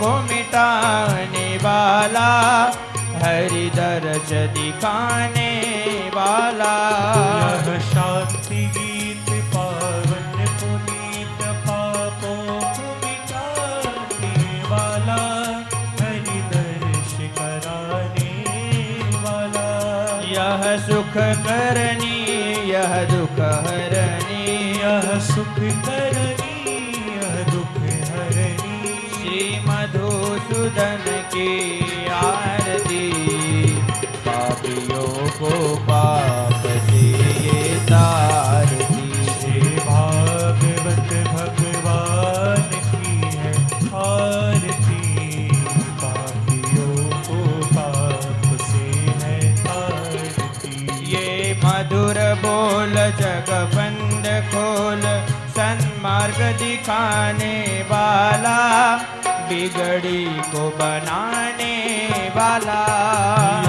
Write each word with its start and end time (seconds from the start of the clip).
को 0.00 0.10
मिटाने 0.22 1.48
वाला 1.56 2.28
हरि 3.22 3.66
दर्श 3.76 4.30
दिखाने 4.56 5.50
वाला 6.14 6.74
शांति 7.88 8.62
गीत 8.76 9.28
पावन 9.54 10.36
पुनीत 10.60 11.40
पापों 11.66 12.36
को 12.76 12.86
मिटाने 13.02 14.34
वाला 14.70 15.20
हरि 16.00 16.38
दर्श 16.52 17.14
कराने 17.38 18.32
वाला। 19.24 19.68
यह 20.32 20.62
सुख 20.86 21.14
करनी 21.46 22.07
दिखाने 56.58 57.56
वाला 57.90 58.58
बिगड़ी 59.48 60.24
को 60.52 60.68
बनाने 60.78 61.74
वाला। 62.36 63.67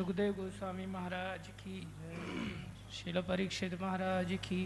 सुखदेव 0.00 0.32
गोस्वामी 0.32 0.84
महाराज 0.86 1.48
की 1.56 1.78
शिल 2.92 3.20
परीक्षित 3.20 3.72
महाराज 3.82 4.32
की 4.44 4.60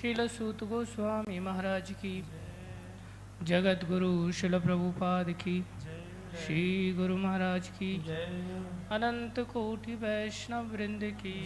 शिल 0.00 0.26
सूत 0.28 0.64
गोस्वामी 0.64 1.38
महाराज 1.38 1.92
की 1.94 2.12
जगत 3.42 3.84
गुरु 3.88 4.32
शिल 4.32 4.58
प्रभुपाद 4.58 5.30
की 5.42 5.54
श्री 6.36 6.64
गुरु 6.92 7.16
महाराज 7.16 7.68
की 7.78 7.94
अनंत 8.90 9.38
कोटि 9.52 9.94
वैष्णव 10.02 10.72
वृंद 10.72 11.04
की 11.16 11.36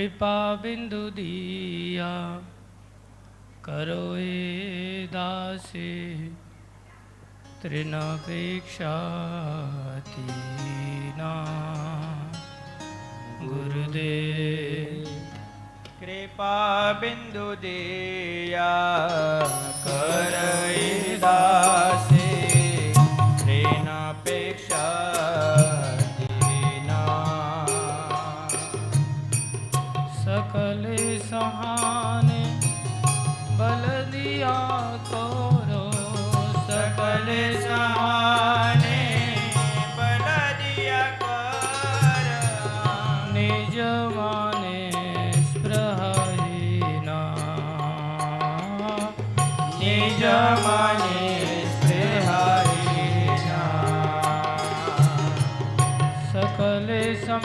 कृपा 0.00 0.54
बिंदु 0.54 1.10
दिया 1.10 2.12
करो 3.64 4.16
ए 4.16 5.08
दासे 5.12 5.90
त्रिनापेक्षा 7.62 8.94
तीना। 10.08 11.32
गुरुदेव। 13.42 15.04
कृपा 16.00 16.56
बिंदु 16.92 17.54
दिया 17.54 18.72
कर 19.84 20.38
दासे 21.18 22.19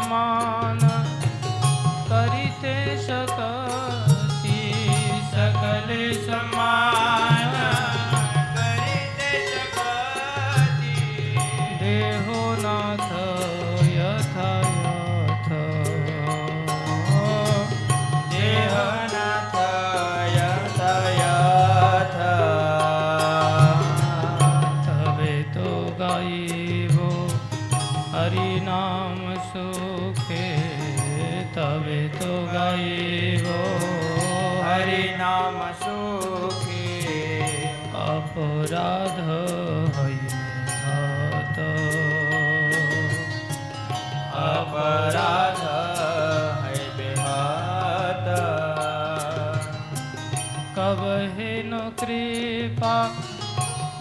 সম্মান 0.08 0.85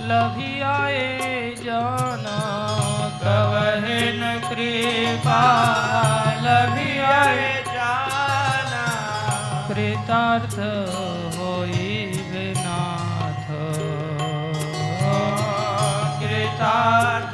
लभियाए 0.08 1.02
जाना 1.58 2.38
कवहन 3.22 4.20
कृपा। 4.48 5.42
लभियाए 6.44 7.48
जाना 7.68 8.84
कृतार्थ 9.68 10.58
हो 11.36 11.52
विनाथ। 12.32 13.46
कृतार्थ 16.20 17.33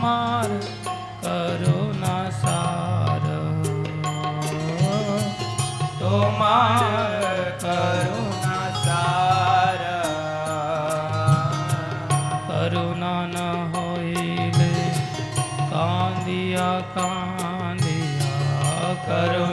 हमार 0.00 0.52
करो 1.24 1.80
ना 1.92 2.18
सार। 2.30 3.24
तो 5.98 6.08
तुम्हार 6.10 7.24
करुणा 7.64 8.60
सार। 8.84 9.82
करुणा 12.48 13.12
न 13.34 13.44
होइले 13.74 14.72
करो 19.06 19.49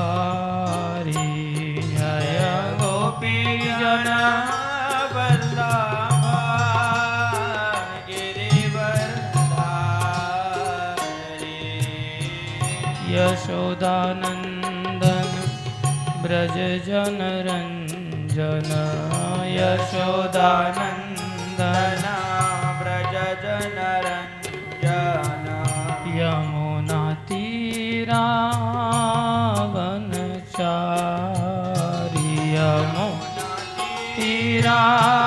जय 1.98 2.38
जन 3.82 4.08
यशोदानन्दन 13.13 15.29
ब्रज 16.24 16.58
जन 16.88 17.20
रञ्जन 17.48 18.72
यशोदानन्द। 19.58 20.92
मेरा 34.63 35.23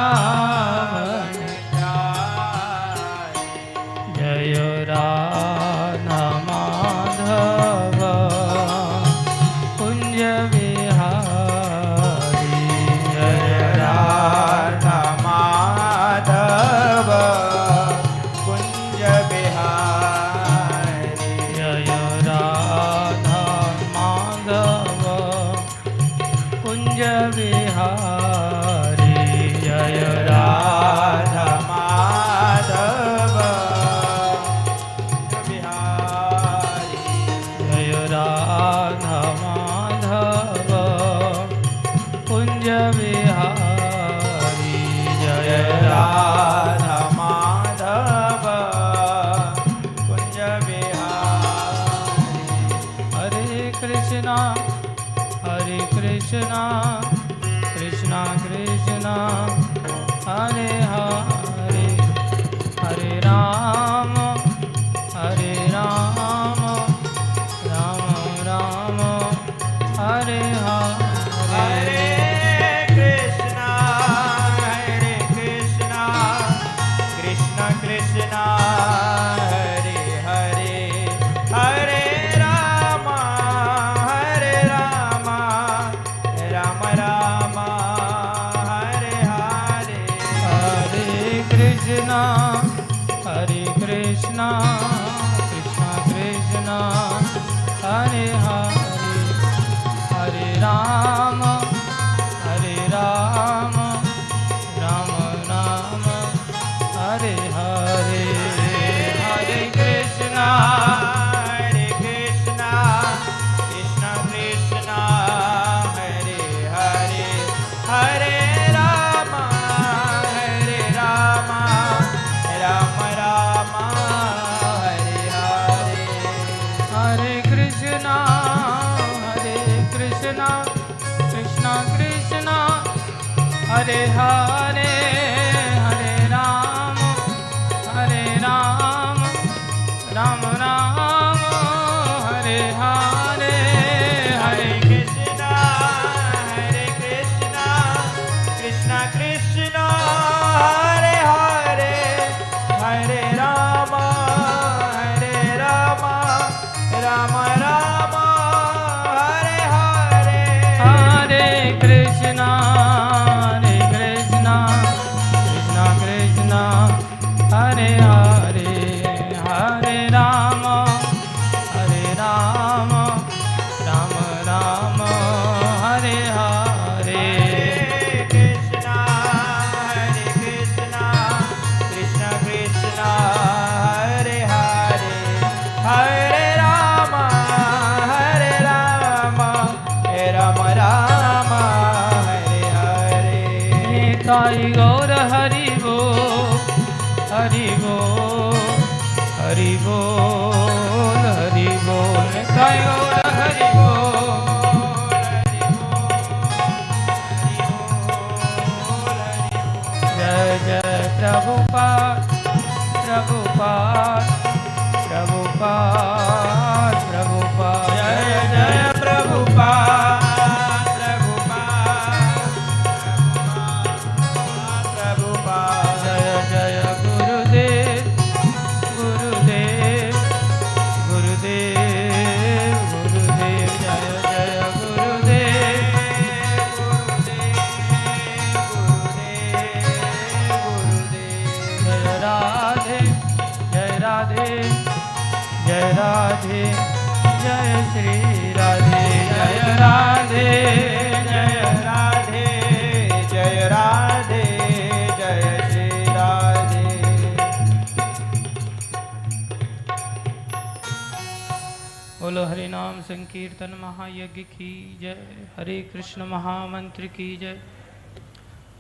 बोलो 262.47 262.55
हरि 262.55 262.69
नाम 262.69 263.01
संकीर्तन 263.03 263.75
महायज्ञ 263.83 264.43
की 264.43 264.99
जय। 265.01 265.17
हरे 265.57 265.81
कृष्ण 265.93 266.27
महामंत्र 266.27 267.07
की 267.07 267.37
जय। 267.37 267.59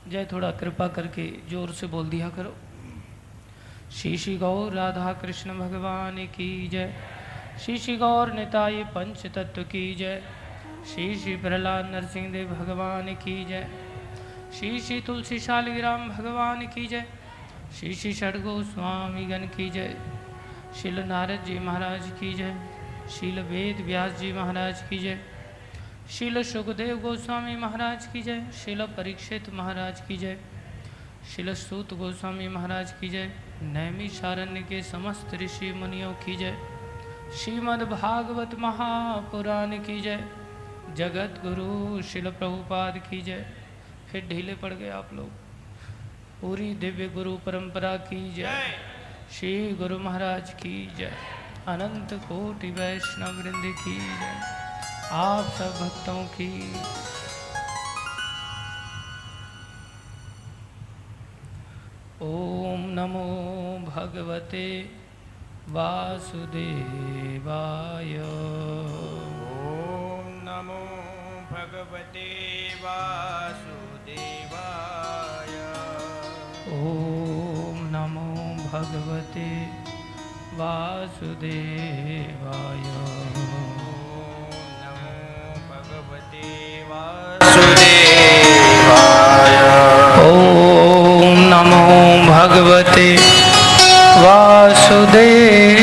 जय, 0.09 0.27
थोड़ा 0.33 0.51
कृपा 0.51 0.87
करके 0.89 1.27
ज़ोर 1.51 1.73
से 1.73 1.87
बोल 1.87 2.09
दिया 2.09 2.29
करो। 2.29 2.55
श्री 3.93 4.37
गौर 4.37 4.73
राधा 4.73 5.13
कृष्ण 5.13 5.59
भगवान 5.59 6.17
की 6.27 6.69
जय। 6.69 6.95
श्री 7.65 7.79
श्री 7.79 7.97
गौर 7.97 8.33
निताय 8.33 8.83
पंच 8.95 9.27
तत्व 9.27 9.63
की 9.63 9.95
जय। 9.95 10.23
श्री 10.95 11.15
श्री 11.17 11.37
प्रहलाद 11.37 11.91
नरसिंह 11.91 12.31
देव 12.33 12.55
भगवान 12.55 13.15
की 13.15 13.45
जय। 13.45 13.69
श्री 14.59 14.79
श्री 14.81 15.01
तुलसी 15.01 15.39
शालिग्राम 15.41 16.09
भगवान 16.09 16.67
की 16.69 16.87
जय। 16.87 17.07
श्री 17.81 17.95
श्री 17.95 18.13
स्वामी 18.15 19.27
गण 19.27 19.47
की 19.57 19.71
जय। 19.71 19.97
शिल 20.83 20.99
नारद 21.01 21.45
जी 21.45 21.59
महाराज 21.59 22.11
की 22.21 22.35
जय। 22.35 22.76
शील 23.11 23.41
वेद 23.41 23.81
व्यास 23.81 24.13
जी 24.13 24.33
महाराज 24.33 24.83
की 24.83 24.99
जय। 24.99 25.19
शील 26.11 26.43
सुखदेव 26.43 26.99
गोस्वामी 26.99 27.57
महाराज 27.57 28.07
की 28.07 28.23
जय। 28.23 28.51
शील 28.53 28.83
परीक्षित 28.87 29.51
महाराज 29.51 30.01
की 30.01 30.17
जय। 30.17 30.37
शील 31.37 31.55
सूत 31.55 31.95
गोस्वामी 31.95 32.49
महाराज 32.49 32.93
की 32.93 33.09
जय। 33.09 33.31
नैमी 33.63 34.09
शारण्य 34.09 34.61
के 34.61 34.83
समस्त 34.83 35.35
ऋषि 35.35 35.73
मुनियों 35.73 36.13
की 36.13 36.37
जय। 36.37 36.59
श्रीमद् 37.37 37.83
भागवत 37.83 38.55
महापुराण 38.55 39.71
की 39.71 40.01
जय। 40.01 40.25
जगत 40.95 41.41
गुरु 41.45 42.03
शिल 42.03 42.31
प्रभुपाद 42.31 42.99
की 42.99 43.23
जय। 43.23 43.47
फिर 44.13 44.29
ढीले 44.29 44.55
पड़ 44.55 44.73
गए 44.73 44.91
आप 44.91 45.11
लोग। 45.15 45.29
पूरी 46.41 46.75
दिव्य 46.75 47.09
गुरु 47.09 47.37
परंपरा 47.37 47.97
की 47.97 48.35
जय। 48.35 48.79
श्री 49.33 49.73
गुरु 49.73 49.99
महाराज 49.99 50.51
की 50.51 50.93
जय। 50.97 51.13
अनंत 51.69 52.13
कोटि 52.25 52.69
वैष्णव 52.71 53.39
वृंद 53.39 53.65
की 53.79 53.95
जय। 53.99 54.35
आप 55.13 55.45
सब 55.45 55.79
भक्तों 55.81 56.25
की 56.25 56.51
ओम 62.23 62.85
नमो 62.99 63.25
भगवते 63.89 64.69
वासुदेवाय। 65.69 68.05
ॐ 68.05 68.07
नमो 70.47 70.79
भगवते 71.51 72.29
वासुदेवाय। 72.77 74.15
ओम 76.79 77.85
नमो 77.97 78.29
भगवते 78.69 79.16
वासुदेवाय। 80.59 81.57
नमो 84.83 85.17
भगवते 85.71 86.49
वासुदेवाय। 86.91 87.97
ओम 90.29 91.37
नमो 91.53 91.83
भगवते 92.33 93.09
वासुदेवाय। 94.25 95.76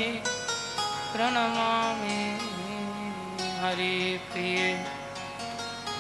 प्रणमामि 1.13 2.19
हरिप्रिये 3.61 4.69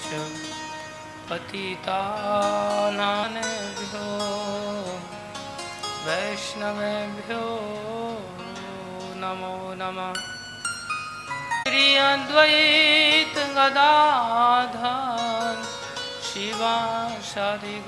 च 0.05 0.07
पतितानानेभ्यो 1.31 1.89
वैष्णवेभ्यो 6.07 7.45
नमो 9.23 9.57
नमः। 9.83 10.15
श्री 11.67 11.87
अद्वैत 11.97 13.37
गदाधर 13.57 15.57
शिवा 16.55 17.09
शादि 17.23 17.79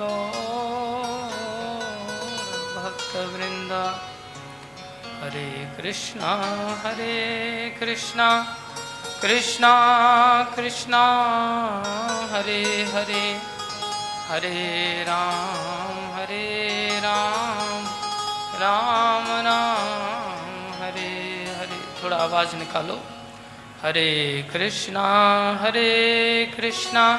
भक्तवृंद 2.76 3.72
हरे 5.22 5.50
कृष्णा 5.76 6.32
हरे 6.84 7.76
कृष्णा 7.80 8.28
कृष्णा 9.22 9.72
कृष्णा, 10.56 11.04
हरे 12.32 12.84
हरे। 12.94 13.38
हरे 14.28 15.04
राम 15.04 16.14
हरे 16.14 17.00
राम 17.02 17.86
राम 18.62 19.26
राम, 19.46 20.82
हरे 20.82 21.54
हरे। 21.58 22.02
थोड़ा 22.02 22.16
आवाज़ 22.16 22.56
निकालो। 22.56 23.00
हरे 23.82 24.42
कृष्णा 24.52 25.04
हरे 25.62 25.90
कृष्णा 26.56 27.18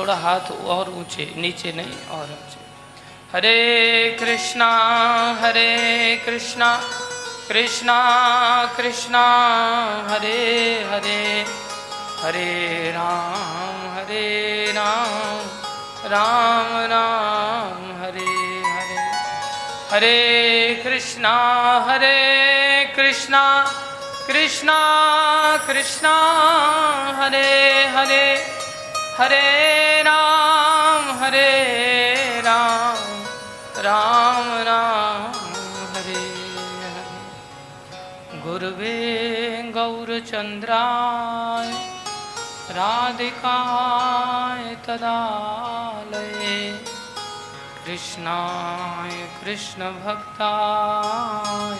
थोड़ा 0.00 0.14
हाथ 0.14 0.52
और 0.64 0.88
ऊँचे, 0.88 1.34
नीचे 1.36 1.72
नहीं, 1.72 2.08
और 2.10 2.24
ऊँचे। 2.24 2.60
हरे 3.32 4.16
कृष्णा 4.20 4.68
हरे 5.40 6.16
कृष्णा 6.26 6.80
कृष्णा 7.48 7.98
कृष्णा, 8.76 9.24
हरे 10.10 10.38
हरे 10.90 11.44
हरे 12.20 12.92
राम 12.92 13.94
हरे 13.94 14.72
राम 14.72 15.44
राम 16.06 16.86
राम, 16.92 18.02
हरे 18.02 18.32
हरे। 18.70 18.98
हरे 19.92 20.74
कृष्णा 20.84 21.36
हरे 21.88 22.84
कृष्णा 22.96 23.44
कृष्णा 24.26 24.78
कृष्णा, 25.66 26.16
हरे 27.16 27.86
हरे। 27.86 28.60
हरे 29.20 30.02
राम 30.02 31.18
हरे 31.18 32.40
राम 32.40 32.96
राम 33.76 34.46
राम, 34.68 35.34
हरे 35.94 36.22
हरे। 36.84 38.40
गुरुवे 38.40 39.00
गौरचन्द्राय 39.74 41.70
राधिकाय 42.70 44.74
तदालये। 44.74 46.58
कृष्णाय, 47.84 49.14
कृष्णभक्ताय, 49.44 51.76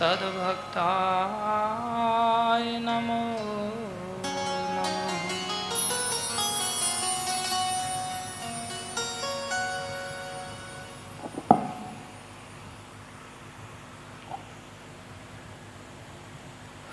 तद्भक्ताय 0.00 2.62
नमो 2.62 3.22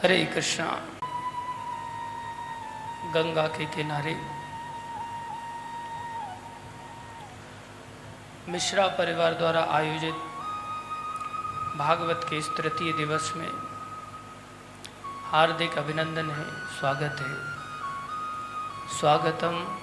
हरे 0.05 0.25
कृष्णा। 0.25 0.65
गंगा 3.13 3.47
के 3.47 3.65
किनारे। 3.65 4.21
मिश्रा 8.51 8.87
परिवार 8.87 9.33
द्वारा 9.33 9.67
आयोजित 9.69 10.13
भागवत 11.77 12.27
के 12.29 12.37
इस 12.37 12.49
तृतीय 12.57 12.93
दिवस 12.93 13.33
में 13.35 13.49
हार्दिक 15.31 15.77
अभिनंदन 15.77 16.31
है, 16.31 16.79
स्वागत 16.79 17.15
है। 17.19 17.33
स्वागतम, 18.99 19.77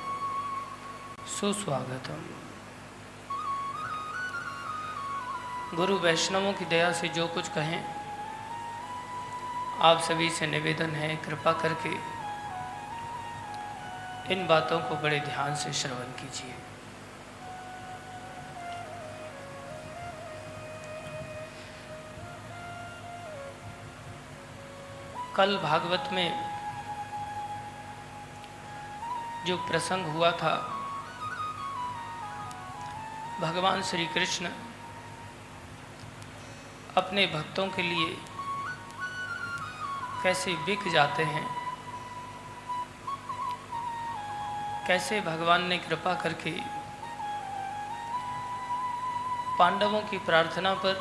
सुस्वागतम। 1.40 2.22
गुरु 5.76 5.98
वैष्णवों 5.98 6.52
की 6.52 6.64
दया 6.64 6.92
से 6.92 7.08
जो 7.08 7.26
कुछ 7.26 7.48
कहें 7.48 8.01
आप 9.82 10.00
सभी 10.00 10.28
से 10.30 10.46
निवेदन 10.46 10.90
है, 10.90 11.14
कृपा 11.16 11.52
करके 11.52 11.90
इन 14.32 14.46
बातों 14.46 14.78
को 14.80 14.94
बड़े 14.94 15.18
ध्यान 15.20 15.54
से 15.54 15.72
श्रवण 15.72 16.12
कीजिए। 16.20 16.54
कल 25.36 25.56
भागवत 25.58 26.08
में 26.12 26.28
जो 29.46 29.56
प्रसंग 29.68 30.06
हुआ 30.06 30.30
था, 30.32 30.56
भगवान 33.40 33.82
श्री 33.82 34.06
कृष्ण 34.06 34.48
अपने 36.96 37.26
भक्तों 37.26 37.66
के 37.68 37.82
लिए 37.82 38.16
कैसे 40.22 40.54
बिक 40.54 40.92
जाते 40.92 41.22
हैं? 41.22 41.46
कैसे 44.86 45.20
भगवान 45.20 45.64
ने 45.64 45.78
कृपा 45.78 46.14
करके 46.14 46.50
पांडवों 49.58 50.00
की 50.00 50.18
प्रार्थना 50.18 50.74
पर 50.74 51.00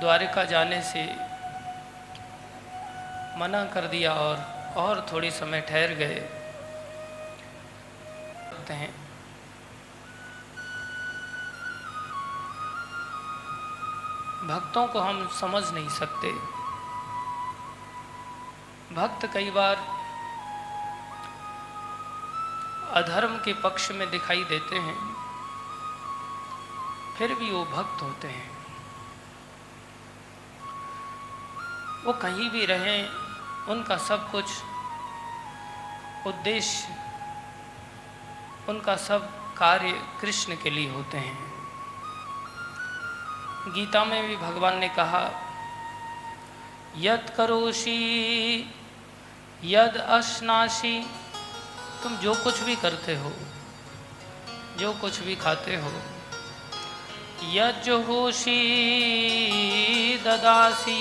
द्वारिका 0.00 0.44
जाने 0.44 0.82
से 0.82 1.04
मना 3.38 3.64
कर 3.64 3.86
दिया 3.86 4.12
और 4.14 4.36
और 4.76 5.06
थोड़ी 5.12 5.30
समय 5.30 5.60
ठहर 5.60 5.94
गए? 5.94 6.36
हैं, 8.70 8.90
भक्तों 14.48 14.86
को 14.86 15.00
हम 15.00 15.28
समझ 15.28 15.70
नहीं 15.70 15.88
सकते। 15.88 16.59
भक्त 18.92 19.26
कई 19.34 19.50
बार 19.50 19.76
अधर्म 22.92 23.36
के 23.38 23.52
पक्ष 23.52 23.90
में 23.90 24.10
दिखाई 24.10 24.44
देते 24.44 24.76
हैं, 24.76 24.96
फिर 27.18 27.34
भी 27.34 27.50
वो 27.50 27.64
भक्त 27.64 28.02
होते 28.02 28.28
हैं। 28.28 28.50
वो 32.04 32.12
कहीं 32.12 32.48
भी 32.50 32.64
रहें, 32.66 33.08
उनका 33.68 33.96
सब 33.98 34.30
कुछ 34.30 34.46
उद्देश्य, 36.26 36.96
उनका 38.68 38.96
सब 38.96 39.28
कार्य 39.56 39.92
कृष्ण 40.20 40.56
के 40.62 40.70
लिए 40.70 40.90
होते 40.90 41.18
हैं। 41.18 41.38
गीता 43.68 44.04
में 44.04 44.26
भी 44.28 44.36
भगवान 44.36 44.78
ने 44.78 44.88
कहा 44.88 45.22
यत 46.96 47.34
करोशी 47.36 47.96
यद 49.64 49.96
अश्नाशी 49.96 50.98
तुम 52.02 52.16
जो 52.16 52.34
कुछ 52.34 52.60
भी 52.62 52.74
करते 52.76 53.14
हो, 53.16 53.32
जो 54.78 54.92
कुछ 55.00 55.18
भी 55.20 55.34
खाते 55.36 55.76
हो 55.76 55.90
यज 57.54 57.88
होशी 58.06 58.60
ददासी 60.24 60.96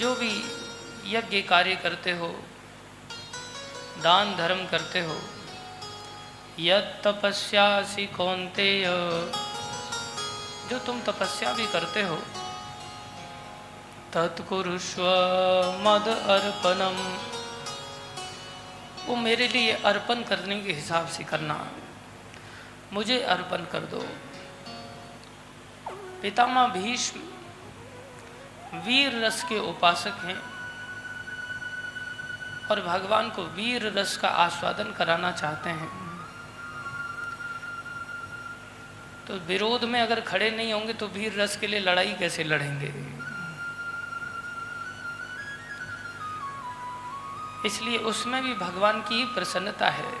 जो 0.00 0.14
भी 0.14 0.32
यज्ञ 1.06 1.40
कार्य 1.42 1.74
करते 1.82 2.12
हो, 2.12 2.28
दान 4.02 4.34
धर्म 4.36 4.64
करते 4.66 5.00
हो, 5.00 5.18
यद 6.60 6.92
तपस्यासी 7.04 8.06
कौनते 8.16 8.70
जो 10.70 10.78
तुम 10.86 11.00
तपस्या 11.02 11.52
भी 11.52 11.66
करते 11.66 12.02
हो 12.02 12.18
तत्कुरुष्व 14.16 15.02
मद 15.80 16.06
अर्पणम। 16.08 16.96
वो 19.06 19.16
मेरे 19.16 19.48
लिए 19.48 19.72
अर्पण 19.86 20.22
करने 20.22 20.60
के 20.60 20.72
हिसाब 20.72 21.06
से 21.06 21.24
करना 21.24 21.56
मुझे 22.92 23.18
अर्पण 23.24 23.64
कर 23.72 23.80
दो। 23.90 24.00
पितामह 26.22 26.66
भीष्म 26.74 27.20
वीर 28.86 29.18
रस 29.24 29.42
के 29.42 29.58
उपासक 29.70 30.24
हैं 30.24 30.40
और 32.70 32.80
भगवान 32.80 33.30
को 33.30 33.42
वीर 33.56 33.82
रस 33.98 34.16
का 34.16 34.28
आस्वादन 34.44 34.92
कराना 34.92 35.30
चाहते 35.32 35.70
हैं। 35.72 35.90
तो 39.28 39.34
विरोध 39.46 39.84
में 39.84 40.00
अगर 40.00 40.20
खड़े 40.22 40.50
नहीं 40.50 40.72
होंगे 40.72 40.92
तो 40.94 41.06
वीर 41.08 41.40
रस 41.40 41.56
के 41.56 41.66
लिए 41.66 41.80
लड़ाई 41.80 42.12
कैसे 42.14 42.44
लड़ेंगे? 42.44 42.92
इसलिए 47.66 47.98
उसमें 48.04 48.42
भी 48.42 48.54
भगवान 48.54 49.00
की 49.00 49.24
प्रसन्नता 49.24 49.88
है। 49.90 50.12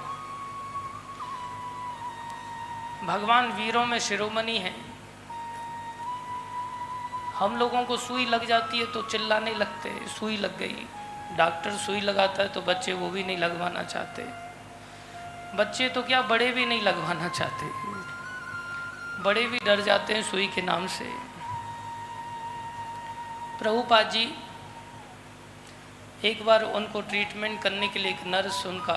भगवान 3.06 3.52
वीरों 3.52 3.84
में 3.86 3.98
शिरोमणि 3.98 4.56
है। 4.58 4.74
हम 7.36 7.56
लोगों 7.56 7.82
को 7.84 7.96
सुई 7.96 8.24
लग 8.26 8.44
जाती 8.46 8.78
है 8.78 8.86
तो 8.92 9.02
चिल्लाने 9.02 9.54
लगते 9.54 9.90
सुई 10.08 10.36
लग 10.36 10.58
गई। 10.58 10.86
डॉक्टर 11.36 11.76
सुई 11.76 12.00
लगाता 12.00 12.42
है 12.42 12.48
तो 12.48 12.60
बच्चे 12.62 12.92
वो 12.92 13.10
भी 13.10 13.24
नहीं 13.24 13.38
लगवाना 13.38 13.82
चाहते। 13.82 14.22
बच्चे 15.56 15.88
तो 15.88 16.02
क्या 16.02 16.22
बड़े 16.22 16.50
भी 16.52 16.64
नहीं 16.66 16.82
लगवाना 16.82 17.28
चाहते। 17.28 17.66
बड़े 19.22 19.46
भी 19.46 19.58
डर 19.58 19.80
जाते 19.80 20.14
हैं 20.14 20.22
सुई 20.22 20.46
के 20.46 20.62
नाम 20.62 20.86
से। 20.86 21.04
प्रभुपाद 23.58 24.10
जी 24.10 24.24
एक 26.24 26.44
बार 26.44 26.62
उनको 26.62 27.00
ट्रीटमेंट 27.00 27.62
करने 27.62 27.88
के 27.88 27.98
लिए 27.98 28.12
एक 28.12 28.26
नर्स 28.26 28.66
उनका 28.66 28.94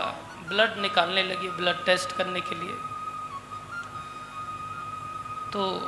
ब्लड 0.47 0.77
निकालने 0.77 1.23
लगी 1.23 1.49
ब्लड 1.49 1.85
टेस्ट 1.85 2.11
करने 2.11 2.41
के 2.41 2.55
लिए। 2.55 2.73
तो 5.51 5.79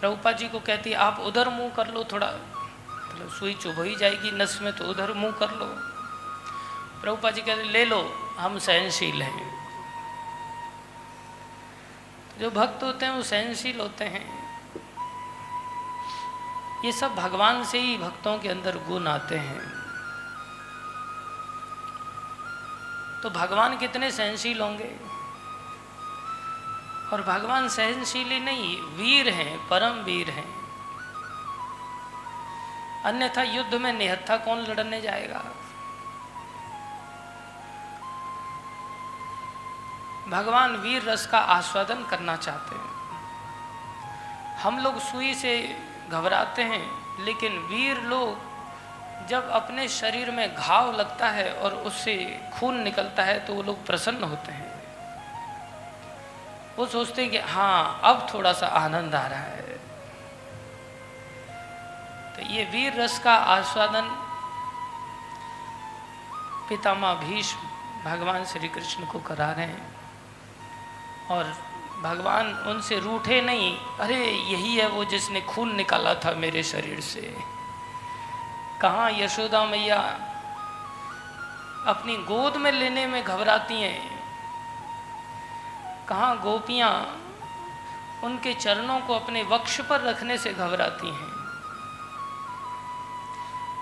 प्रभुपा 0.00 0.32
जी 0.32 0.48
को 0.48 0.60
कहती, 0.60 0.92
आप 0.92 1.20
उधर 1.20 1.48
मुँह 1.48 1.74
कर 1.74 1.88
लो 1.88 2.04
थोड़ा 2.04 2.26
मतलब 2.26 3.30
सुई 3.30 3.54
चुभ 3.54 3.80
ही 3.80 3.96
जाएगी 3.96 4.30
नस 4.30 4.58
में 4.62 4.72
तो 4.72 4.84
उधर 4.84 5.12
मुँह 5.12 5.32
कर 5.32 5.50
लो। 5.50 5.66
प्रभुपा 7.00 7.30
जी 7.30 7.40
कहते, 7.40 7.62
ले 7.62 7.84
लो, 7.84 8.16
हम 8.38 8.58
सहनशील 8.58 9.22
हैं। 9.22 9.54
जो 12.40 12.50
भक्त 12.50 12.82
होते 12.82 13.06
हैं, 13.06 13.12
वो 13.12 13.22
सहनशील 13.22 13.80
होते 13.80 14.04
हैं। 14.04 14.43
ये 16.84 16.92
सब 16.92 17.14
भगवान 17.14 17.64
से 17.64 17.78
ही 17.78 17.98
भक्तों 17.98 18.38
के 18.38 18.48
अंदर 18.48 18.78
गुण 18.78 19.06
आते 19.06 19.38
हैं। 19.38 19.60
तो 23.22 23.30
भगवान 23.30 23.76
कितने 23.76 24.10
सहनशील 24.10 24.60
होंगे? 24.60 25.00
और 27.12 27.22
भगवान 27.22 27.68
सहनशील 27.68 28.28
ही 28.28 28.40
नहीं, 28.40 28.80
वीर 28.82 29.28
हैं, 29.28 29.68
परम 29.68 29.92
वीर 29.92 30.30
हैं। 30.30 30.64
अन्यथा 33.04 33.42
युद्ध 33.42 33.74
में 33.74 33.92
निहत्था 33.92 34.36
कौन 34.36 34.58
लड़ने 34.58 35.00
जाएगा? 35.00 35.44
भगवान 40.28 40.76
वीर 40.76 41.02
रस 41.02 41.26
का 41.26 41.38
आस्वादन 41.38 42.04
करना 42.04 42.36
चाहते 42.36 42.74
हैं। 42.74 42.94
हम 44.56 44.78
लोग 44.78 44.98
सुई 44.98 45.34
से 45.34 45.82
घबराते 46.10 46.62
हैं, 46.62 46.84
लेकिन 47.24 47.58
वीर 47.68 48.00
लोग 48.02 48.52
जब 49.28 49.48
अपने 49.52 49.88
शरीर 49.88 50.30
में 50.30 50.54
घाव 50.54 50.92
लगता 50.92 51.28
है 51.28 51.52
और 51.54 51.74
उससे 51.82 52.14
खून 52.54 52.80
निकलता 52.82 53.22
है 53.22 53.38
तो 53.46 53.54
वो 53.54 53.62
लोग 53.62 53.84
प्रसन्न 53.86 54.24
होते 54.24 54.52
हैं। 54.52 54.72
वो 56.76 56.86
सोचते 56.86 57.22
हैं 57.22 57.30
कि 57.30 57.38
हाँ 57.48 58.00
अब 58.04 58.26
थोड़ा 58.34 58.52
सा 58.52 58.66
आनंद 58.66 59.14
आ 59.14 59.26
रहा 59.26 59.40
है। 59.40 59.78
तो 62.34 62.42
ये 62.52 62.64
वीर 62.64 63.00
रस 63.00 63.18
का 63.18 63.34
आस्वादन 63.34 64.08
पितामह 66.68 67.14
भीष्म 67.14 67.58
भगवान 68.04 68.44
श्री 68.44 68.68
कृष्ण 68.68 69.06
को 69.06 69.18
करा 69.18 69.50
रहे 69.52 69.66
हैं। 69.66 69.92
और 71.30 71.54
भगवान 72.04 72.54
उनसे 72.54 72.98
रूठे 72.98 73.40
नहीं। 73.40 73.78
अरे, 74.00 74.30
यही 74.30 74.76
है 74.76 74.88
वो 74.88 75.04
जिसने 75.04 75.40
खून 75.40 75.76
निकाला 75.76 76.14
था 76.14 76.30
मेरे 76.32 76.62
शरीर 76.62 77.00
से। 77.00 77.36
कहाँ 78.80 79.10
यशोदा 79.12 79.64
मैया 79.64 80.00
अपनी 81.86 82.16
गोद 82.16 82.56
में 82.56 82.72
लेने 82.72 83.06
में 83.06 83.24
घबराती 83.24 83.74
हैं? 83.74 84.24
कहाँ 86.08 86.40
गोपियाँ 86.40 87.20
उनके 88.24 88.54
चरणों 88.54 89.00
को 89.00 89.14
अपने 89.14 89.42
वक्ष 89.42 89.80
पर 89.80 90.00
रखने 90.00 90.38
से 90.38 90.52
घबराती 90.52 91.06
हैं? 91.06 91.34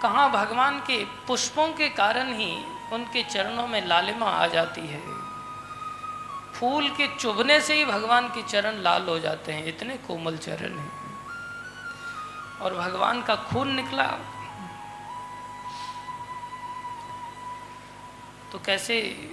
कहाँ 0.02 0.30
भगवान 0.30 0.78
के 0.78 1.04
पुष्पों 1.04 1.68
के 1.68 1.88
कारण 1.88 2.34
ही 2.34 2.64
उनके 2.92 3.22
चरणों 3.22 3.66
में 3.66 3.86
लालिमा 3.86 4.26
आ 4.26 4.46
जाती 4.46 4.80
है? 4.80 5.21
फूल 6.62 6.90
के 6.90 7.16
चुभने 7.16 7.60
से 7.60 7.74
ही 7.74 7.84
भगवान 7.84 8.28
के 8.28 8.42
चरण 8.42 8.74
लाल 8.74 9.08
हो 9.08 9.18
जाते 9.18 9.52
हैं। 9.52 9.64
इतने 9.64 9.96
कोमल 9.96 10.36
चरण 10.36 10.78
हैं। 10.78 11.18
और 12.58 12.74
भगवान 12.74 13.22
का 13.22 13.36
खून 13.36 13.74
निकला। 13.74 14.06
तो 18.52 18.58
कैसे 18.58 19.30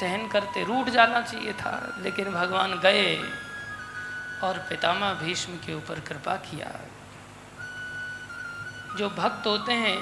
सहन 0.00 0.28
करते? 0.28 0.64
रूठ 0.64 0.86
जाना 0.86 1.20
चाहिए 1.20 1.52
था, 1.52 1.96
लेकिन 1.98 2.32
भगवान 2.32 2.78
गए 2.78 3.16
और 4.44 4.58
पितामह 4.58 5.14
भीष्म 5.14 5.56
के 5.56 5.74
ऊपर 5.74 6.00
कृपा 6.00 6.36
किया। 6.36 6.80
जो 8.96 9.10
भक्त 9.10 9.46
होते 9.46 9.72
हैं, 9.72 9.98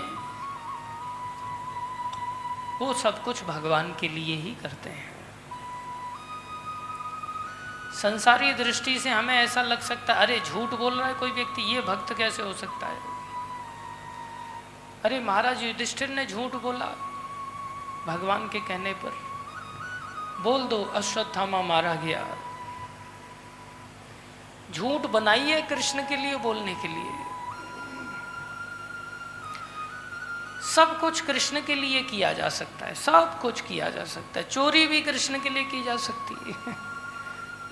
वो 2.78 2.94
सब 2.94 3.24
कुछ 3.24 3.44
भगवान 3.44 3.94
के 4.00 4.08
लिए 4.08 4.36
ही 4.36 4.54
करते 4.54 4.90
हैं। 4.90 5.15
संसारी 8.02 8.52
दृष्टि 8.52 8.98
से 8.98 9.10
हमें 9.10 9.34
ऐसा 9.34 9.62
लग 9.62 9.80
सकता 9.80 10.14
है, 10.14 10.20
अरे 10.20 10.40
झूठ 10.40 10.70
बोल 10.70 10.98
रहा 10.98 11.08
है 11.08 11.14
कोई 11.14 11.30
व्यक्ति, 11.30 11.62
ये 11.62 11.80
भक्त 11.80 12.14
कैसे 12.14 12.42
हो 12.42 12.52
सकता 12.52 12.86
है? 12.86 12.98
अरे 15.04 15.20
महाराज, 15.20 15.62
युधिष्ठिर 15.62 16.08
ने 16.08 16.26
झूठ 16.26 16.54
बोला 16.54 16.86
भगवान 18.06 18.48
के 18.48 18.60
कहने 18.60 18.92
पर। 18.92 19.10
बोल 20.42 20.62
दो, 20.62 20.84
अश्वत्थामा 20.84 21.62
मारा 21.62 21.94
गया। 21.94 22.26
झूठ 24.72 25.00
बनाइए 25.00 25.62
कृष्ण 25.62 26.08
के 26.08 26.16
लिए, 26.16 26.36
बोलने 26.36 26.74
के 26.74 26.88
लिए। 26.88 27.10
सब 30.74 31.00
कुछ 31.00 31.20
कृष्ण 31.20 31.60
के 31.60 31.74
लिए 31.74 32.02
किया 32.02 32.32
जा 32.32 32.48
सकता 32.48 32.86
है, 32.86 32.94
सब 32.94 33.40
कुछ 33.40 33.60
किया 33.60 33.90
जा 33.90 34.04
सकता 34.04 34.40
है। 34.40 34.48
चोरी 34.48 34.86
भी 34.86 35.02
कृष्ण 35.02 35.40
के 35.40 35.48
लिए 35.48 35.64
की 35.64 35.82
जा 35.82 35.96
सकती 35.96 36.34
है। 36.34 36.76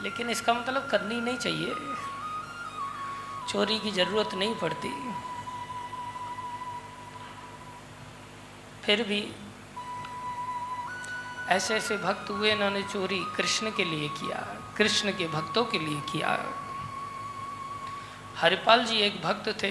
लेकिन 0.05 0.31
इसका 0.31 0.55
मतलब 0.55 0.89
करनी 0.91 1.21
नहीं 1.21 1.37
चाहिए। 1.37 1.75
चोरी 3.49 3.79
की 3.79 3.91
ज़रूरत 3.91 4.35
नहीं 4.35 4.55
पड़ती। 4.55 4.89
फिर 8.85 9.03
भी 9.03 9.21
ऐसे 11.49 11.75
ऐसे 11.75 11.97
भक्त 11.97 12.31
हुए 12.31 12.51
इन्होंने 12.53 12.83
चोरी 12.83 13.19
कृष्ण 13.37 13.71
के 13.71 13.85
लिए 13.85 14.09
किया, 14.09 14.39
कृष्ण 14.77 15.13
के 15.13 15.27
भक्तों 15.29 15.65
के 15.65 15.79
लिए 15.79 16.01
किया। 16.13 16.31
हरिपाल 18.37 18.85
जी 18.85 18.97
एक 18.99 19.21
भक्त 19.23 19.49
थे, 19.63 19.71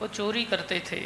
वो 0.00 0.06
चोरी 0.08 0.44
करते 0.44 0.80
थे। 0.90 1.00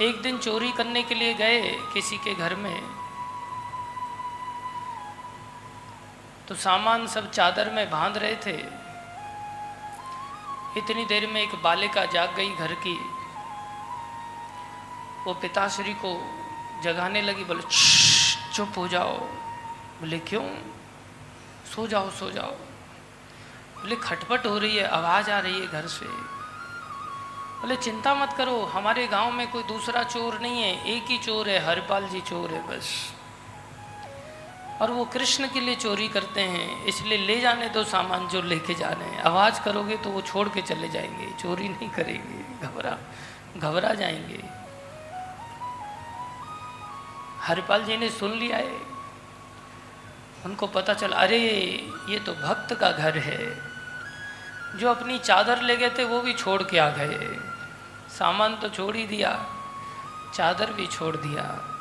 एक 0.00 0.20
दिन 0.22 0.38
चोरी 0.38 0.72
करने 0.72 1.02
के 1.02 1.14
लिए 1.14 1.34
गए 1.34 1.60
किसी 1.94 2.16
के 2.18 2.34
घर 2.34 2.54
में। 2.56 3.03
तो 6.48 6.54
सामान 6.54 7.06
सब 7.06 7.30
चादर 7.30 7.70
में 7.70 7.90
बाँध 7.90 8.16
रहे 8.16 8.36
थे। 8.36 8.84
इतनी 10.76 11.04
देर 11.04 11.26
में 11.26 11.42
एक 11.42 11.62
बालिका 11.62 12.04
जाग 12.04 12.34
गई 12.34 12.54
घर 12.54 12.74
की। 12.74 12.94
वो 15.24 15.34
पिताश्री 15.34 15.94
को 15.94 16.40
जगाने 16.82 17.22
लगी, 17.22 17.44
बोले 17.44 17.62
चुप 18.54 18.72
हो 18.76 18.88
जाओ। 18.88 19.18
बोले, 19.18 20.18
क्यों? 20.18 20.50
सो 21.74 21.86
जाओ 21.86 22.10
सो 22.10 22.30
जाओ। 22.30 22.50
बोले, 23.80 23.96
खटपट 23.96 24.46
हो 24.46 24.58
रही 24.58 24.76
है, 24.76 24.88
आवाज़ 24.88 25.30
आ 25.30 25.38
रही 25.38 25.60
है 25.60 25.66
घर 25.66 25.86
से। 25.86 26.06
बोले, 27.60 27.76
चिंता 27.76 28.14
मत 28.14 28.32
करो, 28.32 28.62
हमारे 28.62 29.06
गाँव 29.06 29.30
में 29.30 29.50
कोई 29.50 29.62
दूसरा 29.62 30.02
चोर 30.02 30.38
नहीं 30.40 30.62
है, 30.62 30.96
एक 30.96 31.04
ही 31.04 31.18
चोर 31.18 31.48
है, 31.48 31.66
हरपाल 31.66 32.08
जी 32.08 32.20
चोर 32.20 32.50
है 32.50 32.66
बस। 32.66 33.13
और 34.82 34.90
वो 34.90 35.04
कृष्ण 35.04 35.48
के 35.48 35.60
लिए 35.60 35.74
चोरी 35.74 36.08
करते 36.08 36.40
हैं, 36.40 36.84
इसलिए 36.84 37.18
ले 37.18 37.40
जाने 37.40 37.68
दो 37.68 37.84
सामान 37.84 38.28
जो 38.28 38.42
लेके 38.42 38.74
जा 38.74 38.88
रहे 38.88 39.08
हैं। 39.08 39.22
आवाज़ 39.22 39.60
करोगे 39.60 39.96
तो 39.96 40.10
वो 40.10 40.22
छोड़ 40.22 40.48
के 40.48 40.62
चले 40.62 40.88
जाएँगे, 40.88 41.42
चोरी 41.42 41.68
नहीं 41.68 41.90
करेंगे, 41.90 42.66
घबरा 42.66 42.98
घबरा 43.56 43.94
जाएँगे। 43.94 44.44
हरिपाल 47.40 47.84
जी 47.84 47.96
ने 47.96 48.10
सुन 48.10 48.32
लिया 48.32 48.56
है। 48.56 48.94
उनको 50.46 50.66
पता 50.66 50.94
चला, 50.94 51.16
अरे, 51.16 51.40
ये 52.08 52.18
तो 52.18 52.32
भक्त 52.32 52.74
का 52.74 52.90
घर 52.90 53.18
है। 53.18 53.70
जो 54.78 54.90
अपनी 54.90 55.18
चादर 55.18 55.62
ले 55.62 55.76
गए 55.76 55.90
थे, 55.90 56.04
वो 56.04 56.20
भी 56.20 56.32
छोड़ 56.32 56.62
के 56.62 56.78
आ 56.78 56.88
गए। 56.88 57.38
सामान 58.18 58.56
तो 58.56 58.68
छोड़ 58.68 58.96
ही 58.96 59.06
दिया, 59.06 59.46
चादर 60.34 60.72
भी 60.72 60.86
छोड़ 60.86 61.16
दिया। 61.16 61.73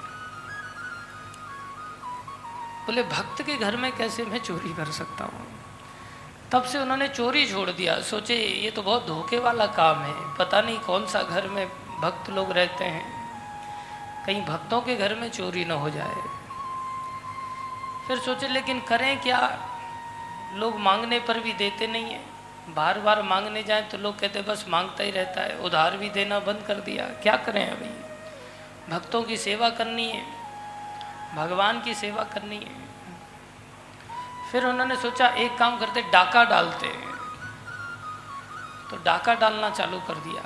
बोले, 2.86 3.04
भक्त 3.04 3.42
के 3.42 3.58
घर 3.58 3.76
में 3.76 3.92
कैसे 3.92 4.24
मैं 4.24 4.40
चोरी 4.40 4.74
कर 4.74 4.86
सकता 4.86 5.24
हूँ? 5.24 5.48
तब 6.52 6.64
से 6.64 6.80
उन्होंने 6.80 7.08
चोरी 7.08 7.52
छोड़ 7.52 7.70
दिया। 7.70 8.02
सोचे, 8.02 8.36
ये 8.36 8.72
तो 8.72 8.82
बहुत 8.82 9.08
धोखे 9.08 9.40
वाला 9.40 9.66
काम 9.66 10.00
है। 10.00 10.38
पता 10.38 10.62
नहीं 10.62 10.80
कौन 10.80 11.08
सा 11.08 11.24
घर 11.24 11.48
में 11.48 11.70
भक्त 12.02 12.30
लोग 12.30 12.52
रहते 12.52 12.86
हैं। 12.86 13.24
कहीं 14.26 14.46
भक्तों 14.46 14.82
के 14.82 14.96
घर 14.96 15.16
में 15.16 15.30
चोरी 15.30 15.66
न 15.66 15.72
हो 15.72 15.90
जाए। 15.90 16.16
फिर 18.08 18.20
सोचे, 18.20 18.48
लेकिन 18.48 18.80
करें 18.80 19.22
क्या? 19.22 19.70
लोग 20.54 20.80
मांगने 20.80 21.20
पर 21.20 21.40
भी 21.40 21.54
देते 21.54 21.88
नहीं 21.88 22.06
है। 22.06 22.26
बार 22.70 23.00
बार 23.00 23.22
मांगने 23.22 23.64
जाएँ 23.64 23.90
तो 23.90 23.98
लोग 23.98 24.20
कहते 24.20 24.42
बस 24.42 24.66
माँगता 24.70 25.04
ही 25.04 25.12
रहता 25.12 25.42
है। 25.42 25.58
उधार 25.58 25.98
भी 25.98 26.10
देना 26.10 26.40
बंद 26.40 26.64
कर 26.68 26.76
दिया। 26.76 27.06
क्या 27.06 27.36
करें 27.36 27.70
अभी? 27.70 28.14
भक्तों 28.96 29.24
की 29.24 29.38
सेवा 29.38 29.70
करनी 29.70 30.10
है। 30.10 30.43
भगवान 31.36 31.82
की 31.82 31.94
सेवा 31.94 32.24
करनी 32.24 32.58
है। 32.58 32.84
फिर 34.52 34.66
उन्होंने 34.66 34.96
सोचा, 34.96 35.28
एक 35.28 35.58
काम 35.58 35.80
करते, 35.80 36.02
डाका 36.02 36.44
डालते। 36.44 36.88
तो 38.90 39.04
डाका 39.04 39.34
डालना 39.34 39.70
चालू 39.70 40.00
कर 40.00 40.14
दिया। 40.14 40.44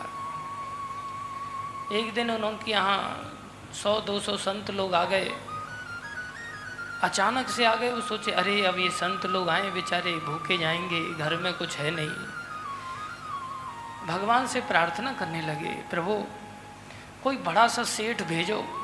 एक 1.99 2.13
दिन 2.13 2.31
उनके 2.31 2.71
यहाँ 2.71 3.23
सौ, 3.83 4.01
दो 4.01 4.19
सौ 4.19 4.37
संत 4.37 4.71
लोग 4.71 4.95
आ 4.95 5.03
गए। 5.03 5.31
अचानक 7.03 7.47
से 7.47 7.65
आ 7.65 7.75
गए, 7.75 7.93
वो 7.93 8.01
सोचे, 8.01 8.31
अरे, 8.31 8.65
अब 8.65 8.79
ये 8.79 8.89
संत 8.89 9.25
लोग 9.25 9.49
आए, 9.49 9.69
बेचारे 9.69 10.13
भूखे 10.13 10.57
जाएँगे, 10.57 11.13
घर 11.13 11.35
में 11.35 11.53
कुछ 11.53 11.77
है 11.77 11.91
नहीं। 11.91 12.47
भगवान 14.07 14.47
से 14.47 14.61
प्रार्थना 14.61 15.13
करने 15.13 15.41
लगे, 15.41 15.69
प्रभु, 15.69 16.25
कोई 17.23 17.37
बड़ा 17.37 17.67
सा 17.67 17.83
सेठ 17.83 18.21
भेजो 18.21 18.83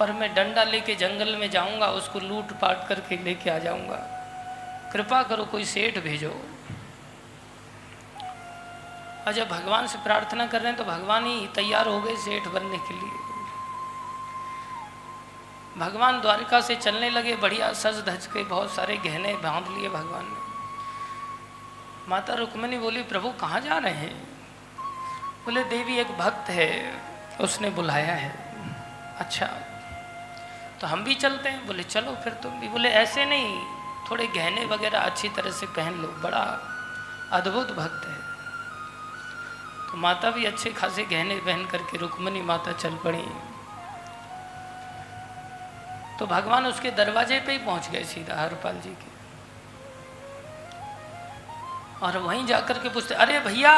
पर 0.00 0.12
मैं 0.12 0.34
डंडा 0.34 0.64
लेके 0.64 0.94
जंगल 0.94 1.36
में 1.36 1.50
जाऊँगा, 1.50 1.86
उसको 1.86 2.18
लूट 2.18 2.52
पाट 2.52 2.88
करके 2.88 3.16
लेके 3.16 3.50
आ 3.50 3.58
जाऊँगा। 3.58 3.96
कृपा 4.92 5.22
करो 5.22 5.44
कोई 5.44 5.64
सेठ 5.64 5.98
भेजो। 5.98 6.30
और 9.26 9.32
जब 9.32 9.48
भगवान 9.48 9.86
से 9.86 9.98
प्रार्थना 9.98 10.46
कर 10.46 10.60
रहे 10.60 10.68
हैं 10.68 10.76
तो 10.76 10.84
भगवान 10.84 11.24
ही 11.24 11.46
तैयार 11.46 11.88
हो 11.88 12.00
गए 12.00 12.16
सेठ 12.16 12.48
बनने 12.48 12.78
के 12.78 12.94
लिए। 12.94 13.24
भगवान 15.78 16.20
द्वारिका 16.20 16.60
से 16.60 16.76
चलने 16.76 17.10
लगे, 17.10 17.36
बढ़िया 17.36 17.72
सज 17.72 18.04
धज 18.06 18.26
के 18.26 18.44
बहुत 18.44 18.74
सारे 18.74 18.96
गहने 18.96 19.34
बाँध 19.34 19.68
लिए 19.68 19.88
भगवान 19.88 20.24
ने। 20.24 20.44
माता 22.08 22.34
रुक्मणी 22.34 22.78
बोली, 22.78 23.02
प्रभु, 23.02 23.28
कहाँ 23.30 23.60
जा 23.60 23.78
रहे 23.78 23.92
हैं? 23.92 24.14
बोले, 25.44 25.64
देवी 25.64 25.96
एक 25.96 26.12
भक्त 26.18 26.50
है, 26.50 27.00
उसने 27.40 27.70
बुलाया 27.70 28.14
है। 28.14 28.30
अच्छा 29.18 29.46
तो 30.80 30.86
हम 30.86 31.04
भी 31.04 31.14
चलते 31.14 31.48
हैं। 31.48 31.66
बोले, 31.66 31.82
चलो 31.82 32.16
फिर 32.24 32.32
तुम 32.32 32.60
भी। 32.60 32.68
बोले, 32.68 32.88
ऐसे 32.88 33.24
नहीं, 33.24 33.66
थोड़े 34.10 34.26
गहने 34.26 34.64
वगैरह 34.64 34.98
अच्छी 35.00 35.28
तरह 35.28 35.50
से 35.50 35.66
पहन 35.66 35.94
लो। 35.94 36.08
बड़ा 36.08 36.72
अद्भुत 37.32 37.72
भक्त 37.72 38.06
है। 38.06 38.16
तो 39.90 39.96
माता 39.96 40.30
भी 40.30 40.44
अच्छे 40.44 40.70
खासे 40.70 41.04
गहने 41.04 41.36
पहन 41.36 41.66
करके 41.66 41.98
रुक्मणी 41.98 42.42
माता 42.42 42.72
चल 42.72 42.96
पड़ी। 42.96 43.26
तो 46.18 46.26
भगवान 46.26 46.66
उसके 46.66 46.90
दरवाजे 46.90 47.40
पे 47.40 47.52
ही 47.52 47.58
पहुँच 47.58 47.88
गए 47.88 48.04
सीधा, 48.04 48.42
हरपाल 48.42 48.80
जी 48.80 48.90
के। 48.90 49.16
और 52.06 52.18
वहीं 52.18 52.46
जाकर 52.46 52.78
के 52.78 52.88
पूछते, 52.88 53.14
अरे 53.14 53.40
भैया, 53.40 53.72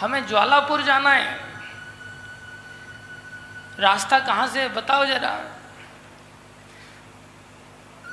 हमें 0.00 0.26
ज्वालापुर 0.26 0.82
जाना 0.82 1.10
है। 1.10 1.51
रास्ता 3.78 4.18
कहाँ 4.18 4.46
से 4.46 4.68
बताओ 4.68 5.06
जरा। 5.06 5.58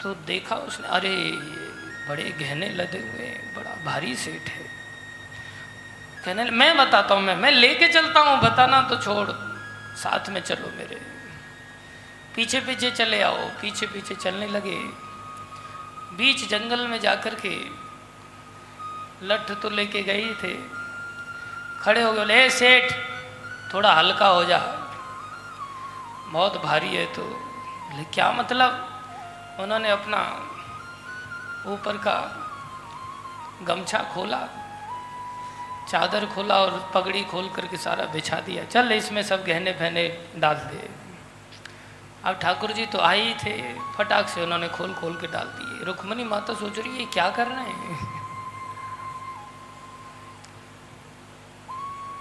तो 0.03 0.13
देखा 0.13 0.55
उसने, 0.55 0.87
अरे, 0.87 1.31
बड़े 2.09 2.23
गहने 2.23 2.69
लदे 2.69 2.97
हुए 2.97 3.53
बड़ा 3.55 3.85
भारी 3.85 4.15
सेठ 4.15 4.49
है। 4.49 4.69
कहने 6.25 6.43
मैं 6.43 6.77
बताता 6.77 7.15
हूँ, 7.15 7.23
मैं 7.23 7.35
मैं 7.35 7.51
लेके 7.51 7.87
चलता 7.87 8.19
हूँ, 8.19 8.39
बताना 8.41 8.81
तो 8.81 8.97
छोड़, 8.97 9.29
साथ 9.97 10.29
में 10.29 10.41
चलो 10.41 10.77
मेरे। 10.77 11.01
पीछे 12.35 12.59
पीछे 12.59 12.91
चले 12.91 13.21
आओ, 13.21 13.49
पीछे 13.49 13.87
पीछे 13.87 14.15
चलने 14.15 14.47
लगे। 14.47 15.09
बीच 16.17 16.49
जंगल 16.49 16.87
में 16.87 16.99
जाकर 16.99 17.35
के 17.35 17.61
लठ 19.23 19.51
तो 19.51 19.69
लेके 19.69 20.03
गए 20.03 20.33
थे। 20.43 20.57
खड़े 21.81 22.01
हो 22.01 22.11
गए 22.11 22.19
बोले 22.19 22.49
सेठ, 22.49 22.91
थोड़ा 23.73 23.93
हल्का 23.93 24.27
हो 24.27 24.45
जा। 24.45 24.78
बहुत 26.31 26.61
भारी 26.63 26.95
है 26.95 27.05
तो 27.13 27.21
बोले 27.21 28.03
क्या 28.13 28.31
मतलब? 28.31 28.71
उन्होंने 29.59 29.89
अपना 29.89 30.19
ऊपर 31.67 31.97
का 31.97 32.15
गमछा 33.63 33.99
खोला, 34.13 34.39
चादर 35.89 36.25
खोला 36.25 36.55
और 36.55 36.91
पगड़ी 36.93 37.23
खोल 37.23 37.49
करके 37.49 37.77
सारा 37.77 38.05
बिछा 38.05 38.39
दिया। 38.39 38.63
चल 38.65 38.91
इसमें 38.91 39.21
सब 39.23 39.43
गहने 39.45 39.71
पहने 39.73 40.07
डाल 40.37 40.55
दे। 40.67 40.89
अब 42.23 42.35
ठाकुर 42.35 42.71
जी 42.71 42.85
तो 42.85 42.99
आए 42.99 43.21
ही 43.21 43.33
थे, 43.35 43.57
फटाक 43.97 44.27
से 44.27 44.43
उन्होंने 44.43 44.67
खोल 44.69 44.93
खोल 44.93 45.15
के 45.15 45.27
डाल 45.27 45.47
दिए। 45.49 45.85
रुक्मणी 45.85 46.23
माता 46.25 46.53
सोच 46.53 46.79
रही 46.79 46.97
है, 46.97 47.05
क्या 47.07 47.29
कर 47.29 47.47
रहे 47.47 47.73
हैं? 47.73 47.97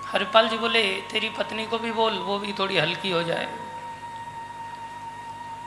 हरिपाल 0.07 0.49
जी 0.49 0.59
बोले, 0.59 0.83
तेरी 1.11 1.29
पत्नी 1.29 1.67
को 1.67 1.79
भी 1.79 1.93
बोल, 1.93 2.19
वो 2.19 2.39
भी 2.39 2.53
थोड़ी 2.53 2.79
हल्की 2.79 3.11
हो 3.11 3.23
जाए। 3.23 3.49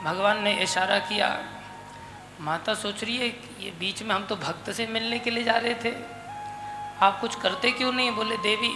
भगवान 0.02 0.42
ने 0.42 0.52
इशारा 0.52 0.98
किया, 0.98 1.44
माता 2.40 2.74
सोच 2.74 3.04
रही 3.04 3.16
है 3.16 3.28
कि 3.28 3.64
ये 3.64 3.70
बीच 3.70 4.02
में 4.02 4.14
हम 4.14 4.24
तो 4.24 4.36
भक्त 4.36 4.72
से 4.72 4.86
मिलने 4.86 5.18
के 5.18 5.30
लिए 5.30 5.44
जा 5.44 5.52
रहे 5.52 5.74
थे। 5.74 5.94
आप 7.02 7.20
कुछ 7.20 7.34
करते 7.34 7.70
क्यों 7.70 7.92
नहीं? 7.92 8.10
बोले, 8.10 8.36
देवी, 8.36 8.72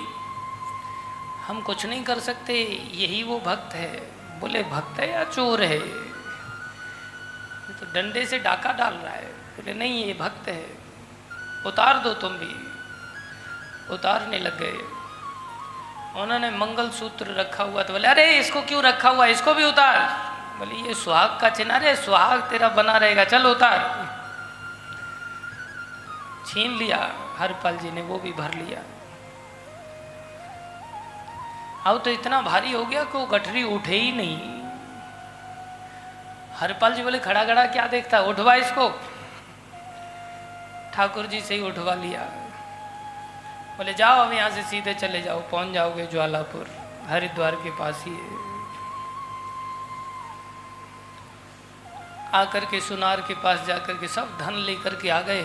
हम 1.46 1.62
कुछ 1.66 1.86
नहीं 1.86 2.04
कर 2.04 2.20
सकते, 2.20 2.62
यही 2.92 3.22
वो 3.22 3.40
भक्त 3.40 3.74
है। 3.74 3.96
बोले, 4.40 4.62
भक्त 4.62 5.00
है 5.00 5.12
या 5.12 5.24
चोर 5.24 5.62
है? 5.62 5.78
तो 7.74 7.92
डंडे 7.92 8.26
से 8.26 8.38
डाका 8.38 8.72
डाल 8.72 8.94
रहा 8.94 9.14
है। 9.14 9.26
बोले, 9.26 9.74
नहीं, 9.74 10.04
ये 10.04 10.14
भक्त 10.14 10.48
है। 10.48 10.78
उतार 11.66 11.98
दो 11.98 12.14
तुम 12.14 12.32
भी। 12.32 12.76
उतारने 13.94 14.38
लग 14.38 14.58
गए। 14.58 14.78
उन्होंने 16.22 16.50
मंगल 16.50 16.90
सूत्र 16.90 17.26
रखा 17.26 17.64
हुआ 17.64 17.82
तो 17.82 17.92
बोले, 17.92 18.08
अरे, 18.08 18.38
इसको 18.38 18.62
क्यों 18.62 18.82
रखा 18.82 19.08
हुआ 19.08 19.26
इसको 19.26 19.54
भी 19.54 19.64
उतार। 19.64 20.35
बोले, 20.58 20.74
ये 20.74 20.94
सुहाग 20.94 21.38
का 21.40 21.50
चिन्ह 21.50 21.74
अरे 21.74 21.96
सुहाग 21.96 22.42
तेरा 22.42 22.68
बना 22.68 22.96
रहेगा। 22.96 23.24
चल 23.24 23.46
उतार। 23.46 23.80
छीन 26.46 26.70
लिया, 26.70 27.12
हरपाल 27.38 27.76
जी 27.76 27.90
ने, 27.90 28.02
वो 28.02 28.18
भी 28.18 28.32
भर 28.32 28.54
लिया। 28.54 28.80
अब 31.90 32.02
तो 32.02 32.10
इतना 32.10 32.40
भारी 32.42 32.72
हो 32.72 32.84
गया 32.84 33.04
कि 33.04 33.18
वो 33.18 33.26
गठरी 33.26 33.62
उठे 33.62 33.96
ही 33.96 34.12
नहीं। 34.12 34.62
हरपाल 36.56 36.94
जी 36.94 37.02
बोले 37.02 37.18
खड़ा 37.18 37.44
खड़ा 37.44 37.66
क्या 37.66 37.86
देखता? 37.86 38.20
उठवा 38.20 38.54
इसको। 38.54 38.88
ठाकुर 40.94 41.26
जी 41.26 41.40
से 41.40 41.54
ही 41.54 41.60
उठवा 41.60 41.94
लिया। 41.94 42.20
बोले, 43.76 43.94
जाओ, 43.94 44.26
अब 44.26 44.32
यहाँ 44.32 44.50
से 44.50 44.62
सीधे 44.62 44.94
चले 44.94 45.22
जाओ, 45.22 45.40
पहुँच 45.40 45.72
जाओगे 45.72 46.06
ज्वालापुर, 46.06 46.66
हरिद्वार 47.08 47.54
के 47.54 47.70
पास 47.70 48.04
ही 48.06 48.12
है। 48.12 48.45
आकर 52.36 52.64
के 52.64 52.80
सुनार 52.80 53.20
के 53.20 53.34
पास 53.34 53.66
जाकर 53.66 53.94
के 53.94 54.08
सब 54.08 54.36
धन 54.40 54.54
लेकर 54.62 54.94
के 54.94 55.08
आ 55.10 55.20
गए। 55.20 55.44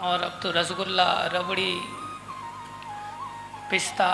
और 0.00 0.22
अब 0.22 0.38
तो 0.42 0.50
रसगुल्ला, 0.50 1.10
रबड़ी, 1.26 1.74
पिस्ता 3.70 4.08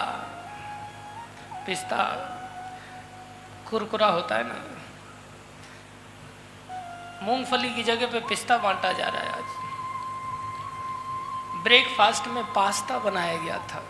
पिस्ता, 1.67 2.05
कुरकुरा 3.71 4.07
होता 4.07 4.35
है 4.35 4.45
ना। 4.49 4.55
मूंगफली 7.23 7.71
की 7.75 7.83
जगह 7.83 8.07
पे 8.07 8.21
पिस्ता 8.21 8.57
बांटा 8.59 8.93
जा 8.93 9.09
रहा 9.09 9.23
है 9.23 9.33
आज। 9.33 9.57
ब्रेकफास्ट 11.63 12.27
में 12.27 12.45
पास्ता 12.53 12.99
बनाया 12.99 13.37
गया 13.37 13.59
था। 13.69 13.83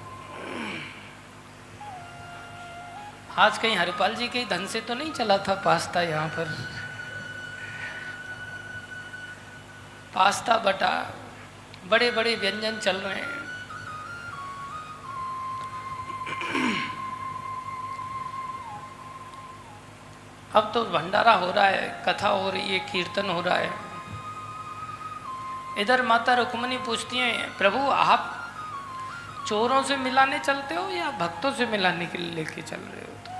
आज 3.38 3.58
कहीं 3.58 3.76
हरिपाल 3.76 4.14
जी 4.14 4.28
के 4.28 4.44
धन 4.44 4.66
से 4.66 4.80
तो 4.80 4.94
नहीं 4.94 5.12
चला 5.12 5.38
था 5.38 5.54
पास्ता 5.64 6.02
यहाँ 6.02 6.28
पर। 6.28 6.77
पास्ता 10.14 10.58
बटा 10.58 11.06
बड़े 11.86 12.10
बड़े 12.10 12.36
व्यंजन 12.36 12.78
चल 12.78 12.96
रहे 12.96 13.14
हैं। 13.14 13.38
अब 20.54 20.70
तो 20.74 20.84
भंडारा 20.84 21.32
हो 21.32 21.50
रहा 21.50 21.66
है, 21.66 22.04
कथा 22.08 22.28
हो 22.28 22.50
रही 22.50 22.68
है, 22.68 22.78
कीर्तन 22.78 23.30
हो 23.30 23.40
रहा 23.40 23.56
है। 23.56 23.72
इधर 25.78 26.02
माता 26.02 26.34
रुक्मणी 26.34 26.78
पूछती 26.78 27.18
हैं, 27.18 27.56
प्रभु, 27.56 27.78
आप 27.90 28.34
चोरों 29.46 29.82
से 29.82 29.96
मिलाने 29.96 30.38
चलते 30.38 30.74
हो 30.74 30.88
या 30.90 31.10
भक्तों 31.10 31.52
से 31.52 31.66
मिलाने 31.66 32.06
के 32.06 32.18
लिए 32.18 32.30
लेके 32.30 32.62
चल 32.62 32.76
रहे 32.76 33.00
हो? 33.00 33.18
तो 33.24 33.30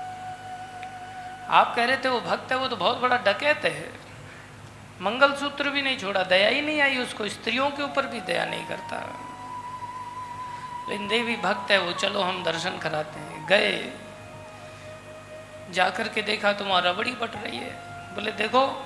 आप 1.53 1.75
कह 1.75 1.85
रहे 1.85 1.97
थे, 1.97 2.09
वो 2.09 2.21
भक्त 2.21 2.51
है, 2.51 2.57
वो 2.57 2.67
तो 2.67 2.75
बहुत 2.75 2.97
बड़ा 2.97 3.17
डकैत 3.17 3.65
है। 3.65 3.98
मंगलसूत्र 5.01 5.69
भी 5.69 5.81
नहीं 5.81 5.97
छोड़ा, 5.97 6.23
दया 6.23 6.49
ही 6.49 6.61
नहीं 6.61 6.81
आई 6.81 6.97
उसको, 6.97 7.27
स्त्रियों 7.27 7.69
के 7.69 7.83
ऊपर 7.83 8.05
भी 8.05 8.21
दया 8.21 8.45
नहीं 8.45 8.65
करता। 8.65 9.25
लेकिन 10.89 11.07
देवी 11.07 11.35
भक्त 11.35 11.71
है 11.71 11.77
वो, 11.77 11.91
चलो 11.91 12.21
हम 12.21 12.43
दर्शन 12.43 12.77
कराते 12.77 13.19
हैं। 13.19 13.45
गए। 13.45 13.93
जाकर 15.71 16.07
के 16.07 16.21
देखा 16.21 16.53
तो 16.53 16.65
वहाँ 16.65 16.81
रबड़ी 16.81 17.11
बट 17.11 17.35
रही 17.35 17.57
है। 17.57 17.71
बोले, 18.15 18.31
देखो, 18.31 18.85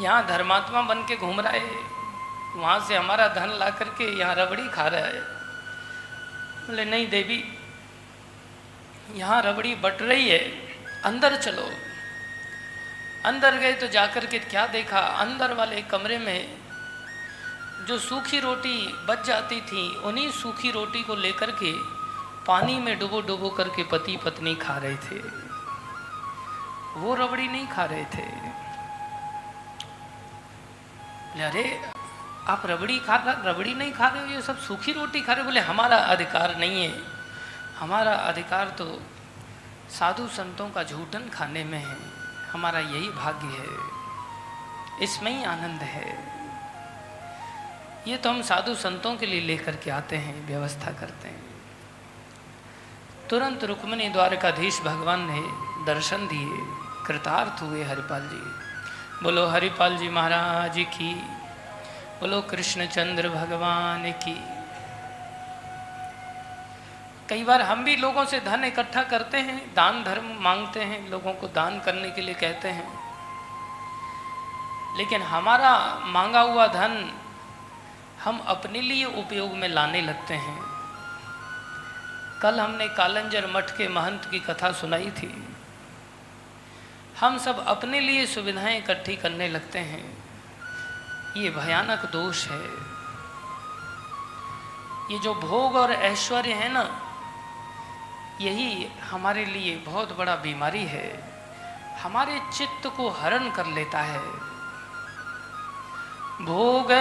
यहाँ 0.00 0.26
धर्मात्मा 0.26 0.82
बन 0.82 1.02
के 1.06 1.16
घूम 1.16 1.40
रहा 1.40 1.52
है। 1.52 2.00
वहाँ 2.54 2.84
से 2.88 2.96
हमारा 2.96 3.28
धन 3.28 3.48
ला 3.48 3.70
करके 3.70 4.18
यहाँ 4.18 4.34
रबड़ी 4.34 4.68
खा 4.68 4.88
रहा 4.88 5.00
है। 5.00 5.20
बोले, 6.66 6.84
नहीं 6.84 7.10
देवी, 7.10 7.58
यहाँ 9.12 9.42
रबड़ी 9.42 9.74
बट 9.74 10.02
रही 10.02 10.28
है। 10.28 10.38
अंदर 11.04 11.36
चलो। 11.36 11.89
अंदर 13.24 13.56
गए 13.56 13.72
तो 13.72 13.86
जाकर 13.86 14.26
के 14.26 14.38
क्या 14.38 14.66
देखा? 14.66 14.98
अंदर 14.98 15.54
वाले 15.54 15.82
कमरे 15.82 16.18
में 16.18 16.58
जो 17.80 17.98
सूखी 17.98 18.40
रोटी 18.40 18.92
बच 18.92 19.24
जाती 19.24 19.60
थी, 19.60 19.96
उन्हीं 19.96 20.32
सूखी 20.32 20.70
रोटी 20.70 21.02
को 21.02 21.14
लेकर 21.14 21.50
के 21.50 21.74
पानी 22.46 22.78
में 22.78 22.98
डुबो 22.98 23.20
डुबो 23.20 23.48
करके 23.48 23.84
पति 23.84 24.16
पत्नी 24.16 24.54
खा 24.54 24.76
रहे 24.76 24.96
थे। 24.96 25.16
वो 27.00 27.14
रबड़ी 27.14 27.48
नहीं 27.48 27.68
खा 27.68 27.84
रहे 27.84 28.04
थे। 28.04 28.22
अरे, 31.42 31.90
आप 32.48 32.62
रबड़ी 32.66 32.98
खा 32.98 33.16
रबड़ी 33.16 33.74
नहीं 33.74 33.92
खा 33.92 34.08
रहे 34.08 34.22
हो? 34.22 34.28
ये 34.28 34.42
सब 34.42 34.58
सूखी 34.58 34.92
रोटी 34.92 35.20
खा 35.20 35.32
रहे 35.32 35.44
बोले, 35.44 35.60
हमारा 35.60 35.96
अधिकार 35.96 36.56
नहीं 36.56 36.84
है। 36.84 37.02
हमारा 37.78 38.12
अधिकार 38.12 38.68
तो 38.68 39.02
साधु 39.90 40.26
संतों 40.28 40.70
का 40.70 40.82
झूठन 40.82 41.28
खाने 41.28 41.64
में 41.64 41.78
है। 41.78 42.19
हमारा 42.52 42.78
यही 42.78 43.08
भाग्य 43.08 43.46
है। 43.46 44.00
इसमें 45.02 45.38
ही 45.38 45.44
आनंद 45.44 45.80
है। 45.80 46.30
ये 48.06 48.16
तो 48.16 48.30
हम 48.30 48.42
साधु 48.42 48.74
संतों 48.74 49.16
के 49.16 49.26
लिए 49.26 49.40
लेकर 49.40 49.76
के 49.76 49.90
आते 49.90 50.16
हैं, 50.16 50.46
व्यवस्था 50.46 50.90
करते 50.90 51.28
हैं। 51.28 51.50
तुरंत 53.30 53.64
रुक्मणी 53.64 54.08
द्वारकाधीश 54.08 54.80
भगवान 54.80 55.20
ने 55.20 55.42
दर्शन 55.86 56.26
दिए, 56.26 56.48
कृतार्थ 57.06 57.62
हुए 57.62 57.84
हरिपाल 57.84 58.28
जी। 58.32 58.70
बोलो, 59.24 59.46
हरिपाल 59.46 59.96
जी 59.96 60.08
महाराज 60.08 60.74
की, 60.78 61.14
बोलो, 62.20 62.40
कृष्णचंद्र 62.40 63.28
भगवान 63.28 64.12
की। 64.12 64.59
कई 67.30 67.44
बार 67.44 67.62
हम 67.62 67.84
भी 67.84 67.96
लोगों 67.96 68.24
से 68.24 68.40
धन 68.40 68.64
इकट्ठा 68.64 69.02
करते 69.02 69.38
हैं, 69.38 69.74
दान 69.74 70.04
धर्म 70.04 70.36
मांगते 70.40 70.80
हैं, 70.80 71.10
लोगों 71.10 71.32
को 71.32 71.48
दान 71.48 71.80
करने 71.80 72.10
के 72.10 72.20
लिए 72.20 72.34
कहते 72.34 72.68
हैं। 72.68 73.10
लेकिन 74.98 75.22
हमारा 75.22 75.98
मांगा 76.02 76.40
हुआ 76.40 76.66
धन 76.66 77.12
हम 78.24 78.38
अपने 78.38 78.80
लिए 78.80 79.04
उपयोग 79.04 79.52
में 79.52 79.68
लाने 79.68 80.00
लगते 80.00 80.34
हैं। 80.34 80.62
कल 82.42 82.60
हमने 82.60 82.88
कालंजर 82.88 83.46
मठ 83.46 83.70
के 83.70 83.88
महंत 83.88 84.28
की 84.30 84.40
कथा 84.40 84.72
सुनाई 84.72 85.10
थी। 85.10 85.48
हम 87.20 87.38
सब 87.38 87.66
अपने 87.66 88.00
लिए 88.00 88.26
सुविधाएँ 88.26 88.78
इकट्ठी 88.78 89.16
करने 89.16 89.48
लगते 89.48 89.78
हैं। 89.78 90.24
ये 91.36 91.50
भयानक 91.50 91.98
दोष 92.06 92.46
है। 92.46 92.66
ये 95.10 95.18
जो 95.18 95.34
भोग 95.34 95.76
और 95.76 95.92
ऐश्वर्य 95.92 96.52
है 96.52 96.68
ना 96.72 97.06
यही 98.40 98.86
हमारे 99.10 99.44
लिए 99.44 99.76
बहुत 99.76 100.16
बड़ा 100.16 100.36
बीमारी 100.36 100.84
है। 100.84 101.08
हमारे 102.02 102.40
चित्त 102.52 102.86
को 102.96 103.08
हरण 103.08 103.50
कर 103.50 103.66
लेता 103.66 104.00
है। 104.02 104.20
भोग 106.44 106.92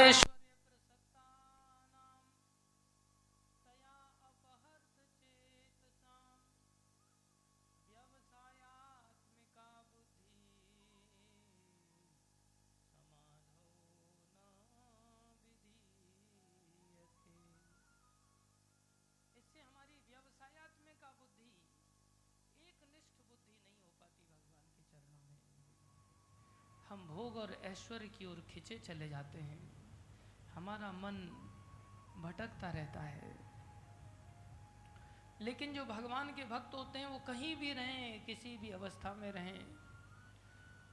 और 27.39 27.61
ऐश्वर्य 27.63 28.07
की 28.07 28.25
ओर 28.25 28.45
खिंचे 28.49 28.77
चले 28.77 29.09
जाते 29.09 29.39
हैं। 29.39 29.73
हमारा 30.55 30.91
मन 30.91 31.45
भटकता 32.17 32.69
रहता 32.71 32.99
है। 32.99 33.49
लेकिन 35.41 35.73
जो 35.73 35.85
भगवान 35.85 36.33
के 36.33 36.45
भक्त 36.45 36.73
होते 36.73 36.99
हैं, 36.99 37.05
वो 37.05 37.19
कहीं 37.19 37.55
भी 37.55 37.73
रहें, 37.73 38.25
किसी 38.25 38.57
भी 38.57 38.69
अवस्था 38.69 39.13
में 39.13 39.31
रहें, 39.31 39.65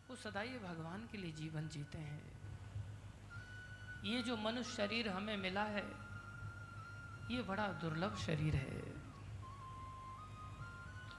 वो 0.09 0.17
सदाई 0.17 0.59
भगवान 0.59 1.07
के 1.07 1.19
लिए 1.19 1.33
जीवन 1.33 1.69
जीते 1.69 1.99
हैं। 1.99 2.37
ये 4.05 4.23
जो 4.23 4.37
मनुष्य 4.37 4.77
शरीर 4.77 5.09
हमें 5.09 5.37
मिला 5.37 5.65
है, 5.65 5.87
ये 7.37 7.43
बड़ा 7.43 7.69
दुर्लभ 7.69 8.17
शरीर 8.17 8.57
है। 8.57 8.97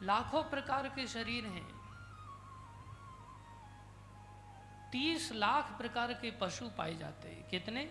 लाखों 0.05 0.43
प्रकार 0.43 0.89
के 0.89 1.07
शरीर 1.07 1.45
हैं। 1.45 1.76
तीस 4.91 5.31
लाख 5.31 5.77
प्रकार 5.77 6.13
के 6.13 6.31
पशु 6.31 6.69
पाए 6.69 6.95
जाते 6.95 7.29
हैं। 7.29 7.49
कितने? 7.49 7.89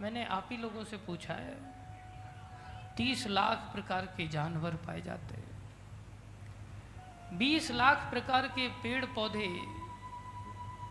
मैंने 0.00 0.24
आप 0.24 0.48
ही 0.50 0.56
लोगों 0.56 0.84
से 0.84 0.96
पूछा 0.96 1.34
है, 1.34 1.54
तीस 2.96 3.26
लाख 3.26 3.58
प्रकार 3.72 4.06
के 4.06 4.26
जानवर 4.28 4.74
पाए 4.76 5.00
जाते 5.00 5.34
हैं। 5.34 5.48
बीस 7.38 7.70
लाख 7.70 8.10
प्रकार 8.10 8.48
के 8.48 8.68
पेड़ 8.82 9.04
पौधे 9.06 9.48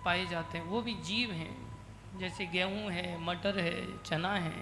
पाए 0.05 0.25
जाते 0.25 0.57
हैं, 0.57 0.65
वो 0.65 0.81
भी 0.81 0.93
जीव 0.93 1.31
हैं। 1.31 2.19
जैसे 2.19 2.45
गेहूँ 2.45 2.91
है, 2.91 3.17
मटर 3.21 3.59
है, 3.59 4.03
चना 4.03 4.33
है, 4.35 4.55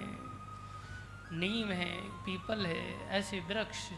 नीम 1.32 1.72
है, 1.72 1.94
पीपल 2.24 2.66
है, 2.66 3.08
ऐसे 3.08 3.40
वृक्ष। 3.40 3.88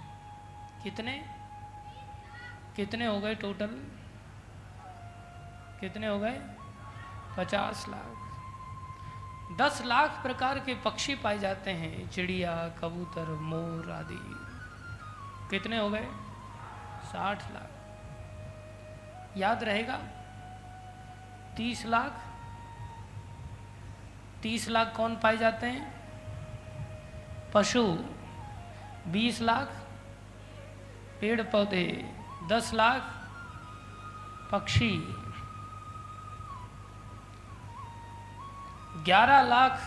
कितने? 0.82 1.39
कितने 2.80 3.06
हो 3.06 3.20
गए 3.20 3.34
टोटल 3.34 3.66
कितने 5.80 6.06
हो 6.06 6.18
गए? 6.18 6.40
पचास 7.36 7.86
लाख। 7.88 8.16
दस 9.58 9.82
लाख 9.84 10.22
प्रकार 10.22 10.58
के 10.58 10.74
पक्षी 10.74 11.14
पाए 11.14 11.38
जाते 11.38 11.70
हैं, 11.70 12.10
चिड़िया, 12.10 12.68
कबूतर, 12.68 13.28
मोर 13.28 13.92
आदि। 13.92 14.20
कितने 15.50 15.78
हो 15.78 15.90
गए? 15.90 16.08
साठ 17.02 17.52
लाख। 17.52 17.70
याद 19.36 19.64
रहेगा? 19.64 20.00
तीस 21.56 21.86
लाख? 21.86 22.12
तीस 24.42 24.68
लाख 24.68 24.96
कौन 24.96 25.16
पाए 25.16 25.36
जाते 25.36 25.66
हैं? 25.66 25.94
पशु। 27.54 28.04
बीस 29.06 29.40
लाख? 29.40 29.68
पेड़ 31.20 31.42
पौधे। 31.42 32.19
दस 32.48 32.74
लाख 32.74 33.02
पक्षी। 34.52 35.16
ग्यारह 39.04 39.42
लाख 39.42 39.80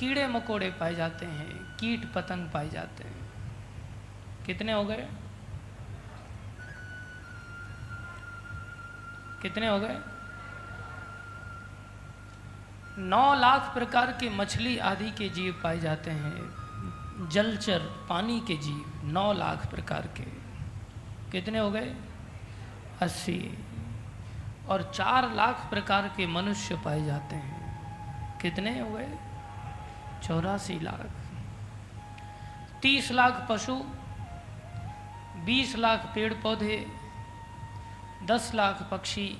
कीड़े 0.00 0.26
मकोड़े 0.26 0.70
पाए 0.70 0.94
जाते 0.94 1.26
हैं, 1.26 1.76
कीट 1.76 2.12
पतंग 2.12 2.50
पाए 2.50 2.68
जाते 2.68 3.04
हैं। 3.04 3.32
कितने 4.46 4.72
हो 4.72 4.84
गए? 4.84 5.08
कितने 9.42 9.68
हो 9.68 9.80
गए? 9.80 10.00
नौ 12.98 13.34
लाख 13.34 13.74
प्रकार 13.74 14.12
के 14.12 14.30
मछली 14.30 14.78
आदि 14.78 15.10
के 15.10 15.28
जीव 15.28 15.60
पाए 15.62 15.78
जाते 15.78 16.10
हैं, 16.10 16.50
जलचर, 17.28 18.06
पानी 18.08 18.40
के 18.40 18.56
जीव, 18.56 19.00
नौ 19.04 19.32
लाख 19.32 19.70
प्रकार 19.70 20.06
के। 20.06 20.39
कितने 21.32 21.58
हो 21.58 21.70
गए? 21.70 21.96
अस्सी। 23.02 23.58
और 24.68 24.92
चार 24.94 25.34
लाख 25.34 25.66
प्रकार 25.70 26.08
के 26.08 26.26
मनुष्य 26.26 26.76
पाए 26.76 27.04
जाते 27.04 27.36
हैं। 27.36 27.60
कितने 28.38 28.80
हो 28.80 28.90
गए? 28.90 29.18
चौरासी 30.22 30.80
लाख। 30.80 31.06
तीस 32.82 33.12
लाख 33.12 33.46
पशु, 33.50 33.74
बीस 35.44 35.76
लाख 35.76 36.12
पेड़ 36.14 36.34
पौधे, 36.34 36.86
दस 38.24 38.52
लाख 38.54 38.88
पक्षी, 38.90 39.38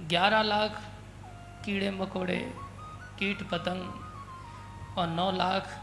ग्यारह 0.00 0.42
लाख 0.42 0.82
कीड़े 1.64 1.90
मकोड़े, 1.90 2.54
कीट 3.18 3.50
पतंग 3.50 3.92
और 4.98 5.06
नौ 5.06 5.30
लाख 5.30 5.82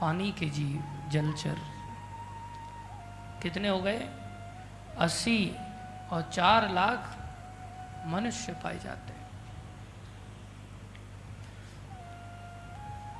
पानी 0.00 0.32
के 0.32 0.46
जीव, 0.46 1.08
जलचर। 1.10 1.75
कितने 3.46 3.68
हो 3.68 3.78
गए? 3.78 4.08
अस्सी 4.98 5.56
और 6.10 6.30
चार 6.32 6.70
लाख 6.70 7.16
मनुष्य 8.06 8.52
पाए 8.52 8.78
जाते 8.78 9.12
हैं। 9.12 9.26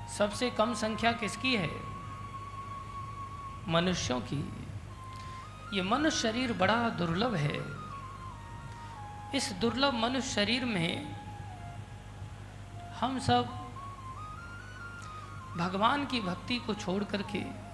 सबसे 0.09 0.51
कम 0.51 0.75
संख्या 0.75 1.13
किसकी 1.13 1.57
है? 1.57 1.71
मनुष्यों 3.69 4.21
की। 4.21 4.67
ये 5.77 5.83
मनुष्य 5.83 6.21
शरीर 6.21 6.53
बड़ा 6.53 6.89
दुर्लभ 6.89 7.35
है। 7.35 7.59
इस 9.37 9.53
दुर्लभ 9.53 9.95
मनुष्य 9.95 10.31
शरीर 10.31 10.65
में 10.65 11.17
हम 13.01 13.19
सब 13.19 13.47
भगवान 15.57 16.07
की 16.07 16.21
भक्ति 16.21 16.57
को 16.59 16.75
छोड़ 16.75 17.05
करके 17.05 17.66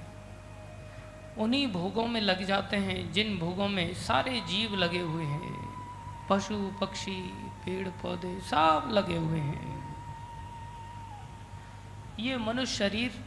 उन्हीं 1.38 1.72
भोगों 1.72 2.06
में 2.06 2.20
लग 2.20 2.44
जाते 2.44 2.76
हैं, 2.76 3.12
जिन 3.12 3.38
भोगों 3.38 3.68
में 3.68 3.94
सारे 3.94 4.40
जीव 4.40 4.74
लगे 4.74 5.00
हुए 5.00 5.24
हैं। 5.24 5.72
पशु, 6.30 6.72
पक्षी, 6.80 7.20
पेड़, 7.64 7.88
पौधे 7.88 8.40
सब 8.40 8.88
लगे 8.92 9.16
हुए 9.16 9.38
हैं। 9.38 9.82
ये 12.20 12.36
मनुष्य 12.36 12.76
शरीर 12.76 13.24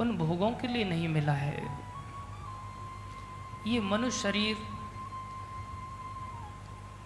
उन 0.00 0.16
भोगों 0.18 0.50
के 0.50 0.68
लिए 0.68 0.84
नहीं 0.84 1.08
मिला 1.08 1.32
है। 1.32 1.78
ये 3.66 3.80
मनुष्य 3.80 4.18
शरीर 4.18 4.56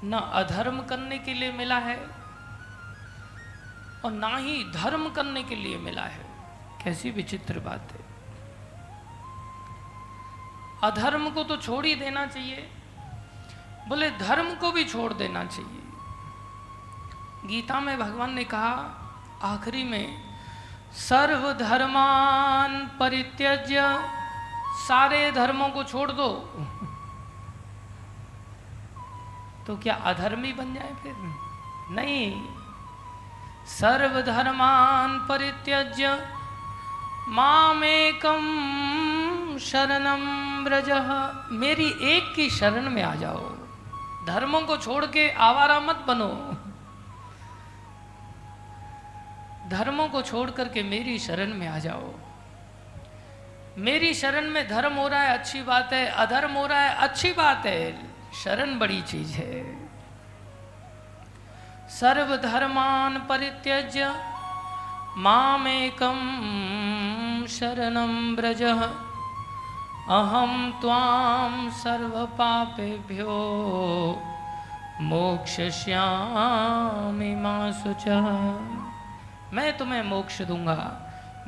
न 0.04 0.12
अधर्म 0.12 0.82
करने 0.82 1.18
के 1.18 1.34
लिए 1.34 1.52
मिला 1.52 1.78
है 1.78 1.96
और 4.04 4.10
ना 4.12 4.36
ही 4.36 4.64
धर्म 4.64 5.10
करने 5.10 5.42
के 5.42 5.54
लिए 5.54 5.78
मिला 5.78 6.02
है। 6.02 6.26
कैसी 6.84 7.10
विचित्र 7.10 7.60
बात 7.60 7.92
है। 7.92 8.09
अधर्म 10.82 11.30
को 11.30 11.44
तो 11.44 11.56
छोड़ 11.56 11.86
ही 11.86 11.94
देना 11.94 12.26
चाहिए। 12.26 12.70
बोले, 13.88 14.10
धर्म 14.10 14.54
को 14.54 14.72
भी 14.72 14.84
छोड़ 14.84 15.12
देना 15.12 15.44
चाहिए। 15.44 15.82
गीता 17.46 17.80
में 17.80 17.98
भगवान 17.98 18.34
ने 18.34 18.44
कहा, 18.44 18.96
आखिरी 19.42 19.84
में, 19.84 20.36
सर्वधर्मान 20.92 22.90
परित्यज्य, 23.00 23.82
सारे 24.88 25.32
धर्मों 25.32 25.68
को 25.68 25.84
छोड़ 25.84 26.12
दो। 26.12 26.28
तो 29.66 29.76
क्या 29.76 29.94
अधर्मी 29.94 30.52
बन 30.52 30.74
जाए 30.74 30.94
फिर? 31.02 31.14
नहीं। 31.90 32.48
सर्वधर्मान 33.66 35.18
परित्यज्य 35.18 36.28
मामेकम 37.28 38.40
शरणम 39.60 40.20
ब्रज 40.64 40.90
मेरी 41.52 41.88
एक 42.02 42.34
की 42.34 42.50
शरण 42.50 42.90
में 42.90 43.02
आ 43.02 43.14
जाओ। 43.14 43.56
धर्मों 44.26 44.60
को 44.60 44.76
छोड़ 44.76 45.04
के 45.06 45.30
आवारा 45.30 45.80
मत 45.80 45.96
बनो। 45.96 46.30
धर्मों 49.70 50.08
को 50.08 50.22
छोड़ 50.22 50.50
करके 50.50 50.82
मेरी 50.82 51.18
शरण 51.18 51.54
में 51.54 51.68
आ 51.68 51.78
जाओ। 51.78 52.14
मेरी 53.78 54.14
शरण 54.14 54.50
में 54.50 54.68
धर्म 54.68 54.92
हो 54.92 55.08
रहा 55.08 55.22
है, 55.22 55.38
अच्छी 55.38 55.62
बात 55.62 55.92
है। 55.92 56.06
अधर्म 56.06 56.52
हो 56.52 56.66
रहा 56.66 56.80
है, 56.80 56.94
अच्छी 56.94 57.32
बात 57.32 57.66
है। 57.66 58.10
शरण 58.44 58.78
बड़ी 58.78 59.02
चीज़ 59.02 59.32
है। 59.32 59.88
सर्वधर्मान 61.88 63.18
परित्यज्य 63.18 64.06
मामेकम 65.16 66.18
शरणम 67.48 68.36
ब्रज 68.36 68.62
अहम 70.10 70.52
त्वाम 70.80 71.52
सर्व 71.72 72.14
पापेभ्यो 72.38 73.34
मोक्षश्यामि 75.02 76.08
माँ 77.34 77.72
शुच। 77.72 78.04
मैं 79.54 79.76
तुम्हें 79.78 80.02
मोक्ष 80.02 80.40
दूँगा, 80.42 80.76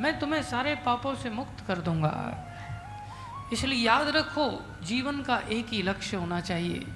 मैं 0.00 0.12
तुम्हें 0.18 0.42
सारे 0.42 0.74
पापों 0.86 1.14
से 1.14 1.30
मुक्त 1.30 1.64
कर 1.66 1.78
दूँगा। 1.80 2.12
इसलिए 3.52 3.84
याद 3.84 4.08
रखो, 4.16 4.46
जीवन 4.86 5.20
का 5.22 5.38
एक 5.50 5.66
ही 5.68 5.82
लक्ष्य 5.82 6.16
होना 6.16 6.40
चाहिए। 6.42 6.86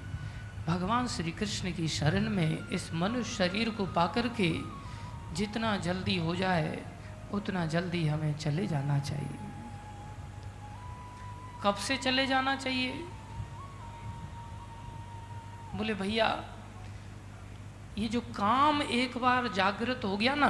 भगवान 0.68 1.06
श्री 1.06 1.32
कृष्ण 1.32 1.72
की 1.72 1.88
शरण 1.88 2.28
में 2.28 2.68
इस 2.68 2.84
मनुष्य 2.94 3.34
शरीर 3.34 3.70
को 3.70 3.86
पाकर 3.96 4.28
के 4.40 4.52
जितना 5.34 5.76
जल्दी 5.78 6.16
हो 6.18 6.36
जाए, 6.36 6.78
उतना 7.34 7.66
जल्दी 7.66 8.06
हमें 8.06 8.34
चले 8.36 8.66
जाना 8.66 8.98
चाहिए। 9.00 9.45
कब 11.62 11.74
से 11.74 11.96
चले 11.96 12.26
जाना 12.26 12.56
चाहिए? 12.56 12.92
बोले, 15.74 15.94
भैया, 15.94 16.44
ये 17.98 18.08
जो 18.08 18.20
काम 18.20 18.82
एक 18.82 19.18
बार 19.18 19.48
जागृत 19.48 20.00
हो 20.04 20.16
गया 20.16 20.34
ना, 20.34 20.48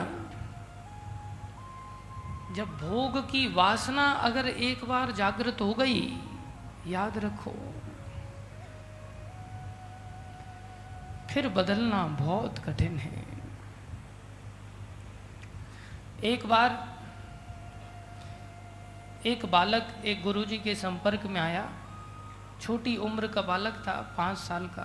जब 2.55 2.77
भोग 2.79 3.19
की 3.31 3.47
वासना 3.53 4.11
अगर 4.11 4.49
एक 4.49 4.85
बार 4.85 5.13
जागृत 5.13 5.61
हो 5.61 5.75
गई, 5.75 6.19
याद 6.87 7.19
रखो, 7.19 7.55
फिर 11.31 11.49
बदलना 11.49 12.07
बहुत 12.07 12.59
कठिन 12.59 12.99
है। 12.99 13.25
एक 16.25 16.47
बार 16.47 16.96
एक 19.27 19.47
बालक 19.47 20.03
एक 20.05 20.23
गुरुजी 20.23 20.59
के 20.59 20.75
संपर्क 20.75 21.23
में 21.25 21.41
आया। 21.41 21.73
छोटी 22.61 22.97
उम्र 22.97 23.27
का 23.27 23.43
बालक 23.43 23.85
था, 23.89 24.15
पाँच 24.17 24.39
साल 24.39 24.67
का। 24.67 24.85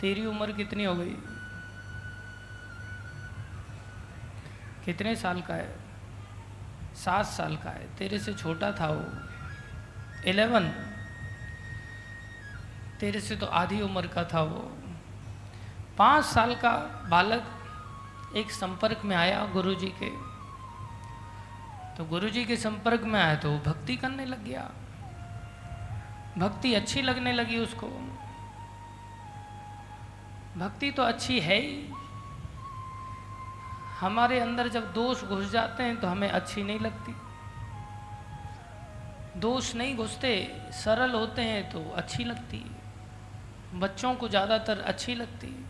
तेरी 0.00 0.26
उम्र 0.26 0.52
कितनी 0.52 0.84
हो 0.84 0.94
गई? 0.94 1.14
कितने 4.84 5.16
साल 5.16 5.40
का 5.40 5.54
है? 5.54 5.78
सात 6.94 7.26
साल 7.26 7.56
का 7.56 7.70
है। 7.70 7.96
तेरे 7.96 8.18
से 8.18 8.34
छोटा 8.34 8.72
था 8.72 8.86
वो। 8.86 9.06
इलेवन। 10.30 10.68
तेरे 13.00 13.20
से 13.20 13.36
तो 13.36 13.46
आधी 13.46 13.80
उम्र 13.80 14.06
का 14.06 14.24
था 14.24 14.42
वो। 14.42 14.78
पाँच 15.98 16.24
साल 16.24 16.54
का 16.54 17.02
बालक 17.08 17.42
एक 18.36 18.50
संपर्क 18.50 19.02
में 19.04 19.16
आया 19.16 19.46
गुरुजी 19.46 19.88
के। 19.88 20.23
तो 21.98 22.04
गुरुजी 22.04 22.44
के 22.44 22.56
संपर्क 22.56 23.02
में 23.02 23.20
आया 23.20 23.34
तो 23.36 23.50
वो 23.50 23.58
भक्ति 23.58 23.96
करने 23.96 24.24
लग 24.26 24.44
गया। 24.44 24.70
भक्ति 26.38 26.74
अच्छी 26.74 27.02
लगने 27.02 27.32
लगी 27.32 27.58
उसको। 27.58 27.86
भक्ति 30.58 30.90
तो 30.90 31.02
अच्छी 31.02 31.38
है 31.40 31.60
ही। 31.60 31.86
हमारे 34.00 34.40
अंदर 34.40 34.68
जब 34.68 34.92
दोष 34.92 35.22
घुस 35.24 35.50
जाते 35.50 35.82
हैं 35.82 36.00
तो 36.00 36.06
हमें 36.06 36.28
अच्छी 36.28 36.62
नहीं 36.62 36.80
लगती। 36.80 37.14
दोष 39.40 39.74
नहीं 39.74 39.96
घुसते, 39.96 40.32
सरल 40.74 41.10
होते 41.10 41.42
हैं 41.42 41.70
तो 41.70 41.90
अच्छी 41.96 42.24
लगती। 42.24 42.64
बच्चों 43.74 44.14
को 44.14 44.28
ज़्यादातर 44.28 44.80
अच्छी 44.80 45.14
लगती। 45.14 45.63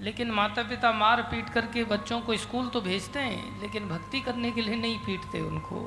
लेकिन 0.00 0.30
माता 0.30 0.62
पिता 0.62 0.92
मार 0.92 1.22
पीट 1.22 1.48
करके 1.48 1.84
बच्चों 1.84 2.20
को 2.20 2.36
स्कूल 2.36 2.68
तो 2.68 2.80
भेजते 2.80 3.20
हैं, 3.20 3.60
लेकिन 3.60 3.88
भक्ति 3.88 4.20
करने 4.20 4.50
के 4.50 4.62
लिए 4.62 4.76
नहीं 4.76 4.98
पीटते 4.98 5.40
उनको। 5.40 5.80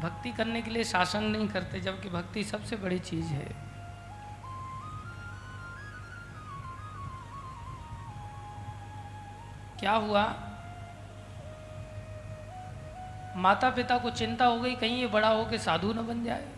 भक्ति 0.00 0.30
करने 0.32 0.62
के 0.62 0.70
लिए 0.70 0.84
शासन 0.84 1.24
नहीं 1.24 1.48
करते, 1.48 1.80
जबकि 1.80 2.08
भक्ति 2.08 2.44
सबसे 2.44 2.76
बड़ी 2.76 2.98
चीज़ 2.98 3.26
है। 3.26 3.74
क्या 9.80 9.92
हुआ? 9.92 10.24
माता 13.36 13.70
पिता 13.70 13.98
को 13.98 14.10
चिंता 14.10 14.46
हो 14.46 14.60
गई, 14.60 14.74
कहीं 14.74 15.00
ये 15.00 15.06
बड़ा 15.06 15.28
हो 15.28 15.44
के 15.44 15.58
साधु 15.58 15.92
न 15.92 16.06
बन 16.06 16.24
जाए। 16.24 16.48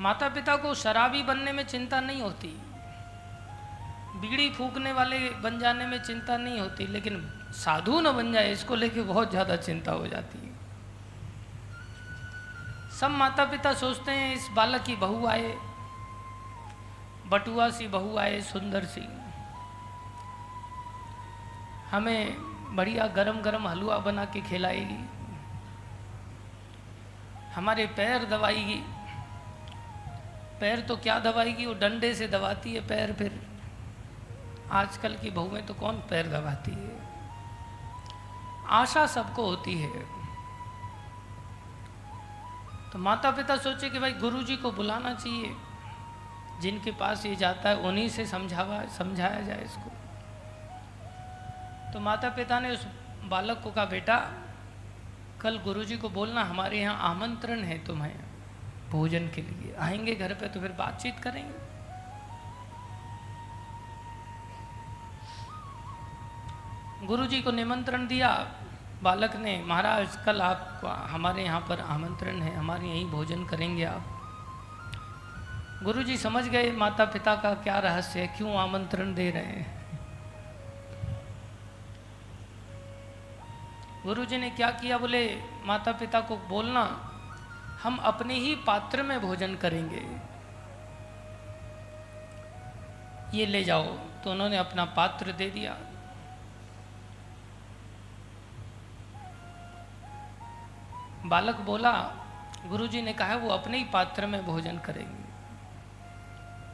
माता 0.00 0.28
पिता 0.28 0.56
को 0.56 0.74
शराबी 0.74 1.22
बनने 1.22 1.52
में 1.52 1.66
चिंता 1.66 2.00
नहीं 2.00 2.22
होती। 2.22 2.62
बीड़ी 4.22 4.50
फूकने 4.50 4.92
वाले 4.92 5.18
बन 5.42 5.58
जाने 5.58 5.86
में 5.86 6.02
चिंता 6.02 6.36
नहीं 6.36 6.60
होती, 6.60 6.86
लेकिन 6.86 7.16
साधु 7.54 8.00
न 8.00 8.12
बन 8.12 8.32
जाए, 8.32 8.52
इसको 8.52 8.74
लेके 8.74 9.02
बहुत 9.02 9.30
ज़्यादा 9.30 9.56
चिंता 9.56 9.92
हो 9.92 10.06
जाती 10.06 10.38
है। 10.38 10.50
सब 13.00 13.10
माता 13.10 13.44
पिता 13.44 13.72
सोचते 13.74 14.12
हैं, 14.12 14.34
इस 14.34 14.48
बालक 14.56 14.82
की 14.82 14.96
बहू 14.96 15.26
आए, 15.26 15.54
बटुआ 17.26 17.68
सी 17.70 17.88
बहू 17.88 18.16
आए, 18.16 18.40
सुंदर 18.42 18.84
सी। 18.84 19.06
हमें 21.90 22.36
बढ़िया 22.76 23.06
गरम 23.06 23.40
गरम 23.40 23.66
हलवा 23.68 23.98
बना 23.98 24.24
के 24.24 24.40
खिलाएगी। 24.40 25.04
हमारे 27.54 27.86
पैर 27.86 28.24
दबाएगी। 28.24 28.82
पैर 30.60 30.80
तो 30.80 30.96
क्या 30.96 31.18
दबाएगी? 31.18 31.66
वो 31.66 31.74
डंडे 31.74 32.14
से 32.14 32.28
दबाती 32.28 32.74
है 32.74 32.80
पैर 32.88 33.12
फिर। 33.12 33.40
आजकल 34.70 35.16
की 35.16 35.30
बहुएँ 35.30 35.62
तो 35.62 35.74
कौन 35.74 35.94
पैर 35.96 36.26
दबाती 36.26 36.70
है? 36.70 37.02
आशा 38.66 39.06
सबको 39.06 39.44
होती 39.44 39.78
है। 39.78 40.22
तो 42.92 42.98
माता 42.98 43.30
पिता 43.30 43.56
सोचे 43.56 43.90
कि 43.90 43.98
भाई 43.98 44.12
गुरुजी 44.12 44.56
को 44.56 44.72
बुलाना 44.72 45.14
चाहिए। 45.14 45.56
जिनके 46.60 46.90
पास 46.90 47.26
ये 47.26 47.36
जाता 47.36 47.68
है, 47.68 47.76
उन्हीं 47.76 48.08
से 48.08 48.26
समझावा, 48.26 48.86
समझाया 48.86 49.40
जाए 49.40 49.64
इसको। 49.64 49.90
तो 51.92 52.00
माता 52.00 52.28
पिता 52.28 52.60
ने 52.60 52.70
उस 52.70 52.86
बालक 53.24 53.60
को 53.60 53.70
कहा, 53.70 53.84
बेटा, 53.84 54.32
कल 55.40 55.58
गुरुजी 55.58 55.96
को 55.96 56.08
बोलना, 56.08 56.44
हमारे 56.44 56.80
यहाँ 56.80 56.98
आमंत्रण 56.98 57.60
है 57.60 57.84
तुम्हें 57.84 58.20
भोजन 58.90 59.28
के 59.28 59.42
लिए। 59.42 59.74
आएँगे 59.74 60.14
घर 60.14 60.34
पे 60.34 60.48
तो 60.48 60.60
फिर 60.60 60.72
बातचीत 60.72 61.18
करेंगे। 61.18 61.61
गुरुजी 67.02 67.42
को 67.42 67.50
निमंत्रण 67.50 68.06
दिया। 68.06 68.48
बालक 69.02 69.36
ने, 69.36 69.64
महाराज, 69.66 70.16
कल 70.26 70.40
आप 70.40 70.80
हमारे 71.10 71.44
यहाँ 71.44 71.60
पर 71.60 71.80
आमंत्रण 71.80 72.42
है, 72.42 72.56
हमारे 72.56 72.88
यहीं 72.88 73.06
भोजन 73.06 73.44
करेंगे 73.44 73.84
आप। 73.84 74.02
गुरुजी 75.82 76.16
समझ 76.16 76.44
गए 76.44 76.72
माता 76.72 77.04
पिता 77.04 77.34
का 77.36 77.54
क्या 77.54 77.78
रहस्य 77.78 78.20
है, 78.20 78.26
क्यों 78.26 78.56
आमंत्रण 78.56 79.14
दे 79.14 79.30
रहे 79.30 79.42
हैं? 79.42 79.82
गुरुजी 84.06 84.38
ने 84.38 84.50
क्या 84.50 84.70
किया, 84.70 84.98
बोले 84.98 85.42
माता 85.64 85.92
पिता 85.92 86.20
को 86.20 86.36
बोलना, 86.36 86.82
हम 87.82 87.96
अपने 87.96 88.34
ही 88.34 88.54
पात्र 88.54 89.02
में 89.02 89.20
भोजन 89.20 89.54
करेंगे। 89.54 90.02
ये 93.38 93.46
ले 93.46 93.64
जाओ। 93.64 93.98
तो 94.24 94.30
उन्होंने 94.30 94.56
अपना 94.56 94.84
पात्र 94.84 95.32
दे 95.32 95.50
दिया। 95.50 95.76
बालक 101.26 101.60
बोला, 101.60 101.92
गुरुजी 102.66 103.02
ने 103.02 103.12
कहा, 103.12 103.34
वो 103.34 103.48
अपने 103.48 103.78
ही 103.78 103.84
पात्र 103.84 104.26
में 104.26 104.44
भोजन 104.46 104.78
करेंगे. 104.78 105.20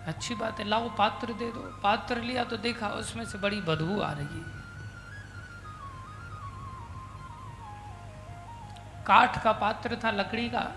अच्छी 0.07 0.35
बात 0.35 0.59
है, 0.59 0.65
लाओ 0.65 0.89
पात्र 0.89 1.33
दे 1.33 1.51
दो। 1.53 1.61
पात्र 1.83 2.21
लिया 2.21 2.45
तो 2.45 2.57
देखा, 2.57 2.89
उसमें 2.89 3.25
से 3.25 3.39
बड़ी 3.39 3.61
बदबू 3.61 4.01
आ 4.01 4.13
रही 4.13 4.39
है। 4.39 4.57
काठ 9.07 9.43
का 9.45 9.53
पात्र 9.53 9.99
था 10.05 10.11
लकड़ी 10.11 10.49
का, 10.49 10.71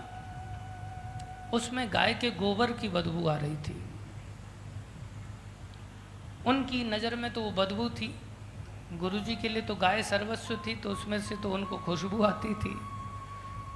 उसमें 1.54 1.88
गाय 1.92 2.14
के 2.14 2.30
गोबर 2.30 2.72
की 2.72 2.88
बदबू 2.88 3.26
आ 3.28 3.36
रही 3.36 3.56
थी। 3.56 3.82
उनकी 6.46 6.84
नज़र 6.84 7.16
में 7.16 7.32
तो 7.32 7.40
वो 7.40 7.50
बदबू 7.50 7.88
थी। 7.90 8.14
गुरुजी 8.92 9.36
के 9.36 9.48
लिए 9.48 9.62
तो 9.62 9.74
गाय 9.74 10.02
सर्वस्व 10.02 10.56
थी 10.66 10.74
तो 10.76 10.90
उसमें 10.90 11.20
से 11.20 11.36
तो 11.36 11.52
उनको 11.52 11.76
खुशबू 11.76 12.22
आती 12.22 12.54
थी। 12.54 12.74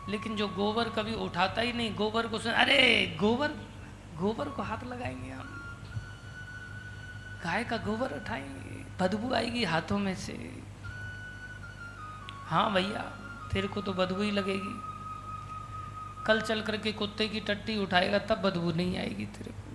लेकिन 0.08 0.36
जो 0.36 0.48
गोबर 0.48 0.88
कभी 0.88 1.14
उठाता 1.14 1.60
ही 1.60 1.72
नहीं, 1.72 1.94
गोबर 1.96 2.26
को 2.26 2.38
सुन, 2.38 2.52
अरे 2.52 3.16
गोबर 3.20 3.48
गोबर 4.16 4.48
को 4.48 4.62
हाथ 4.62 4.84
लगाएँगे 4.84 5.30
हम। 5.30 5.62
गाय 7.44 7.64
का 7.64 7.76
गोबर 7.76 8.12
उठाएँगे, 8.12 9.04
बदबू 9.04 9.34
आएगी 9.34 9.64
हाथों 9.64 9.98
में 9.98 10.14
से। 10.14 10.62
हाँ 12.46 12.72
भैया, 12.72 13.02
तेरे 13.52 13.68
को 13.68 13.82
तो 13.82 13.92
बदबू 13.92 14.22
ही 14.22 14.30
लगेगी। 14.30 14.82
कल 16.26 16.40
चल 16.40 16.62
करके 16.62 16.92
कुत्ते 16.92 17.28
की 17.28 17.40
टट्टी 17.40 17.78
उठाएगा, 17.78 18.18
तब 18.18 18.42
बदबू 18.42 18.72
नहीं 18.72 18.98
आएगी 18.98 19.26
तेरे 19.26 19.50
को। 19.50 19.65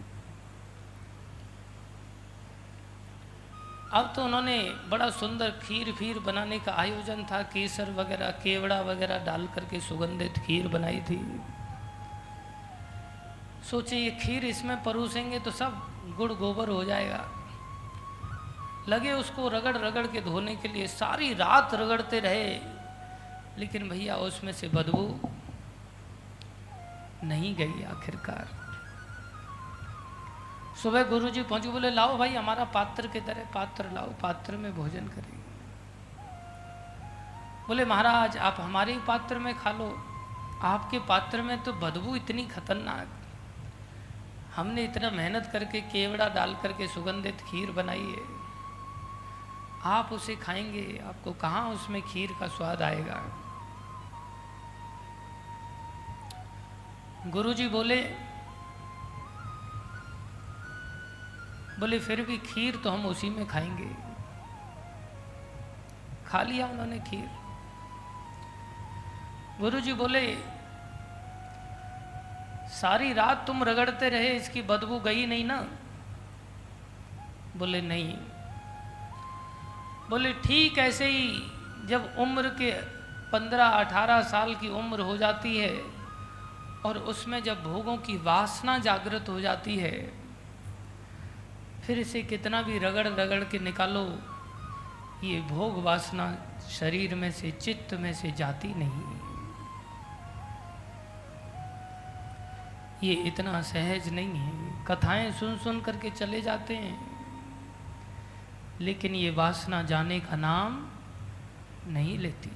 अब 3.93 4.13
तो 4.15 4.23
उन्होंने 4.23 4.75
बड़ा 4.89 5.09
सुंदर 5.09 5.51
खीर 5.51 5.91
फीर 5.91 6.19
बनाने 6.19 6.59
का 6.59 6.73
आयोजन 6.73 7.23
था, 7.23 7.41
केसर 7.41 7.91
वगैरह, 7.91 8.31
केवड़ा 8.31 8.81
वगैरह 8.81 9.25
डाल 9.25 9.47
करके 9.47 9.79
सुगंधित 9.79 10.37
खीर 10.37 10.67
बनाई 10.67 10.99
थी। 10.99 11.41
सोचे 13.69 13.97
ये 13.97 14.11
खीर 14.11 14.45
इसमें 14.45 14.83
परोसेंगे 14.83 15.39
तो 15.39 15.51
सब 15.51 15.87
गुड़ 16.17 16.31
गोबर 16.31 16.69
हो 16.69 16.83
जाएगा। 16.83 17.25
लगे 18.89 19.11
उसको 19.11 19.47
रगड़ 19.47 19.77
रगड़ 19.77 20.07
के 20.07 20.21
धोने 20.21 20.55
के 20.55 20.67
लिए, 20.67 20.87
सारी 20.87 21.33
रात 21.33 21.73
रगड़ते 21.73 22.19
रहे। 22.19 22.59
लेकिन 23.57 23.89
भैया 23.89 24.15
उसमें 24.15 24.53
से 24.53 24.67
बदबू 24.67 25.29
नहीं 27.23 27.55
गई 27.55 27.83
आखिरकार। 27.83 28.60
सुबह 30.83 31.03
गुरुजी 31.03 31.43
पहुँचे, 31.43 31.69
बोले, 31.69 31.91
लाओ 31.91 32.17
भाई, 32.17 32.35
हमारा 32.35 32.63
पात्र 32.63 33.07
किधर 33.07 33.37
है? 33.37 33.51
पात्र 33.53 33.91
लाओ, 33.91 34.05
पात्र 34.05 34.57
में 34.57 34.75
भोजन 34.75 35.07
करेंगे 35.07 35.41
बोले, 37.67 37.85
महाराज, 37.85 38.37
आप 38.37 38.57
हमारे 38.59 38.97
पात्र 39.07 39.39
में 39.39 39.57
खा 39.57 39.71
लो। 39.71 40.03
आपके 40.61 40.99
पात्र 40.99 41.41
में 41.41 41.63
तो 41.63 41.73
बदबू 41.73 42.15
इतनी 42.15 42.45
खतरनाक। 42.45 43.07
हमने 44.55 44.83
इतना 44.83 45.09
मेहनत 45.09 45.49
करके 45.53 45.81
केवड़ा 45.81 46.29
डाल 46.29 46.55
करके 46.55 46.87
सुगंधित 46.87 47.41
खीर 47.41 47.71
बनाई 47.71 48.15
है। 48.19 48.41
आप 49.83 50.09
उसे 50.11 50.35
खाएँगे, 50.35 51.03
आपको 51.07 51.31
कहाँ 51.31 51.69
उसमें 51.69 52.01
खीर 52.01 52.29
का 52.39 52.47
स्वाद 52.47 52.81
आएगा? 52.81 53.23
गुरुजी 57.27 57.67
बोले 57.67 58.30
बोले, 61.81 61.99
फिर 61.99 62.21
भी 62.21 62.37
खीर 62.37 62.75
तो 62.75 62.89
हम 62.89 63.05
उसी 63.05 63.29
में 63.29 63.47
खाएँगे। 63.47 63.89
खा 66.27 66.41
लिया 66.41 66.67
उन्होंने 66.67 66.99
खीर। 66.99 67.29
गुरु 69.59 69.79
जी 69.79 69.93
बोले, 69.93 70.35
सारी 72.69 73.13
रात 73.13 73.47
तुम 73.47 73.63
रगड़ते 73.63 74.09
रहे, 74.09 74.29
इसकी 74.29 74.61
बदबू 74.61 74.99
गई 74.99 75.25
नहीं 75.25 75.45
ना? 75.45 75.67
बोले, 77.57 77.81
नहीं। 77.81 78.13
बोले, 80.09 80.33
ठीक 80.33 80.77
ऐसे 80.77 81.05
ही 81.05 81.51
जब 81.87 82.15
उम्र 82.19 82.49
के 82.49 82.71
पंद्रह 83.31 83.65
अठारह 83.65 84.21
साल 84.21 84.55
की 84.55 84.69
उम्र 84.69 84.99
हो 84.99 85.17
जाती 85.17 85.57
है 85.57 85.81
और 86.85 86.97
उसमें 86.97 87.43
जब 87.43 87.63
भोगों 87.63 87.97
की 87.97 88.17
वासना 88.17 88.77
जागृत 88.77 89.29
हो 89.29 89.41
जाती 89.41 89.77
है 89.77 90.20
फिर 91.85 91.99
इसे 91.99 92.23
कितना 92.23 92.61
भी 92.61 92.79
रगड़ 92.79 93.07
रगड़ 93.07 93.43
के 93.43 93.59
निकालो, 93.59 94.19
ये 95.27 95.41
भोग 95.41 95.83
वासना 95.83 96.37
शरीर 96.69 97.15
में 97.15 97.31
से, 97.31 97.51
चित्त 97.51 97.93
में 97.93 98.13
से 98.13 98.31
जाती 98.31 98.73
नहीं। 98.75 99.21
ये 103.03 103.13
इतना 103.13 103.61
सहज 103.61 104.09
नहीं 104.09 104.29
है। 104.29 104.85
कथाएँ 104.85 105.31
सुन 105.31 105.57
सुन 105.57 105.81
करके 105.81 106.09
चले 106.09 106.41
जाते 106.41 106.75
हैं। 106.75 107.11
लेकिन 108.81 109.15
ये 109.15 109.29
वासना 109.29 109.83
जाने 109.83 110.19
का 110.19 110.35
नाम 110.35 110.87
नहीं 111.87 112.17
लेती। 112.19 112.51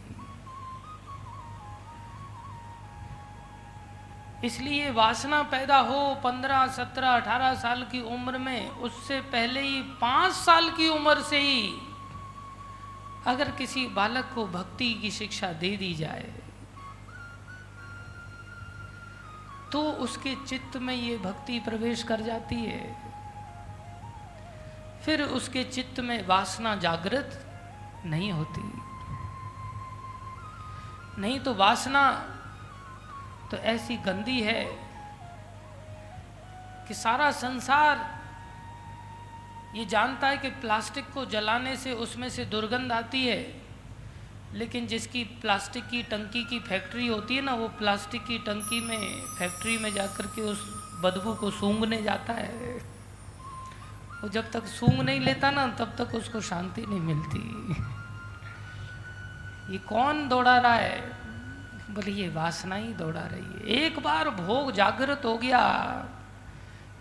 इसलिए 4.45 4.89
वासना 4.91 5.41
पैदा 5.43 5.77
हो 5.79 5.99
पंद्रह, 6.23 6.65
सत्रह, 6.67 7.09
अठारह 7.11 7.53
साल 7.55 7.83
की 7.91 8.01
उम्र 8.01 8.37
में, 8.37 8.69
उससे 8.69 9.19
पहले 9.31 9.61
ही 9.61 9.81
पाँच 10.01 10.33
साल 10.33 10.69
की 10.69 10.87
उम्र 10.89 11.21
से 11.21 11.39
ही 11.39 11.73
अगर 13.27 13.51
किसी 13.51 13.85
बालक 13.87 14.31
को 14.35 14.45
भक्ति 14.47 14.93
की 14.93 15.11
शिक्षा 15.11 15.51
दे 15.53 15.75
दी 15.77 15.93
जाए 15.93 16.33
तो 19.71 19.81
उसके 20.01 20.35
चित्त 20.47 20.77
में 20.77 20.93
ये 20.95 21.17
भक्ति 21.17 21.59
प्रवेश 21.59 22.03
कर 22.03 22.21
जाती 22.21 22.55
है। 22.55 22.83
फिर 25.05 25.21
उसके 25.21 25.63
चित्त 25.63 25.99
में 25.99 26.27
वासना 26.27 26.75
जागृत 26.75 27.41
नहीं 28.05 28.31
होती। 28.31 28.61
नहीं 31.21 31.39
तो 31.39 31.53
वासना 31.53 32.03
तो 33.51 33.57
ऐसी 33.57 33.97
गंदी 33.97 34.41
है 34.41 34.63
कि 36.87 36.93
सारा 36.93 37.31
संसार 37.31 38.15
ये 39.75 39.85
जानता 39.85 40.27
है 40.27 40.37
कि 40.37 40.49
प्लास्टिक 40.49 41.09
को 41.13 41.25
जलाने 41.25 41.75
से 41.75 41.93
उसमें 41.93 42.29
से 42.29 42.45
दुर्गंध 42.45 42.91
आती 42.91 43.27
है। 43.27 43.61
लेकिन 44.53 44.87
जिसकी 44.87 45.23
प्लास्टिक 45.23 45.87
की 45.87 46.03
टंकी 46.03 46.43
की 46.43 46.59
फैक्ट्री 46.59 47.07
होती 47.07 47.35
है 47.35 47.41
ना, 47.41 47.53
वो 47.53 47.67
प्लास्टिक 47.67 48.25
की 48.25 48.39
टंकी 48.39 48.81
में, 48.81 49.21
फैक्ट्री 49.39 49.77
में 49.77 49.93
जाकर 49.93 50.27
के 50.27 50.41
उस 50.41 50.59
बदबू 51.01 51.33
को 51.33 51.51
सूंघने 51.51 52.03
जाता 52.03 52.33
है। 52.33 52.81
वो 54.21 54.29
जब 54.29 54.51
तक 54.51 54.65
सूंघ 54.65 55.01
नहीं 55.01 55.19
लेता 55.19 55.51
ना, 55.51 55.67
तब 55.67 55.95
तक 55.97 56.15
उसको 56.15 56.41
शांति 56.41 56.81
नहीं 56.81 56.99
मिलती। 56.99 57.73
ये 59.73 59.77
कौन 59.77 60.27
दौड़ा 60.27 60.57
रहा 60.57 60.75
है? 60.75 61.24
बोले, 61.89 62.11
ये 62.11 62.29
वासना 62.29 62.75
ही 62.75 62.93
दौड़ा 62.93 63.21
रही 63.21 63.41
है। 63.41 63.67
एक 63.77 63.99
बार 63.99 64.29
भोग 64.29 64.71
जागृत 64.71 65.21
हो 65.25 65.37
गया, 65.37 65.59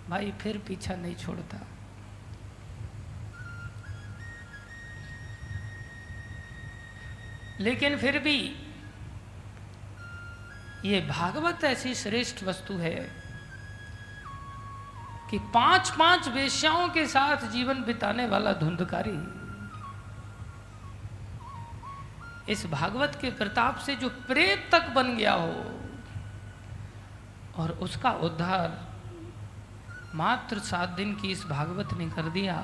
भाई 0.09 0.33
फिर 0.41 0.59
पीछा 0.59 0.95
नहीं 0.95 1.15
छोड़ता। 1.17 1.61
लेकिन 7.61 7.97
फिर 7.97 8.19
भी 8.19 8.39
ये 10.85 11.01
भागवत 11.01 11.65
ऐसी 11.65 11.95
श्रेष्ठ 11.95 12.43
वस्तु 12.45 12.75
है 12.75 12.95
कि 15.31 15.39
पाँच 15.55 15.91
पाँच 15.91 16.29
वेश्याओं 16.29 16.89
के 16.89 17.07
साथ 17.07 17.47
जीवन 17.51 17.83
बिताने 17.85 18.27
वाला 18.27 18.53
धुंधकारी 18.53 19.44
इस 22.49 22.67
भागवत 22.67 23.19
के 23.21 23.31
प्रताप 23.31 23.77
से 23.77 23.95
जो 23.97 24.09
प्रेत 24.27 24.69
तक 24.73 24.89
बन 24.89 25.17
गया 25.17 25.33
हो, 25.33 25.55
और 27.55 27.71
उसका 27.83 28.11
उद्धार 28.23 28.79
मात्र 30.15 30.59
सात 30.59 30.89
दिन 30.89 31.15
की 31.15 31.31
इस 31.33 31.45
भागवत 31.45 31.93
ने 31.93 32.09
कर 32.11 32.29
दिया। 32.31 32.57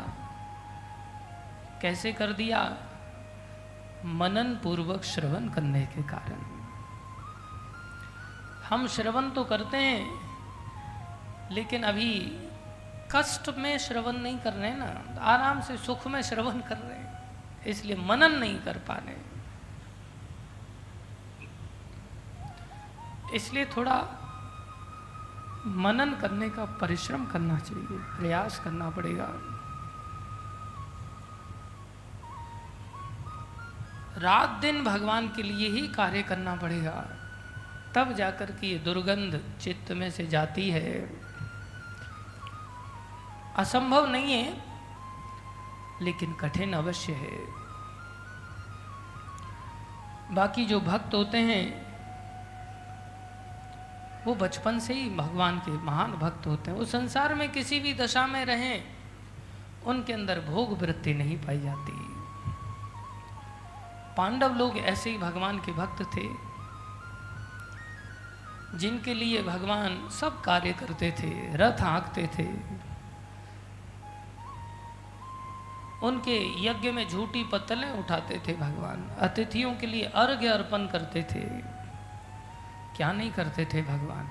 कैसे 1.83 2.13
कर 2.13 2.33
दिया? 2.33 2.63
मनन 4.05 4.55
पूर्वक 4.63 5.05
श्रवण 5.05 5.49
करने 5.49 5.83
के 5.87 6.03
कारण। 6.03 6.43
हम 8.69 8.87
श्रवण 8.87 9.31
तो 9.31 9.45
करते 9.45 9.77
हैं, 9.77 10.05
लेकिन 11.53 11.83
अभी 11.83 12.13
कष्ट 13.13 13.51
में 13.59 13.77
श्रवण 13.79 14.17
नहीं 14.17 14.39
कर 14.39 14.53
रहे 14.53 14.75
ना, 14.75 14.93
आराम 15.23 15.61
से 15.61 15.77
सुख 15.77 16.07
में 16.07 16.21
श्रवण 16.23 16.61
कर 16.61 16.77
रहे 16.79 16.99
हैं, 16.99 17.65
इसलिए 17.67 17.97
मनन 17.97 18.39
नहीं 18.39 18.59
कर 18.59 18.79
पा 18.79 18.95
रहे 18.97 19.15
इसलिए 23.35 23.65
थोड़ा 23.65 24.09
मनन 25.67 26.15
करने 26.21 26.51
का, 26.51 26.65
परिश्रम 26.65 27.27
करना 27.27 27.59
चाहिए, 27.59 27.99
प्रयास 27.99 28.61
करना 28.65 28.91
पड़ेगा। 28.91 29.29
रात 34.19 34.51
दिन 34.51 34.85
भगवान 34.85 35.29
के 35.29 35.43
लिए 35.43 35.69
ही 35.69 35.89
कार्य 35.89 36.23
करना 36.23 36.57
पड़ेगा। 36.57 37.05
तब 37.95 38.13
जाकर 38.13 38.51
के 38.51 38.67
ये 38.67 38.79
दुर्गंध 38.79 39.59
चित्त 39.61 39.93
में 39.93 40.11
से 40.11 40.27
जाती 40.27 40.71
है। 40.71 41.21
असंभव 43.57 44.07
नहीं 44.07 44.33
है, 44.33 44.65
लेकिन 46.03 46.33
कठिन 46.33 46.73
अवश्य 46.73 47.13
है। 47.13 47.61
बाकी 50.35 50.65
जो 50.65 50.81
भक्त 50.81 51.15
होते 51.15 51.39
हैं 51.39 51.90
वो 54.27 54.35
बचपन 54.35 54.79
से 54.79 54.95
ही 54.95 55.09
भगवान 55.11 55.59
के 55.59 55.73
महान 55.85 56.13
भक्त 56.13 56.47
होते 56.47 56.71
हैं। 56.71 56.79
वो 56.79 56.85
संसार 56.85 57.35
में 57.35 57.49
किसी 57.53 57.81
भी 57.81 57.95
दशा 57.95 58.27
में 58.27 58.45
रहें, 58.45 58.85
उनके 59.87 60.13
अंदर 60.13 60.41
भोग 60.41 60.79
वृत्ति 60.79 61.15
नहीं 61.15 61.37
पाई 61.37 61.61
जाती। 61.61 61.93
पांडव 64.17 64.55
लोग 64.55 64.79
ऐसे 64.79 65.11
ही 65.11 65.19
भगवान 65.19 65.59
के 65.59 65.73
भक्त 65.73 66.03
थे, 66.17 66.29
जिनके 68.79 69.15
लिए 69.15 69.43
भगवान 69.43 70.09
सब 70.11 70.41
कार्य 70.41 70.73
करते 70.73 71.11
थे, 71.11 71.31
रथ 71.57 71.81
हाँकते 71.81 72.29
थे। 72.39 72.47
उनके 76.03 76.37
यज्ञ 76.67 76.91
में 76.91 77.09
झूठी 77.09 77.43
पत्तलें 77.45 77.91
उठाते 77.91 78.41
थे 78.49 78.53
भगवान, 78.53 79.09
अतिथियों 79.21 79.75
के 79.75 79.87
लिए 79.87 80.05
अर्घ्य 80.05 80.49
अर्पण 80.49 80.87
करते 80.87 81.23
थे। 81.33 81.45
क्या 83.01 83.13
नहीं 83.13 83.31
करते 83.33 83.65
थे 83.65 83.83
भगवान? 83.83 84.27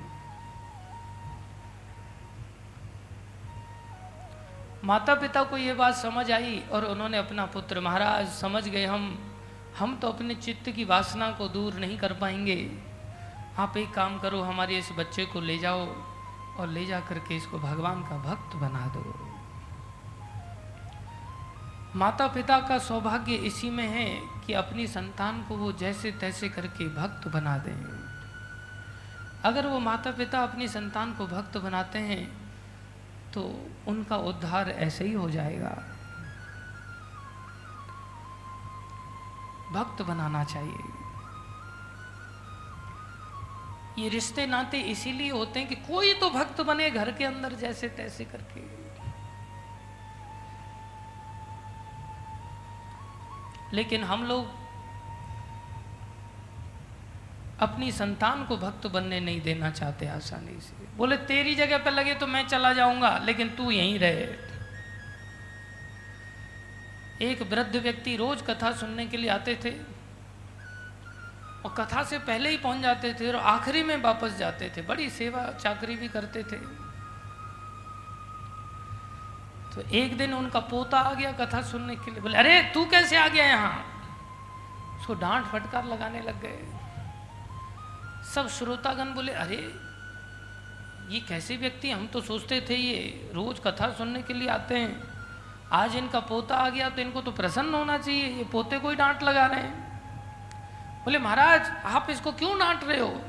माता 4.83 5.15
पिता 5.15 5.43
को 5.43 5.57
ये 5.57 5.73
बात 5.73 5.95
समझ 5.95 6.31
आई 6.31 6.59
और 6.71 6.85
उन्होंने 6.85 7.17
अपना 7.17 7.45
पुत्र, 7.45 7.79
महाराज, 7.79 8.27
समझ 8.27 8.67
गए 8.67 8.85
हम 8.85 9.33
हम 9.79 9.95
तो 9.95 10.07
अपने 10.07 10.35
चित्त 10.35 10.69
की 10.69 10.85
वासना 10.85 11.31
को 11.31 11.47
दूर 11.47 11.73
नहीं 11.73 11.97
कर 11.97 12.13
पाएँगे। 12.13 12.71
आप 13.57 13.77
एक 13.77 13.93
काम 13.93 14.19
करो, 14.19 14.41
हमारे 14.41 14.77
इस 14.77 14.89
बच्चे 14.97 15.25
को 15.25 15.41
ले 15.41 15.57
जाओ 15.57 15.85
और 16.59 16.67
ले 16.67 16.85
जा 16.85 16.99
करके 16.99 17.35
इसको 17.35 17.59
भगवान 17.59 18.03
का 18.03 18.17
भक्त 18.17 18.55
बना 18.55 18.85
दो। 18.87 19.03
माता 21.95 22.27
पिता 22.27 22.59
का 22.59 22.77
सौभाग्य 22.77 23.33
इसी 23.33 23.69
में 23.69 23.87
है 23.87 24.09
कि 24.47 24.53
अपनी 24.53 24.87
संतान 24.87 25.41
को 25.43 25.55
वो 25.55 25.71
जैसे 25.71 26.11
तैसे 26.11 26.49
करके 26.49 26.87
भक्त 26.87 27.27
बना 27.27 27.57
दें। 27.57 27.98
अगर 29.45 29.67
वो 29.67 29.79
माता 29.79 30.11
पिता 30.11 30.43
अपनी 30.43 30.67
संतान 30.67 31.13
को 31.13 31.27
भक्त 31.27 31.57
बनाते 31.57 31.99
हैं 31.99 32.25
तो 33.33 33.41
उनका 33.87 34.17
उद्धार 34.17 34.69
ऐसे 34.69 35.05
ही 35.05 35.13
हो 35.13 35.29
जाएगा। 35.29 35.69
भक्त 39.71 40.01
बनाना 40.01 40.43
चाहिए। 40.43 40.97
ये 43.97 44.09
रिश्ते 44.09 44.45
नाते 44.47 44.79
इसीलिए 44.81 45.31
होते 45.31 45.59
हैं 45.59 45.69
कि 45.69 45.75
कोई 45.75 46.13
तो 46.13 46.29
भक्त 46.29 46.61
बने 46.61 46.89
घर 46.91 47.11
के 47.11 47.25
अंदर 47.25 47.53
जैसे 47.53 47.89
तैसे 47.89 48.25
करके। 48.25 48.67
लेकिन 53.75 54.03
हम 54.03 54.23
लोग 54.23 54.58
अपनी 57.61 57.91
संतान 57.91 58.45
को 58.45 58.57
भक्त 58.57 58.87
बनने 58.87 59.19
नहीं 59.19 59.41
देना 59.41 59.69
चाहते 59.69 60.07
आसानी 60.07 60.61
से। 60.61 60.97
बोले, 60.97 61.17
तेरी 61.17 61.55
जगह 61.55 61.77
पर 61.77 61.91
लगे 61.91 62.13
तो 62.13 62.27
मैं 62.27 62.47
चला 62.47 62.73
जाऊँगा, 62.73 63.17
लेकिन 63.17 63.49
तू 63.49 63.71
यहीं 63.71 63.99
रहे। 63.99 64.49
एक 67.21 67.41
वृद्ध 67.41 67.75
व्यक्ति 67.75 68.15
रोज 68.15 68.41
कथा 68.41 68.71
सुनने 68.71 69.05
के 69.05 69.17
लिए 69.17 69.29
आते 69.29 69.55
थे 69.55 69.71
और 71.65 71.75
कथा 71.77 72.03
से 72.03 72.19
पहले 72.19 72.49
ही 72.49 72.57
पहुँच 72.57 72.81
जाते 72.81 73.13
थे 73.13 73.27
और 73.27 73.35
आखिरी 73.35 73.83
में 73.83 74.01
वापस 74.01 74.35
जाते 74.37 74.71
थे। 74.77 74.81
बड़ी 74.81 75.09
सेवा 75.09 75.51
चाकरी 75.51 75.95
भी 75.95 76.07
करते 76.07 76.43
थे। 76.43 76.89
तो 79.75 79.81
एक 79.91 80.17
दिन 80.17 80.33
उनका 80.33 80.59
पोता 80.59 80.99
आ 80.99 81.13
गया 81.13 81.31
कथा 81.31 81.61
सुनने 81.61 81.95
के 81.95 82.11
लिए। 82.11 82.21
बोले, 82.21 82.37
अरे, 82.37 82.71
तू 82.73 82.85
कैसे 82.85 83.17
आ 83.17 83.27
गया 83.27 83.45
यहाँ? 83.45 83.85
उसको 84.99 85.13
डांट 85.13 85.45
फटकार 85.45 85.85
लगाने 85.85 86.21
लग 86.21 86.41
गए। 86.41 86.78
सब 88.35 88.49
श्रोतागण 88.49 89.05
बोले, 89.05 89.31
अरे, 89.31 89.75
ये 91.09 91.19
कैसे 91.19 91.57
व्यक्ति? 91.57 91.91
हम 91.91 92.07
तो 92.07 92.21
सोचते 92.21 92.65
थे 92.69 92.75
ये 92.75 93.31
रोज 93.33 93.59
कथा 93.59 93.91
सुनने 93.93 94.21
के 94.21 94.33
लिए 94.33 94.49
आते 94.49 94.77
हैं। 94.77 95.03
आज 95.71 95.95
इनका 95.95 96.19
पोता 96.19 96.55
आ 96.55 96.69
गया 96.69 96.89
तो 96.89 97.01
इनको 97.01 97.21
तो 97.21 97.31
प्रसन्न 97.31 97.73
होना 97.73 97.97
चाहिए। 97.97 98.27
ये 98.27 98.43
पोते 98.43 98.79
को 98.79 98.89
ही 98.89 98.95
डांट 98.95 99.23
लगा 99.23 99.45
रहे 99.45 99.59
हैं। 99.59 100.01
बोले, 101.03 101.19
महाराज, 101.19 101.61
आप 101.85 102.07
इसको 102.09 102.31
क्यों 102.31 102.59
डांट 102.59 102.83
रहे 102.83 102.99
हो? 102.99 103.21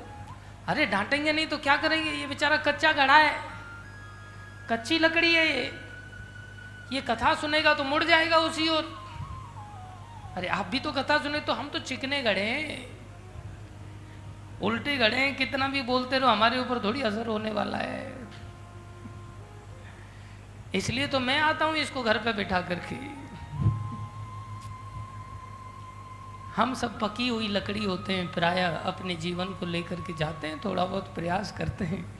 अरे, 0.69 0.87
डांटेंगे 0.87 1.33
नहीं 1.33 1.47
तो 1.47 1.59
क्या 1.59 1.77
करेंगे? 1.77 2.11
ये 2.11 2.27
बेचारा 2.27 2.57
कच्चा 2.57 2.93
गढ़ा 2.93 3.17
है। 3.17 3.43
कच्ची 4.71 4.99
लकड़ी 4.99 5.35
है 5.35 5.47
ये। 5.47 5.81
ये 6.93 7.01
कथा 7.01 7.35
सुनेगा 7.35 7.75
तो 7.75 7.85
मुड़ 7.85 8.05
जाएगा 8.05 8.37
उसी 8.37 8.69
ओर। 8.69 8.85
अरे, 10.37 10.49
आप 10.49 10.67
भी 10.67 10.81
तो 10.81 10.93
कथा 10.93 11.19
सुने 11.19 11.41
तो 11.41 11.53
हम 11.53 11.69
तो 11.69 11.79
चिकने 11.79 12.23
गढ़े 12.23 12.41
हैं। 12.41 13.00
उल्टे 14.63 14.91
हैं, 14.91 15.37
कितना 15.37 15.69
भी 15.69 15.83
बोलते 15.83 16.19
रहो, 16.19 16.31
हमारे 16.31 16.59
ऊपर 16.59 16.85
थोड़ी 16.85 17.03
असर 17.03 17.27
होने 17.27 17.51
वाला 17.51 17.79
है। 17.79 18.29
इसलिए 20.75 21.07
तो 21.07 21.21
मैं 21.21 21.41
आता 21.41 21.65
हूँ 21.65 21.77
इसको 21.77 22.03
घर 22.03 22.19
पे 22.19 22.33
बिठा 22.33 22.61
करके। 22.61 23.21
हम 26.57 26.75
सब 26.75 27.01
पकी 27.01 27.29
हुई 27.29 27.49
लकड़ी 27.49 27.85
होते 27.85 28.13
हैं, 28.13 28.33
प्राय 28.33 28.61
अपने 28.85 29.15
जीवन 29.15 29.47
को 29.47 29.67
लेकर 29.67 29.97
के 29.97 30.17
जाते 30.17 30.47
हैं, 30.47 30.61
थोड़ा 30.65 30.85
बहुत 30.85 31.15
प्रयास 31.15 31.53
करते 31.53 31.85
हैं। 31.85 32.19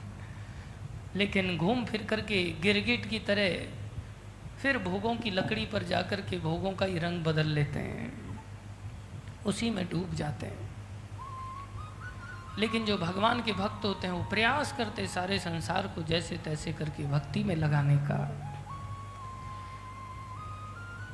लेकिन 1.15 1.57
घूम 1.57 1.85
फिर 1.85 2.03
करके, 2.03 2.51
गिरगिट 2.51 3.05
की 3.05 3.19
तरह 3.19 3.67
फिर 4.61 4.77
भोगों 4.77 5.15
की 5.15 5.31
लकड़ी 5.31 5.65
पर 5.65 5.83
जाकर 5.83 6.21
के 6.21 6.39
भोगों 6.39 6.71
का 6.71 6.85
ही 6.85 6.99
रंग 6.99 7.23
बदल 7.23 7.47
लेते 7.47 7.79
हैं। 7.79 8.39
उसी 9.45 9.69
में 9.69 9.89
डूब 9.89 10.13
जाते 10.13 10.45
हैं। 10.45 10.70
लेकिन 12.57 12.85
जो 12.85 12.97
भगवान 12.97 13.43
के 13.43 13.53
भक्त 13.53 13.85
होते 13.85 14.07
हैं, 14.07 14.13
वो 14.13 14.23
प्रयास 14.23 14.71
करते 14.71 15.07
सारे 15.07 15.39
संसार 15.39 15.87
को 15.87 16.03
जैसे 16.03 16.37
तैसे 16.37 16.73
करके 16.73 17.03
भक्ति 17.03 17.43
में 17.43 17.55
लगाने 17.55 17.97
का। 17.97 18.47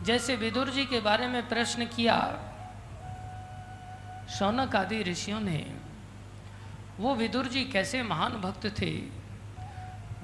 जैसे 0.03 0.35
विदुर 0.35 0.69
जी 0.69 0.85
के 0.85 1.01
बारे 1.01 1.27
में 1.27 1.49
प्रश्न 1.49 1.85
किया, 1.85 2.19
शौनक 4.29 4.75
आदि 4.75 5.03
ऋषियों 5.03 5.39
ने, 5.39 5.77
वो 6.99 7.15
विदुर 7.15 7.45
जी 7.45 7.65
कैसे 7.65 8.03
महान 8.03 8.33
भक्त 8.33 8.65
थे? 8.65 8.97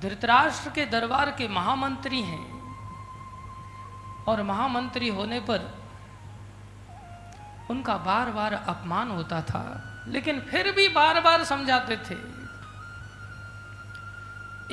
धृतराष्ट्र 0.01 0.69
के 0.69 0.85
दरबार 0.85 1.31
के 1.31 1.47
महामंत्री 1.47 2.21
हैं। 2.21 2.53
और 4.27 4.43
महामंत्री 4.43 5.09
होने 5.09 5.39
पर 5.39 5.83
उनका 7.69 7.97
बार 7.97 8.31
बार 8.31 8.53
अपमान 8.53 9.11
होता 9.11 9.41
था। 9.41 9.92
लेकिन 10.07 10.39
फिर 10.41 10.71
भी 10.71 10.87
बार 10.89 11.19
बार 11.21 11.43
समझाते 11.43 11.97
थे। 11.97 12.15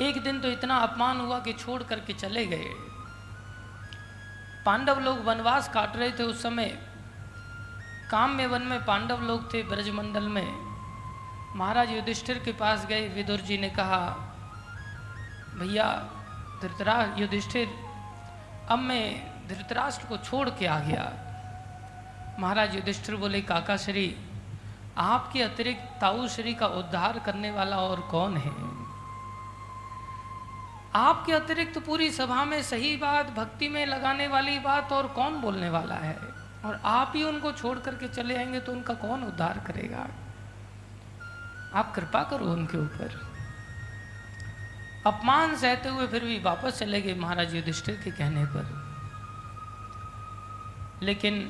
एक 0.07 0.23
दिन 0.23 0.39
तो 0.39 0.51
इतना 0.51 0.77
अपमान 0.77 1.19
हुआ 1.19 1.39
कि 1.39 1.53
छोड़ 1.53 1.83
करके 1.83 2.13
चले 2.13 2.45
गए। 2.45 2.69
पांडव 4.65 4.99
लोग 4.99 5.23
वनवास 5.25 5.69
काट 5.69 5.95
रहे 5.97 6.11
थे 6.11 6.23
उस 6.23 6.41
समय। 6.43 6.77
काम 8.11 8.29
में 8.29 8.47
वन 8.47 8.61
में 8.61 8.85
पांडव 8.85 9.21
लोग 9.21 9.53
थे 9.53 9.63
ब्रजमंडल 9.63 10.23
में। 10.23 10.47
महाराज 11.55 11.91
युधिष्ठिर 11.91 12.39
के 12.39 12.51
पास 12.51 12.85
गए, 12.85 13.07
विदुर 13.07 13.39
जी 13.39 13.57
ने 13.57 13.69
कहा, 13.69 13.99
भैया 15.59 15.87
धृतरा 16.61 17.15
युधिष्ठिर, 17.17 17.67
अब 18.69 18.79
मैं 18.79 19.47
धृतराष्ट्र 19.47 20.05
को 20.05 20.17
छोड़ 20.17 20.49
के 20.49 20.65
आ 20.65 20.79
गया। 20.79 21.05
महाराज 22.39 22.75
युधिष्ठिर 22.75 23.15
बोले, 23.15 23.41
काका 23.41 23.77
श्री 23.77 24.05
आपके 24.97 25.41
अतिरिक्त 25.41 26.01
ताऊ 26.01 26.27
श्री 26.27 26.53
का 26.53 26.67
उद्धार 26.67 27.19
करने 27.19 27.51
वाला 27.51 27.77
और 27.77 27.99
कौन 27.99 28.37
है? 28.37 28.81
आपके 30.95 31.33
अतिरिक्त 31.33 31.77
पूरी 31.77 32.11
सभा 32.11 32.45
में 32.45 32.63
सही 32.63 32.97
बात, 32.97 33.29
भक्ति 33.29 33.69
में 33.69 33.85
लगाने 33.85 34.27
वाली 34.27 34.59
बात 34.59 34.91
और 34.91 35.07
कौन 35.07 35.41
बोलने 35.41 35.69
वाला 35.69 35.95
है? 35.95 36.19
और 36.65 36.81
आप 36.85 37.13
ही 37.15 37.23
उनको 37.23 37.51
छोड़ 37.51 37.79
करके 37.79 38.07
चले 38.07 38.37
आएँगे 38.37 38.59
तो 38.59 38.71
उनका 38.71 38.93
कौन 38.93 39.23
उद्धार 39.23 39.57
करेगा? 39.59 40.07
आप 41.79 41.95
कृपा 41.95 42.23
करो 42.23 42.45
उनके 42.45 42.77
ऊपर। 42.77 43.31
अपमान 45.07 45.55
सहते 45.55 45.89
हुए 45.89 46.07
फिर 46.07 46.25
भी 46.25 46.39
वापस 46.39 46.79
चले 46.79 47.01
गए 47.01 47.13
महाराज 47.13 47.55
युधिष्ठिर 47.55 48.01
के 48.03 48.11
कहने 48.11 48.45
पर। 48.45 48.91
लेकिन 51.03 51.49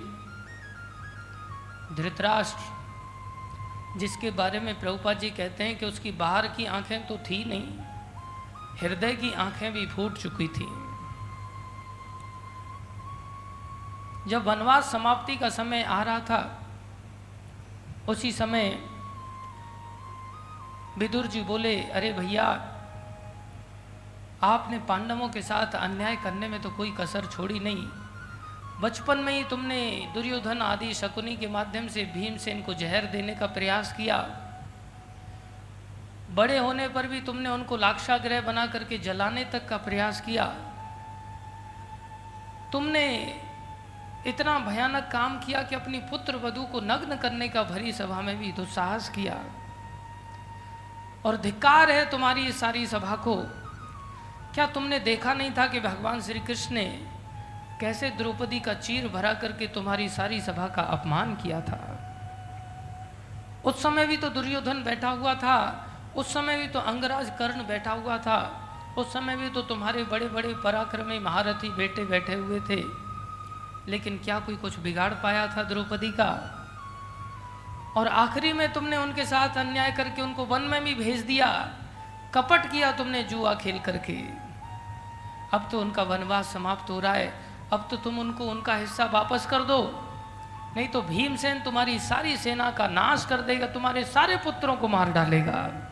धृतराष्ट्र 1.95 2.80
जिसके 3.97 4.31
बारे 4.31 4.59
में 4.59 4.79
प्रभुपा 4.79 5.13
जी 5.13 5.29
कहते 5.29 5.63
हैं 5.63 5.77
कि 5.77 5.85
उसकी 5.85 6.11
बाहर 6.11 6.47
की 6.47 6.65
आँखें 6.65 7.07
तो 7.07 7.17
थी 7.17 7.43
नहीं, 7.45 7.67
हृदय 8.81 9.15
की 9.15 9.31
आँखें 9.33 9.73
भी 9.73 9.85
फूट 9.87 10.17
चुकी 10.17 10.47
थी। 10.47 10.67
जब 14.27 14.43
वनवास 14.43 14.91
समाप्ति 14.91 15.35
का 15.35 15.49
समय 15.49 15.83
आ 15.83 16.01
रहा 16.03 16.19
था, 16.19 16.65
उसी 18.09 18.31
समय 18.31 18.69
विदुर 20.97 21.27
जी 21.27 21.41
बोले, 21.41 21.81
अरे 21.83 22.13
भैया, 22.13 22.45
आपने 24.43 24.79
पांडवों 24.79 25.29
के 25.29 25.41
साथ 25.41 25.75
अन्याय 25.75 26.15
करने 26.15 26.47
में 26.47 26.61
तो 26.61 26.69
कोई 26.69 26.91
कसर 26.91 27.25
छोड़ी 27.25 27.59
नहीं। 27.59 27.87
बचपन 28.81 29.17
में 29.17 29.33
ही 29.33 29.43
तुमने 29.43 30.11
दुर्योधन 30.13 30.61
आदि 30.61 30.93
शकुनी 30.93 31.35
के 31.37 31.47
माध्यम 31.47 31.87
से 31.87 32.03
भीमसेन 32.03 32.61
को 32.61 32.73
जहर 32.73 33.05
देने 33.05 33.35
का 33.35 33.45
प्रयास 33.45 33.93
किया। 33.93 34.17
बड़े 36.31 36.57
होने 36.57 36.87
पर 36.87 37.07
भी 37.07 37.21
तुमने 37.21 37.49
उनको 37.49 37.77
लाक्षाग्रह 37.77 38.41
बना 38.41 38.65
करके 38.65 38.97
जलाने 38.97 39.45
तक 39.45 39.67
का 39.67 39.77
प्रयास 39.77 40.21
किया। 40.21 40.45
तुमने 42.71 43.05
इतना 44.27 44.59
भयानक 44.59 45.09
काम 45.11 45.39
किया 45.39 45.63
कि 45.63 45.75
अपनी 45.75 45.99
पुत्र 45.99 46.35
वधु 46.35 46.63
को 46.63 46.79
नग्न 46.79 47.15
करने 47.15 47.47
का 47.47 47.63
भरी 47.63 47.91
सभा 47.91 48.21
में 48.21 48.39
भी 48.39 48.51
दुस्साहस 48.51 49.09
किया। 49.09 49.39
और 51.25 51.37
धिक्कार 51.37 51.91
है 51.91 52.09
तुम्हारी 52.09 52.41
इस 52.41 52.59
सारी 52.59 52.87
सभा 52.87 53.15
को। 53.15 53.35
क्या 54.53 54.65
तुमने 54.65 54.99
देखा 54.99 55.33
नहीं 55.33 55.51
था 55.51 55.67
कि 55.67 55.79
भगवान 55.79 56.21
श्री 56.21 56.39
कृष्ण 56.39 56.75
ने 56.75 57.20
कैसे 57.81 58.09
द्रौपदी 58.09 58.59
का 58.59 58.73
चीर 58.73 59.07
भरा 59.07 59.33
करके 59.33 59.67
तुम्हारी 59.67 60.09
सारी 60.09 60.41
सभा 60.41 60.67
का 60.67 60.81
अपमान 60.81 61.35
किया 61.35 61.61
था? 61.61 61.79
उस 63.65 63.83
समय 63.83 64.05
भी 64.05 64.17
तो 64.17 64.29
दुर्योधन 64.29 64.83
बैठा 64.83 65.09
हुआ 65.09 65.33
था, 65.33 65.87
उस 66.15 66.33
समय 66.33 66.57
भी 66.57 66.67
तो 66.67 66.79
अंगराज 66.79 67.31
कर्ण 67.39 67.67
बैठा 67.67 67.91
हुआ 67.91 68.17
था, 68.17 68.39
उस 68.97 69.13
समय 69.13 69.35
भी 69.35 69.49
तो 69.49 69.61
तुम्हारे 69.61 70.03
बड़े 70.03 70.27
बड़े 70.27 70.53
पराक्रमी 70.63 71.19
महारथी 71.19 71.69
बेटे 71.69 72.05
बैठे 72.05 72.33
हुए 72.33 72.59
थे। 72.59 72.81
लेकिन 73.91 74.17
क्या 74.17 74.39
कोई 74.39 74.55
कुछ 74.55 74.79
बिगाड़ 74.79 75.13
पाया 75.13 75.47
था 75.47 75.63
द्रौपदी 75.63 76.11
का? 76.11 76.31
और 77.97 78.07
आखिरी 78.07 78.53
में 78.53 78.71
तुमने 78.73 78.97
उनके 78.97 79.25
साथ 79.25 79.57
अन्याय 79.57 79.91
करके 79.91 80.21
उनको 80.21 80.45
वन 80.45 80.61
में 80.61 80.83
भी 80.83 80.95
भेज 80.95 81.21
दिया। 81.21 81.47
कपट 82.35 82.71
किया 82.71 82.91
तुमने 82.91 83.23
जुआ 83.23 83.53
खेल 83.53 83.79
करके। 83.79 84.17
अब 85.53 85.67
तो 85.71 85.79
उनका 85.81 86.03
वनवास 86.03 86.53
समाप्त 86.53 86.89
हो 86.89 86.99
रहा 86.99 87.13
है। 87.13 87.50
अब 87.73 87.87
तो 87.91 87.97
तुम 87.97 88.19
उनको, 88.19 88.43
उनका 88.43 88.75
हिस्सा 88.75 89.05
वापस 89.05 89.45
कर 89.45 89.61
दो। 89.61 90.07
नहीं 90.75 90.87
तो 90.87 91.01
भीमसेन 91.01 91.59
तुम्हारी 91.59 91.99
सारी 91.99 92.37
सेना 92.37 92.71
का 92.71 92.87
नाश 92.87 93.25
कर 93.25 93.41
देगा, 93.41 93.67
तुम्हारे 93.67 94.03
सारे 94.03 94.35
पुत्रों 94.35 94.75
को 94.75 94.87
मार 94.87 95.11
डालेगा। 95.11 95.87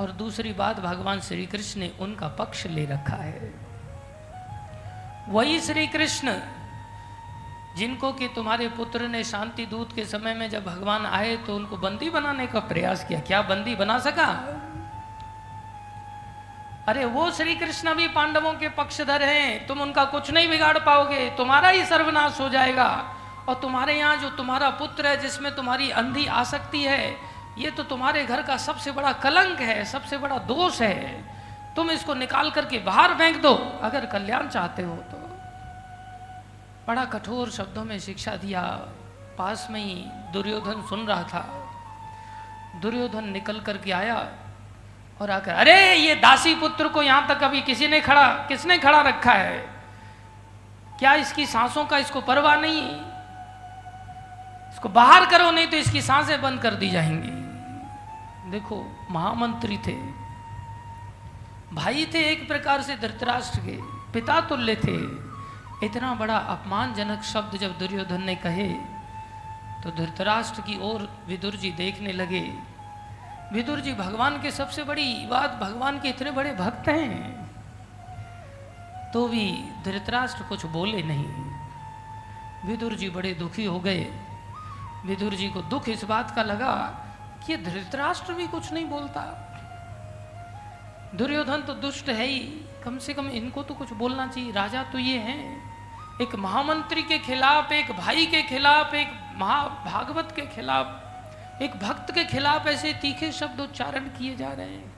और 0.00 0.10
दूसरी 0.10 0.52
बात, 0.52 0.80
भगवान 0.80 1.20
श्री 1.20 1.46
कृष्ण 1.46 1.80
ने 1.80 1.92
उनका 2.00 2.28
पक्ष 2.28 2.66
ले 2.66 2.84
रखा 2.84 3.16
है। 3.16 3.54
वही 5.28 5.60
श्री 5.60 5.86
कृष्ण 5.86 6.34
जिनको 7.76 8.12
कि 8.12 8.28
तुम्हारे 8.28 8.68
पुत्र 8.68 9.08
ने 9.08 9.24
शांति 9.24 9.66
दूत 9.66 9.94
के 9.94 10.04
समय 10.04 10.34
में 10.34 10.50
जब 10.50 10.64
भगवान 10.64 11.06
आए 11.06 11.36
तो 11.36 11.56
उनको 11.56 11.76
बंदी 11.76 12.10
बनाने 12.10 12.46
का 12.46 12.60
प्रयास 12.60 13.04
किया। 13.04 13.20
क्या 13.20 13.42
बंदी 13.42 13.74
बना 13.74 13.98
सका? 13.98 14.28
अरे 16.88 17.04
वो 17.04 17.30
श्री 17.30 17.54
कृष्ण 17.54 17.94
भी 17.94 18.08
पांडवों 18.08 18.52
के 18.52 18.68
पक्षधर 18.68 19.22
हैं, 19.22 19.66
तुम 19.66 19.80
उनका 19.80 20.04
कुछ 20.04 20.30
नहीं 20.30 20.48
बिगाड़ 20.48 20.78
पाओगे, 20.78 21.30
तुम्हारा 21.30 21.68
ही 21.68 21.84
सर्वनाश 21.84 22.40
हो 22.40 22.48
जाएगा। 22.48 23.12
और 23.48 23.54
तुम्हारे 23.54 23.98
यहाँ 23.98 24.16
जो 24.16 24.30
तुम्हारा 24.30 24.70
पुत्र 24.70 25.06
है, 25.06 25.16
जिसमें 25.16 25.54
तुम्हारी 25.56 25.90
अंधी 25.90 26.26
आसक्ति 26.26 26.82
है, 26.82 27.16
ये 27.58 27.70
तो 27.70 27.82
तुम्हारे 27.82 28.24
घर 28.24 28.42
का 28.42 28.56
सबसे 28.56 28.92
बड़ा 28.92 29.12
कलंक 29.12 29.60
है, 29.60 29.84
सबसे 29.84 30.18
बड़ा 30.18 30.38
दोष 30.38 30.82
है। 30.82 31.24
तुम 31.74 31.90
इसको 31.90 32.14
निकाल 32.14 32.50
करके 32.50 32.78
बाहर 32.78 33.14
फेंक 33.14 33.42
दो, 33.42 33.54
अगर 33.82 34.06
कल्याण 34.06 34.48
चाहते 34.48 34.82
हो 34.82 34.96
तो। 34.96 35.16
बड़ा 36.88 37.04
कठोर 37.04 37.50
शब्दों 37.50 37.84
में 37.84 37.98
शिक्षा 37.98 38.36
दिया, 38.36 38.62
पास 39.38 39.68
में 39.70 39.84
ही 39.84 40.04
दुर्योधन 40.32 40.86
सुन 40.88 41.06
रहा 41.06 41.22
था। 41.22 41.44
दुर्योधन 42.80 43.28
निकल 43.28 43.60
करके 43.60 43.92
आया 43.92 44.14
और 45.20 45.30
आकर, 45.30 45.52
अरे, 45.52 45.94
ये 45.94 46.14
दासी 46.14 46.54
पुत्र 46.54 46.88
को 46.88 47.02
यहाँ 47.02 47.26
तक 47.28 47.42
अभी 47.42 47.60
किसी 47.62 47.88
ने 47.88 48.00
खड़ा, 48.00 48.26
किसने 48.48 48.78
खड़ा 48.78 49.00
रखा 49.00 49.32
है? 49.32 49.58
क्या 50.98 51.14
इसकी 51.14 51.46
सांसों 51.46 51.84
का 51.84 51.98
इसको 51.98 52.20
परवाह 52.20 52.56
नहीं 52.56 52.80
है? 52.82 52.94
इसको 54.72 54.88
बाहर 54.88 55.26
करो, 55.26 55.50
नहीं 55.50 55.66
तो 55.66 55.76
इसकी 55.76 56.02
साँसें 56.02 56.40
बंद 56.42 56.60
कर 56.62 56.74
दी 56.74 56.90
जाएँगी। 56.90 57.30
देखो, 58.50 58.84
महामंत्री 59.10 59.78
थे, 59.78 59.96
भाई 61.72 62.06
थे 62.14 62.20
एक 62.22 62.46
प्रकार 62.48 62.82
से 62.82 62.96
धृतराष्ट्र 62.96 63.60
के, 63.60 63.76
पिता 64.12 64.40
तुल्य 64.40 64.74
थे। 64.76 64.96
इतना 65.82 66.14
बड़ा 66.14 66.36
अपमानजनक 66.36 67.22
शब्द 67.22 67.56
जब 67.58 67.78
दुर्योधन 67.78 68.22
ने 68.22 68.34
कहे 68.36 68.68
तो 69.82 69.90
धृतराष्ट्र 69.96 70.60
की 70.60 70.78
ओर 70.82 71.08
विदुर 71.28 71.56
जी 71.56 71.70
देखने 71.70 72.12
लगे। 72.12 72.40
विदुर 73.52 73.80
जी, 73.80 73.94
भगवान 73.94 74.42
के 74.42 74.50
सबसे 74.50 74.84
बड़ी 74.84 75.26
बात, 75.26 75.50
भगवान 75.50 76.00
के 76.00 76.08
इतने 76.08 76.30
बड़े 76.30 76.52
भक्त 76.52 76.88
हैं। 76.88 77.46
तो 79.12 79.28
भी 79.28 79.68
धृतराष्ट्र 79.84 80.42
कुछ 80.42 80.66
बोले 80.66 81.02
नहीं। 81.02 81.26
विदुर 82.68 82.94
जी 82.94 83.10
बड़े 83.10 83.34
दुखी 83.34 83.64
हो 83.64 83.80
गए। 83.80 84.06
विदुर 85.06 85.34
जी 85.34 85.48
को 85.48 85.60
दुख 85.60 85.88
इस 85.88 86.04
बात 86.04 86.30
का 86.30 86.42
लगा 86.42 87.00
कि 87.46 87.56
धृतराष्ट्र 87.56 88.32
भी 88.32 88.46
कुछ 88.46 88.72
नहीं 88.72 88.84
बोलता। 88.84 89.42
दुर्योधन 91.14 91.62
तो 91.62 91.74
दुष्ट 91.74 92.08
है 92.08 92.24
ही। 92.24 92.38
कम 92.84 92.98
से 92.98 93.14
कम 93.14 93.28
इनको 93.28 93.62
तो 93.62 93.74
कुछ 93.74 93.92
बोलना 93.92 94.26
चाहिए। 94.26 94.52
राजा 94.52 94.82
तो 94.82 94.98
ये 94.98 95.18
हैं। 95.18 95.76
एक 96.22 96.34
महामंत्री 96.34 97.02
के 97.02 97.18
खिलाफ, 97.18 97.72
एक 97.72 97.92
भाई 97.92 98.26
के 98.26 98.42
खिलाफ, 98.42 98.94
एक 98.94 99.34
महाभागवत 99.36 100.32
के 100.36 100.42
खिलाफ 100.42 101.02
एक 101.62 101.76
भक्त 101.76 102.14
के 102.14 102.24
खिलाफ 102.24 102.66
ऐसे 102.66 102.92
तीखे 102.92 103.32
शब्द 103.32 103.60
उच्चारण 103.60 104.00
किए 104.00 104.36
जा 104.36 104.52
रहे 104.52 104.66
हैं। 104.66 104.94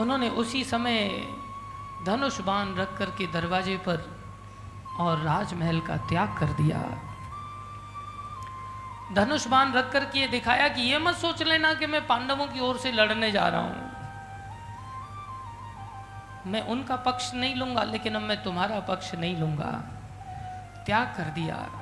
उन्होंने 0.00 0.28
उसी 0.28 0.64
समय 0.64 1.26
धनुष 2.06 2.40
बाण 2.40 2.74
रख 2.74 2.98
करके 2.98 3.26
दरवाजे 3.26 3.76
पर 3.76 4.22
और 5.00 5.18
राजमहल 5.18 5.80
का 5.80 5.96
त्याग 5.96 6.38
कर 6.38 6.46
दिया। 6.46 6.78
धनुष 9.14 9.46
बाण 9.46 9.72
रख 9.72 9.92
कर 9.92 10.04
के 10.04 10.28
दिखाया 10.28 10.68
कि 10.68 10.82
ये 10.82 10.98
मत 10.98 11.14
सोच 11.14 11.42
लेना 11.42 11.74
कि 11.74 11.86
मैं 11.86 12.06
पांडवों 12.06 12.46
की 12.46 12.60
ओर 12.60 12.78
से 12.78 12.92
लड़ने 12.92 13.30
जा 13.30 13.48
रहा 13.48 13.60
हूँ। 13.60 13.90
मैं 16.46 16.62
उनका 16.66 16.96
पक्ष 16.96 17.34
नहीं 17.34 17.54
लूँगा, 17.54 17.82
लेकिन 17.82 18.14
अब 18.14 18.22
मैं 18.22 18.42
तुम्हारा 18.42 18.80
पक्ष 18.80 19.14
नहीं 19.14 19.36
लूँगा। 19.36 19.72
त्याग 20.86 21.14
कर 21.16 21.24
दिया। 21.24 21.81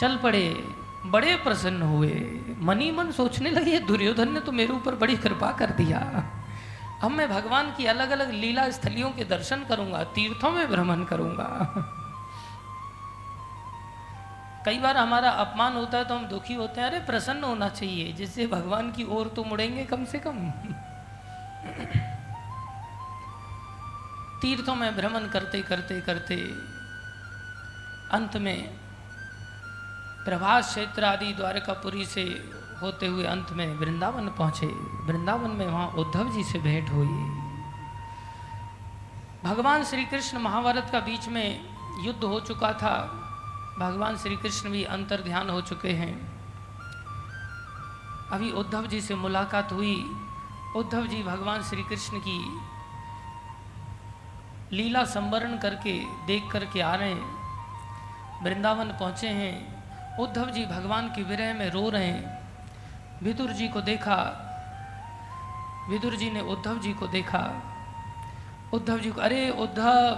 चल 0.00 0.16
पड़े, 0.16 0.74
बड़े 1.06 1.36
प्रसन्न 1.36 1.82
हुए। 1.82 2.40
मनी 2.58 2.90
मन 2.90 3.10
सोचने 3.12 3.50
लगे, 3.50 3.78
दुर्योधन 3.78 4.32
ने 4.32 4.40
तो 4.40 4.52
मेरे 4.52 4.72
ऊपर 4.72 4.94
बड़ी 4.94 5.16
कृपा 5.16 5.52
कर 5.52 5.70
दिया। 5.70 5.98
अब 7.02 7.10
मैं 7.10 7.28
भगवान 7.30 7.74
की 7.74 7.86
अलग 7.86 8.10
अलग 8.10 8.30
लीला 8.30 8.70
स्थलियों 8.70 9.10
के 9.10 9.24
दर्शन 9.24 9.64
करूँगा, 9.64 10.04
तीर्थों 10.04 10.50
में 10.50 10.70
भ्रमण 10.70 11.04
करूँगा। 11.04 11.48
कई 14.66 14.78
बार 14.78 14.96
हमारा 14.96 15.30
अपमान 15.30 15.72
होता 15.72 15.98
है 15.98 16.04
तो 16.04 16.14
हम 16.14 16.26
दुखी 16.26 16.54
होते 16.54 16.80
हैं। 16.80 16.88
अरे, 16.88 17.00
प्रसन्न 17.00 17.44
होना 17.44 17.68
चाहिए, 17.68 18.12
जिससे 18.12 18.46
भगवान 18.46 18.92
की 18.92 19.04
ओर 19.04 19.28
तो 19.28 19.44
मुड़ेंगे 19.44 19.84
कम 19.84 20.04
से 20.04 20.18
कम। 20.18 20.50
तीर्थों 24.42 24.74
में 24.74 24.96
भ्रमण 24.96 25.28
करते 25.28 25.62
करते 25.62 26.00
करते 26.00 26.36
अंत 28.10 28.36
में 28.36 28.83
प्रभास 30.24 30.68
क्षेत्र 30.68 31.04
आदि 31.04 31.32
द्वारकापुरी 31.32 32.06
से 32.06 32.22
होते 32.82 33.06
हुए 33.06 33.24
अंत 33.24 33.50
में 33.50 33.76
वृंदावन 33.76 34.28
पहुँचे। 34.28 34.66
वृंदावन 35.04 35.50
में 35.50 35.66
वहाँ 35.66 35.88
उद्धव 35.88 36.32
जी 36.32 36.44
से 36.44 36.58
भेंट 36.58 36.90
हुई। 36.90 37.40
भगवान 39.44 39.84
श्री 39.84 40.04
कृष्ण 40.04 40.38
महाभारत 40.38 40.88
का 40.92 41.00
बीच 41.00 41.28
में 41.28 41.60
युद्ध 42.04 42.24
हो 42.24 42.40
चुका 42.40 42.72
था। 42.72 43.20
भगवान 43.78 44.16
श्री 44.16 44.36
कृष्ण 44.36 44.70
भी 44.70 44.84
अंतर 44.84 45.20
ध्यान 45.20 45.50
हो 45.50 45.60
चुके 45.60 45.88
हैं। 45.88 46.34
अभी 48.32 48.50
उद्धव 48.50 48.86
जी 48.86 49.00
से 49.00 49.14
मुलाकात 49.14 49.72
हुई। 49.72 50.10
उद्धव 50.76 51.06
जी 51.06 51.22
भगवान 51.22 51.62
श्री 51.62 51.82
कृष्ण 51.82 52.18
की 52.18 52.60
लीला 54.76 55.04
संवरण 55.04 55.58
करके, 55.58 56.04
देख 56.26 56.50
करके 56.52 56.80
आ 56.80 56.94
रहे 56.94 57.10
हैं। 57.10 57.34
वृंदावन 58.44 58.88
पहुँचे 58.88 59.28
हैं। 59.28 59.73
उद्धव 60.20 60.50
जी 60.50 60.66
भगवान 60.66 61.08
की 61.08 61.22
विरह 61.22 61.54
में 61.54 61.70
रो 61.70 61.90
रहे 61.90 62.06
हैं। 62.06 62.44
विदुर 63.22 63.50
जी 63.50 63.68
को 63.68 63.80
देखा। 63.80 64.40
विदुर 65.90 66.16
जी 66.16 66.30
ने 66.30 66.40
उद्धव 66.40 66.78
जी 66.78 66.92
को 66.92 67.06
देखा। 67.06 67.62
उद्धव 68.74 68.98
जी 68.98 69.10
को, 69.10 69.20
अरे 69.20 69.50
उद्धव, 69.50 70.10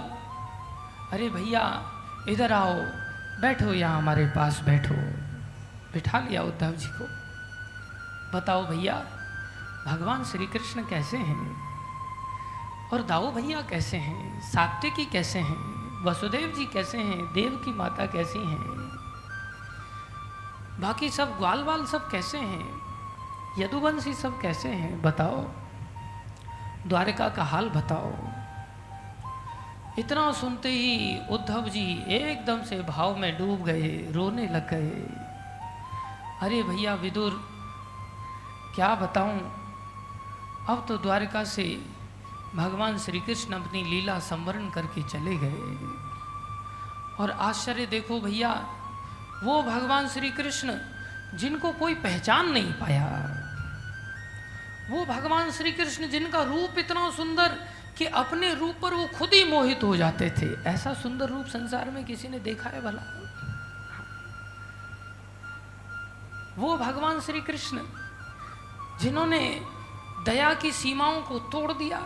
अरे 1.11 1.29
भैया, 1.29 1.91
इधर 2.29 2.53
आओ, 2.53 2.73
बैठो 3.41 3.73
यहाँ 3.73 3.97
हमारे 3.97 4.25
पास, 4.25 4.61
बैठो। 4.61 4.95
बिठा 5.93 6.19
लिया 6.19 6.41
उद्धव 6.41 6.71
जी 6.71 6.87
को। 6.87 7.05
बताओ 8.37 8.65
भैया, 8.65 9.05
भगवान 9.87 10.23
श्री 10.23 10.47
कृष्ण 10.47 10.89
कैसे 10.89 11.17
हैं? 11.17 11.67
और 12.93 13.03
दाऊ 13.03 13.31
भैया 13.31 13.61
कैसे 13.61 13.97
हैं? 13.97 14.41
सात्विकी 14.41 15.05
कैसे 15.05 15.39
हैं? 15.39 15.77
वसुदेव 16.03 16.53
जी 16.57 16.65
कैसे 16.65 16.97
हैं? 16.97 17.33
देव 17.33 17.61
की 17.65 17.73
माता 17.73 18.05
कैसी 18.05 18.39
हैं? 18.39 18.86
बाकी 20.79 21.09
सब 21.09 21.37
ग्वाल 21.37 21.63
वाल 21.63 21.85
सब 21.85 22.11
कैसे 22.11 22.37
हैं? 22.37 22.81
यदुवंशी 23.59 24.13
सब 24.13 24.41
कैसे 24.41 24.69
हैं? 24.69 25.01
बताओ। 25.01 25.41
द्वारिका 26.87 27.29
का 27.29 27.43
हाल 27.43 27.69
बताओ। 27.69 28.13
इतना 29.99 30.31
सुनते 30.31 30.69
ही 30.69 31.19
उद्धव 31.29 31.69
जी 31.69 32.03
एकदम 32.03 32.63
से 32.63 32.81
भाव 32.81 33.17
में 33.17 33.37
डूब 33.37 33.63
गए, 33.63 34.11
रोने 34.11 34.47
लग 34.47 34.69
गए। 34.69 34.89
अरे 36.41 36.63
भैया 36.63 36.93
विदुर, 36.93 37.49
क्या 38.75 38.95
बताऊँ? 38.95 39.39
अब 40.69 40.85
तो 40.87 40.97
द्वारिका 40.97 41.43
से 41.43 41.85
भगवान 42.55 42.97
श्री 42.97 43.19
कृष्ण 43.19 43.53
अपनी 43.53 43.83
लीला 43.83 44.19
संवरण 44.19 44.69
करके 44.69 45.03
चले 45.03 45.37
गए। 45.37 45.87
और 47.23 47.31
आश्चर्य 47.31 47.85
देखो 47.85 48.21
भैया 48.21 48.65
वो 49.43 49.63
भगवान 49.63 50.07
श्री 50.07 50.29
कृष्ण 50.29 50.79
जिनको 51.33 51.71
कोई 51.71 51.95
पहचान 51.95 52.49
नहीं 52.49 52.73
पाया। 52.73 53.05
वो 54.89 55.05
भगवान 55.05 55.51
श्री 55.51 55.71
कृष्ण 55.71 56.09
जिनका 56.09 56.41
रूप 56.41 56.77
इतना 56.77 57.11
सुंदर 57.11 57.67
कि 57.97 58.05
अपने 58.05 58.53
रूप 58.53 58.75
पर 58.81 58.93
वो 58.93 59.07
खुद 59.17 59.29
ही 59.33 59.43
मोहित 59.43 59.83
हो 59.83 59.97
जाते 59.97 60.29
थे। 60.29 60.63
ऐसा 60.69 60.93
सुंदर 60.93 61.29
रूप 61.29 61.45
संसार 61.45 61.89
में 61.89 62.05
किसी 62.05 62.27
ने 62.27 62.39
देखा 62.39 62.69
है 62.69 62.81
भला? 62.81 63.01
वो 66.57 66.77
भगवान 66.77 67.19
श्री 67.19 67.41
कृष्ण 67.41 67.79
जिन्होंने 69.01 69.61
दया 70.25 70.53
की 70.53 70.71
सीमाओं 70.71 71.21
को 71.21 71.39
तोड़ 71.39 71.73
दिया। 71.73 71.99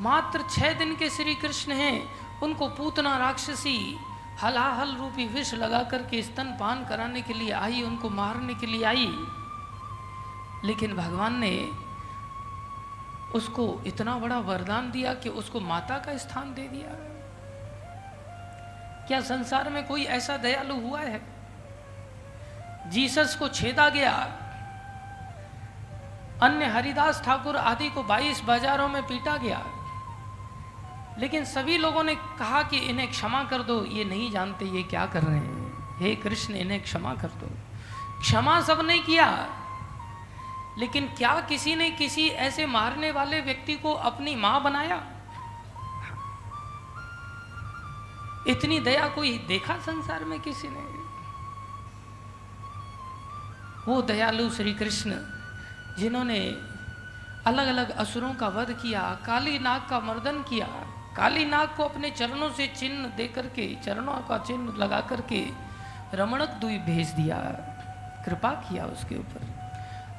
मात्र 0.00 0.44
छह 0.50 0.72
दिन 0.72 0.96
के 0.96 1.10
श्री 1.10 1.34
कृष्ण 1.34 1.72
हैं, 1.72 2.08
उनको 2.40 2.68
पूतना 2.68 3.16
राक्षसी 3.16 3.98
हलाहल 4.40 4.96
रूपी 4.96 5.26
विष 5.26 5.54
लगा 5.54 5.82
करके 5.82 6.22
स्तन 6.22 6.44
पान 6.44 6.84
कराने 6.84 7.22
के 7.22 7.34
लिए 7.34 7.50
आई, 7.50 7.82
उनको 7.82 8.10
मारने 8.10 8.54
के 8.54 8.66
लिए 8.66 8.84
आई। 8.84 9.26
लेकिन 10.64 10.94
भगवान 10.96 11.38
ने 11.38 11.70
उसको 13.34 13.82
इतना 13.86 14.18
बड़ा 14.18 14.38
वरदान 14.38 14.90
दिया 14.90 15.14
कि 15.14 15.28
उसको 15.28 15.60
माता 15.60 15.98
का 15.98 16.16
स्थान 16.16 16.54
दे 16.54 16.68
दिया। 16.68 17.12
क्या 19.06 19.20
संसार 19.20 19.70
में 19.70 19.86
कोई 19.86 20.04
ऐसा 20.04 20.36
दयालु 20.36 20.74
हुआ 20.74 21.00
है? 21.00 21.22
जीसस 22.86 23.36
को 23.36 23.48
छेदा 23.48 23.88
गया। 23.88 24.38
अन्य 26.42 26.64
हरिदास 26.64 27.22
ठाकुर 27.24 27.56
आदि 27.56 27.90
को 27.90 28.02
22 28.02 28.40
बाजारों 28.40 28.88
में 28.88 29.02
पीटा 29.02 29.36
गया। 29.36 29.64
लेकिन 31.18 31.44
सभी 31.44 31.76
लोगों 31.78 32.02
ने 32.04 32.14
कहा 32.14 32.62
कि 32.62 32.78
इन्हें 32.78 33.10
क्षमा 33.10 33.44
कर 33.44 33.62
दो, 33.62 33.84
ये 33.84 34.04
नहीं 34.04 34.30
जानते 34.30 34.64
ये 34.64 34.82
क्या 34.82 35.06
कर 35.06 35.22
रहे 35.22 35.38
हैं। 35.38 35.98
हे 35.98 36.14
कृष्ण, 36.16 36.54
इन्हें 36.54 36.82
क्षमा 36.82 37.14
कर 37.14 37.28
दो। 37.28 37.50
क्षमा 38.20 38.60
सबने 38.60 38.98
किया, 38.98 39.26
लेकिन 40.78 41.06
क्या 41.06 41.40
किसी 41.40 41.74
ने 41.76 41.90
किसी 41.90 42.28
ऐसे 42.28 42.66
मारने 42.66 43.10
वाले 43.10 43.40
व्यक्ति 43.40 43.74
को 43.74 43.92
अपनी 43.92 44.34
माँ 44.36 44.62
बनाया? 44.62 45.02
इतनी 48.46 48.80
दया 48.80 49.08
कोई 49.08 49.38
देखा 49.38 49.78
संसार 49.78 50.24
में 50.24 50.40
किसी 50.40 50.68
ने? 50.68 50.90
वो 53.88 54.02
दयालु 54.02 54.50
श्री 54.50 54.72
कृष्ण 54.72 55.16
जिन्होंने 55.98 56.38
अलग 57.46 57.66
अलग 57.66 57.90
असुरों 57.90 58.34
का 58.34 58.48
वध 58.48 58.70
किया, 58.82 59.18
काली 59.26 59.58
नाग 59.58 59.86
का 59.90 60.00
मर्दन 60.00 60.42
किया 60.42 60.66
काली 61.16 61.44
नाग 61.44 61.68
को 61.68 61.84
अपने 61.84 62.10
चरणों 62.10 62.50
से 62.50 62.66
चिन्ह 62.66 63.08
दे 63.08 63.28
करके 63.28 63.76
चरणों 63.84 64.14
का 64.14 64.38
चिन्ह 64.38 64.72
लगा 64.72 65.00
करके 65.00 65.46
रमणक 66.14 66.48
दुई 66.48 66.78
भेज 66.78 67.08
दिया। 67.08 67.36
कृपा 68.26 68.50
किया 68.50 68.84
उसके 68.84 69.16
ऊपर। 69.16 69.62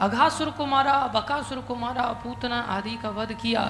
अघासुर 0.02 0.50
को 0.50 0.66
मारा, 0.66 1.08
बकासुर 1.08 1.58
को 1.58 1.76
मारा, 1.76 2.08
पूतना 2.08 2.60
आदि 2.62 2.98
का 2.98 3.10
वध 3.10 3.34
किया। 3.34 3.62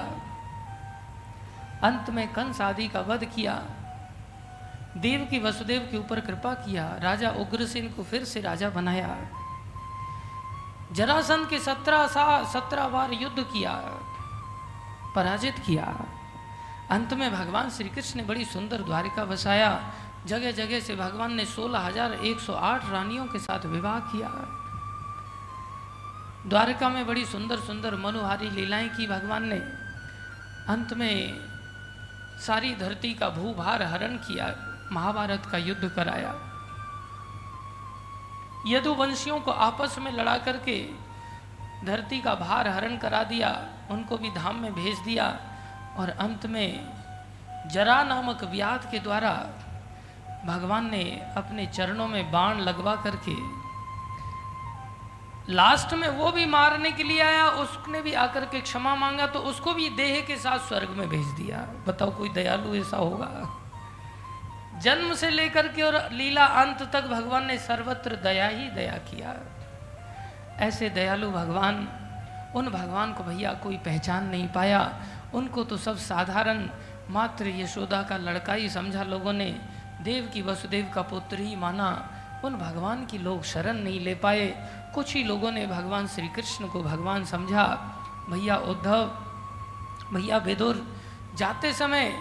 अंत 1.83 2.09
में 2.09 2.33
कंस 2.33 2.61
आदि 2.61 2.87
का 2.87 2.99
वध 2.99 3.25
किया। 3.25 3.63
देव 4.97 5.27
की 5.29 5.39
वसुदेव 5.39 5.87
के 5.91 5.97
ऊपर 5.97 6.19
कृपा 6.19 6.53
किया। 6.53 6.95
राजा 6.99 7.29
उग्रसेन 7.29 7.89
को 7.89 8.03
फिर 8.03 8.23
से 8.23 8.41
राजा 8.41 8.69
बनाया। 8.69 9.17
जरासंध 10.91 11.47
के 11.47 11.59
सत्रह 11.59 12.07
सा 12.07 12.43
सत्रह 12.43 12.87
बार 12.87 13.13
युद्ध 13.13 13.43
किया। 13.43 13.75
पराजित 15.15 15.59
किया। 15.59 16.05
अंत 16.91 17.13
में 17.13 17.31
भगवान 17.31 17.69
श्री 17.69 17.89
कृष्ण 17.89 18.19
ने 18.19 18.25
बड़ी 18.25 18.45
सुंदर 18.45 18.81
द्वारिका 18.81 19.25
बसाया। 19.25 19.93
जगह 20.25 20.51
जगह 20.51 20.79
से 20.79 20.95
भगवान 20.95 21.33
ने 21.33 21.45
सोलह 21.45 21.79
हज़ार 21.79 22.13
एक 22.13 22.39
सौ 22.39 22.53
आठ 22.53 22.89
रानियों 22.89 23.25
के 23.25 23.39
साथ 23.39 23.65
विवाह 23.65 23.99
किया। 23.99 24.29
द्वारका 26.47 26.89
में 26.89 27.05
बड़ी 27.07 27.25
सुंदर 27.25 27.59
सुंदर 27.59 27.95
मनोहारी 27.95 28.49
लीलाएँ 28.49 28.89
की 28.89 29.07
भगवान 29.07 29.47
ने। 29.47 29.59
अंत 30.69 30.93
में 30.93 31.39
सारी 32.39 32.75
धरती 32.75 33.13
का 33.13 33.29
भूभार 33.29 33.83
हरण 33.83 34.15
किया, 34.17 34.55
महाभारत 34.91 35.45
का 35.45 35.57
युद्ध 35.57 35.89
कराया। 35.89 36.33
यदुवंशियों 38.67 39.39
को 39.39 39.51
आपस 39.51 39.95
में 39.99 40.11
लड़ा 40.11 40.37
करके 40.37 40.77
धरती 41.85 42.21
का 42.21 42.35
भार 42.35 42.67
हरण 42.67 42.97
करा 42.97 43.23
दिया, 43.23 43.49
उनको 43.91 44.17
भी 44.17 44.29
धाम 44.29 44.55
में 44.55 44.73
भेज 44.73 44.99
दिया। 44.99 45.25
और 45.97 46.09
अंत 46.09 46.45
में 46.45 46.93
जरा 47.71 48.03
नामक 48.03 48.43
व्याध 48.43 48.89
के 48.91 48.99
द्वारा 48.99 49.31
भगवान 50.45 50.89
ने 50.91 51.03
अपने 51.37 51.65
चरणों 51.65 52.07
में 52.07 52.31
बाण 52.31 52.59
लगवा 52.59 52.95
करके 52.95 53.35
लास्ट 55.49 55.93
में 55.93 56.07
वो 56.07 56.31
भी 56.31 56.45
मारने 56.45 56.91
के 56.91 57.03
लिए 57.03 57.21
आया, 57.21 57.47
उसने 57.47 58.01
भी 58.01 58.13
आकर 58.13 58.45
के 58.45 58.61
क्षमा 58.61 58.95
मांगा 58.95 59.27
तो 59.27 59.39
उसको 59.39 59.73
भी 59.73 59.89
देह 59.89 60.21
के 60.21 60.35
साथ 60.35 60.59
स्वर्ग 60.59 60.89
में 60.89 61.09
भेज 61.09 61.25
दिया। 61.27 61.57
बताओ, 61.87 62.11
कोई 62.11 62.29
दयालु 62.29 62.75
ऐसा 62.75 62.97
होगा? 62.97 63.59
जन्म 64.81 65.13
से 65.13 65.29
लेकर 65.29 65.67
के 65.67 65.81
और 65.81 66.11
लीला 66.11 66.45
अंत 66.45 66.81
तक 66.93 67.07
भगवान 67.07 67.45
ने 67.45 67.57
सर्वत्र 67.57 68.15
दया 68.15 68.47
ही 68.47 68.69
दया 68.69 68.93
किया। 69.09 69.35
ऐसे 70.59 70.89
दयालु 70.89 71.31
भगवान, 71.31 71.87
उन 72.55 72.69
भगवान 72.69 73.13
को 73.13 73.23
भैया 73.23 73.53
कोई 73.53 73.77
पहचान 73.77 74.27
नहीं 74.27 74.47
पाया। 74.47 74.79
उनको 75.33 75.63
तो 75.63 75.77
सब 75.77 75.97
साधारण 75.97 76.67
मात्र 77.09 77.47
यशोदा 77.47 78.01
का 78.03 78.17
लड़का 78.17 78.53
ही 78.53 78.69
समझा। 78.69 79.03
लोगों 79.03 79.33
ने 79.33 79.49
देव 80.01 80.29
की 80.33 80.41
वसुदेव 80.41 80.91
का 80.95 81.01
पुत्र 81.01 81.39
ही 81.39 81.55
माना। 81.55 82.09
उन 82.45 82.55
भगवान 82.55 83.05
की 83.05 83.17
लोग 83.17 83.43
शरण 83.43 83.77
नहीं 83.77 83.99
ले 83.99 84.15
पाए। 84.15 84.47
कुछ 84.95 85.13
ही 85.15 85.23
लोगों 85.23 85.51
ने 85.51 85.67
भगवान 85.67 86.07
श्री 86.07 86.27
कृष्ण 86.27 86.67
को 86.67 86.83
भगवान 86.83 87.25
समझा, 87.25 87.65
भैया 88.29 88.57
उद्धव, 88.57 89.05
भैया 90.13 90.39
बेदुर 90.39 90.97
जाते 91.35 91.73
समय 91.73 92.13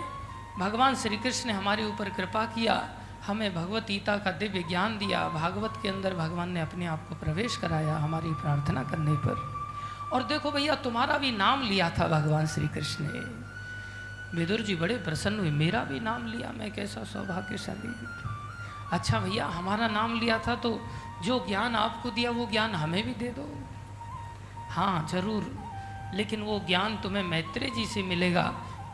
भगवान 0.58 0.94
श्री 0.94 1.16
कृष्ण 1.16 1.46
ने 1.46 1.52
हमारे 1.52 1.84
ऊपर 1.84 2.08
कृपा 2.08 2.44
किया, 2.44 2.88
हमें 3.26 3.54
भगवत 3.54 3.86
गीता 3.86 4.16
का 4.16 4.30
दिव्य 4.32 4.62
ज्ञान 4.62 4.98
दिया। 4.98 5.28
भागवत 5.28 5.78
के 5.82 5.88
अंदर 5.88 6.14
भगवान 6.14 6.50
ने 6.50 6.60
अपने 6.60 6.86
आप 6.86 7.08
को 7.08 7.14
प्रवेश 7.14 7.56
कराया 7.56 7.96
हमारी 7.96 8.32
प्रार्थना 8.32 8.82
करने 8.82 9.12
पर। 9.16 9.61
और 10.12 10.22
देखो 10.22 10.50
भैया, 10.50 10.74
तुम्हारा 10.74 11.16
भी 11.18 11.30
नाम 11.32 11.62
लिया 11.62 11.90
था 11.90 12.08
भगवान 12.08 12.46
श्री 12.46 12.68
कृष्ण 12.68 13.04
ने। 13.04 13.20
विदुर 14.34 14.60
जी 14.60 14.74
बड़े 14.74 14.96
प्रसन्न 14.98 15.38
हुए, 15.40 15.50
मेरा 15.52 15.84
भी 15.84 16.00
नाम 16.00 16.26
लिया, 16.26 16.52
मैं 16.52 16.70
कैसा 16.72 17.04
सौभाग्यशाली। 17.04 17.94
अच्छा 18.92 19.20
भैया, 19.20 19.46
हमारा 19.46 19.88
नाम 19.88 20.18
लिया 20.20 20.38
था 20.38 20.54
तो 20.54 20.80
जो 21.24 21.38
ज्ञान 21.48 21.76
आपको 21.76 22.10
दिया, 22.10 22.30
वो 22.30 22.46
ज्ञान 22.46 22.74
हमें 22.74 23.02
भी 23.04 23.14
दे 23.14 23.28
दो। 23.28 23.48
हाँ 24.70 25.06
ज़रूर, 25.10 25.50
लेकिन 26.14 26.42
वो 26.42 26.58
ज्ञान 26.66 26.96
तुम्हें 26.96 27.22
मैत्रेय 27.22 27.70
जी 27.70 27.86
से 27.86 28.02
मिलेगा, 28.02 28.42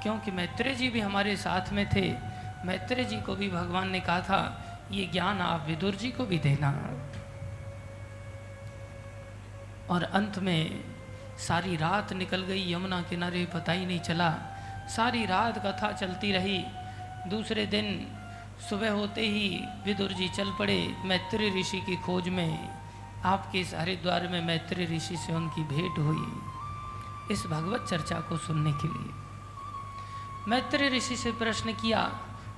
क्योंकि 0.03 0.31
मैत्रेय 0.31 0.75
जी 0.75 0.89
भी 0.89 1.01
हमारे 1.01 1.37
साथ 1.37 1.73
में 1.73 1.89
थे। 1.89 2.11
मैत्रेय 2.67 3.05
जी 3.05 3.21
को 3.21 3.35
भी 3.35 3.49
भगवान 3.49 3.91
ने 3.91 4.01
कहा 4.01 4.21
था, 4.21 4.41
ये 4.91 5.07
ज्ञान 5.07 5.41
आप 5.41 5.65
विदुर 5.67 5.95
जी 5.95 6.11
को 6.11 6.25
भी 6.25 6.39
देना। 6.39 6.71
और 9.91 10.03
अंत 10.03 10.39
में 10.39 10.85
सारी 11.39 11.77
रात 11.77 12.13
निकल 12.13 12.43
गई, 12.43 12.73
यमुना 12.73 13.01
किनारे 13.03 13.45
पता 13.47 13.73
ही 13.73 13.87
नहीं 13.87 14.01
चला। 14.01 14.31
सारी 14.89 15.25
रात 15.27 15.59
कथा 15.59 15.93
चलती 15.93 16.33
रही। 16.33 16.65
दूसरे 17.31 17.67
दिन 17.67 17.87
सुबह 18.69 18.91
होते 18.91 19.21
ही 19.21 19.49
विदुर 19.85 20.13
जी 20.13 20.29
चल 20.29 20.51
पड़े 20.59 20.97
मैत्री 21.05 21.61
ऋषि 21.61 21.81
की 21.81 21.97
खोज 21.97 22.29
में। 22.29 22.79
आपके 23.25 23.61
इस 23.61 23.75
हरिद्वार 23.75 24.27
में 24.29 24.41
मैत्री 24.45 24.85
ऋषि 24.87 25.17
से 25.17 25.35
उनकी 25.35 25.63
भेंट 25.65 25.99
हुई, 25.99 26.27
इस 27.31 27.47
भगवत 27.47 27.87
चर्चा 27.91 28.21
को 28.21 28.37
सुनने 28.37 28.73
के 28.73 28.89
लिए। 28.89 29.13
मैत्री 30.49 30.89
ऋषि 30.89 31.17
से 31.17 31.33
प्रश्न 31.33 31.73
किया, 31.73 32.03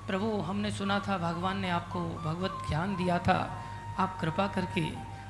प्रभु, 0.07 0.31
हमने 0.41 0.71
सुना 0.71 0.99
था, 0.99 1.19
भगवान 1.19 1.59
ने 1.59 1.71
आपको 1.71 2.01
भगवत 2.01 2.69
ज्ञान 2.69 2.97
दिया 2.97 3.19
था। 3.19 3.39
आप 3.99 4.19
कृपा 4.21 4.47
करके 4.47 4.83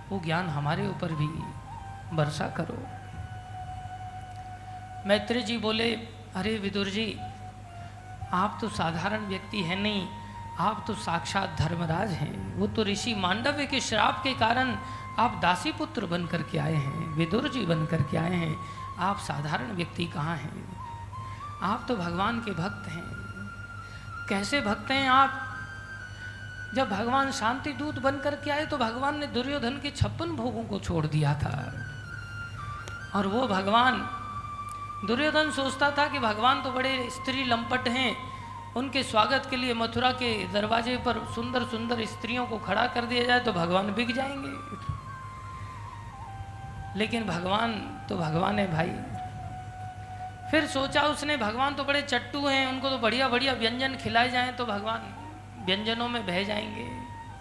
वो 0.09 0.20
ज्ञान 0.24 0.48
हमारे 0.48 0.88
ऊपर 0.88 1.12
भी 1.12 1.28
वर्षा 2.16 2.48
करो। 2.48 2.78
मैत्री 5.07 5.42
जी 5.42 5.59
बोले, 5.59 5.94
अरे 6.36 6.59
विदुर 6.59 6.86
जी, 6.86 7.16
आप 8.32 8.59
तो 8.61 8.68
साधारण 8.68 9.26
व्यक्ति 9.26 9.62
हैं 9.62 9.76
नहीं, 9.76 10.09
आप 10.59 10.84
तो 10.86 10.94
साक्षात 10.94 11.57
धर्मराज 11.59 12.11
हैं। 12.11 12.57
वो 12.57 12.66
तो 12.66 12.82
ऋषि 12.84 13.14
मांडव्य 13.14 13.66
के 13.66 13.80
श्राप 13.80 14.20
के 14.24 14.34
कारण 14.34 14.76
आप 15.18 15.38
दासी 15.42 15.72
पुत्र 15.72 16.07
बन 16.07 16.26
करके 16.26 16.59
आए 16.59 16.74
हैं, 16.74 17.07
विदुर 17.09 17.48
जी 17.48 17.66
बन 17.66 17.86
करके 17.86 18.16
आए 18.16 18.34
हैं। 18.34 18.57
आप 18.98 19.18
साधारण 19.18 19.72
व्यक्ति 19.72 20.07
कहाँ 20.07 20.36
हैं? 20.36 20.78
आप 21.62 21.84
तो 21.88 21.96
भगवान 21.96 22.40
के 22.40 22.51
भक्त 22.51 22.88
हैं। 22.88 23.05
कैसे 24.28 24.61
भक्त 24.61 24.90
हैं 24.90 25.09
आप? 25.09 25.46
जब 26.74 26.90
भगवान 26.90 27.32
शांति 27.32 27.72
दूत 27.72 27.98
बन 27.98 28.18
करके 28.18 28.51
आए 28.51 28.66
तो 28.66 28.78
भगवान 28.78 29.18
ने 29.18 29.26
दुर्योधन 29.26 29.80
के 29.82 29.90
छप्पन 29.90 30.36
भोगों 30.36 30.64
को 30.64 30.78
छोड़ 30.78 31.07
दिया 31.07 31.34
था। 31.34 31.72
और 33.14 33.26
वो 33.26 33.46
भगवान 33.48 34.09
दुर्योधन 35.07 35.51
सोचता 35.51 35.90
था 35.90 36.09
कि 36.09 36.18
भगवान 36.18 36.62
तो 36.62 36.70
बड़े 36.70 37.09
स्त्री 37.11 37.44
लंपट 37.44 37.88
हैं। 37.88 38.16
उनके 38.76 39.03
स्वागत 39.03 39.46
के 39.51 39.57
लिए 39.57 39.74
मथुरा 39.74 40.12
के 40.12 40.48
दरवाजे 40.48 40.96
पर 40.96 41.32
सुंदर 41.34 41.64
सुंदर 41.64 42.05
स्त्रियों 42.05 42.46
को 42.46 42.59
खड़ा 42.59 42.86
कर 42.86 43.05
दिया 43.05 43.24
जाए 43.24 43.40
तो 43.40 43.53
भगवान 43.53 43.94
बिक 43.94 44.14
जाएँगे। 44.14 44.48
लेकिन 46.98 47.24
भगवान 47.24 47.72
तो 48.09 48.16
भगवान 48.16 48.59
है 48.59 48.72
भाई। 48.72 48.90
फिर 50.51 50.66
सोचा 50.66 51.03
उसने, 51.03 51.36
भगवान 51.36 51.74
तो 51.74 51.84
बड़े 51.84 52.03
चट्टू 52.03 52.46
हैं, 52.46 52.66
उनको 52.66 52.90
तो 52.90 52.98
बढ़िया 52.98 53.28
बढ़िया 53.28 53.53
व्यंजन 53.53 53.96
खिलाए 53.96 54.30
जाएँ 54.30 54.53
तो 54.53 54.66
भगवान 54.66 55.03
व्यंजनों 55.64 56.09
में 56.09 56.26
बह 56.26 56.44
जाएँगे। 56.44 56.90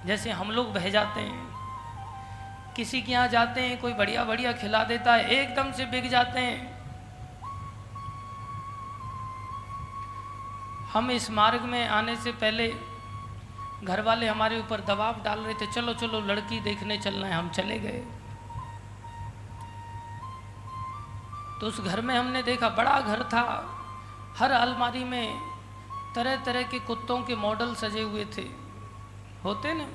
जैसे 0.05 0.31
हम 0.31 0.51
लोग 0.51 0.73
बह 0.73 0.89
जाते 0.89 1.19
हैं। 1.19 1.49
किसी 2.75 3.01
के 3.01 3.11
यहाँ 3.11 3.27
जाते 3.27 3.61
हैं, 3.61 3.81
कोई 3.81 3.93
बढ़िया 3.93 4.23
बढ़िया 4.23 4.51
खिला 4.51 4.83
देता 4.83 5.13
है, 5.13 5.29
एकदम 5.29 5.71
से 5.71 5.85
बिक 5.85 6.09
जाते 6.09 6.39
हैं। 6.39 6.78
हम 10.93 11.11
इस 11.11 11.31
मार्ग 11.31 11.61
में 11.61 11.87
आने 11.87 12.15
से 12.15 12.31
पहले 12.31 12.67
घर 13.83 14.01
वाले 14.01 14.27
हमारे 14.27 14.59
ऊपर 14.59 14.81
दबाव 14.81 15.21
डाल 15.23 15.39
रहे 15.39 15.53
थे, 15.53 15.71
चलो 15.71 15.93
चलो, 15.93 16.19
लड़की 16.21 16.59
देखने 16.59 16.97
चलना 16.97 17.27
है, 17.27 17.33
हम 17.33 17.49
चले 17.49 17.79
गए। 17.79 18.03
तो 21.61 21.67
उस 21.67 21.79
घर 21.81 22.01
में 22.01 22.15
हमने 22.15 22.43
देखा, 22.43 22.69
बड़ा 22.69 22.99
घर 23.01 23.23
था। 23.23 23.43
हर 24.37 24.51
अलमारी 24.51 25.03
में 25.03 25.39
तरह 26.15 26.35
तरह 26.35 26.63
के 26.63 26.79
कुत्तों 26.79 27.21
के 27.23 27.35
मॉडल 27.35 27.73
सजे 27.75 28.01
हुए 28.01 28.25
थे। 28.37 28.45
होते 29.43 29.73
ना 29.73 29.87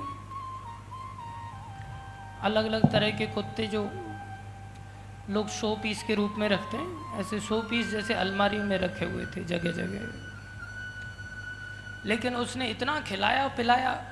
अलग 2.42 2.64
अलग 2.64 2.92
तरह 2.92 3.10
के 3.10 3.26
कुत्ते 3.26 3.66
जो 3.66 3.82
लोग 5.30 5.48
शो 5.48 5.74
पीस 5.82 6.02
के 6.02 6.14
रूप 6.14 6.34
में 6.38 6.48
रखते 6.48 6.76
हैं, 6.76 7.20
ऐसे 7.20 7.40
शो 7.40 7.60
पीस 7.62 7.90
जैसे 7.90 8.14
अलमारी 8.14 8.58
में 8.58 8.78
रखे 8.78 9.04
हुए 9.04 9.26
थे 9.26 9.44
जगह 9.44 9.72
जगह 9.72 10.23
लेकिन 12.06 12.36
उसने 12.36 12.66
इतना 12.66 13.00
खिलाया 13.00 13.48
पिलाया। 13.48 14.04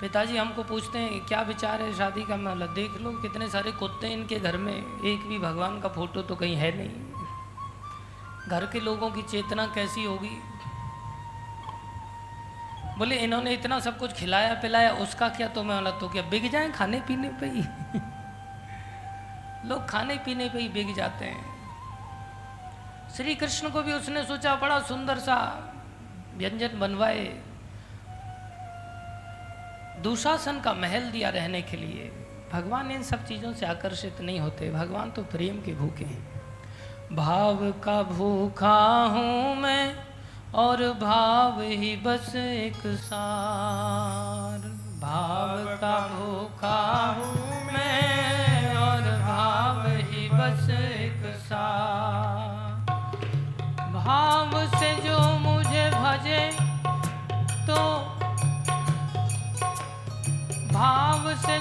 पिताजी 0.00 0.36
हमको 0.36 0.62
पूछते 0.62 0.98
हैं 0.98 1.26
क्या 1.26 1.40
विचार 1.42 1.82
है? 1.82 1.94
शादी 1.94 2.22
का 2.24 2.36
मतलब 2.36 2.74
देख 2.74 2.90
लो, 3.00 3.10
कितने 3.10 3.48
सारे 3.48 3.72
कुत्ते 3.72 4.08
इनके 4.08 4.40
घर 4.40 4.56
में, 4.56 5.00
एक 5.04 5.28
भी 5.28 5.38
भगवान 5.38 5.80
का 5.80 5.88
फ़ोटो 5.88 6.22
तो 6.22 6.36
कहीं 6.36 6.56
है 6.56 6.76
नहीं। 6.76 6.90
घर 8.48 8.66
के 8.66 8.80
लोगों 8.80 9.10
की 9.10 9.22
चेतना 9.22 9.66
कैसी 9.66 10.04
होगी? 10.04 10.42
बोले, 12.98 13.16
इन्होंने 13.16 13.52
इतना 13.52 13.80
सब 13.80 13.98
कुछ 13.98 14.12
खिलाया, 14.12 14.54
पिलाया, 14.54 14.92
उसका 14.92 15.28
क्या 15.28 15.48
तो 15.48 15.62
मैं 15.62 15.78
बोला 15.78 15.90
तो 15.90 16.08
क्या 16.08 16.22
बिक 16.22 16.50
जाए 16.50 16.70
खाने 16.70 17.00
पीने 17.00 17.28
पे 17.28 17.46
ही? 17.46 17.62
लोग 19.68 19.88
खाने 19.88 20.16
पीने 20.16 20.48
पे 20.48 20.58
ही 20.58 20.68
बिक 20.68 20.94
जाते 20.94 21.24
हैं। 21.24 21.60
श्री 23.16 23.34
कृष्ण 23.34 23.70
को 23.70 23.82
भी 23.82 23.92
उसने 23.92 24.24
सोचा, 24.24 24.56
बड़ा 24.56 24.80
सुंदर 24.80 25.18
सा 25.18 25.66
व्यंजन 26.40 26.78
बनवाए। 26.78 27.24
दुशासन 30.02 30.60
का 30.60 30.72
महल 30.74 31.10
दिया 31.10 31.28
रहने 31.28 31.62
के 31.62 31.76
लिए 31.76 32.10
भगवान 32.52 32.90
इन 32.90 33.02
सब 33.02 33.26
चीज़ों 33.26 33.52
से 33.52 33.66
आकर्षित 33.66 34.20
नहीं 34.20 34.40
होते। 34.40 34.70
भगवान 34.70 35.10
तो 35.10 35.22
प्रेम 35.22 35.60
के 35.60 35.74
भूखे 35.74 36.04
हैं। 36.04 37.16
भाव 37.16 37.70
का 37.84 38.02
भूखा 38.02 38.78
हूँ 39.06 39.56
मैं 39.56 39.96
और 40.54 40.82
भाव 40.94 41.60
ही 41.60 41.96
बस 41.96 42.34
एक 42.36 42.86
सार। 43.04 44.79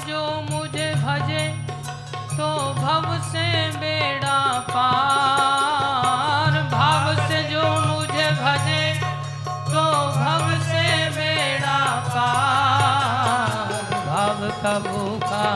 जो 0.07 0.21
मुझे 0.49 0.87
भजे 1.03 1.43
तो 2.37 2.47
भव 2.73 3.05
से 3.31 3.45
बेड़ा 3.79 4.39
पार। 4.69 6.53
भाव 6.73 7.05
से 7.27 7.39
जो 7.51 7.63
मुझे 7.87 8.27
भजे 8.41 8.83
तो 9.71 9.83
भव 10.17 10.45
से 10.69 10.85
बेड़ा 11.17 11.79
पार। 12.09 13.73
भाव 14.07 14.39
का 14.63 14.73
भूखा 14.89 15.47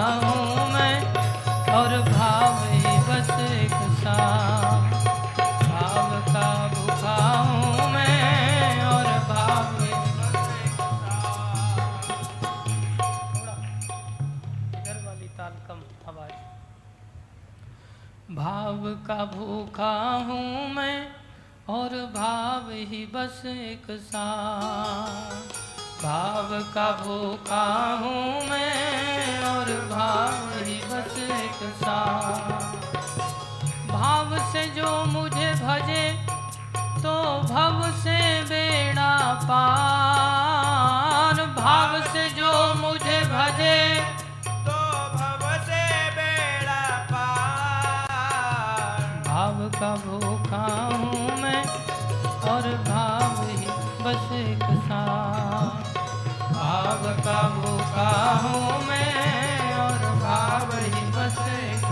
भाव 18.44 18.86
का 19.08 19.24
भूखा 19.26 19.92
हूँ 20.28 20.70
मैं, 20.74 21.08
और 21.70 21.90
भाव 22.16 22.72
ही 22.90 23.06
बस 23.06 23.42
एक 23.46 23.86
साथ 23.92 25.54
भाव 26.04 26.50
का 26.74 26.90
भूखा 27.04 27.66
हूँ 28.02 28.24
मैं, 28.50 29.40
और 29.50 29.72
भाव 29.92 30.50
ही 30.66 30.76
बस 30.92 31.16
एक 31.38 31.64
साथ 31.84 32.60
भाव 33.92 34.36
से 34.52 34.66
जो 34.76 34.92
मुझे 35.06 35.50
भजे 35.64 36.04
तो 37.00 37.16
भव 37.54 37.80
से 38.02 38.20
बेड़ा 38.44 39.14
पार 39.48 41.46
भाव 41.62 42.02
से 42.14 42.30
जो 42.30 42.52
मुझे 42.82 43.20
भजे 43.32 43.80
और 52.54 52.66
भाव 52.88 53.38
ही 53.50 53.58
बस 54.04 54.24
एक 54.34 54.64
भाव 54.88 55.70
का 57.26 57.42
भूखा 57.50 58.14
हूँ 58.44 58.64
मैं 58.88 59.76
और 59.76 60.02
भाव 60.22 60.70
ही 60.76 61.04
बस 61.16 61.38
एक 61.50 61.84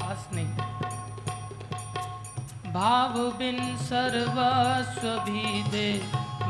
पास 0.00 0.22
नहीं। 0.34 0.52
भाव 2.72 3.14
बिन 3.38 3.58
सर्वस्व 3.78 5.06
भी 5.24 5.42
दे, 5.70 5.88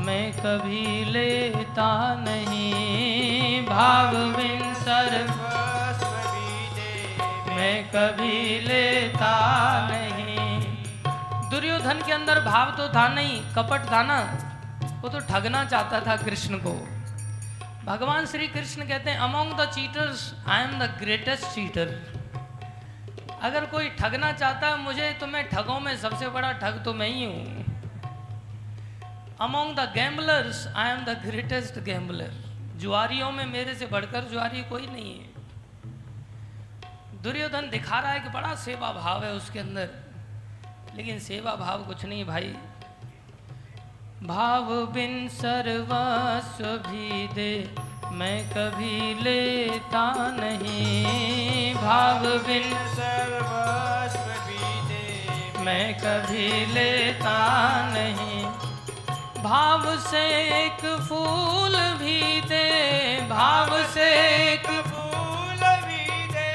मैं 0.06 0.26
कभी 0.32 0.82
लेता 1.12 1.90
नहीं। 2.20 3.62
भाव 3.66 4.12
बिन 4.36 4.60
सर्व 4.82 5.32
भस्म 5.32 6.12
भी 6.28 6.52
दे, 6.76 6.92
मैं 7.56 7.76
कभी 7.88 8.38
लेता 8.68 9.34
नहीं। 9.88 10.09
दुर्योधन 11.80 12.04
के 12.06 12.12
अंदर 12.12 12.38
भाव 12.44 12.70
तो 12.76 12.86
था 12.94 13.06
नहीं, 13.08 13.40
कपट 13.56 13.84
था 13.90 14.02
ना। 14.04 14.16
वो 15.02 15.08
तो 15.08 15.20
ठगना 15.24 15.64
चाहता 15.64 16.00
था 16.06 16.16
कृष्ण 16.16 16.58
को। 16.60 16.72
भगवान 17.84 18.26
श्री 18.26 18.48
कृष्ण 18.48 18.84
कहते 18.88 19.10
हैं 19.10 19.18
among 19.18 19.52
the 19.58 19.64
cheaters 19.70 20.24
I 20.46 20.62
am 20.62 20.78
the 20.78 20.88
greatest 20.98 21.46
cheater 21.54 21.94
अगर 23.42 23.66
कोई 23.66 23.88
ठगना 24.00 24.32
चाहता 24.34 24.68
है 24.68 24.76
मुझे 24.82 25.10
तो 25.20 25.26
मैं 25.26 25.42
ठगों 25.48 25.78
में 25.80 25.96
सबसे 25.96 26.28
बड़ा 26.28 26.52
ठग 26.60 26.82
तो 26.84 26.94
मैं 26.94 27.08
ही 27.08 27.24
हूँ। 27.24 27.64
Among 29.40 29.74
the 29.76 29.88
gamblers 29.94 30.66
I 30.76 30.90
am 30.90 31.00
the 31.04 31.16
greatest 31.24 31.78
gambler 31.88 32.32
जुआरियों 32.76 33.30
में 33.32 33.46
मेरे 33.46 33.74
से 33.74 33.86
बढ़कर 33.88 34.28
जुआरी 34.32 34.62
कोई 34.68 34.86
नहीं 34.88 35.14
है। 35.14 35.28
दुर्योधन 37.22 37.70
दिखा 37.70 37.98
रहा 37.98 38.12
है 38.12 38.20
कि 38.20 38.28
बड़ा 38.30 38.54
सेवा 38.60 38.92
भाव 38.92 39.24
है 39.24 39.32
उसके 39.32 39.58
अंदर। 39.60 39.88
लेकिन 40.96 41.18
सेवा 41.18 41.54
भाव 41.56 41.82
कुछ 41.84 42.04
नहीं 42.04 42.24
भाई। 42.24 42.54
भाव 44.22 44.66
बिन 44.94 45.28
सर्वस्व 45.28 46.64
भी 46.88 47.26
दे 47.34 47.52
मैं 48.12 48.38
कभी 48.50 49.14
लेता 49.22 50.04
नहीं। 50.40 51.74
भाव 51.74 52.26
बिन 52.46 52.68
सर्वस्व 52.94 54.26
भी 54.46 54.62
दे 54.88 55.62
मैं 55.64 55.86
कभी 55.94 56.48
लेता 56.74 57.38
नहीं। 57.92 58.44
भाव 59.42 59.84
से 60.00 60.24
एक 60.58 60.80
फूल 61.08 61.76
भी 62.00 62.40
दे 62.48 62.66
भाव 63.30 63.70
से 63.94 64.08
एक 64.52 64.66
फूल 64.88 65.62
भी 65.86 66.04
दे 66.32 66.50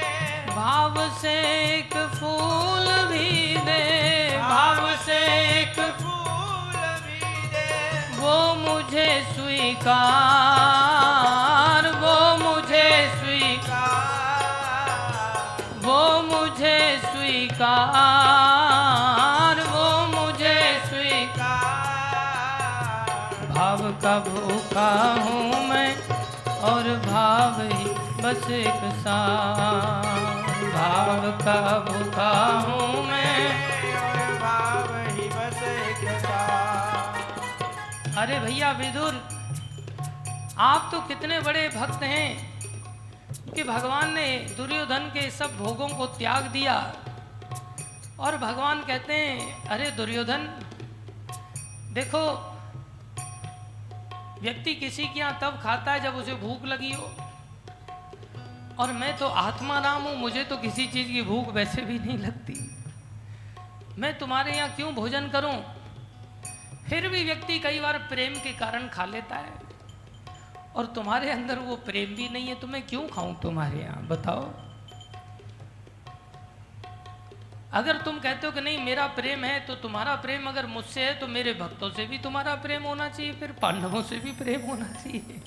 भाव 0.52 1.00
से 1.22 1.34
एक 1.70 1.94
फूल 2.16 2.88
भी 3.12 3.58
दे 3.66 3.84
भाव 4.56 4.84
से 5.06 5.16
एक 5.54 5.80
फूल 6.00 6.76
भी 7.06 7.24
दे। 7.54 7.72
वो 8.20 8.36
मुझे 8.56 9.08
स्वीकार, 9.32 9.98
वो 12.04 12.14
मुझे 12.38 12.86
स्वीकार, 13.16 14.54
वो 15.86 15.98
मुझे 16.30 16.78
स्वीकार, 17.08 17.74
वो 19.74 19.84
मुझे 20.16 20.56
स्वीकार। 20.88 21.52
भाव 23.52 23.84
का 24.04 24.16
भूखा 24.32 24.90
हूँ 25.28 25.46
मैं 25.70 25.92
और 26.72 26.84
भाव 27.06 27.62
ही 27.64 27.86
बस 28.24 28.50
एक 28.64 28.82
साथ 29.04 30.04
भाव 30.74 31.22
का 31.44 31.60
भूखा 31.90 32.34
हूँ 32.68 32.88
मैं 33.06 33.36
अरे 38.26 38.40
भैया 38.40 38.72
विदुर, 38.72 39.16
आप 40.58 40.88
तो 40.92 41.00
कितने 41.02 41.40
बड़े 41.40 41.68
भक्त 41.70 42.04
हैं 42.04 43.54
कि 43.54 43.64
भगवान 43.64 44.14
ने 44.14 44.26
दुर्योधन 44.58 45.12
के 45.14 45.30
सब 45.32 45.58
भोगों 45.58 45.88
को 45.90 46.06
त्याग 46.06 46.44
दिया। 46.44 46.74
और 48.20 48.38
भगवान 48.38 48.82
कहते 48.82 49.14
हैं, 49.14 49.68
अरे 49.68 49.92
दुर्योधन, 49.92 50.48
देखो, 51.94 52.24
व्यक्ति 54.42 54.76
किसी 54.76 55.04
के 55.04 55.20
यहाँ 55.20 55.38
तब 55.42 55.60
खाता 55.64 55.92
है 55.92 56.04
जब 56.04 56.16
उसे 56.16 56.34
भूख 56.34 56.66
लगी 56.66 56.92
हो। 56.92 57.12
और 58.80 58.94
मैं 58.94 59.18
तो 59.18 59.28
आत्मा 59.28 59.80
राम 59.80 60.02
हूँ, 60.02 60.16
मुझे 60.16 60.44
तो 60.44 60.58
किसी 60.58 60.88
चीज़ 60.88 61.12
की 61.12 61.22
भूख 61.22 61.54
वैसे 61.54 61.82
भी 61.82 62.00
नहीं 62.00 62.18
लगती। 62.18 62.60
मैं 64.00 64.18
तुम्हारे 64.18 64.58
यहाँ 64.58 64.76
क्यों 64.76 64.94
भोजन 64.96 65.30
करूँ? 65.30 65.85
फिर 66.90 67.08
भी 67.10 67.24
व्यक्ति 67.24 67.60
कई 67.60 67.80
बार 67.80 67.98
प्रेम 68.10 68.34
के 68.34 68.52
कारण 68.54 68.88
खा 68.88 69.06
लेता 69.06 69.36
है। 69.38 69.54
और 70.76 70.86
तुम्हारे 70.86 71.30
अंदर 71.32 71.60
वो 71.60 71.76
प्रेम 71.86 72.16
भी 72.16 72.28
नहीं 72.30 72.48
है 72.48 72.56
तो 72.56 72.68
मैं 72.68 72.82
क्यों 72.88 73.08
खाऊं 73.08 73.34
तुम्हारे 73.36 73.80
यहाँ? 73.80 74.02
बताओ। 74.08 74.44
अगर 77.74 77.98
तुम 77.98 78.20
कहते 78.20 78.48
हो 78.48 78.52
कि 78.54 78.62
नहीं, 78.62 78.78
मेरा 78.80 79.06
प्रेम 79.08 79.44
है 79.44 79.60
तो 79.60 79.76
तुम्हारा 79.76 80.16
प्रेम 80.16 80.48
अगर 80.48 80.66
मुझसे 80.66 81.02
है 81.02 81.14
तो 81.20 81.28
मेरे 81.28 81.54
भक्तों 81.54 81.90
से 81.90 82.06
भी 82.06 82.18
तुम्हारा 82.18 82.56
प्रेम 82.56 82.84
होना 82.84 83.10
चाहिए, 83.10 83.34
फिर 83.34 83.52
पांडवों 83.62 84.02
से 84.04 84.20
भी 84.20 84.32
प्रेम 84.34 84.62
होना 84.62 84.88
चाहिए। 84.94 85.42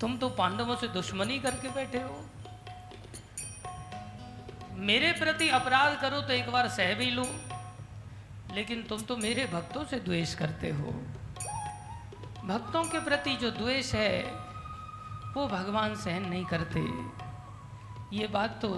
तुम 0.00 0.16
तो 0.18 0.28
पांडवों 0.30 0.76
से 0.76 0.88
दुश्मनी 0.88 1.38
करके 1.38 1.68
बैठे 1.68 1.98
हो। 1.98 2.24
मेरे 4.82 5.12
प्रति 5.12 5.48
अपराध 5.50 6.00
करो 6.00 6.20
तो 6.20 6.32
एक 6.32 6.50
बार 6.50 6.68
सह 6.70 6.94
भी 6.94 7.10
लूँ। 7.10 7.26
लेकिन 8.54 8.82
तुम 8.82 9.00
तो 9.00 9.16
मेरे 9.16 9.44
भक्तों 9.46 9.84
से 9.84 9.98
द्वेष 10.00 10.34
करते 10.34 10.70
हो। 10.70 10.92
भक्तों 12.44 12.82
के 12.84 13.00
प्रति 13.00 13.36
जो 13.36 13.50
द्वेष 13.50 13.94
है, 13.94 14.22
वो 15.34 15.46
भगवान 15.48 15.94
सहन 15.94 16.28
नहीं 16.28 16.44
करते। 16.44 16.80
ये 18.16 18.26
बात 18.26 18.58
तो 18.62 18.68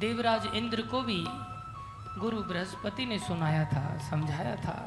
देवराज 0.00 0.46
इंद्र 0.54 0.82
को 0.82 1.00
भी 1.02 1.24
गुरु 2.20 2.42
बृहस्पति 2.42 3.06
ने 3.06 3.18
सुनाया 3.18 3.64
था, 3.64 3.98
समझाया 4.10 4.56
था। 4.56 4.78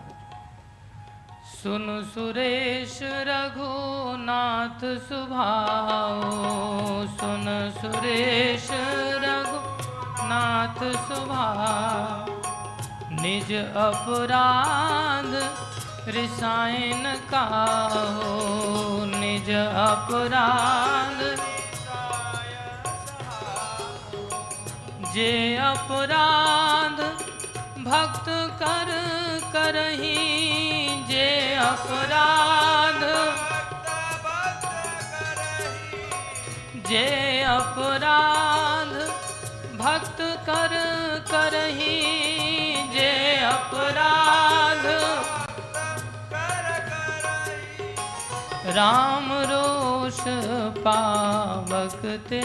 सुन 1.53 1.85
सुरेश 2.13 2.99
रघुनाथ 3.03 4.81
सुभाओ, 4.99 6.21
सुन 7.17 7.45
सुरेश 7.81 8.67
रघुनाथ 9.23 10.83
सुभाओ। 11.07 12.38
निज 13.21 13.51
अपराध 13.83 15.31
रिसायन 16.15 17.03
का 17.31 17.41
हो 18.15 19.05
निज 19.05 19.49
अपराध 19.81 21.19
जे 25.13 25.31
अपराध 25.57 27.01
भक्त 27.87 28.29
कर 28.61 28.91
करही, 29.53 30.17
जे 31.09 31.27
अपराध 31.61 33.01
जे 36.89 37.07
अपराध 37.55 38.93
भक्त 39.81 40.21
कर 40.49 40.77
करही 41.31 42.48
अपराध। 43.49 44.85
राम 48.75 49.31
रोष 49.49 50.19
पावक 50.85 52.01
ते 52.29 52.41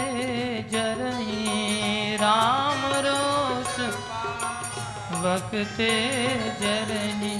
जरही 0.73 2.17
राम 2.17 2.81
रोष 3.07 3.75
वक्ते 5.25 5.91
जरही 6.61 7.37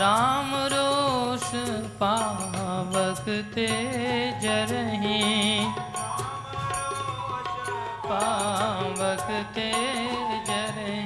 राम 0.00 0.50
रोष 0.74 1.48
पावक 2.02 3.24
ते 3.54 3.68
जरही 4.42 5.20
पावक 8.04 9.28
ते 9.56 9.70
जरही 10.48 10.98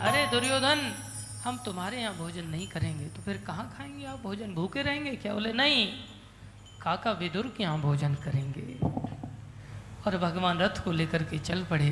अरे 0.00 0.26
दुर्योधन! 0.32 0.80
हम 1.46 1.58
तुम्हारे 1.64 2.00
यहाँ 2.00 2.14
भोजन 2.14 2.46
नहीं 2.46 2.66
करेंगे 2.68 3.04
तो 3.06 3.22
फिर 3.22 3.36
कहाँ 3.46 3.74
खाएँगे 3.78 4.06
आप? 4.06 4.20
भोजन 4.22 4.54
भूखे 4.54 4.82
रहेंगे 4.82 5.10
क्या? 5.16 5.34
बोले, 5.34 5.52
नहीं, 5.52 5.86
काका 6.82 7.10
विदुर 7.12 7.46
के 7.56 7.62
यहाँ 7.62 7.80
भोजन 7.80 8.14
करेंगे 8.14 8.78
और 10.06 10.16
भगवान 10.18 10.58
रथ 10.58 10.82
को 10.84 10.92
लेकर 10.92 11.22
के 11.22 11.38
चल 11.38 11.62
पड़े। 11.64 11.90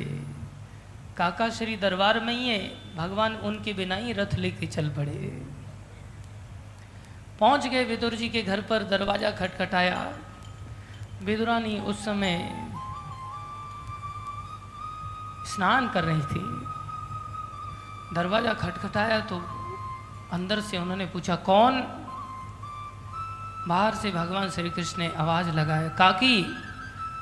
काका 1.17 1.49
श्री 1.49 1.77
दरबार 1.77 2.19
में 2.19 2.33
ही 2.33 2.49
है, 2.49 2.95
भगवान 2.95 3.35
उनके 3.35 3.73
बिना 3.73 3.95
ही 3.95 4.13
रथ 4.13 4.35
लेके 4.35 4.67
चल 4.67 4.89
पड़े। 4.89 5.45
पहुँच 7.39 7.67
गए 7.67 7.83
विदुर 7.83 8.15
जी 8.15 8.29
के 8.29 8.41
घर 8.41 8.61
पर, 8.61 8.83
दरवाज़ा 8.83 9.31
खटखटाया। 9.31 10.17
विदुरानी 11.23 11.79
उस 11.79 12.05
समय 12.05 12.37
स्नान 15.47 15.89
कर 15.89 16.03
रही 16.03 16.21
थी। 16.21 16.74
दरवाज़ा 18.13 18.53
खटखटाया 18.53 19.19
तो 19.19 19.37
अंदर 20.31 20.61
से 20.61 20.77
उन्होंने 20.77 21.05
पूछा, 21.05 21.35
कौन? 21.35 21.81
बाहर 23.67 23.95
से 23.95 24.11
भगवान 24.11 24.49
श्री 24.49 24.69
कृष्ण 24.69 25.01
ने 25.01 25.07
आवाज़ 25.09 25.49
लगाया, 25.49 25.89
काकी, 25.89 26.45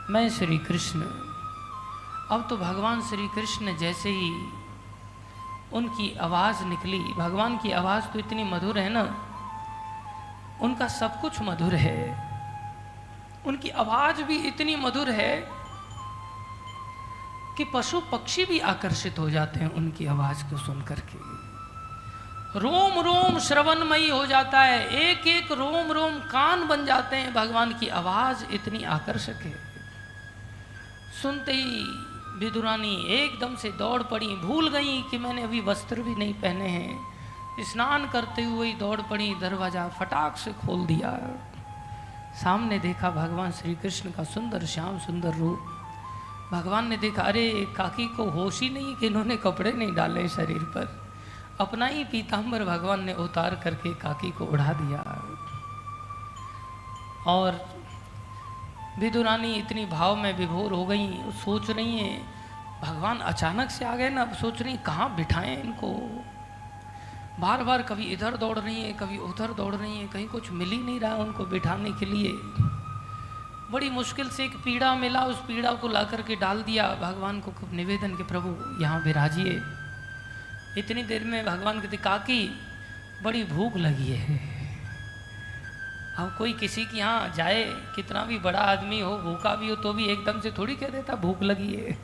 मैं 0.10 0.30
श्री 0.30 0.58
कृष्ण। 0.58 1.02
अब 2.32 2.46
तो 2.50 2.58
भगवान 2.58 3.02
श्री 3.02 3.28
कृष्ण 3.28 3.76
जैसे 3.78 4.10
ही 4.10 4.32
उनकी 5.74 6.16
आवाज़ 6.16 6.64
निकली, 6.64 7.00
भगवान 7.00 7.58
की 7.58 7.72
आवाज़ 7.72 8.06
तो 8.06 8.20
इतनी 8.20 8.44
मधुर 8.44 8.78
है 8.78 8.90
ना, 8.90 9.04
उनका 10.62 10.88
सब 10.88 11.22
कुछ 11.22 11.42
मधुर 11.42 11.76
है। 11.76 12.32
उनकी 13.48 13.70
आवाज़ 13.70 14.22
भी 14.24 14.38
इतनी 14.38 14.76
मधुर 14.76 15.10
है 15.10 15.63
कि 17.58 17.64
पशु 17.64 18.00
पक्षी 18.00 18.46
भी 18.46 18.60
आकर्षित 18.60 19.20
हो 19.20 19.30
जाते 19.30 19.60
हैं 19.60 19.74
उनकी 19.74 20.06
आवाज़ 20.06 20.44
को 20.44 20.58
सुन 20.58 20.82
करके 20.82 21.44
रोम 22.60 23.00
रोम, 23.00 23.40
श्रवणमयी 23.40 24.10
हो 24.10 24.26
जाता 24.26 24.62
है। 24.62 24.88
एक 24.88 25.28
एक 25.28 25.52
रोम 25.52 25.92
रोम, 25.92 26.20
कान 26.20 26.68
बन 26.68 26.86
जाते 26.86 27.16
हैं। 27.16 27.34
भगवान 27.34 27.74
की 27.74 27.88
आवाज़ 27.88 28.46
इतनी 28.52 28.84
आकर्षक 28.84 29.40
है। 29.42 29.54
सुनते 31.22 31.54
ही 31.54 31.86
विदुरानी 32.40 33.06
एकदम 33.08 33.56
से 33.56 33.70
दौड़ 33.72 34.04
पड़ी। 34.04 34.36
भूल 34.36 34.70
गई 34.70 35.02
कि 35.02 35.18
मैंने 35.18 35.44
अभी 35.44 35.62
वस्त्र 35.62 36.02
भी 36.02 36.16
नहीं 36.16 36.34
पहने 36.34 36.68
हैं। 36.68 37.00
स्नान 37.60 38.10
करते 38.10 38.44
हुए 38.44 38.68
ही 38.68 38.74
दौड़ 38.74 39.02
पड़ी। 39.02 39.36
दरवाज़ा 39.36 39.88
फटाक 39.88 40.38
से 40.38 40.54
खोल 40.54 40.86
दिया। 40.86 41.18
सामने 42.44 42.80
देखा 42.80 43.10
भगवान 43.10 43.52
श्री 43.52 43.76
कृष्ण 43.76 44.12
का 44.12 44.24
सुंदर, 44.24 44.66
श्याम 44.66 45.00
सुंदर 45.00 45.36
रूप। 45.36 45.73
भगवान 46.54 46.88
ने 46.88 46.98
देखा, 46.98 47.22
अरे, 47.22 47.74
काकी 47.78 48.08
को 48.08 48.30
होश 48.30 48.62
ही 48.62 48.70
नहीं 48.70 48.96
कि 48.96 49.08
इन्होंने 49.08 49.38
कपड़े 49.38 49.72
नहीं 49.72 49.96
डाले 49.96 50.30
शरीर 50.30 50.64
पर? 50.64 51.04
अपना 51.60 51.86
ही 51.86 52.04
पीताम्बर 52.04 52.64
भगवान 52.64 53.04
ने 53.04 53.14
उतार 53.14 53.56
करके 53.56 53.94
काकी 53.94 54.32
को 54.32 54.46
उड़ा 54.46 54.74
दिया। 54.74 55.24
और 57.28 57.70
विदुरानी 59.00 59.54
इतनी 59.54 59.86
भाव 59.86 60.16
में 60.16 60.38
विभोर 60.38 60.74
हो 60.74 60.86
गई, 60.86 61.12
सोच 61.32 61.70
रही 61.70 61.98
हैं, 61.98 62.34
भगवान 62.82 63.18
अचानक 63.18 63.70
से 63.70 63.86
आ 63.86 63.96
गए 63.96 64.10
ना, 64.10 64.22
अब 64.22 64.34
सोच 64.34 64.62
रही 64.62 64.78
कहाँ 64.78 65.16
बिठाएँ 65.16 65.64
इनको? 65.64 66.20
बार 67.40 67.64
बार 67.64 67.82
कभी 67.82 68.04
इधर 68.04 68.38
दौड़ 68.38 68.60
रही 68.60 68.82
है, 68.82 68.94
कभी 68.94 69.18
उधर 69.18 69.54
दौड़ 69.54 69.76
रही 69.76 69.98
है, 69.98 70.08
कहीं 70.08 70.28
कुछ 70.28 70.52
मिल 70.52 70.70
ही 70.70 70.84
नहीं 70.84 71.00
रहा 71.00 71.16
उनको 71.16 71.46
बिठाने 71.46 71.92
के 71.92 72.06
लिए। 72.06 72.32
बड़ी 73.74 73.90
मुश्किल 73.90 74.30
से 74.30 74.46
एक 74.46 74.56
पीड़ा 74.56 74.96
मिला, 74.96 75.22
उस 75.22 75.36
पीड़ा 75.36 75.72
को 75.72 75.88
ला 75.88 76.04
करके 76.04 76.36
डाल 76.36 76.62
दिया। 76.62 76.88
भगवान 77.02 77.40
को 77.40 77.52
खूब 77.52 77.74
निवेदन 77.74 78.16
के 78.16 78.24
प्रभु, 78.24 78.82
यहाँ 78.84 79.00
विराजिए। 79.00 79.62
इतनी 80.78 81.04
देर 81.04 81.24
में 81.24 81.46
भगवान 81.46 81.80
कहते, 81.82 81.98
काकी, 81.98 82.60
बड़ी 83.24 83.44
भूख 83.44 83.78
लगी 83.78 84.12
है। 84.12 84.38
अब 86.20 86.36
कोई 86.38 86.54
किसी 86.54 86.86
के 86.86 86.98
यहाँ 86.98 87.34
जाए, 87.36 87.64
कितना 87.96 88.24
भी 88.24 88.40
बड़ा 88.40 88.60
आदमी 88.60 89.00
हो, 89.00 89.18
भूखा 89.18 89.56
भी 89.56 89.70
हो 89.70 89.76
तो 89.76 89.94
भी 89.94 90.06
एकदम 90.06 90.42
से 90.42 90.52
थोड़ी 90.52 90.76
कह 90.76 90.88
देता, 90.88 91.16
भूख 91.16 91.42
लगी 91.44 91.74
है। 91.76 91.98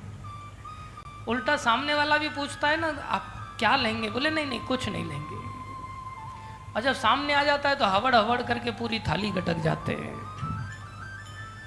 उल्टा 1.28 1.58
सामने 1.58 1.94
वाला 1.94 2.18
भी 2.18 2.30
पूछता 2.30 2.68
है 2.68 2.80
ना, 2.82 2.88
आप 2.88 3.56
क्या 3.60 3.76
लेंगे? 3.76 4.10
बोले, 4.10 4.30
नहीं 4.30 4.46
नहीं, 4.46 4.60
कुछ 4.60 4.90
नहीं 4.90 5.06
लेंगे। 5.06 5.38
और 6.76 6.82
जब 6.82 6.94
सामने 6.94 7.34
आ 7.34 7.44
जाता 7.44 7.70
है 7.70 7.76
तो 7.76 7.86
हवड़ 7.86 8.16
हवड़ 8.16 8.42
करके 8.42 8.72
पूरी 8.72 9.00
थाली 9.00 9.32
गटक 9.32 9.58
जाते 9.58 9.94
हैं। 9.94 10.29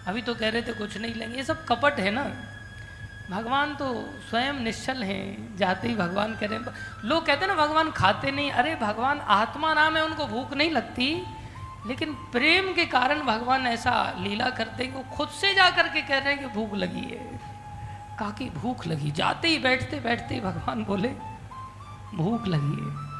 अभी 0.06 0.22
तो 0.22 0.34
कह 0.34 0.48
रहे 0.48 0.62
थे 0.62 0.72
कुछ 0.72 0.98
नहीं 0.98 1.14
लेंगे। 1.14 1.36
ये 1.36 1.42
सब 1.42 1.64
कपट 1.64 2.00
है 2.00 2.10
ना। 2.10 2.24
भगवान 3.30 3.74
तो 3.74 4.10
स्वयं 4.30 4.52
निश्चल 4.52 5.02
हैं, 5.02 5.56
जाते 5.56 5.88
ही 5.88 5.96
भगवान 5.96 6.34
कह 6.34 6.46
रहे 6.46 6.58
हैं। 6.58 6.66
लोग 7.04 7.26
कहते 7.26 7.46
हैं 7.46 7.54
ना, 7.54 7.66
भगवान 7.66 7.90
खाते 7.90 8.30
नहीं। 8.30 8.50
अरे, 8.50 8.74
भगवान 8.74 9.20
आत्मा 9.20 9.74
नाम 9.74 9.96
है, 9.96 10.04
उनको 10.04 10.26
भूख 10.26 10.54
नहीं 10.54 10.70
लगती। 10.70 11.22
लेकिन 11.86 12.14
प्रेम 12.14 12.72
के 12.72 12.86
कारण 12.86 13.20
भगवान 13.20 13.66
ऐसा 13.66 14.14
लीला 14.18 14.50
करते 14.50 14.84
हैं 14.84 14.92
कि 14.92 14.98
वो 14.98 15.16
खुद 15.16 15.28
से 15.28 15.54
जा 15.54 15.70
करके 15.70 16.02
कह 16.02 16.18
रहे 16.18 16.34
हैं 16.34 16.38
कि 16.38 16.46
भूख 16.46 16.74
लगी 16.74 17.00
है। 17.00 17.40
काकी, 18.18 18.50
भूख 18.50 18.86
लगी। 18.86 19.10
जाते 19.10 19.48
ही 19.48 19.58
बैठते 19.58 20.00
बैठते 20.00 20.34
ही 20.34 20.40
भगवान 20.40 20.84
बोले, 20.84 21.08
भूख 22.14 22.46
लगी 22.46 22.84
है। 22.84 23.12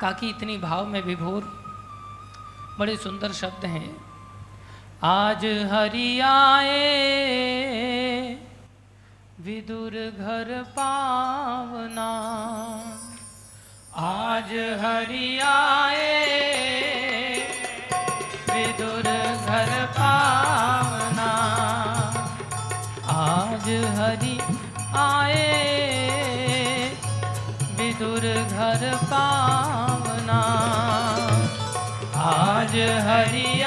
काकी, 0.00 0.28
इतनी 0.30 0.58
भाव 0.58 0.86
में 0.86 1.02
विभोर। 1.02 1.42
बड़े 2.78 2.96
सुंदर 2.96 3.32
शब्द 3.32 3.64
हैं। 3.64 4.07
आज 5.04 5.44
हरि 5.70 6.20
आए 6.20 6.78
विदुर 9.40 9.94
घर 10.18 10.48
पावना। 10.70 12.08
आज 13.96 14.50
हरि 14.80 15.38
आए 15.38 16.18
विदुर 18.50 19.08
घर 19.46 19.70
पावना। 19.98 21.30
आज 23.18 23.70
हरि 23.98 24.36
आए 24.98 25.46
विदुर 27.78 28.26
घर 28.42 28.94
पावना। 29.04 30.42
आज 32.26 32.76
हरि 33.08 33.62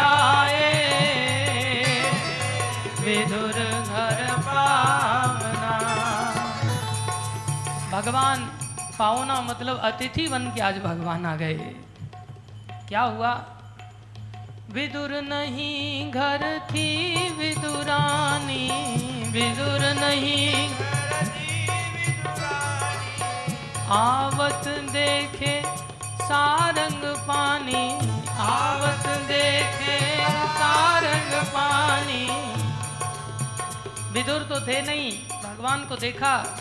भगवान 8.01 8.43
पावना 8.99 9.41
मतलब 9.41 9.79
अतिथि 9.79 10.27
बन 10.27 10.45
के 10.55 10.61
आज 10.61 10.77
भगवान 10.77 11.25
आ 11.25 11.35
गए। 11.35 11.75
क्या 12.89 13.01
हुआ? 13.01 13.33
विदुर 14.71 15.09
नहीं, 15.21 16.11
घर 16.11 16.59
थी 16.59 16.87
विदुरानी। 17.29 18.69
विदुर 19.31 19.79
नहीं, 19.79 20.69
आवत 23.87 24.67
देखे 24.67 25.63
सारंग 26.25 27.03
पानी। 27.27 27.85
आवत 28.37 29.07
देखे 29.07 29.99
सारंग 30.31 31.45
पानी। 31.45 32.25
विदुर 34.11 34.39
तो 34.39 34.67
थे 34.67 34.81
नहीं, 34.81 35.11
भगवान 35.43 35.85
को 35.85 35.95
देखा। 35.95 36.60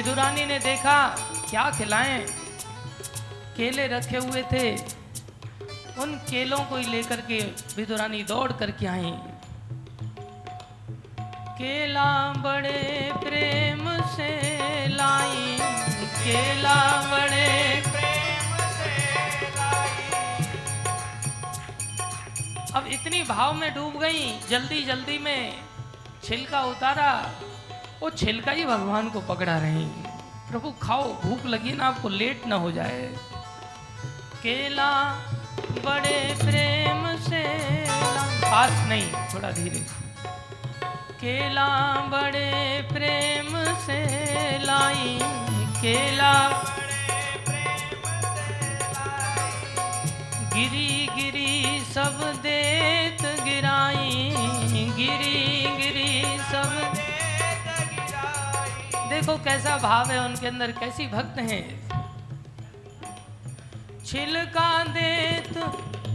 विदुरानी 0.00 0.44
ने 0.46 0.58
देखा, 0.58 1.08
क्या 1.50 1.70
खिलाएँ? 1.70 2.26
केले 3.56 3.86
रखे 3.86 4.16
हुए 4.16 4.42
थे। 4.42 4.76
उन 6.00 6.14
केलों 6.30 6.58
को 6.58 6.76
ही 6.76 6.84
लेकर 6.84 7.20
के 7.20 7.40
विदुरानी 7.76 8.22
दौड़ 8.22 8.52
करके 8.52 8.86
आई। 8.86 9.12
केला 11.58 12.32
बड़े 12.32 13.10
प्रेम 13.12 14.02
से 14.02 14.30
लाई। 14.88 15.58
केला 16.24 16.76
बड़े 17.10 17.82
प्रेम 17.86 18.56
से 18.70 18.96
अब 22.72 22.86
इतनी 22.86 23.22
भाव 23.22 23.54
में 23.54 23.74
डूब 23.74 24.00
गई 24.00 24.40
जल्दी 24.50 24.82
जल्दी 24.82 25.18
में 25.18 25.60
छिलका 26.24 26.62
उतारा। 26.62 27.30
वो 28.00 28.10
छिलका 28.10 28.52
ही 28.52 28.64
भगवान 28.64 29.08
को 29.10 29.20
पकड़ा 29.20 29.58
रही। 29.58 29.84
प्रभु, 30.50 30.70
खाओ, 30.82 31.02
भूख 31.22 31.46
लगी 31.46 31.72
ना, 31.72 31.86
आपको 31.86 32.08
लेट 32.08 32.46
ना 32.46 32.56
हो 32.56 32.72
जाए। 32.72 33.02
केला 34.42 34.90
बड़े 35.84 36.36
प्रेम 36.40 37.16
से 37.20 37.44
पास 38.44 38.88
नहीं, 38.88 39.12
थोड़ा 39.34 39.50
धीरे। 39.50 39.80
केला 41.20 41.68
बड़े 42.06 42.88
प्रेम 42.92 43.48
से 43.76 44.00
लाई। 44.58 45.18
केला 45.82 46.34
गिरी 50.54 51.08
गिरी 51.16 51.84
सब 51.84 52.32
देत 52.42 53.22
गिराई। 53.44 54.34
गिरी 54.36 54.84
गिरी 54.90 55.49
देखो 59.20 59.36
कैसा 59.36 59.76
भाव 59.76 60.10
है 60.10 60.18
उनके 60.18 60.46
अंदर, 60.46 60.70
कैसी 60.72 61.06
भक्त 61.06 61.38
हैं। 61.38 61.64
छिलका 64.04 64.68
देत 64.84 65.52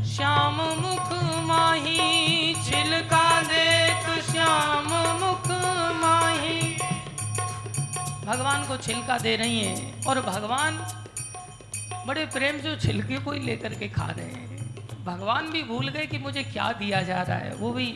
श्याम 0.06 0.56
मुख 0.80 1.12
माही 1.46 2.56
छिलका 2.64 3.28
देत 3.42 4.08
श्याम 4.24 4.88
मुख 5.20 5.48
माही। 6.02 6.58
भगवान 8.26 8.66
को 8.68 8.78
छिलका 8.78 9.18
दे 9.18 9.36
रही 9.36 9.60
हैं 9.60 10.04
और 10.06 10.22
भगवान 10.22 10.82
बड़े 12.08 12.26
प्रेम 12.26 12.60
से 12.60 12.76
छिलके 12.78 13.20
को 13.20 13.32
ही 13.32 13.40
लेकर 13.40 13.74
के 13.74 13.90
खा 13.90 14.08
रहे 14.08 14.26
हैं। 14.26 15.06
भगवान 15.06 15.52
भी 15.52 15.64
भूल 15.64 15.90
गए 15.90 16.06
कि 16.06 16.18
मुझे 16.18 16.44
क्या 16.44 16.72
दिया 16.72 17.02
जा 17.04 17.22
रहा 17.22 17.38
है। 17.38 17.54
वो 17.56 17.72
भी 17.72 17.94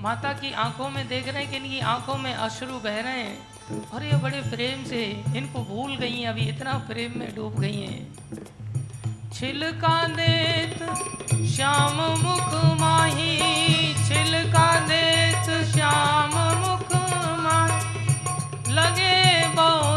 माता 0.00 0.32
की 0.32 0.52
आँखों 0.52 0.90
में 0.90 1.06
देख 1.08 1.28
रहे 1.28 1.42
हैं 1.42 1.50
कि 1.50 1.56
इनकी 1.56 1.80
आँखों 1.94 2.16
में 2.16 2.34
अश्रु 2.34 2.80
बह 2.80 3.00
रहे 3.00 3.22
हैं। 3.22 3.51
और 3.94 4.04
ये 4.04 4.16
बड़े 4.16 4.40
प्रेम 4.40 4.84
से 4.84 5.02
इनको 5.36 5.58
भूल 5.64 5.96
गई 5.96 6.20
हैं, 6.20 6.28
अभी 6.28 6.48
इतना 6.48 6.72
प्रेम 6.88 7.18
में 7.18 7.34
डूब 7.34 7.60
गई 7.60 7.80
हैं। 7.80 8.02
छिलका 9.32 9.96
देत 10.08 10.82
श्याम 11.46 11.96
मुख 12.18 12.54
माही, 12.80 13.38
छिलका 14.04 14.68
देत 14.88 15.50
श्याम 15.72 16.34
मुख 16.58 16.94
माही। 17.42 18.74
लगे 18.74 19.48
बहुत 19.48 19.91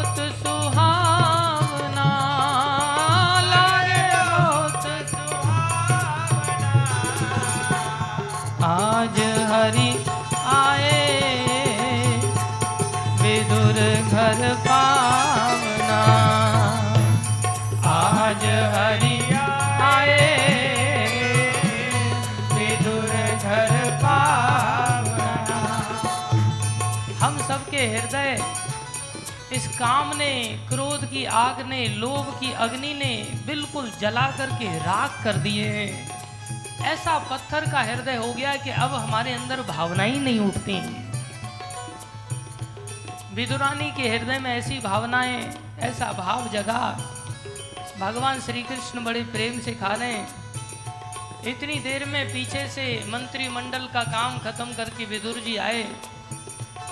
काम 29.75 30.15
ने, 30.17 30.33
क्रोध 30.69 31.05
की 31.11 31.25
आग 31.25 31.61
ने, 31.67 31.87
लोभ 31.87 32.27
की 32.39 32.51
अग्नि 32.53 32.93
ने 32.93 33.15
बिल्कुल 33.45 33.91
जला 33.99 34.27
करके 34.37 34.77
राख 34.77 35.23
कर 35.23 35.37
दिए 35.37 35.67
हैं। 35.67 36.85
ऐसा 36.85 37.17
पत्थर 37.31 37.71
का 37.71 37.81
हृदय 37.81 38.15
हो 38.15 38.31
गया 38.33 38.55
कि 38.55 38.69
अब 38.69 38.93
हमारे 38.93 39.33
अंदर 39.33 39.61
भावना 39.61 40.03
ही 40.03 40.19
नहीं 40.19 40.39
उठती 40.39 40.79
विदुरानी 43.35 43.91
के 43.91 44.09
हृदय 44.09 44.39
में 44.39 44.51
ऐसी 44.51 44.79
भावनाएँ, 44.79 45.53
ऐसा 45.79 46.11
भाव 46.11 46.47
जगा। 46.49 46.81
भगवान 47.99 48.39
श्री 48.39 48.63
कृष्ण 48.63 49.03
बड़े 49.03 49.21
प्रेम 49.23 49.59
से 49.59 49.71
खा 49.71 49.93
रहे 49.93 50.17
इतनी 51.51 51.79
देर 51.79 52.05
में 52.05 52.25
पीछे 52.33 52.67
से 52.67 52.85
मंत्रिमंडल 53.07 53.87
का 53.93 54.03
काम 54.03 54.37
खत्म 54.37 54.73
करके 54.73 55.05
विदुर 55.05 55.39
जी 55.39 55.55
आए। 55.57 55.83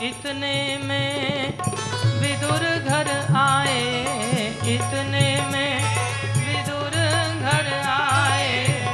इतने 0.01 0.77
में 0.77 1.45
विदुर 2.19 2.79
घर 2.79 3.33
आए, 3.35 4.01
इतने 4.53 5.45
में 5.51 5.83
विदुर 6.47 6.91
घर 7.39 7.81
आए। 7.85 8.85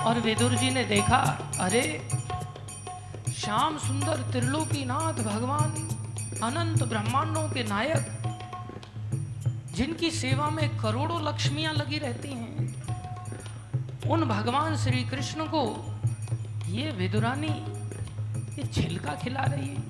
और 0.00 0.20
विदुर 0.20 0.54
जी 0.54 0.70
ने 0.70 0.84
देखा, 0.84 1.50
अरे, 1.60 2.08
श्याम 3.38 3.78
सुंदर 3.78 4.16
त्रिलोकीनाथ 4.32 5.12
भगवान 5.12 5.70
अनंत 6.42 6.82
ब्रह्मांडों 6.82 7.48
के 7.48 7.62
नायक, 7.62 8.18
जिनकी 9.74 10.10
सेवा 10.10 10.50
में 10.50 10.78
करोड़ों 10.78 11.28
लक्ष्मियाँ 11.28 11.74
लगी 11.74 11.98
रहती 11.98 12.28
हैं, 12.28 12.82
उन 14.10 14.24
भगवान 14.24 14.76
श्री 14.76 15.02
कृष्ण 15.02 15.44
को 15.44 15.86
ये 16.66 16.90
विदुरानी 16.90 17.81
ये 18.52 18.66
छिलका 18.66 19.12
खिला 19.14 19.42
रही 19.42 19.68
है। 19.68 19.80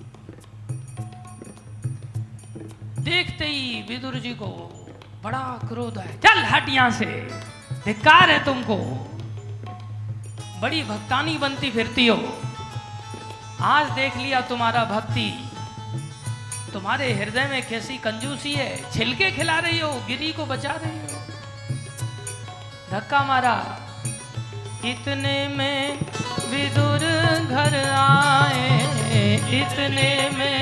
देखते 3.03 3.45
ही 3.45 3.83
विदुर 3.83 4.15
जी 4.15 4.31
को 4.33 4.49
बड़ा 5.23 5.41
क्रोध 5.69 5.99
है 5.99 6.19
चल 6.19 6.45
हट 6.45 6.69
यहाँ 6.69 6.91
से, 6.91 7.07
धिक्कार 7.85 8.31
है 8.31 8.45
तुमको। 8.45 8.77
बड़ी 10.63 10.83
भक्तानी 10.83 11.37
बनती 11.39 11.71
फिरती 11.71 12.07
हो। 12.07 12.19
आज 13.61 13.91
देख 13.91 14.17
लिया 14.17 14.41
तुम्हारा 14.41 14.85
भक्ति। 14.85 15.31
तुम्हारे 16.73 17.13
हृदय 17.13 17.45
में 17.45 17.69
कैसी 17.69 17.97
कंजूसी 17.99 18.53
है। 18.53 18.93
छिलके 18.93 19.31
खिला 19.31 19.59
रही 19.59 19.79
हो, 19.79 19.93
गिरी 20.07 20.33
को 20.33 20.47
बचा 20.47 20.73
रही 20.75 20.99
हो। 20.99 21.21
धक्का 22.91 23.23
मारा। 23.25 23.55
इतने 24.85 25.49
में 25.49 25.99
विदुर 26.53 27.05
घर 27.49 27.75
आए, 27.91 28.67
इतने 29.59 30.11
में 30.39 30.61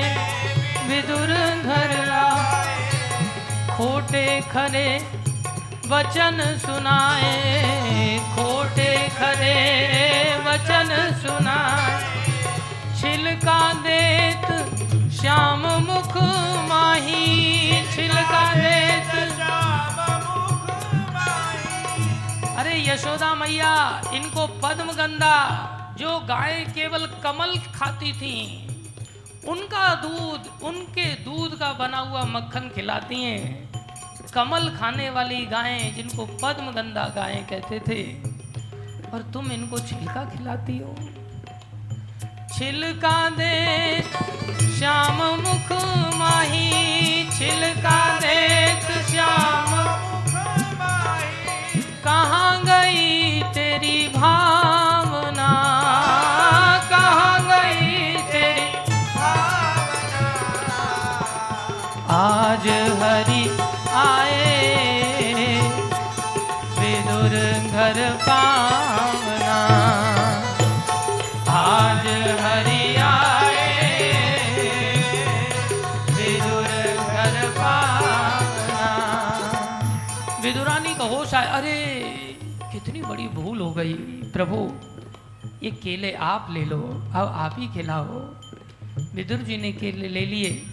विदुर 0.89 1.31
घर 1.65 1.91
आए। 2.11 2.75
खोटे 3.69 4.25
खरे 4.51 4.87
वचन 5.91 6.37
सुनाए, 6.57 7.33
खोटे 8.35 8.91
खरे 9.17 9.57
वचन 10.45 10.89
सुनाए। 11.23 11.99
छिलका 13.01 13.61
देत 13.83 14.47
श्याम 15.19 15.67
मुख 15.87 16.15
माही, 16.69 17.83
छिलका 17.93 18.45
देत 18.55 19.09
अरे 22.59 22.73
यशोदा 22.87 23.33
मैया, 23.35 23.75
इनको 24.13 24.47
पद्म 24.63 24.91
गंगा 24.93 25.37
जो 26.01 26.11
गाय 26.19 26.53
केवल 26.75 27.05
कमल 27.23 27.51
खाती 27.73 28.11
थी, 28.13 28.37
उनका 29.47 29.83
दूध, 29.95 30.47
उनके 30.63 31.03
दूध 31.23 31.57
का 31.59 31.71
बना 31.73 31.97
हुआ 31.99 32.23
मक्खन 32.25 32.69
खिलाती 32.75 33.21
हैं। 33.23 34.31
कमल 34.33 34.69
खाने 34.77 35.09
वाली 35.09 35.45
गायें 35.45 35.95
जिनको 35.95 36.25
पद्म 36.43 36.71
गंगा 36.71 37.03
गायें 37.15 37.45
कहते 37.47 37.79
थे, 37.79 38.01
और 39.11 39.29
तुम 39.33 39.51
इनको 39.51 39.79
छिलका 39.79 40.23
खिलाती 40.25 40.77
हो। 40.77 40.95
छिलका 42.49 43.17
दे, 43.29 43.55
श्याम 44.79 45.21
मुख 45.41 45.71
माही, 46.15 47.29
छिलका 47.29 47.99
देख 48.19 48.91
श्याम 49.11 49.69
कहाँ 52.03 52.51
गई 52.65 53.41
तेरी 53.53 54.07
भावना 54.07 54.80
आज 62.21 62.67
हरि 62.69 63.57
आए, 63.89 64.73
विदुर 66.79 67.29
घर 67.71 68.17
पावना। 68.21 69.55
आज 71.49 72.07
हरि 72.41 72.95
आए, 72.95 74.13
विदुर 76.11 77.03
घर 77.03 77.49
पावना। 77.49 78.87
विदुरानी 80.43 80.95
का 80.95 81.03
होश 81.03 81.33
आया, 81.33 81.51
अरे, 81.51 82.05
कितनी 82.43 83.01
बड़ी 83.01 83.27
भूल 83.27 83.59
हो 83.59 83.71
गई। 83.71 83.93
प्रभु, 84.33 84.71
ये 85.63 85.71
केले 85.71 86.13
आप 86.13 86.47
ले 86.51 86.65
लो, 86.65 86.81
अब 87.15 87.33
आप 87.35 87.55
ही 87.59 87.67
खिलाओ। 87.67 88.03
विदुर 89.15 89.37
जी 89.37 89.57
ने 89.57 89.71
केले 89.71 90.07
ले 90.07 90.25
लिए। 90.25 90.65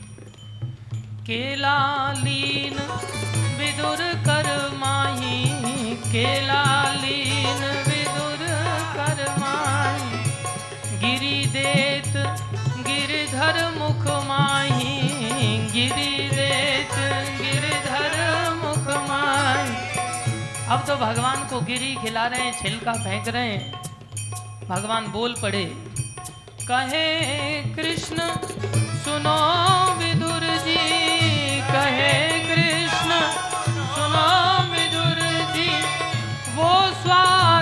केला 1.29 1.79
लीन 2.17 2.77
विदुर 3.57 4.01
कर 4.27 4.47
माही 4.75 5.97
केला 6.05 6.63
लीन 6.93 7.61
विदुर 7.89 8.45
कर 8.95 9.21
माही 9.41 10.23
गिरी 11.03 11.45
देत 11.47 12.17
गिरधर 12.87 13.59
मुख 13.77 14.07
माही 14.29 14.97
गिरी 15.75 16.29
देत 16.31 16.97
गिरधर 17.43 18.17
मुख 18.63 18.89
माही 19.09 19.77
अब 20.69 20.87
तो 20.89 20.97
भगवान 20.97 21.47
को 21.51 21.61
गिरी 21.61 21.95
खिला 21.97 22.27
रहे 22.27 22.41
हैं, 22.41 22.59
छिलका 22.63 22.93
फेंक 23.05 23.29
रहे 23.29 23.53
हैं। 23.53 24.67
भगवान 24.69 25.13
बोल 25.13 25.35
पड़े, 25.43 25.65
कहे, 26.71 27.07
कृष्ण, 27.77 28.31
सुनो 29.05 29.39
विदुर 29.99 30.47
जी। 30.67 31.18
कहे 31.71 32.13
कृष्ण 32.49 33.17
सुनो 33.95 34.29
विदुर 34.73 35.19
जी 35.55 35.71
वो 36.59 36.71
स्वाद 37.03 37.58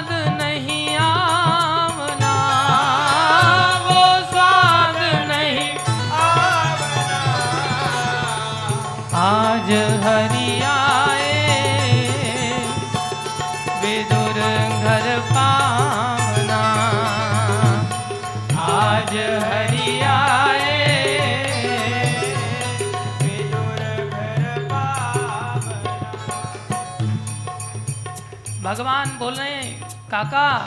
काका, 30.10 30.58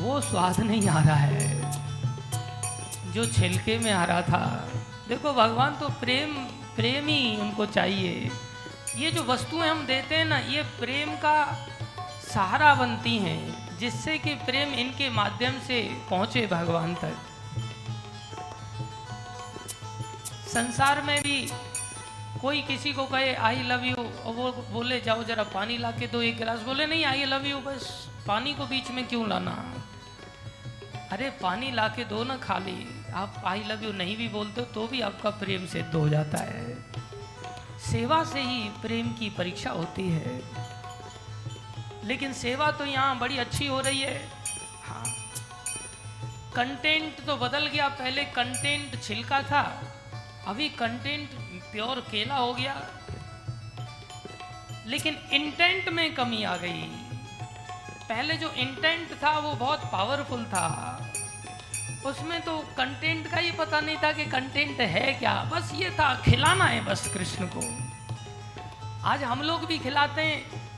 वो 0.00 0.20
स्वाद 0.20 0.60
नहीं 0.60 0.88
आ 0.88 1.02
रहा 1.02 1.14
है। 1.14 1.72
जो 3.12 3.26
छिलके 3.26 3.78
में 3.78 3.92
आ 3.92 4.04
रहा 4.04 4.22
था। 4.22 4.68
देखो, 5.08 5.32
भगवान 5.32 5.74
तो 5.74 5.88
प्रेम 5.88 6.34
प्रेम 6.76 7.06
ही 7.06 7.36
उनको 7.36 7.66
चाहिए। 7.66 8.30
ये 8.96 9.10
जो 9.10 9.22
वस्तुएँ 9.22 9.68
हम 9.68 9.86
देते 9.86 10.14
हैं 10.14 10.24
ना, 10.24 10.38
ये 10.38 10.62
प्रेम 10.62 11.10
का 11.10 11.66
सहारा 12.34 12.74
बनती 12.74 13.18
हैं, 13.18 13.68
जिससे 13.78 14.18
कि 14.18 14.34
प्रेम 14.34 14.68
इनके 14.68 15.10
माध्यम 15.10 15.60
से 15.60 16.02
पहुँचे 16.10 16.46
भगवान 16.46 16.94
तक। 16.94 17.16
संसार 20.48 21.02
में 21.02 21.20
भी 21.22 21.52
कोई 22.40 22.62
किसी 22.62 22.92
को 22.92 23.04
कहे 23.04 23.34
आई 23.34 23.62
लव 23.62 23.84
यू 23.84 23.94
और 23.94 24.32
वो 24.34 24.52
बोले, 24.52 25.00
जाओ 25.00 25.24
जरा 25.24 25.42
पानी 25.42 25.78
ला 25.78 25.90
के 25.90 26.06
दो 26.06 26.22
एक 26.22 26.38
गिलास। 26.38 26.60
बोले, 26.60 26.86
नहीं 26.86 27.04
आई 27.04 27.24
लव 27.24 27.46
यू 27.46 27.58
बस 27.58 28.08
पानी 28.28 28.54
को 28.54 28.66
बीच 28.66 28.90
में 28.90 29.06
क्यों 29.06 29.28
लाना? 29.28 29.74
अरे, 31.12 31.30
पानी 31.30 31.70
ला 31.70 31.88
के 31.88 32.04
दो 32.04 32.24
ना 32.24 32.36
खाली। 32.36 33.04
आप 33.12 33.42
आई 33.46 33.64
लव 33.64 33.84
यू 33.84 33.92
नहीं 33.92 34.16
भी 34.16 34.28
बोलते 34.28 34.62
तो 34.62 34.86
भी 34.86 35.00
आपका 35.00 35.30
प्रेम 35.30 35.66
सिद्ध 35.66 35.94
हो 35.94 36.08
जाता 36.08 36.38
है। 36.38 36.78
सेवा 37.78 38.24
से 38.24 38.40
ही 38.40 38.68
प्रेम 38.68 39.12
की 39.12 39.30
परीक्षा 39.30 39.70
होती 39.70 40.08
है। 40.08 40.42
लेकिन 42.04 42.32
सेवा 42.32 42.70
तो 42.70 42.84
यहाँ 42.84 43.18
बड़ी 43.18 43.38
अच्छी 43.38 43.66
हो 43.66 43.80
रही 43.80 44.00
है। 44.00 44.28
हाँ। 44.84 45.04
कंटेंट 46.54 47.24
तो 47.26 47.36
बदल 47.36 47.66
गया। 47.66 47.88
पहले 47.88 48.24
कंटेंट 48.24 49.02
छिलका 49.02 49.42
था, 49.42 49.82
अभी 50.46 50.68
कंटेंट 50.68 51.30
प्योर 51.72 52.06
केला 52.10 52.34
हो 52.34 52.54
गया। 52.54 52.86
लेकिन 54.86 55.18
इंटेंट 55.32 55.88
में 55.88 56.14
कमी 56.14 56.44
आ 56.44 56.56
गई। 56.56 56.82
पहले 58.08 58.34
जो 58.34 58.50
इंटेंट 58.50 59.12
था, 59.12 59.38
वो 59.38 59.54
बहुत 59.54 59.80
पावरफुल 59.92 60.44
था। 60.44 60.94
उसमें 62.06 62.40
तो 62.40 62.58
कंटेंट 62.58 63.30
का 63.30 63.36
ही 63.36 63.52
पता 63.52 63.80
नहीं 63.80 63.96
था 63.96 64.12
कि 64.12 64.24
कंटेंट 64.24 64.80
है 64.80 65.14
क्या। 65.14 65.44
बस 65.44 65.70
ये 65.74 65.90
था, 65.90 66.20
खिलाना 66.20 66.64
है 66.64 66.84
बस 66.84 67.14
कृष्ण 67.14 67.48
को। 67.56 67.88
आज 69.04 69.22
हम 69.22 69.42
लोग 69.42 69.66
भी 69.66 69.78
खिलाते 69.78 70.22
हैं। 70.22 70.68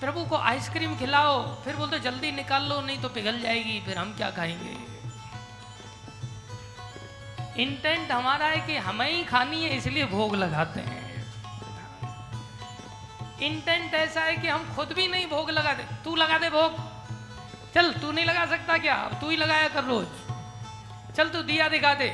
प्रभु 0.00 0.24
को 0.24 0.36
आइसक्रीम 0.36 0.96
खिलाओ, 0.96 1.62
फिर 1.62 1.76
बोलते 1.76 1.98
जल्दी 1.98 2.32
निकाल 2.32 2.62
लो, 2.62 2.80
नहीं 2.80 2.98
तो 2.98 3.08
पिघल 3.08 3.40
जाएगी, 3.40 3.80
फिर 3.80 3.98
हम 3.98 4.16
क्या 4.16 4.30
खाएँगे? 4.30 4.89
इंटेंट 7.56 8.12
हमारा 8.12 8.46
है 8.46 8.60
कि 8.60 8.76
हमें 8.76 9.10
ही 9.10 9.24
खानी 9.24 9.64
है, 9.64 9.76
इसलिए 9.76 10.06
भोग 10.06 10.36
लगाते 10.36 10.80
हैं। 10.80 11.10
इंटेंट 13.42 13.94
ऐसा 13.94 14.20
है 14.20 14.36
कि 14.36 14.48
हम 14.48 14.74
खुद 14.76 14.92
भी 14.92 15.08
नहीं 15.08 15.26
भोग 15.26 15.50
लगाते 15.50 15.84
तू 16.04 16.16
लगा 16.16 16.38
दे 16.38 16.50
भोग। 16.50 16.90
चल, 17.74 17.92
तू 17.92 18.12
नहीं 18.12 18.24
लगा 18.24 18.46
सकता 18.46 18.78
क्या? 18.78 19.10
तू 19.20 19.30
ही 19.30 19.36
लगाया 19.36 19.68
कर 19.68 19.84
रोज। 19.84 20.06
चल, 21.16 21.28
तू 21.28 21.42
दिया 21.42 21.68
दिखा 21.68 21.94
दे। 21.94 22.08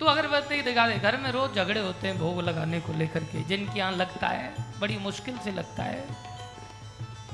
तू 0.00 0.06
अगरबत्ती 0.06 0.62
दिखा 0.62 0.88
दे। 0.88 0.94
घर 0.94 1.16
में 1.16 1.30
रोज 1.30 1.54
झगड़े 1.54 1.80
होते 1.80 2.08
हैं 2.08 2.18
भोग 2.18 2.40
लगाने 2.40 2.80
को 2.80 2.92
लेकर 2.92 3.24
के। 3.24 3.42
जिनके 3.42 3.78
यहाँ 3.78 3.92
लगता 3.92 4.28
है, 4.28 4.54
बड़ी 4.80 4.98
मुश्किल 4.98 5.38
से 5.38 5.52
लगता 5.52 5.82
है। 5.82 6.04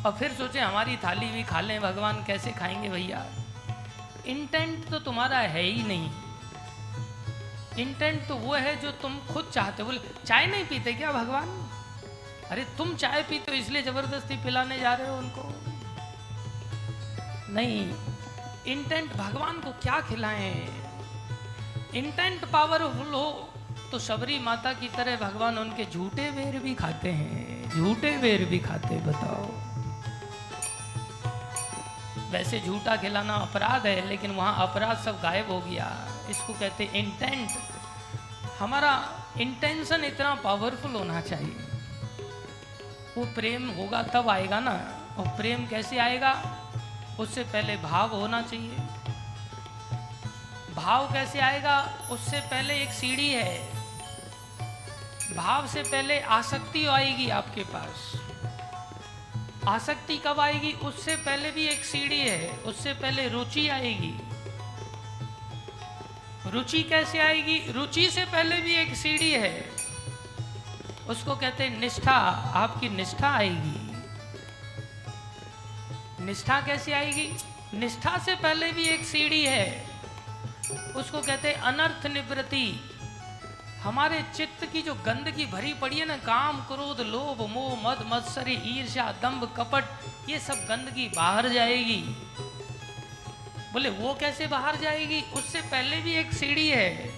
और 0.06 0.16
फिर 0.18 0.32
सोचे, 0.32 0.60
हमारी 0.60 0.96
थाली 0.96 1.26
भी 1.26 1.42
खा 1.42 1.60
लें, 1.60 1.80
भगवान 1.80 2.24
कैसे 2.24 2.50
खाएँगे 2.50 2.88
भैया? 2.88 3.26
इंटेंट 4.26 4.88
तो 4.88 4.98
तुम्हारा 4.98 5.38
है 5.38 5.62
ही 5.62 5.82
नहीं। 5.82 6.10
इंटेंट 7.78 8.26
तो 8.28 8.34
वो 8.34 8.54
है 8.54 8.76
जो 8.80 8.90
तुम 8.90 9.18
खुद 9.32 9.50
चाहते 9.54 9.82
हो। 9.82 9.92
चाय 10.26 10.46
नहीं 10.46 10.64
पीते 10.64 10.92
क्या 10.92 11.12
भगवान? 11.12 11.48
अरे, 12.50 12.64
तुम 12.78 12.94
चाय 12.94 13.22
पीते 13.22 13.50
हो, 13.50 13.56
इसलिए 13.56 13.82
ज़बरदस्ती 13.82 14.36
पिलाने 14.36 14.78
जा 14.80 14.94
रहे 14.94 15.08
हो 15.08 15.16
उनको। 15.18 15.42
नहीं 17.52 17.94
इंटेंट 18.66 19.12
भगवान 19.12 19.60
को 19.60 19.70
क्या 19.72 20.00
खिलाएँ? 20.00 20.54
इंटेंट 21.94 22.44
पावरफुल 22.44 23.14
हो 23.14 23.52
तो 23.92 23.98
शबरी 23.98 24.38
माता 24.38 24.72
की 24.72 24.88
तरह 24.88 25.16
भगवान 25.16 25.58
उनके 25.58 25.84
झूठे 25.84 26.30
वेर 26.30 26.58
भी 26.58 26.74
खाते 26.74 27.10
हैं। 27.10 27.70
झूठे 27.70 28.16
वेर 28.16 28.44
भी 28.44 28.58
खाते 28.58 28.96
बताओ। 28.96 29.44
वैसे 32.30 32.60
झूठा 32.60 32.96
खिलाना 32.96 33.34
अपराध 33.34 33.86
है, 33.86 34.08
लेकिन 34.08 34.30
वहाँ 34.30 34.68
अपराध 34.68 34.96
सब 34.96 35.20
गायब 35.22 35.50
हो 35.50 35.60
गया। 35.60 35.88
इसको 36.30 36.52
कहते 36.52 36.84
हैं 36.84 36.92
इंटेंट 36.92 37.50
हमारा 38.58 39.12
इंटेंशन 39.40 40.04
इतना 40.04 40.34
पावरफुल 40.34 40.94
होना 40.94 41.20
चाहिए। 41.20 41.56
वो 43.18 43.24
प्रेम 43.24 43.70
होगा 43.70 44.02
तब 44.02 44.28
आएगा 44.28 44.60
ना, 44.60 44.72
और 45.18 45.28
प्रेम 45.28 45.66
कैसे 45.66 45.98
आएगा? 45.98 46.62
उससे 47.20 47.42
पहले 47.42 47.76
भाव 47.76 48.14
होना 48.14 48.42
चाहिए। 48.42 48.76
भाव 50.74 51.12
कैसे 51.12 51.38
आएगा? 51.38 51.98
उससे 52.10 52.40
पहले 52.40 52.82
एक 52.82 52.90
सीढ़ी 52.90 53.28
है। 53.28 53.72
भाव 55.36 55.66
से 55.66 55.82
पहले 55.82 56.20
आसक्ति 56.20 56.86
आएगी 56.86 57.28
आपके 57.28 57.64
पास। 57.64 58.12
आसक्ति 59.68 60.18
कब 60.18 60.40
आएगी? 60.40 60.72
उससे 60.72 61.16
पहले 61.16 61.50
भी 61.50 61.66
एक 61.66 61.84
सीढ़ी 61.84 62.20
है। 62.20 62.48
उससे 62.48 62.92
पहले 62.92 63.28
रुचि 63.28 63.68
आएगी। 63.68 64.35
रुचि 66.50 66.82
कैसे 66.82 67.18
आएगी? 67.18 67.72
रुचि 67.72 68.10
से 68.10 68.24
पहले 68.24 68.56
भी 68.56 68.74
एक 68.74 68.96
सीढ़ी 68.96 69.32
है। 69.32 69.70
उसको 71.08 71.36
कहते 71.36 71.64
हैं 71.64 71.80
निष्ठा। 71.80 72.16
आपकी 72.54 72.88
निष्ठा 72.88 73.30
आएगी। 73.30 73.96
निष्ठा 76.24 76.60
कैसे 76.60 76.92
आएगी? 76.92 77.36
निष्ठा 77.74 78.18
से 78.18 78.34
पहले 78.34 78.72
भी 78.72 78.84
एक 78.84 79.04
सीढ़ी 79.04 79.44
है। 79.44 79.90
उसको 80.96 81.20
कहते 81.20 81.48
हैं 81.48 81.54
अनर्थ 81.54 82.06
निवृत्ति। 82.06 82.90
हमारे 83.82 84.24
चित्त 84.36 84.66
की 84.66 84.82
जो 84.82 84.94
गंदगी 84.94 85.46
भरी 85.46 85.74
पड़ी 85.74 85.98
है 85.98 86.06
ना, 86.06 86.16
काम, 86.16 86.56
क्रोध, 86.56 87.00
लोभ, 87.00 87.50
मोह, 87.50 87.90
मद, 87.90 88.06
मत्सरी, 88.06 88.78
ईर्ष्या 88.78 89.12
दंभ 89.12 89.54
कपट, 89.56 89.84
ये 90.30 90.38
सब 90.38 90.54
गंदगी 90.54 91.08
बाहर 91.08 91.48
जाएगी। 91.48 92.04
बोले, 93.72 93.88
वो 93.88 94.14
कैसे 94.14 94.46
बाहर 94.46 94.76
जाएगी? 94.76 95.20
उससे 95.20 95.60
पहले 95.60 95.96
भी 95.96 96.12
एक 96.12 96.32
सीढ़ी 96.32 96.68
है। 96.68 97.10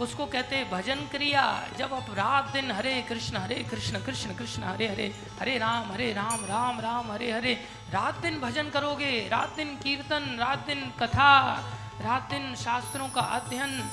उसको 0.00 0.26
कहते 0.26 0.56
हैं, 0.56 0.70
भजन 0.70 0.96
क्रिया, 0.96 1.68
जब 1.78 1.94
आप 1.94 2.06
रात 2.10 2.52
दिन 2.52 2.70
हरे 2.70 3.02
कृष्ण 3.02 3.36
हरे 3.36 3.54
कृष्ण 3.54 4.00
कृष्ण 4.00 4.34
कृष्ण, 4.34 4.62
हरे 4.62 4.88
हरे 4.88 5.14
हरे 5.40 5.58
राम 5.58 5.92
हरे 5.92 6.12
राम 6.12 6.44
राम 6.44 6.80
राम, 6.80 7.12
हरे 7.12 7.32
हरे, 7.32 7.54
रात 7.90 8.14
दिन 8.18 8.40
भजन 8.40 8.70
करोगे, 8.70 9.28
रात 9.28 9.56
दिन 9.56 9.76
कीर्तन, 9.76 10.36
रात 10.40 10.66
दिन 10.66 10.90
कथा, 11.00 11.56
रात 12.00 12.22
दिन 12.30 12.54
शास्त्रों 12.54 13.08
का 13.08 13.20
अध्ययन, 13.20 13.90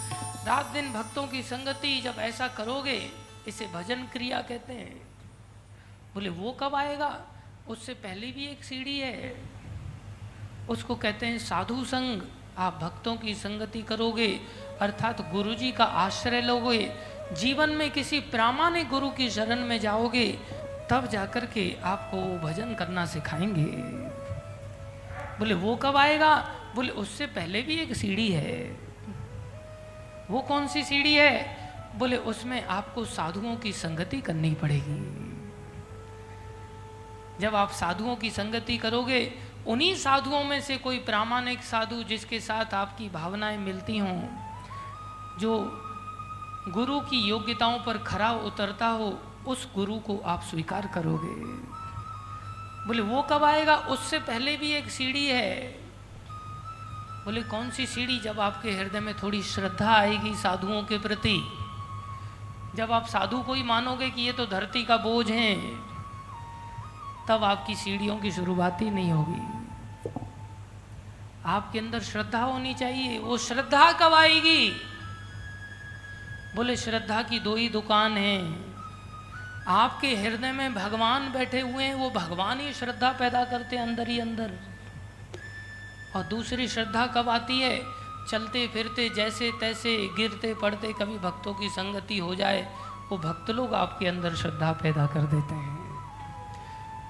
रात 0.48 0.66
दिन 0.66 0.94
भक्तों 0.94 1.28
की 1.28 1.44
संगति, 1.44 2.02
जब 2.02 2.16
ऐसा 2.20 2.48
करोगे, 2.48 3.12
इसे 3.48 3.68
भजन 3.68 4.04
क्रिया 4.04 4.42
कहते 4.42 4.74
हैं। 4.74 5.02
बोले, 6.14 6.30
वो 6.30 6.52
कब 6.52 6.76
आएगा? 6.76 7.22
उससे 7.68 7.94
पहले 7.94 8.28
भी 8.28 8.48
एक 8.48 8.64
सीढ़ी 8.64 9.00
है। 9.00 9.52
उसको 10.70 10.96
कहते 10.96 11.26
हैं 11.26 11.38
साधु 11.38 11.86
संग। 11.86 12.22
आप 12.58 12.80
भक्तों 12.82 13.16
की 13.16 13.36
संगति 13.36 13.82
करोगे, 13.82 14.40
अर्थात 14.82 15.32
गुरु 15.32 15.56
जी 15.56 15.72
का 15.72 15.84
आश्रय 15.84 16.42
लोगे, 16.42 16.96
जीवन 17.34 17.70
में 17.70 17.92
किसी 17.92 18.20
प्रामाणिक 18.20 18.90
गुरु 18.90 19.10
की 19.10 19.30
शरण 19.30 19.60
में 19.60 19.80
जाओगे, 19.80 20.40
तब 20.90 21.08
जाकर 21.08 21.46
के 21.46 21.78
आपको 21.84 22.48
भजन 22.48 22.74
करना 22.74 23.06
सिखाएँगे। 23.06 23.72
बोले, 25.40 25.54
वो 25.54 25.76
कब 25.76 25.98
आएगा? 25.98 26.56
बोले, 26.76 26.90
उससे 26.90 27.26
पहले 27.26 27.62
भी 27.62 27.76
एक 27.76 27.96
सीढ़ी 27.96 28.32
है। 28.32 28.80
वो 30.30 30.42
कौन 30.42 30.68
सी 30.68 30.84
सीढ़ी 30.84 31.14
है? 31.14 31.58
बोले, 31.96 32.18
उसमें 32.18 32.64
आपको 32.64 33.06
साधुओं 33.06 33.56
की 33.56 33.74
संगति 33.74 34.22
करनी 34.22 34.54
पड़ेगी। 34.54 35.28
जब 37.40 37.56
आप 37.56 37.72
साधुओं 37.72 38.16
की 38.16 38.30
संगति 38.30 38.78
करोगे 38.78 39.34
उन्हीं 39.68 39.96
साधुओं 39.96 40.44
में 40.44 40.62
से 40.62 40.78
कोई 40.78 41.00
प्रामाणिक 41.00 41.64
साधु 41.64 42.04
जिसके 42.04 42.40
साथ 42.40 42.74
आपकी 42.74 43.10
भावनाएँ 43.10 43.58
मिलती 43.58 43.98
हों, 43.98 44.24
जो 45.40 45.78
गुरु 46.68 47.00
की 47.00 47.20
योग्यताओं 47.20 47.80
पर 47.80 47.98
खरा 47.98 48.32
उतरता 48.32 48.88
हो, 48.88 49.20
उस 49.48 49.68
गुरु 49.76 50.00
को 50.00 50.18
आप 50.18 50.42
स्वीकार 50.42 50.88
करोगे। 50.88 51.44
बोले, 52.88 53.02
वो 53.02 53.22
कब 53.22 53.44
आएगा? 53.44 53.76
उससे 53.76 54.20
पहले 54.20 54.58
भी 54.58 54.72
एक 54.72 54.92
सीढ़ी 54.92 55.28
है। 55.28 55.62
बोले, 57.26 57.42
कौन 57.42 57.72
सी 57.72 57.86
सीढ़ी? 57.86 58.20
जब 58.20 58.40
आपके 58.40 58.72
हृदय 58.72 59.00
में 59.00 59.16
थोड़ी 59.18 59.44
श्रद्धा 59.44 59.94
आएगी 59.94 60.36
साधुओं 60.36 60.84
के 60.84 60.98
प्रति, 60.98 61.52
जब 62.76 62.92
आप 62.92 63.06
साधु 63.06 63.40
को 63.40 63.54
ही 63.54 63.64
मानोगे 63.64 64.10
कि 64.10 64.22
ये 64.22 64.34
तो 64.34 64.46
धरती 64.46 64.84
का 64.84 64.98
बोझ 64.98 65.32
है 65.32 65.56
तब 67.32 67.44
आपकी 67.44 67.76
सीढ़ियों 67.76 68.18
की 68.18 68.32
शुरुआत 68.32 68.82
ही 68.82 68.90
नहीं 68.90 69.12
होगी। 69.12 69.62
आपके 71.46 71.80
अंदर 71.80 72.00
श्रद्धा 72.00 72.44
होनी 72.44 72.74
चाहिए। 72.74 73.20
वो 73.20 73.38
श्रद्धा 73.38 73.92
कब 73.92 74.14
आएगी? 74.14 74.72
बोले, 76.56 76.76
श्रद्धा 76.76 77.24
की 77.24 77.40
दो 77.40 77.56
ही 77.56 77.70
दुकान 77.70 78.18
है। 78.18 78.56
आपके 79.68 80.16
हृदय 80.16 80.52
में 80.52 80.74
भगवान 80.74 81.34
बैठे 81.34 81.62
हुए 81.62 81.84
हैं। 81.84 81.94
वो 81.94 82.10
भगवान 82.10 82.60
ही 82.60 82.74
श्रद्धा 82.74 83.12
पैदा 83.12 83.46
करते 83.46 83.76
हैं 83.76 83.84
अंदर 83.84 84.08
ही 84.08 84.20
अंदर। 84.20 84.54
और 86.16 86.24
दूसरी 86.24 86.68
श्रद्धा 86.68 87.08
कब 87.08 87.30
आती 87.30 87.60
है? 87.60 87.82
चलते 88.32 88.68
फिरते, 88.68 89.10
जैसे 89.10 89.52
तैसे, 89.60 90.10
गिरते 90.18 90.54
पड़ते 90.54 90.94
कभी 90.94 91.18
भक्तों 91.18 91.54
की 91.54 91.70
संगति 91.70 92.18
हो 92.18 92.36
जाए, 92.36 92.76
वो 93.12 93.18
भक्त 93.18 93.50
लोग 93.50 93.74
आपके 93.74 94.08
अंदर 94.08 94.36
श्रद्धा 94.36 94.72
पैदा 94.72 95.06
कर 95.06 95.22
देते 95.22 95.56
हैं। 95.56 95.81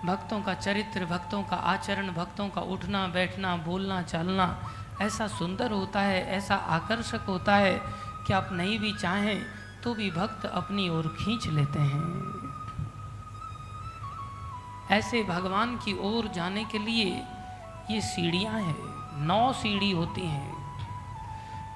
भक्तों 0.06 0.42
का 0.42 0.54
चरित्र, 0.54 1.06
भक्तों 1.06 1.44
का 1.44 1.56
आचरण, 1.56 2.12
भक्तों 2.12 2.48
का 2.50 2.62
उठना, 2.62 3.08
बैठना, 3.08 3.56
बोलना, 3.58 4.02
चलना, 4.02 4.48
ऐसा 5.02 5.28
सुंदर 5.28 5.72
होता 5.72 6.02
है, 6.02 6.26
ऐसा 6.28 6.56
आकर्षक 6.56 7.26
होता 7.28 7.56
है 7.56 7.82
कि 8.28 8.34
आप 8.34 8.50
नहीं 8.52 8.80
भी 8.80 8.94
चाहें 8.94 9.42
तो 9.84 9.94
भी 9.94 10.10
भक्त 10.12 10.46
अपनी 10.46 10.90
ओर 10.90 11.08
खींच 11.20 11.48
लेते 11.48 11.80
हैं। 11.80 12.50
ऐसे 14.92 15.24
भगवान 15.24 15.76
की 15.78 15.94
ओर 16.00 16.28
जाने 16.28 16.64
के 16.66 16.78
लिए 16.78 17.06
ये 17.92 18.02
सीढ़ियाँ 18.02 18.60
हैं, 18.62 19.26
नौ 19.26 19.54
सीढ़ी 19.54 19.92
होती 19.92 20.22
हैं। 20.22 20.54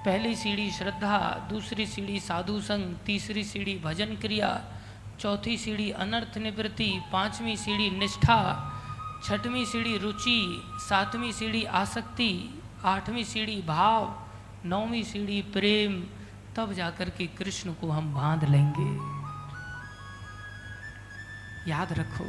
पहली 0.05 0.35
सीढ़ी 0.35 0.71
श्रद्धा, 0.71 1.17
दूसरी 1.49 1.85
सीढ़ी 1.85 2.19
साधु 2.19 2.59
संग, 2.61 2.95
तीसरी 3.05 3.43
सीढ़ी 3.43 3.81
भजन 3.85 4.15
क्रिया 4.15 4.49
चौथी 5.19 5.57
सीढ़ी 5.57 5.89
अनर्थ 5.93 6.37
निवृत्ति, 6.37 6.91
पांचवी 7.11 7.55
सीढ़ी 7.57 7.89
निष्ठा, 7.91 8.39
छठवीं 9.25 9.65
सीढ़ी 9.65 9.97
रुचि, 9.97 10.61
सातवीं 10.79 11.31
सीढ़ी 11.31 11.63
आसक्ति, 11.73 12.31
आठवीं 12.85 13.23
सीढ़ी 13.23 13.61
भाव, 13.61 14.13
नौवीं 14.65 15.03
सीढ़ी 15.03 15.41
प्रेम। 15.53 16.01
तब 16.55 16.73
जाकर 16.73 17.09
के 17.09 17.25
कृष्ण 17.37 17.73
को 17.73 17.89
हम 17.89 18.13
बाँध 18.13 18.43
लेंगे। 18.45 18.89
याद 21.69 21.93
रखो, 21.93 22.25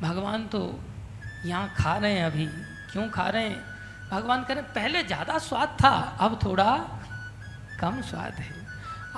भगवान 0.00 0.46
तो 0.46 0.60
यहाँ 1.46 1.74
खा 1.76 1.96
रहे 1.96 2.12
हैं 2.12 2.24
अभी। 2.24 2.46
क्यों 2.92 3.08
खा 3.10 3.28
रहे 3.28 3.48
हैं? 3.48 3.62
भगवान 4.10 4.44
कह 4.44 4.54
रहे 4.54 4.62
पहले 4.74 5.02
ज़्यादा 5.04 5.38
स्वाद 5.40 5.76
था, 5.82 5.90
अब 6.20 6.38
थोड़ा 6.44 6.76
कम 7.80 8.00
स्वाद 8.02 8.34
है। 8.34 8.65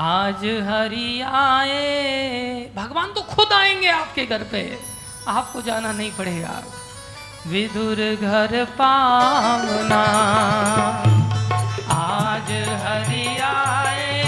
आज 0.00 0.36
हरि 0.36 1.20
आए। 1.20 2.72
भगवान 2.76 3.12
तो 3.12 3.22
खुद 3.22 3.52
आएँगे 3.52 3.88
आपके 3.88 4.26
घर 4.26 4.42
पे। 4.42 4.78
आपको 5.28 5.62
जाना 5.62 5.92
नहीं 5.92 6.12
पड़ेगा। 6.12 6.62
विदुर 7.46 8.18
घर 8.20 8.64
पावना। 8.64 10.02
आज 11.90 12.52
हरि 12.86 13.38
आए। 13.38 14.18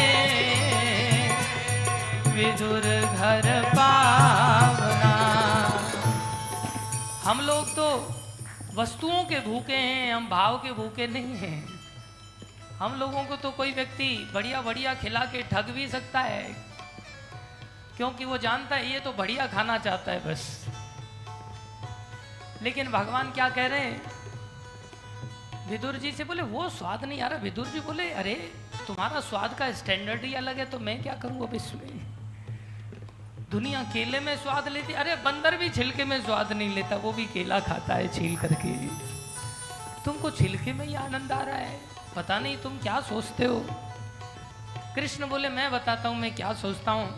विदुर 2.29 3.15
घर 3.17 3.73
पावना। 3.77 5.15
हम 7.25 7.41
लोग 7.41 7.77
तो 7.77 8.15
वस्तुओं 8.75 9.25
के 9.25 9.41
भूखे 9.41 9.77
हैं, 9.77 10.15
हम 10.15 10.29
भाव 10.31 10.57
के 10.57 10.73
भूखे 10.73 11.07
नहीं 11.07 11.37
हैं। 11.37 11.80
हम 12.81 12.94
लोगों 12.94 13.24
को 13.24 13.36
तो 13.36 13.51
कोई 13.51 13.73
व्यक्ति 13.73 14.31
बढ़िया 14.35 14.61
बढ़िया 14.62 14.94
खिला 14.94 15.24
के 15.24 15.43
ठग 15.43 15.70
भी 15.70 15.89
सकता 15.89 16.20
है, 16.20 16.43
क्योंकि 17.97 18.24
वो 18.24 18.39
जानता 18.39 18.77
है 18.77 18.93
ये 18.93 19.01
तो 19.01 19.12
बढ़िया 19.12 19.47
खाना 19.47 19.77
चाहता 19.78 20.12
है 20.12 20.20
बस। 20.27 20.66
लेकिन 22.62 22.90
भगवान 22.90 23.31
क्या 23.31 23.48
कह 23.48 23.66
रहे 23.66 23.81
हैं? 23.81 24.01
विदुर 25.70 25.97
जी 25.97 26.12
से 26.12 26.24
बोले, 26.24 26.43
वो 26.43 26.69
स्वाद 26.69 27.05
नहीं 27.05 27.20
आ 27.20 27.27
रहा। 27.27 27.39
विदुर 27.39 27.66
जी 27.66 27.81
बोले, 27.81 28.11
अरे, 28.11 28.35
तुम्हारा 28.86 29.20
स्वाद 29.20 29.55
का 29.55 29.70
स्टैंडर्ड 29.73 30.24
ही 30.24 30.35
अलग 30.35 30.59
है 30.59 30.65
तो 30.65 30.78
मैं 30.78 31.02
क्या 31.02 31.15
करूँ 31.15 31.48
अब 31.48 31.55
इसमें? 31.55 32.01
दुनिया 33.51 33.82
केले 33.82 34.20
में 34.20 34.36
स्वाद 34.36 34.69
लेती, 34.69 34.93
अरे, 34.93 35.16
बंदर 35.16 35.57
भी 35.57 35.69
छिलके 35.69 36.05
में 36.05 36.20
स्वाद 36.24 36.52
नहीं 36.52 36.74
लेता, 36.74 36.97
वो 36.97 37.12
भी 37.12 37.27
केला 37.27 37.61
खाता 37.61 37.94
है 37.94 38.09
छील 38.09 38.36
करके। 38.36 38.74
तुमको 40.05 40.31
छिलके 40.31 40.73
में 40.73 40.86
ही 40.86 40.94
आनंद 40.94 41.32
आ 41.32 41.40
रहा 41.43 41.57
है। 41.57 41.90
पता 42.16 42.39
नहीं 42.39 42.57
तुम 42.57 42.78
क्या 42.78 43.01
सोचते 43.01 43.45
हो? 43.45 43.66
कृष्ण 44.97 45.28
बोले, 45.28 45.49
मैं 45.49 45.73
बताता 45.73 46.09
हूँ, 46.09 46.16
मैं 46.16 46.35
क्या 46.35 46.53
सोचता 46.53 46.93
हूँ? 46.93 47.09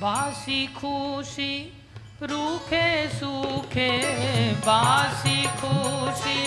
बासी 0.00 0.66
खुशी 0.66 1.78
रूखे 2.22 3.08
सूखे, 3.08 3.90
बासी 4.52 5.42
खुशी 5.42 6.46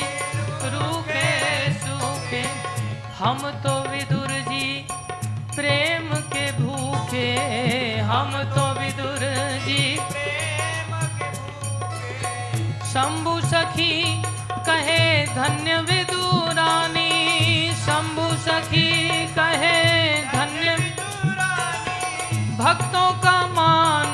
रूखे 0.69 1.73
सूखे। 1.73 2.41
हम 3.17 3.37
तो 3.37 3.91
विदुर 3.91 4.27
जी 4.27 4.87
प्रेम 5.55 6.13
के 6.13 6.51
भूखे, 6.51 7.29
हम 7.99 8.43
तो 8.43 8.81
विदुर 8.81 9.19
जी 9.65 9.95
शंभु 12.87 13.39
सखी 13.41 14.23
कहे, 14.65 15.25
धन्य 15.25 15.77
विदुरानी 15.77 16.05
शंभु 16.05 16.14
सखी 18.45 18.89
कहे 19.27 19.77
धन्य। 20.34 20.76
भक्तों 22.59 23.09
का 23.23 23.35
मान 23.47 24.13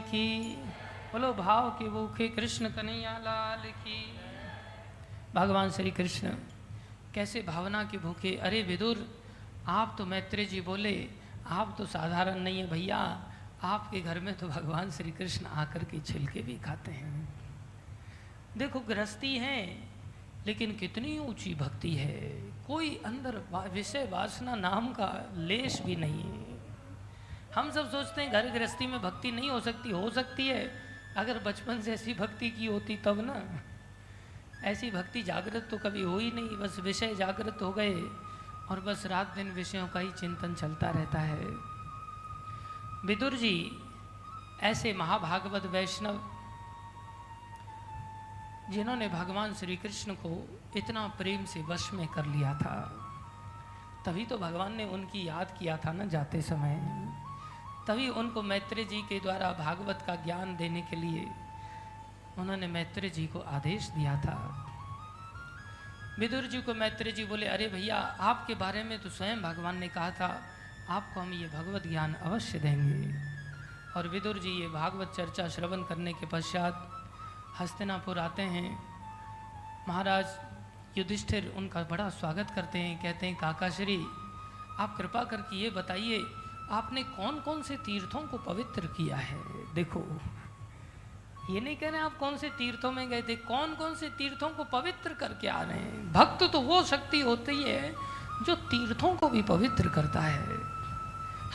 की, 0.00 0.56
बोलो, 1.12 1.32
भाव 1.32 1.70
के 1.70 1.88
भूखे 1.88 2.28
कृष्ण 2.28 2.68
कन्हैया 2.68 3.18
लाल 3.18 3.70
की। 3.70 4.20
भगवान 5.34 5.70
श्री 5.70 5.90
कृष्ण 5.90 6.28
कैसे 7.14 7.42
भावना 7.42 7.84
के 7.84 7.98
भूखे? 7.98 8.36
अरे 8.36 8.62
विदुर, 8.62 9.20
आप 9.66 9.94
तो 9.98 10.06
मैत्री 10.06 10.44
जी 10.44 10.60
बोले, 10.60 11.08
आप 11.46 11.74
तो 11.78 11.86
साधारण 11.86 12.38
नहीं 12.38 12.58
है 12.58 12.70
भैया। 12.70 13.26
आपके 13.62 14.00
घर 14.00 14.20
में 14.20 14.34
तो 14.34 14.48
भगवान 14.48 14.90
श्री 14.90 15.10
कृष्ण 15.10 15.46
आकर 15.46 15.84
के 15.84 16.00
छिलके 16.00 16.40
भी 16.40 16.54
खाते 16.54 16.90
हैं। 16.90 17.28
देखो, 18.56 18.80
गृहस्थी 18.80 19.38
है, 19.38 19.88
लेकिन 20.46 20.76
कितनी 20.76 21.18
ऊँची 21.18 21.54
भक्ति 21.54 21.94
है। 21.94 22.20
कोई 22.66 23.00
अंदर 23.06 23.36
विषय 23.72 24.08
वासना 24.12 24.54
नाम 24.54 24.92
का 24.92 25.32
लेश 25.34 25.82
भी 25.82 25.96
नहीं 25.96 26.22
है। 26.22 26.49
हम 27.54 27.70
सब 27.70 27.90
सोचते 27.90 28.22
हैं, 28.22 28.32
घर 28.32 28.50
गृहस्थी 28.50 28.86
में 28.86 29.00
भक्ति 29.02 29.30
नहीं 29.30 29.50
हो 29.50 29.60
सकती 29.60 29.90
हो 29.90 30.10
सकती 30.10 30.46
है। 30.48 30.70
अगर 31.16 31.38
बचपन 31.38 31.80
से 31.80 31.92
ऐसी 31.92 32.14
भक्ति 32.14 32.50
की 32.50 32.66
होती 32.66 32.96
तब 32.96 33.20
ना। 33.20 33.36
ऐसी 34.68 34.90
भक्ति 34.90 35.22
जागृत 35.22 35.66
तो 35.70 35.78
कभी 35.78 36.02
हो 36.02 36.18
ही 36.18 36.30
नहीं, 36.30 36.56
बस 36.56 36.78
विषय 36.80 37.14
जागृत 37.14 37.58
हो 37.62 37.70
गए 37.72 37.94
और 38.70 38.80
बस 38.80 39.06
रात 39.06 39.34
दिन 39.34 39.50
विषयों 39.50 39.86
का 39.88 40.00
ही 40.00 40.10
चिंतन 40.10 40.54
चलता 40.54 40.90
रहता 40.90 41.18
है। 41.18 41.46
विदुर 43.06 43.34
जी, 43.34 43.70
ऐसे 44.62 44.92
महाभागवत 44.92 45.66
वैष्णव 45.66 46.20
जिन्होंने 48.70 49.08
भगवान 49.08 49.54
श्री 49.54 49.76
कृष्ण 49.76 50.14
को 50.14 50.32
इतना 50.76 51.06
प्रेम 51.18 51.44
से 51.44 51.62
वश 51.62 51.92
में 51.92 52.06
कर 52.08 52.26
लिया 52.26 52.54
था, 52.54 52.76
तभी 54.06 54.26
तो 54.26 54.38
भगवान 54.38 54.76
ने 54.76 54.84
उनकी 54.84 55.26
याद 55.28 55.56
किया 55.58 55.76
था 55.76 55.92
ना 55.92 56.04
जाते 56.06 56.42
समय। 56.42 56.78
तभी 57.90 58.08
उनको 58.08 58.42
मैत्री 58.42 58.84
जी 58.84 59.02
के 59.02 59.20
द्वारा 59.20 59.52
भागवत 59.52 60.02
का 60.06 60.14
ज्ञान 60.14 60.56
देने 60.56 60.82
के 60.82 60.96
लिए 60.96 61.26
उन्होंने 62.38 62.66
मैत्री 62.66 63.10
जी 63.10 63.26
को 63.26 63.38
आदेश 63.38 63.88
दिया 63.88 64.16
था। 64.16 64.66
विदुर 66.18 66.42
जी 66.42 66.62
को 66.62 66.74
मैत्री 66.74 67.12
जी 67.12 67.24
बोले, 67.24 67.46
अरे 67.46 67.68
भैया, 67.68 67.96
आपके 67.96 68.54
बारे 68.54 68.84
में 68.84 69.02
तो 69.02 69.10
स्वयं 69.10 69.42
भगवान 69.42 69.78
ने 69.78 69.88
कहा 69.88 70.10
था, 70.10 70.42
आपको 70.88 71.20
हम 71.20 71.32
ये 71.32 71.48
भगवत 71.48 71.86
ज्ञान 71.86 72.14
अवश्य 72.14 72.58
देंगे। 72.58 73.14
और 73.96 74.08
विदुर 74.08 74.38
जी 74.38 74.50
ये 74.50 74.68
भागवत 74.68 75.12
चर्चा 75.16 75.48
श्रवण 75.48 75.82
करने 75.82 76.12
के 76.12 76.26
पश्चात 76.26 76.90
हस्तिनापुर 77.60 78.18
आते 78.18 78.42
हैं। 78.42 78.78
महाराज 79.88 80.26
युधिष्ठिर 80.98 81.54
उनका 81.56 81.82
बड़ा 81.82 82.08
स्वागत 82.10 82.50
करते 82.50 82.78
हैं, 82.78 83.02
कहते 83.02 83.26
हैं 83.26 83.36
काकाश्री 83.36 84.06
आप 84.78 84.94
कृपा 84.98 85.24
करके 85.24 85.56
ये 85.56 85.70
बताइए 85.70 86.18
आपने 86.70 87.02
कौन 87.02 87.40
कौन 87.40 87.62
से 87.62 87.76
तीर्थों 87.76 88.20
को 88.20 88.38
पवित्र 88.38 88.86
किया 88.86 89.16
है? 89.16 89.40
देखो, 89.74 90.20
ये 91.50 91.60
नहीं 91.60 91.76
कह 91.76 91.90
रहे 91.90 92.00
आप 92.00 92.18
कौन 92.18 92.36
से 92.36 92.48
तीर्थों 92.48 92.92
में 92.92 93.10
गए 93.10 93.22
थे 93.22 93.36
कौन 93.36 93.74
कौन 93.74 93.94
से 93.94 94.08
तीर्थों 94.08 94.48
को 94.48 94.64
पवित्र 94.64 95.14
करके 95.14 95.48
आ 95.48 95.62
रहे 95.62 95.78
हैं? 95.78 96.12
भक्त 96.12 96.52
तो 96.52 96.60
वो 96.60 96.82
शक्ति 96.82 97.20
होती 97.20 97.62
है 97.62 97.94
जो 98.46 98.54
तीर्थों 98.54 99.16
को 99.16 99.28
भी 99.28 99.42
पवित्र 99.42 99.88
करता 99.88 100.20
है। 100.20 100.44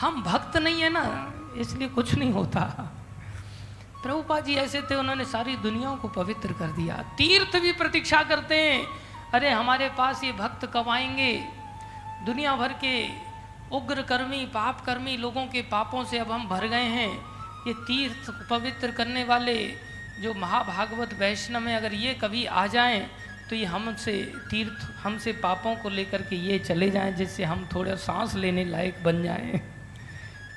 हम 0.00 0.22
भक्त 0.22 0.56
नहीं 0.56 0.80
है 0.80 0.90
ना, 0.90 1.32
इसलिए 1.56 1.88
कुछ 1.88 2.14
नहीं 2.14 2.32
होता। 2.32 2.90
प्रभुपा 4.02 4.40
जी 4.40 4.54
ऐसे 4.54 4.82
थे, 4.82 4.94
उन्होंने 4.94 5.24
सारी 5.24 5.56
दुनिया 5.56 5.94
को 5.94 6.08
पवित्र 6.08 6.52
कर 6.52 6.68
दिया। 6.68 6.96
तीर्थ 6.96 7.56
भी 7.56 7.72
प्रतीक्षा 7.72 8.22
करते 8.22 8.54
हैं। 8.54 8.86
अरे, 9.34 9.50
हमारे 9.50 9.88
पास 9.88 10.24
ये 10.24 10.32
भक्त 10.32 10.66
कब 10.74 10.88
आएँगे? 10.88 11.48
दुनिया 12.26 12.56
भर 12.56 12.72
के 12.72 13.25
उग्र 13.72 14.02
कर्मी 14.02 14.44
पाप 14.46 14.80
कर्मी 14.80 15.16
लोगों 15.16 15.46
के 15.46 15.62
पापों 15.62 16.04
से 16.04 16.18
अब 16.18 16.30
हम 16.32 16.48
भर 16.48 16.66
गए 16.66 16.88
हैं। 16.88 17.10
ये 17.66 17.72
तीर्थ 17.72 18.30
पवित्र 18.50 18.90
करने 18.90 19.24
वाले 19.24 19.56
जो 20.20 20.34
महाभागवत 20.34 21.14
वैष्णव 21.14 21.60
में 21.60 21.74
अगर 21.76 21.94
ये 21.94 22.14
कभी 22.14 22.44
आ 22.44 22.66
जाएँ 22.66 23.06
तो 23.50 23.56
ये 23.56 23.64
हमसे 23.64 24.12
तीर्थ, 24.50 24.90
हमसे 25.02 25.32
पापों 25.32 25.74
को 25.76 25.88
लेकर 25.88 26.22
के 26.22 26.36
ये 26.36 26.58
चले 26.58 26.90
जाएँ, 26.90 27.12
जिससे 27.12 27.44
हम 27.44 27.68
थोड़ा 27.74 27.94
सांस 27.94 28.34
लेने 28.34 28.64
लायक 28.64 29.02
बन 29.04 29.22
जाएँ। 29.22 29.60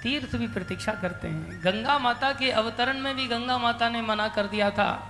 तीर्थ 0.03 0.36
भी 0.36 0.48
प्रतीक्षा 0.48 0.91
करते 0.91 1.27
हैं। 1.27 1.60
गंगा 1.64 1.98
माता 1.99 2.31
के 2.34 2.52
अवतरण 2.52 2.99
में 2.99 3.15
भी 3.15 3.27
गंगा 3.27 3.57
माता 3.57 3.90
ने 3.90 4.02
मना 4.02 4.27
कर 4.27 4.48
दिया 4.48 4.69
था। 4.72 5.09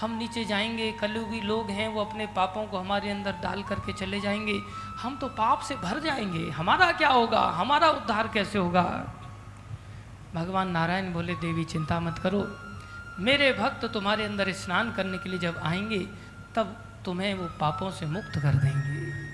हम 0.00 0.18
नीचे 0.18 0.44
जाएँगे 0.44 0.92
कलयुगी 0.92 1.40
लोग 1.40 1.70
हैं, 1.70 1.88
वो 1.88 2.04
अपने 2.04 2.26
पापों 2.26 2.66
को 2.66 2.78
हमारे 2.78 3.10
अंदर 3.10 3.32
डाल 3.32 3.62
करके 3.62 3.92
चले 3.92 4.20
जाएँगे। 4.20 4.60
हम 4.98 5.16
तो 5.16 5.28
पाप 5.28 5.60
से 5.60 5.76
भर 5.76 6.00
जाएँगे। 6.00 6.50
हमारा 6.50 6.92
क्या 6.92 7.08
होगा? 7.08 7.40
हमारा 7.40 7.90
उद्धार 7.90 8.28
कैसे 8.28 8.58
होगा? 8.58 9.14
भगवान 10.34 10.70
नारायण 10.70 11.12
बोले, 11.12 11.34
देवी, 11.34 11.64
चिंता 11.64 12.00
मत 12.00 12.18
करो। 12.18 12.56
मेरे 13.18 13.52
भक्त 13.52 13.84
तुम्हारे 13.84 14.24
अंदर 14.24 14.52
स्नान 14.52 14.92
करने 14.92 15.18
के 15.18 15.28
लिए 15.28 15.38
जब 15.38 15.60
आएँगे, 15.64 15.98
तब 16.54 16.84
तुम्हें 17.04 17.34
वो 17.34 17.46
पापों 17.60 17.90
से 17.90 18.06
मुक्त 18.06 18.32
कर 18.38 18.54
देंगे। 18.54 19.32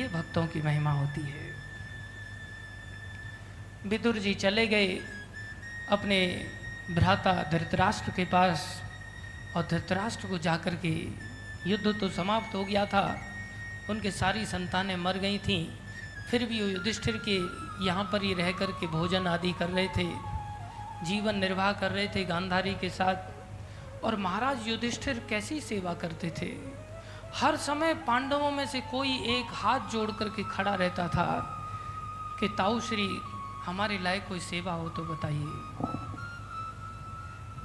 ये 0.00 0.08
भक्तों 0.08 0.46
की 0.46 0.62
महिमा 0.62 0.90
होती 0.90 1.20
है। 1.20 1.54
विदुर 3.86 4.16
जी 4.16 4.34
चले 4.34 4.66
गए 4.66 5.00
अपने 5.90 6.46
भ्राता 6.90 7.32
धृतराष्ट्र 7.50 8.10
के 8.10 8.24
पास। 8.24 8.83
और 9.56 9.66
धृतराष्ट्र 9.70 10.28
को 10.28 10.38
जाकर 10.38 10.74
के 10.74 11.24
युद्ध 11.70 12.00
तो 12.00 12.08
समाप्त 12.08 12.54
हो 12.54 12.64
गया 12.64 12.86
था। 12.86 13.20
उनके 13.90 14.10
सारी 14.10 14.46
संतानें 14.46 14.96
मर 14.96 15.18
गई 15.18 15.38
थीं। 15.38 15.68
फिर 16.30 16.44
भी 16.44 16.62
वो 16.62 16.68
युधिष्ठिर 16.68 17.22
के 17.28 17.36
यहाँ 17.84 18.04
पर 18.04 18.22
ही 18.22 18.34
रह 18.34 18.52
कर 18.52 18.66
के 18.66 18.86
भोजन 18.86 19.26
आदि 19.26 19.52
कर 19.52 19.68
रहे 19.68 19.88
थे। 19.88 20.34
जीवन 21.04 21.38
निर्वाह 21.38 21.72
कर 21.72 21.90
रहे 21.90 22.08
थे 22.08 22.24
गांधारी 22.24 22.74
के 22.74 22.90
साथ। 22.90 23.34
और 24.04 24.16
महाराज 24.16 24.68
युधिष्ठिर 24.68 25.26
कैसी 25.28 25.60
सेवा 25.60 25.94
करते 25.94 26.34
थे? 26.42 26.74
हर 27.34 27.56
समय 27.56 27.94
पांडवों 27.94 28.50
में 28.50 28.66
से 28.66 28.80
कोई 28.80 29.16
एक 29.38 29.46
हाथ 29.50 29.80
जोड़ 29.80 30.10
करके 30.10 30.44
खड़ा 30.44 30.74
रहता 30.74 31.08
था 31.08 31.56
कि 32.40 32.48
ताऊ 32.48 32.80
श्री, 32.80 33.20
हमारे 33.64 33.98
लायक 33.98 34.28
कोई 34.28 34.40
सेवा 34.40 34.72
हो 34.72 34.88
तो 34.88 35.02
बताइए। 35.02 35.46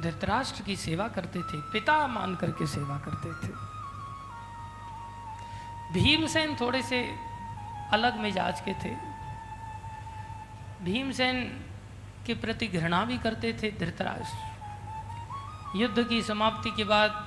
धृतराष्ट्र 0.01 0.63
की 0.63 0.75
सेवा 0.75 1.07
करते 1.07 1.39
थे, 1.39 1.61
पिता 1.61 2.07
मान 2.07 2.35
करके 2.35 2.67
सेवा 2.67 2.97
करते 2.97 3.47
थे। 3.47 3.53
भीमसेन 5.93 6.55
थोड़े 6.55 6.81
से 6.81 7.15
अलग 7.91 8.19
मिजाज 8.19 8.61
के 8.61 8.73
थे। 8.73 8.95
भीमसेन 10.83 11.61
के 12.25 12.33
प्रति 12.33 12.67
घृणा 12.67 13.05
भी 13.05 13.17
करते 13.17 13.53
थे 13.53 13.71
धृतराष्ट्र। 13.71 15.77
युद्ध 15.77 16.03
की 16.03 16.21
समाप्ति 16.21 16.71
के 16.71 16.83
बाद 16.83 17.25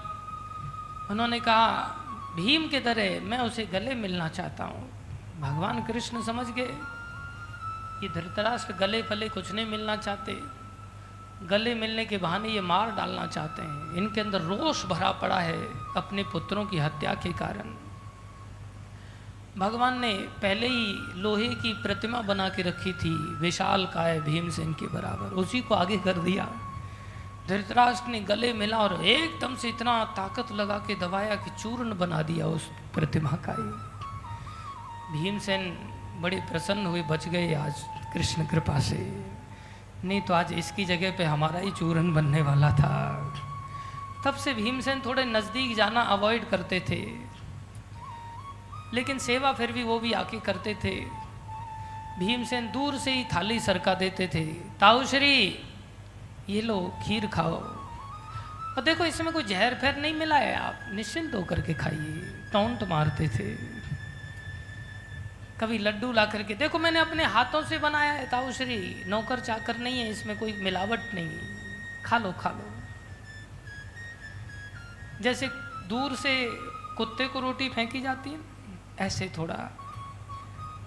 उन्होंने 1.10 1.40
कहा, 1.40 1.96
भीम 2.36 2.68
के 2.68 2.80
तरह 2.80 3.20
मैं 3.20 3.38
उसे 3.38 3.66
गले 3.66 3.94
मिलना 3.94 4.28
चाहता 4.28 4.64
हूँ। 4.64 4.90
भगवान 5.40 5.82
कृष्ण 5.82 6.22
समझ 6.22 6.46
गए 6.46 6.78
कि 8.00 8.08
धृतराष्ट्र 8.08 8.72
गले 8.72 9.02
फले 9.02 9.28
कुछ 9.28 9.52
नहीं 9.52 9.66
मिलना 9.66 9.96
चाहते। 9.96 10.61
गले 11.50 11.74
मिलने 11.74 12.04
के 12.04 12.18
बहाने 12.18 12.48
ये 12.48 12.60
मार 12.60 12.90
डालना 12.90 13.26
चाहते 13.26 13.62
हैं। 13.62 13.94
इनके 13.94 14.20
अंदर 14.20 14.40
रोष 14.40 14.84
भरा 14.84 15.12
पड़ा 15.12 15.38
है 15.40 15.58
अपने 15.96 16.22
पुत्रों 16.22 16.64
की 16.66 16.78
हत्या 16.78 17.14
के 17.14 17.32
कारण। 17.32 17.74
भगवान 19.58 20.00
ने 20.00 20.14
पहले 20.14 20.68
ही 20.68 20.96
लोहे 21.22 21.48
की 21.48 21.72
प्रतिमा 21.74 22.22
बना 22.22 22.48
के 22.48 22.62
रखी 22.62 22.92
थी, 22.92 23.14
विशाल 23.14 23.86
काय 23.86 24.20
भीमसेन 24.20 24.72
के 24.72 24.86
बराबर। 24.86 25.26
उसी 25.26 25.60
को 25.60 25.74
आगे 25.74 25.96
कर 25.96 26.12
दिया। 26.12 26.48
धृतराष्ट्र 27.48 28.08
ने 28.08 28.20
गले 28.20 28.52
मिला 28.52 28.78
और 28.78 29.04
एकदम 29.04 29.56
से 29.56 29.68
इतना 29.68 30.04
ताकत 30.04 30.52
लगा 30.52 30.78
के 30.78 30.94
दबाया 30.94 31.34
कि 31.34 31.62
चूर्ण 31.62 31.98
बना 31.98 32.22
दिया 32.22 32.46
उस 32.46 32.70
प्रतिमा 32.94 33.30
का 33.30 33.52
ही। 33.52 35.22
भीमसेन 35.22 35.88
बड़े 36.20 36.36
प्रसन्न 36.36 36.86
हुए, 36.86 37.02
बच 37.02 37.28
गए 37.28 37.54
आज 37.54 37.74
कृष्ण 38.14 38.46
कृपा 38.46 38.78
से। 38.78 39.31
नहीं 40.04 40.20
तो 40.20 40.34
आज 40.34 40.52
इसकी 40.52 40.84
जगह 40.84 41.10
पे 41.10 41.24
हमारा 41.24 41.58
ही 41.58 41.70
चूरन 41.70 42.14
बनने 42.14 42.42
वाला 42.42 42.70
था। 42.70 43.18
तब 44.24 44.34
से 44.34 44.54
भीमसेन 44.54 45.02
थोड़े 45.06 45.24
नज़दीक 45.24 45.76
जाना 45.76 46.00
अवॉइड 46.00 46.48
करते 46.48 46.80
थे। 46.80 47.32
लेकिन 48.94 49.18
सेवा 49.18 49.52
फिर 49.52 49.72
भी 49.72 49.82
वो 49.82 49.98
भी 49.98 50.12
आके 50.12 50.40
करते 50.40 50.74
थे। 50.84 51.00
भीमसेन 52.18 52.72
दूर 52.72 52.98
से 52.98 53.12
ही 53.12 53.24
थाली 53.24 53.60
सरका 53.60 53.94
देते 53.94 54.30
थे। 54.34 54.46
ताऊश्री, 54.80 55.58
ये 56.48 56.60
लो, 56.60 56.94
खीर 57.02 57.26
खाओ। 57.26 57.60
और 58.76 58.82
देखो, 58.84 59.04
इसमें 59.04 59.32
कोई 59.32 59.42
जहर 59.42 59.74
फेर 59.74 59.96
नहीं 59.96 60.14
मिला 60.14 60.36
है। 60.36 60.56
आप 60.56 60.78
निश्चिंत 60.92 61.34
होकर 61.34 61.60
के 61.60 61.74
खाइए। 61.74 62.48
टोंट 62.52 62.82
मारते 62.88 63.28
थे। 63.28 63.71
कभी 65.62 65.78
लड्डू 65.78 66.12
ला 66.12 66.24
करके। 66.24 66.54
देखो, 66.54 66.78
मैंने 66.78 66.98
अपने 66.98 67.24
हाथों 67.24 67.62
से 67.62 67.78
बनाया 67.78 68.12
है, 68.12 68.30
ताऊश्री। 68.30 69.04
नौकर 69.06 69.40
चाकर 69.40 69.76
नहीं 69.76 70.00
है, 70.00 70.10
इसमें 70.10 70.38
कोई 70.38 70.52
मिलावट 70.52 71.00
नहीं 71.14 71.26
है। 71.26 71.56
खा 72.02 72.18
लो 72.18 72.32
खा 72.32 72.50
लो। 72.50 72.70
जैसे 75.20 75.48
दूर 75.88 76.16
से 76.16 76.48
कुत्ते 76.96 77.26
को 77.28 77.40
रोटी 77.40 77.68
फेंकी 77.68 78.00
जाती 78.00 78.30
है 78.30 78.40
ऐसे 78.98 79.32
थोड़ा। 79.38 79.78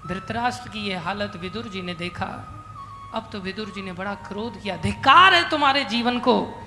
धृतराष्ट्र 0.07 0.69
की 0.69 0.80
यह 0.80 1.02
हालत 1.02 1.35
विदुर 1.35 1.68
जी 1.68 1.81
ने 1.81 1.93
देखा। 1.93 2.52
अब 3.14 3.30
तो 3.31 3.39
विदुर 3.39 3.69
जी 3.69 3.81
ने 3.81 3.93
बड़ा 3.93 4.15
क्रोध 4.15 4.61
किया। 4.61 4.77
धिकार 4.77 5.34
है 5.34 5.49
तुम्हारे 5.49 5.85
जीवन 5.85 6.19
को। 6.19 6.61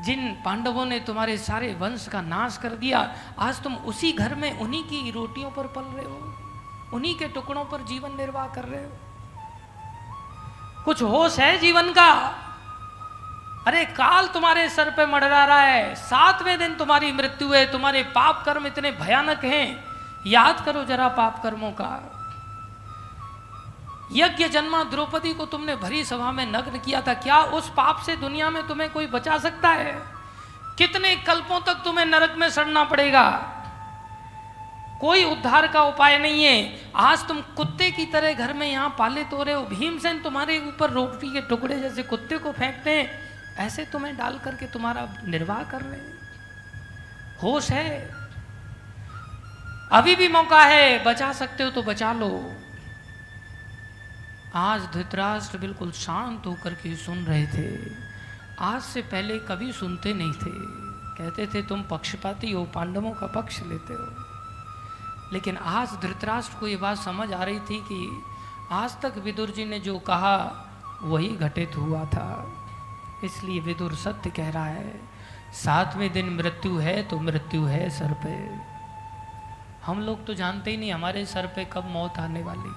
जिन 0.00 0.42
पांडवों 0.44 0.86
ने 0.86 1.00
तुम्हारे 1.00 1.38
सारे 1.38 1.74
वंश 1.74 2.08
का 2.08 2.20
नाश 2.20 2.56
कर 2.56 2.68
दिया, 2.68 3.16
आज 3.38 3.62
तुम 3.62 3.76
उसी 3.76 4.12
घर 4.12 4.34
में 4.34 4.58
उन्हीं 4.58 4.84
की 4.84 5.10
रोटियों 5.10 5.50
पर 5.50 5.66
पल 5.66 5.82
रहे 5.82 6.04
हो। 6.04 6.41
उन्हीं 6.92 7.18
के 7.18 7.28
टुकड़ों 7.28 7.64
पर 7.64 7.80
जीवन 7.80 8.16
निर्वाह 8.16 8.46
कर 8.46 8.64
रहे 8.64 8.84
हो। 8.84 8.92
कुछ 10.84 11.02
होश 11.02 11.38
है 11.38 11.58
जीवन 11.58 11.92
का? 11.92 12.38
अरे, 13.66 13.84
काल 13.84 14.26
तुम्हारे 14.26 14.68
सर 14.68 14.90
पे 14.90 15.06
मडरा 15.06 15.44
रहा 15.44 15.60
है, 15.60 15.94
सातवें 15.94 16.58
दिन 16.58 16.74
तुम्हारी 16.74 17.12
मृत्यु 17.12 17.52
है, 17.52 17.72
तुम्हारे 17.72 18.02
पाप 18.02 18.42
कर्म 18.44 18.66
इतने 18.66 18.92
भयानक 18.92 19.44
हैं। 19.44 19.84
याद 20.26 20.64
करो 20.64 20.84
जरा 20.84 21.08
पाप 21.08 21.42
कर्मों 21.42 21.72
का। 21.72 22.18
यज्ञ 24.12 24.48
जन्मा 24.48 24.84
द्रौपदी 24.84 25.34
को 25.34 25.46
तुमने 25.46 25.76
भरी 25.76 26.04
सभा 26.04 26.32
में 26.32 26.46
नग्न 26.46 26.78
किया 26.78 27.02
था। 27.02 27.14
क्या 27.14 27.42
उस 27.42 27.68
पाप 27.68 28.02
से 28.02 28.16
दुनिया 28.16 28.50
में 28.50 28.66
तुम्हें 28.66 28.92
कोई 28.92 29.06
बचा 29.06 29.38
सकता 29.38 29.68
है? 29.68 30.02
कितने 30.78 31.16
कल्पों 31.16 31.60
तक 31.60 31.74
तुम्हें 31.74 32.06
नरक 32.06 32.34
में 32.36 32.50
सड़ना 32.50 32.84
पड़ेगा? 32.84 33.48
कोई 35.02 35.24
उद्धार 35.24 35.66
का 35.66 35.82
उपाय 35.82 36.18
नहीं 36.18 36.44
है। 36.44 36.92
आज 36.96 37.28
तुम 37.28 37.40
कुत्ते 37.40 37.90
की 37.90 38.06
तरह 38.06 38.34
घर 38.34 38.52
में 38.52 38.72
यहाँ 38.72 38.96
पाले 38.98 39.24
तो 39.24 39.42
रहे 39.42 39.54
हो। 39.54 39.62
भीमसेन 39.62 40.22
तुम्हारे 40.22 40.58
ऊपर 40.60 40.90
रोटी 40.90 41.32
के 41.32 41.40
टुकड़े 41.40 41.80
जैसे 41.80 42.02
कुत्ते 42.02 42.38
को 42.38 42.52
फेंकते 42.52 42.90
हैं। 42.90 43.10
ऐसे 43.56 43.84
तुम्हें 43.84 44.16
डाल 44.16 44.38
करके 44.38 44.66
तुम्हारा 44.66 45.08
निर्वाह 45.24 45.62
कर 45.62 45.82
रहे 45.82 46.00
हैं। 46.00 46.18
होश 47.42 47.70
है। 47.70 48.14
अभी 49.92 50.16
भी 50.16 50.28
मौका 50.28 50.64
है। 50.64 51.04
बचा 51.04 51.32
सकते 51.32 51.62
हो 51.62 51.70
तो 51.70 51.82
बचा 51.82 52.12
लो। 52.12 52.52
आज 54.54 54.82
धृतराष्ट्र 54.92 55.58
बिल्कुल 55.58 55.92
शांत 55.92 56.46
होकर 56.46 56.74
के 56.74 56.96
सुन 56.96 57.24
रहे 57.24 57.46
थे। 57.46 57.90
आज 58.60 58.82
से 58.82 59.02
पहले 59.02 59.38
कभी 59.38 59.72
सुनते 59.72 60.12
नहीं 60.12 60.32
थे। 60.32 60.82
कहते 61.18 61.46
थे, 61.46 61.62
तुम 61.62 61.82
पक्षपाती 61.82 62.52
हो, 62.52 62.64
पांडवों 62.64 63.10
का 63.10 63.26
पक्ष 63.26 63.58
लेते 63.58 63.94
हो। 63.94 64.31
लेकिन 65.32 65.56
आज 65.56 65.88
धृतराष्ट्र 66.02 66.58
को 66.58 66.66
ये 66.66 66.76
बात 66.76 66.98
समझ 66.98 67.32
आ 67.32 67.44
रही 67.44 67.60
थी 67.60 67.80
कि 67.80 68.24
आज 68.70 69.00
तक 69.00 69.14
विदुर 69.18 69.50
जी 69.50 69.64
ने 69.64 69.80
जो 69.80 69.98
कहा, 69.98 70.66
वही 71.02 71.28
घटित 71.28 71.76
हुआ 71.76 72.04
था। 72.04 72.52
इसलिए 73.24 73.60
विदुर 73.60 73.94
सत्य 73.94 74.30
कह 74.30 74.50
रहा 74.50 74.64
है, 74.64 75.00
सातवें 75.52 76.12
दिन 76.12 76.30
मृत्यु 76.36 76.78
है 76.78 77.02
तो 77.02 77.20
मृत्यु 77.20 77.64
है 77.64 77.90
सर 77.90 78.12
पे। 78.12 78.32
हम 79.86 80.00
लोग 80.00 80.26
तो 80.26 80.34
जानते 80.34 80.70
ही 80.70 80.76
नहीं 80.76 80.92
हमारे 80.92 81.26
सर 81.26 81.46
पे 81.46 81.64
कब 81.64 81.84
मौत 81.84 82.18
आने 82.18 82.42
वाली। 82.42 82.72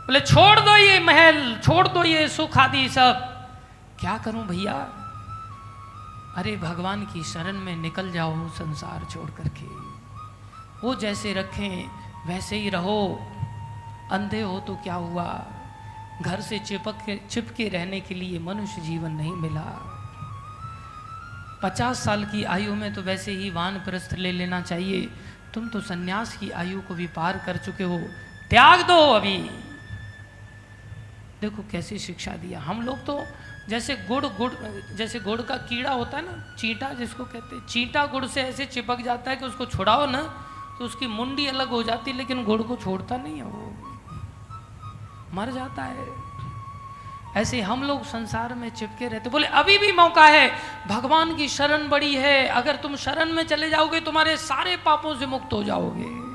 बोले, 0.00 0.20
छोड़ 0.20 0.60
दो 0.60 0.76
ये 0.76 1.00
महल, 1.00 1.58
छोड़ 1.58 1.88
दो 1.88 2.04
ये 2.04 2.28
सुख 2.28 2.58
आदि 2.58 2.88
सब। 2.88 3.14
क्या 4.00 4.18
करूँ 4.18 4.46
भैया? 4.46 4.74
अरे, 6.36 6.56
भगवान 6.56 7.04
की 7.04 7.22
शरण 7.24 7.58
में 7.58 7.76
निकल 7.76 8.12
जाओ 8.12 8.48
संसार 8.48 9.04
छोड़ 9.04 9.30
करके। 9.30 9.89
वो 10.84 10.94
जैसे 10.94 11.32
रखें, 11.32 11.90
वैसे 12.26 12.56
ही 12.56 12.68
रहो। 12.68 13.26
अंधे 14.12 14.40
हो 14.40 14.60
तो 14.60 14.74
क्या 14.74 14.94
हुआ? 14.94 15.46
घर 16.22 16.40
से 16.40 16.58
चिपक 16.58 16.94
के 17.06 17.20
चिपके 17.30 17.68
रहने 17.68 18.00
के 18.00 18.14
लिए 18.14 18.38
मनुष्य 18.38 18.82
जीवन 18.82 19.10
नहीं 19.10 19.32
मिला। 19.32 19.96
पचास 21.62 22.04
साल 22.04 22.24
की 22.24 22.44
आयु 22.44 22.74
में 22.74 22.94
तो 22.94 23.02
वैसे 23.02 23.32
ही 23.32 23.50
वान 23.50 23.78
प्रस्थ 23.78 24.14
ले 24.14 24.32
लेना 24.32 24.60
चाहिए। 24.60 25.08
तुम 25.54 25.68
तो 25.68 25.80
सन्यास 25.80 26.36
की 26.36 26.50
आयु 26.50 26.80
को 26.80 26.94
भी 26.94 27.06
पार 27.06 27.38
कर 27.38 27.56
चुके 27.56 27.84
हो। 27.84 27.98
त्याग 28.50 28.86
दो 28.86 29.12
अभी। 29.12 29.38
देखो 31.40 31.62
कैसी 31.70 31.98
शिक्षा 31.98 32.30
दिया। 32.30 32.60
हम 32.60 32.82
लोग 32.82 33.04
तो 33.06 33.26
जैसे 33.68 33.94
गुड़ 33.94 34.26
गुड़, 34.26 34.52
जैसे 34.96 35.20
गुड़ 35.20 35.42
का 35.42 35.56
कीड़ा 35.56 35.92
होता 35.92 36.16
है 36.16 36.24
ना, 36.26 36.56
चींटा 36.58 36.92
जिसको 36.92 37.24
कहते 37.24 37.56
हैं, 37.56 37.66
चींटा 37.66 38.06
गुड़ 38.06 38.26
से 38.26 38.42
ऐसे 38.42 38.64
चिपक 38.66 39.00
जाता 39.00 39.30
है 39.30 39.36
कि 39.36 39.44
उसको 39.44 39.66
छुड़ाओ 39.66 40.06
ना 40.06 40.46
तो 40.80 40.86
उसकी 40.86 41.06
मुंडी 41.06 41.46
अलग 41.46 41.68
हो 41.68 41.82
जाती, 41.82 42.12
लेकिन 42.12 42.44
गुड़ 42.44 42.62
को 42.62 42.76
छोड़ता 42.76 43.16
नहीं 43.16 43.36
है 43.36 43.42
वो। 43.42 43.74
मर 45.34 45.50
जाता 45.52 45.82
है। 45.82 46.06
ऐसे 47.36 47.60
हम 47.60 47.82
लोग 47.82 48.04
संसार 48.04 48.54
में 48.54 48.68
चिपके 48.68 49.08
रहते। 49.08 49.30
बोले, 49.30 49.46
अभी 49.46 49.78
भी 49.78 49.92
मौका 49.92 50.26
है। 50.26 50.52
भगवान 50.88 51.36
की 51.36 51.48
शरण 51.48 51.88
बड़ी 51.88 52.14
है। 52.14 52.46
अगर 52.46 52.76
तुम 52.76 52.96
शरण 52.96 53.32
में 53.32 53.46
चले 53.46 53.70
जाओगे, 53.70 54.00
तुम्हारे 54.00 54.36
सारे 54.36 54.76
पापों 54.76 55.16
से 55.16 55.26
मुक्त 55.26 55.52
हो 55.52 55.64
जाओगे। 55.64 56.30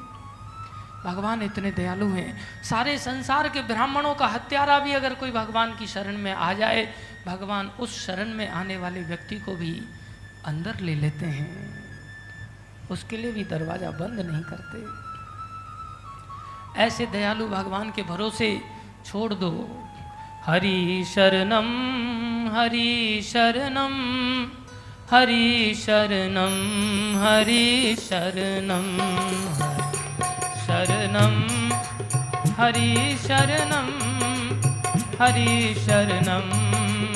भगवान 1.09 1.41
इतने 1.41 1.71
दयालु 1.71 2.07
हैं। 2.07 2.63
सारे 2.63 2.97
संसार 2.97 3.49
के 3.49 3.61
ब्राह्मणों 3.61 4.15
का 4.15 4.27
हत्यारा 4.27 4.79
भी 4.79 4.91
अगर 4.91 5.13
कोई 5.13 5.31
भगवान 5.31 5.75
की 5.75 5.87
शरण 5.87 6.17
में 6.17 6.33
आ 6.33 6.53
जाए, 6.53 6.93
भगवान 7.27 7.71
उस 7.79 8.05
शरण 8.05 8.29
में 8.29 8.49
आने 8.49 8.77
वाले 8.77 9.01
व्यक्ति 9.01 9.35
को 9.35 9.55
भी 9.55 9.85
अंदर 10.45 10.79
ले 10.79 10.95
लेते 10.95 11.25
हैं। 11.25 11.74
उसके 12.91 13.17
लिए 13.17 13.31
भी 13.31 13.43
दरवाज़ा 13.43 13.91
बंद 13.91 14.19
नहीं 14.19 14.43
करते। 14.43 14.77
ऐसे 16.83 17.05
दयालु 17.05 17.47
भगवान 17.47 17.91
के 17.91 18.03
भरोसे 18.03 18.49
छोड़ 19.05 19.33
दो। 19.33 19.51
हरि 20.45 21.03
शरणम 21.07 21.69
हरि 22.55 23.21
शरणम 23.23 23.95
हरि 25.11 25.73
शरणम 25.75 26.55
हरि 27.23 27.95
शरणम 27.99 28.87
शरणम, 30.65 31.35
हरि 32.59 33.17
शरणम 33.17 33.89
हरि 35.21 35.73
शरणम, 35.75 36.47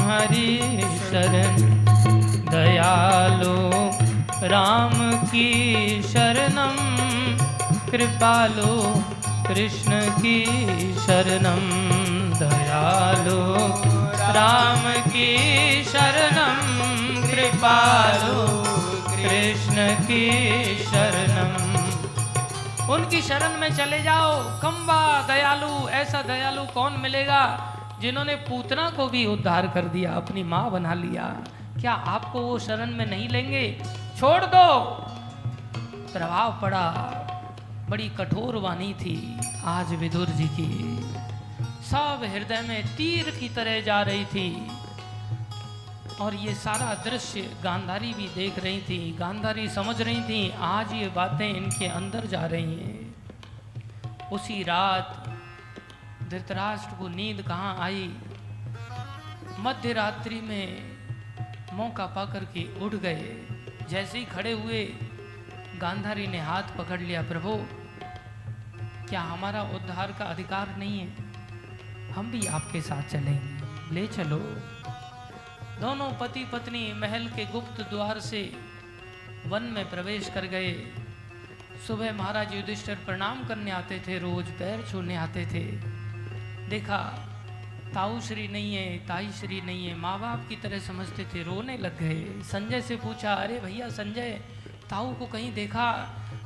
हरि 0.01 0.49
शरण। 1.09 1.55
दयालो 2.49 3.57
राम 4.43 5.25
की 5.25 6.01
शरणम 6.03 6.75
कृपालो, 7.91 8.75
कृष्ण 9.47 9.99
की 10.11 10.45
शरणम 10.95 11.65
दयालो, 12.39 13.41
राम 14.31 14.83
की 15.07 15.83
शरणम 15.83 16.61
कृपालो, 17.27 18.47
कृष्ण 19.09 19.87
की 19.99 20.25
शरणम 20.85 21.57
उनकी 22.93 23.21
शरण 23.21 23.59
में 23.59 23.69
चले 23.75 23.99
जाओ। 24.03 24.33
कम्बा 24.61 25.27
दयालु, 25.27 25.89
ऐसा 25.89 26.21
दयालु 26.21 26.63
कौन 26.73 26.99
मिलेगा 27.01 27.43
जिन्होंने 28.01 28.35
पूतना 28.35 28.89
को 28.89 29.07
भी 29.07 29.25
उद्धार 29.25 29.67
कर 29.67 29.81
दिया, 29.81 30.11
अपनी 30.11 30.43
माँ 30.43 30.69
बना 30.71 30.93
लिया। 30.93 31.35
क्या 31.79 31.93
आपको 31.93 32.41
वो 32.41 32.59
शरण 32.59 32.91
में 32.91 33.05
नहीं 33.05 33.29
लेंगे? 33.29 33.81
छोड़ 34.19 34.45
दो। 34.45 34.83
प्रभाव 36.13 36.61
पड़ा। 36.61 37.15
बड़ी 37.89 38.09
कठोर 38.09 38.55
वाणी 38.55 38.93
थी 38.93 39.39
आज 39.65 39.93
विदुर 39.93 40.27
जी 40.27 40.47
की। 40.47 40.99
सब 41.63 42.19
हृदय 42.23 42.61
में 42.61 42.87
तीर 42.87 43.29
की 43.29 43.49
तरह 43.49 43.81
जा 43.81 44.01
रही 44.01 44.25
थी। 44.25 44.67
और 46.21 46.33
ये 46.33 46.53
सारा 46.53 46.93
दृश्य 46.93 47.57
गांधारी 47.63 48.13
भी 48.13 48.27
देख 48.27 48.59
रही 48.59 48.81
थी, 48.81 49.15
गांधारी 49.19 49.69
समझ 49.69 50.01
रही 50.01 50.21
थी, 50.21 50.53
आज 50.59 50.93
ये 50.93 51.07
बातें 51.07 51.49
इनके 51.49 51.85
अंदर 51.85 52.25
जा 52.25 52.45
रही 52.45 52.79
हैं। 52.79 53.15
उसी 54.29 54.63
रात 54.63 55.23
धृतराष्ट्र 56.29 56.95
को 56.95 57.07
नींद 57.07 57.41
कहाँ 57.41 57.77
आई? 57.79 58.13
मध्य 59.59 59.93
रात्रि 59.93 60.41
में 60.41 60.88
मौका 61.73 62.05
पाकर 62.05 62.43
के 62.43 62.79
उठ 62.79 62.93
गए। 62.93 63.47
जैसे 63.89 64.17
ही 64.17 64.25
खड़े 64.25 64.51
हुए, 64.51 64.85
गांधारी 65.77 66.27
ने 66.27 66.39
हाथ 66.39 66.63
पकड़ 66.77 67.01
लिया, 67.01 67.21
प्रभु, 67.21 67.65
क्या 69.09 69.21
हमारा 69.21 69.63
उद्धार 69.63 70.11
का 70.11 70.25
अधिकार 70.25 70.77
नहीं 70.77 70.99
है? 70.99 71.07
हम 72.11 72.31
भी 72.31 72.47
आपके 72.47 72.81
साथ 72.81 73.03
चलेंगे। 73.03 73.59
ले 73.95 74.07
चलो। 74.07 74.39
दोनों 75.81 76.13
पति 76.13 76.45
पत्नी 76.45 76.93
महल 76.93 77.27
के 77.27 77.45
गुप्त 77.45 77.81
द्वार 77.81 78.19
से 78.19 78.51
वन 79.45 79.63
में 79.63 79.89
प्रवेश 79.89 80.29
कर 80.29 80.45
गए। 80.45 80.73
सुबह 81.87 82.13
महाराज 82.13 82.55
युधिष्ठिर 82.55 82.95
प्रणाम 82.95 83.47
करने 83.47 83.71
आते 83.71 84.03
थे, 84.07 84.19
रोज 84.19 84.45
पैर 84.45 84.85
छूने 84.91 85.15
आते 85.15 85.45
थे। 85.45 85.63
देखा 86.69 87.28
ताऊ 87.93 88.19
श्री 88.21 88.47
नहीं 88.47 88.73
है, 88.75 88.97
ताई 89.07 89.29
श्री 89.31 89.61
नहीं 89.61 89.87
है। 89.87 89.95
माँ 89.95 90.19
बाप 90.19 90.45
की 90.49 90.55
तरह 90.55 90.79
समझते 90.79 91.23
थे, 91.25 91.43
रोने 91.43 91.77
लग 91.77 91.99
गए। 91.99 92.41
संजय 92.43 92.81
से 92.81 92.95
पूछा, 92.95 93.33
अरे 93.33 93.59
भैया 93.59 93.89
संजय, 93.89 94.39
ताऊ 94.89 95.13
को 95.13 95.25
कहीं 95.25 95.53
देखा? 95.53 95.87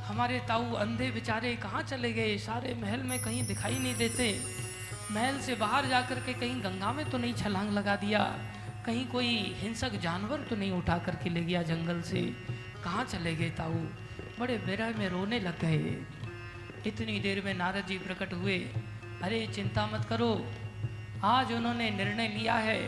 हमारे 0.06 0.40
ताऊ 0.40 0.74
अंधे 0.74 1.10
बेचारे 1.12 1.56
कहाँ 1.56 1.82
चले 1.84 2.12
गए? 2.14 2.38
सारे 2.38 2.74
महल 2.82 3.00
में 3.00 3.20
कहीं 3.24 3.44
दिखाई 3.48 3.80
नहीं 3.80 3.96
देते। 3.96 4.40
महल 5.12 5.40
से 5.40 5.56
बाहर 5.56 5.86
जाकर 5.86 6.20
के 6.20 6.34
कहीं 6.34 6.64
गंगा 6.64 6.92
में 6.92 7.10
तो 7.10 7.18
नहीं 7.18 7.34
छलांग 7.34 7.72
लगा 7.72 7.96
दिया। 7.96 8.24
कहीं 8.86 9.06
कोई 9.08 9.36
हिंसक 9.58 10.00
जानवर 10.00 10.42
तो 10.42 10.56
नहीं 10.56 10.72
उठा 10.72 10.98
करके 10.98 11.30
ले 11.30 11.44
गया 11.44 11.62
जंगल 11.62 12.02
से। 12.02 12.22
कहाँ 12.84 13.04
चले 13.04 13.36
गए 13.36 13.50
ताऊ? 13.50 13.86
बड़े 14.40 14.58
बेरह 14.58 14.98
में 14.98 15.08
रोने 15.10 15.40
लग 15.40 15.60
गए। 15.60 15.96
इतनी 16.88 17.20
देर 17.20 17.42
में 17.46 17.54
नारद 17.54 17.86
जी 17.88 17.98
प्रकट 17.98 18.34
हुए, 18.34 18.58
अरे 19.24 19.48
चिंता 19.48 19.86
मत 19.94 20.06
करो 20.06 20.34
आज 21.26 21.52
उन्होंने 21.54 21.90
निर्णय 21.90 22.28
लिया 22.28 22.54
है। 22.54 22.80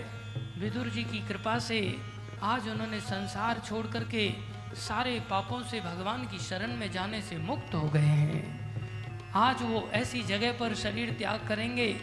विदुर 0.58 0.90
जी 0.90 1.04
की 1.04 1.28
कृपा 1.28 1.60
से 1.60 1.98
आज 2.44 2.68
उन्होंने 2.70 3.00
संसार 3.00 3.62
छोड़ 3.66 3.88
करके 3.88 4.34
सारे 4.76 5.20
पापों 5.20 5.64
से 5.64 5.80
भगवान 5.80 6.28
की 6.28 6.40
शरण 6.40 6.76
में 6.76 6.92
जाने 6.92 7.22
से 7.22 7.38
मुक्त 7.38 7.76
हो 7.76 7.90
गए 7.90 8.00
हैं। 8.00 9.32
आज 9.36 9.62
वो 9.62 9.90
ऐसी 9.94 10.24
जगह 10.24 10.52
पर 10.52 10.76
शरीर 10.76 11.14
त्याग 11.14 11.48
करेंगे 11.48 11.96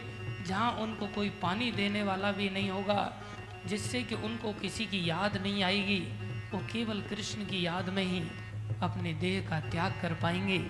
जहाँ 0.47 0.73
उनको 0.73 1.07
कोई 1.07 1.31
पानी 1.31 1.71
देने 1.73 2.03
वाला 2.03 2.33
भी 2.33 2.51
नहीं 2.51 2.71
होगा, 2.71 3.13
जिससे 3.67 4.03
कि 4.03 4.15
उनको 4.15 4.53
किसी 4.53 4.87
की 4.87 5.09
याद 5.11 5.37
नहीं 5.37 5.63
आएगी। 5.63 6.01
वो 6.53 6.59
केवल 6.73 7.01
कृष्ण 7.01 7.45
की 7.45 7.67
याद 7.67 7.89
में 7.89 8.05
ही 8.05 8.21
अपने 8.83 9.13
देह 9.13 9.49
का 9.51 9.61
त्याग 9.61 9.93
कर 10.03 10.15
पाएँगे। 10.15 10.67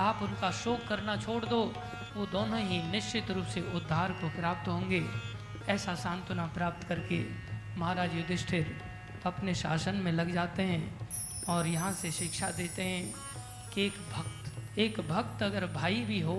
आप 0.00 0.20
उनका 0.22 0.50
शोक 0.50 0.86
करना 0.88 1.16
छोड़ 1.16 1.44
दो। 1.44 1.74
वो 2.16 2.24
दोनों 2.26 2.58
ही 2.60 2.82
निश्चित 2.82 3.30
रूप 3.30 3.46
से 3.46 3.60
उद्धार 3.74 4.12
को 4.12 4.28
प्राप्त 4.28 4.68
होंगे। 4.68 5.02
ऐसा 5.68 5.94
सांत्वना 5.94 6.46
प्राप्त 6.46 6.86
करके 6.88 7.18
महाराज 7.78 8.14
युधिष्ठिर 8.14 8.76
अपने 9.26 9.54
शासन 9.54 9.94
में 9.94 10.10
लग 10.12 10.32
जाते 10.32 10.62
हैं 10.62 11.08
और 11.48 11.66
यहाँ 11.66 11.92
से 11.92 12.10
शिक्षा 12.10 12.50
देते 12.50 12.82
हैं 12.82 13.14
कि 13.74 13.86
एक 13.86 13.98
भक्त 14.12 14.78
एक 14.78 15.00
भक्त 15.00 15.42
अगर 15.42 15.66
भाई 15.66 16.00
भी 16.00 16.20
हो 16.20 16.36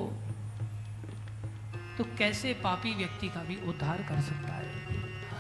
तो 1.98 2.04
कैसे 2.18 2.54
पापी 2.54 2.94
व्यक्ति 2.94 3.28
का 3.28 3.44
भी 3.44 3.56
उद्धार 3.70 3.98
कर 3.98 4.22
सकता 4.22 4.54
है? 4.54 4.70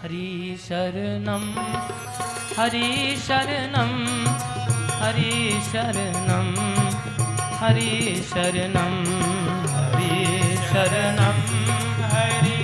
हरि 0.01 0.57
शरणम 0.61 1.45
हरि 2.57 3.15
शरणम 3.17 3.93
हरि 5.01 5.61
शरणम 5.71 6.53
हरि 7.57 8.21
शरणम। 8.29 9.34
शरणम 10.75 11.37
शरणं, 12.05 12.07
हरि 12.13 12.55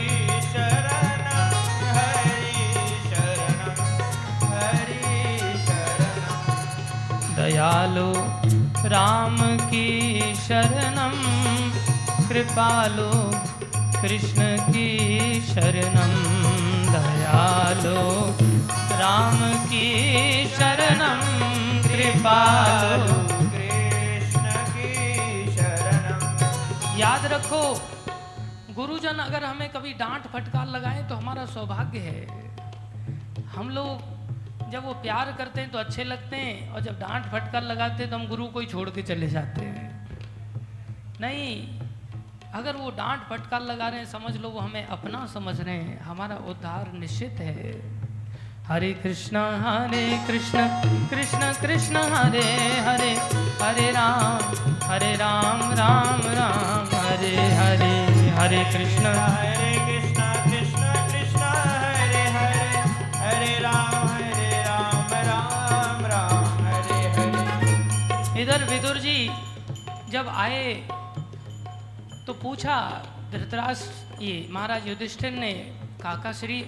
हरि 4.49 5.03
दयालु 7.35 8.09
राम 8.93 9.38
की 9.69 9.85
शरणम 10.47 11.15
कृपालु 12.29 13.07
कृष्ण 14.01 14.47
की 14.67 14.89
शरणम 15.51 16.17
दयालु 16.89 18.03
राम 19.03 19.39
की 19.69 19.88
शरणम 20.57 21.23
कृपालु 21.88 23.21
कृष्ण 23.53 24.45
की 24.73 24.91
शरणं। 25.55 26.99
याद 26.99 27.25
रखो 27.33 27.63
गुरुजन, 28.73 29.18
अगर 29.19 29.43
हमें 29.43 29.69
कभी 29.69 29.93
डांट 29.95 30.27
फटकार 30.27 30.68
लगाए 30.68 31.03
तो 31.10 31.15
हमारा 31.15 31.45
सौभाग्य 31.48 31.99
है। 31.99 32.22
हम 33.48 33.69
लोग 33.69 34.69
जब 34.72 34.85
वो 34.85 34.93
प्यार 35.02 35.31
करते 35.38 35.61
हैं 35.61 35.69
तो 35.72 35.77
अच्छे 35.77 36.03
लगते 36.03 36.35
हैं 36.35 36.69
और 36.72 36.81
जब 36.81 36.99
डांट 36.99 37.26
फटकार 37.26 37.64
लगाते 37.64 38.03
हैं 38.03 38.10
तो 38.11 38.18
हम 38.18 38.27
गुरु 38.27 38.45
को 38.48 38.60
ही 38.60 38.65
छोड़ 38.65 38.89
के 38.89 39.02
चले 39.03 39.27
जाते 39.27 39.61
हैं। 39.61 39.89
नहीं, 41.22 41.80
अगर 42.53 42.76
वो 42.76 42.89
डांट 42.91 43.23
फटकार 43.30 43.61
लगा 43.61 43.88
रहे 43.88 43.99
हैं, 43.99 44.06
समझ 44.07 44.35
लो 44.38 44.49
वो 44.49 44.60
हमें 44.60 44.85
अपना 44.88 45.26
समझ 45.34 45.60
रहे 45.61 45.76
हैं। 45.76 45.99
हमारा 46.02 46.35
उद्धार 46.49 46.91
निश्चित 46.93 47.39
है। 47.39 47.73
हरे 48.68 48.91
कृष्णा, 48.93 49.43
हरे 49.60 50.06
कृष्ण 50.27 50.68
कृष्ण 51.10 51.52
कृष्ण, 51.61 51.98
हरे 52.14 52.45
हरे 52.81 53.11
हरे 53.61 53.91
राम 53.91 54.56
हरे 54.84 55.14
राम 55.15 55.72
राम 55.73 56.22
राम, 56.31 56.95
हरे 56.98 57.35
हरे। 57.53 58.10
हरे 58.41 58.63
कृष्ण, 58.65 59.05
हरे 59.05 59.73
कृष्णा 59.88 60.27
कृष्णा 60.45 60.93
कृष्णा, 61.07 61.49
हरे 61.73 62.22
हरे 62.35 62.80
हरे 63.18 63.59
राम 63.59 64.07
हरे 64.07 64.61
राम 64.63 65.11
राम 65.27 66.05
राम, 66.05 66.47
हरे 66.65 67.01
हरे। 67.09 68.41
इधर 68.41 68.63
विदुर 68.63 68.97
जी 68.97 69.30
जब 70.11 70.30
आए 70.35 70.73
तो 72.27 72.34
पूछा 72.41 72.80
धृतराष्ट्र 73.31 74.23
ये 74.23 74.47
महाराज 74.51 74.88
युधिष्ठिर 74.88 75.31
ने 75.34 75.53
काका 76.01 76.31
श्री, 76.31 76.63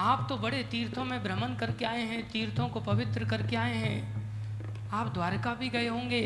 आप 0.00 0.26
तो 0.28 0.36
बड़े 0.38 0.62
तीर्थों 0.70 1.04
में 1.04 1.22
भ्रमण 1.22 1.54
करके 1.56 1.84
आए 1.84 2.02
हैं, 2.02 2.22
तीर्थों 2.30 2.68
को 2.68 2.80
पवित्र 2.82 3.28
करके 3.30 3.56
आए 3.56 3.76
हैं। 3.76 4.90
आप 4.92 5.14
द्वारका 5.14 5.54
भी 5.54 5.68
गए 5.68 5.88
होंगे। 5.88 6.24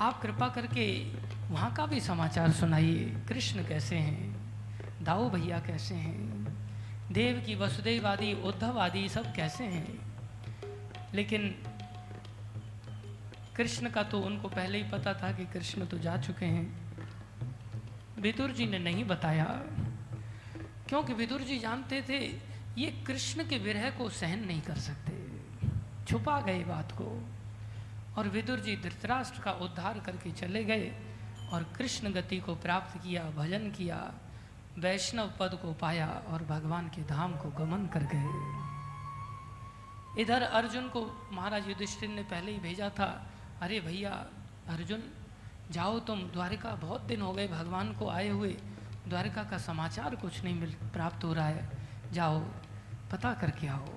आप 0.00 0.20
कृपा 0.22 0.48
करके 0.48 0.86
वहाँ 1.52 1.74
का 1.74 1.86
भी 1.86 2.00
समाचार 2.00 2.52
सुनाइए। 2.52 3.16
कृष्ण 3.28 3.66
कैसे 3.66 3.96
हैं? 3.96 4.36
दाऊ 5.04 5.30
भैया 5.30 5.58
कैसे 5.58 5.94
हैं? 5.94 6.46
देव 7.12 7.44
की 7.46 7.54
वसुदेव 7.54 8.06
आदि 8.06 8.32
उद्धव 8.32 8.80
आदि 8.80 9.08
सब 9.08 9.34
कैसे 9.34 9.64
हैं? 9.64 10.12
लेकिन 11.14 11.48
कृष्ण 13.56 13.90
का 13.90 14.02
तो 14.02 14.20
उनको 14.20 14.48
पहले 14.48 14.82
ही 14.82 14.90
पता 14.90 15.14
था 15.14 15.32
कि 15.32 15.46
कृष्ण 15.46 15.86
तो 15.86 15.98
जा 15.98 16.16
चुके 16.16 16.46
हैं। 16.46 16.96
विदुर 18.18 18.50
जी 18.50 18.66
ने 18.66 18.78
नहीं 18.78 19.04
बताया। 19.04 19.44
क्योंकि 20.88 21.12
विदुर 21.12 21.40
जी 21.40 21.58
जानते 21.58 22.02
थे, 22.08 22.18
ये 22.80 23.04
कृष्ण 23.06 23.48
के 23.48 23.58
विरह 23.58 23.90
को 23.90 24.08
सहन 24.08 24.44
नहीं 24.44 24.60
कर 24.60 24.74
सकते। 24.74 25.40
छुपा 26.04 26.40
गए 26.40 26.64
बात 26.64 26.92
को। 26.92 27.28
और 28.18 28.28
विदुर 28.28 28.60
जी 28.60 28.76
धृतराष्ट्र 28.76 29.42
का 29.42 29.52
उद्धार 29.52 29.98
करके 29.98 30.30
चले 30.30 30.64
गए। 30.64 30.92
और 31.52 31.62
कृष्ण 31.62 32.12
गति 32.12 32.40
को 32.40 32.54
प्राप्त 32.54 33.02
किया, 33.02 33.24
भजन 33.24 33.70
किया, 33.70 34.12
वैष्णव 34.78 35.32
पद 35.40 35.58
को 35.62 35.72
पाया 35.72 36.22
और 36.28 36.42
भगवान 36.42 36.88
के 36.88 37.02
धाम 37.02 37.36
को 37.36 37.50
गमन 37.50 37.86
कर 37.86 38.02
गए। 38.02 38.62
इधर 40.22 40.42
अर्जुन 40.42 40.88
को 40.88 41.28
महाराज 41.32 41.68
युधिष्ठिर 41.68 42.08
ने 42.08 42.22
पहले 42.22 42.52
ही 42.52 42.58
भेजा 42.58 42.88
था, 42.88 43.26
अरे 43.62 43.80
भैया, 43.80 44.26
अर्जुन, 44.68 45.02
जाओ 45.70 46.00
तुम, 46.00 46.20
द्वारिका 46.20 46.74
बहुत 46.74 47.00
दिन 47.00 47.22
हो 47.22 47.32
गए, 47.32 47.48
भगवान 47.48 47.92
को 47.92 48.08
आए 48.08 48.28
हुए, 48.28 48.56
द्वारिका 49.08 49.44
का 49.44 49.58
समाचार 49.58 50.16
कुछ 50.16 50.44
नहीं 50.44 50.54
मिल, 50.54 50.70
प्राप्त 50.70 51.24
हो 51.24 51.32
रहा 51.32 51.46
है, 51.46 51.70
जाओ, 52.12 52.40
पता 53.12 53.34
करके 53.34 53.66
आओ। 53.66 53.88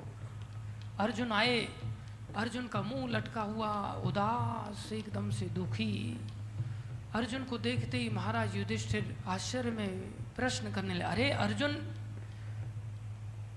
अर्जुन 0.99 1.32
आए, 1.32 1.60
अर्जुन 2.36 2.68
का 2.68 2.82
मुँह 2.82 3.07
लटका 3.07 3.41
हुआ, 3.41 3.91
उदास 3.91 4.94
एकदम 4.94 5.32
से 5.32 5.45
दुखी। 5.45 6.19
अर्जुन 7.16 7.44
को 7.44 7.58
देखते 7.58 7.98
ही 7.98 8.10
महाराज 8.10 8.56
युधिष्ठिर 8.56 9.18
आश्चर्य 9.28 9.72
में 9.72 9.88
प्रश्न 10.36 10.72
करने 10.72 10.94
लगे, 10.94 11.04
अरे 11.04 11.32
अर्जुन, 11.32 11.74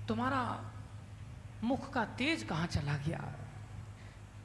तुम्हारा 0.07 0.71
मुख 1.63 1.93
का 1.93 2.05
तेज 2.05 2.43
कहाँ 2.43 2.67
चला 2.67 2.97
गया? 2.97 3.35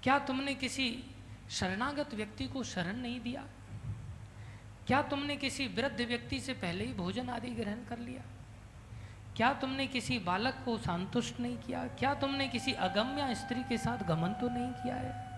क्या 0.02 0.18
तुमने 0.18 0.54
किसी 0.54 1.04
शरणागत 1.50 2.14
व्यक्ति 2.14 2.46
को 2.46 2.62
शरण 2.62 2.96
नहीं 2.96 3.20
दिया? 3.20 3.44
क्या 4.86 5.02
तुमने 5.02 5.36
किसी 5.36 5.66
वृद्ध 5.66 6.00
व्यक्ति 6.00 6.40
से 6.40 6.52
पहले 6.52 6.84
ही 6.84 6.92
भोजन 6.92 7.28
आदि 7.28 7.50
ग्रहण 7.50 7.84
कर 7.84 7.98
लिया? 7.98 8.22
क्या 9.36 9.52
तुमने 9.52 9.86
किसी 9.86 10.18
बालक 10.18 10.54
को 10.64 10.78
संतुष्ट 10.78 11.40
नहीं 11.40 11.56
किया? 11.56 11.86
क्या 11.86 12.14
तुमने 12.14 12.48
किसी 12.48 12.72
अगम्य 12.72 13.34
स्त्री 13.34 13.62
के 13.62 13.78
साथ 13.78 14.04
गमन 14.06 14.32
तो 14.32 14.48
नहीं 14.48 14.72
किया 14.72 14.96
है? 14.96 15.34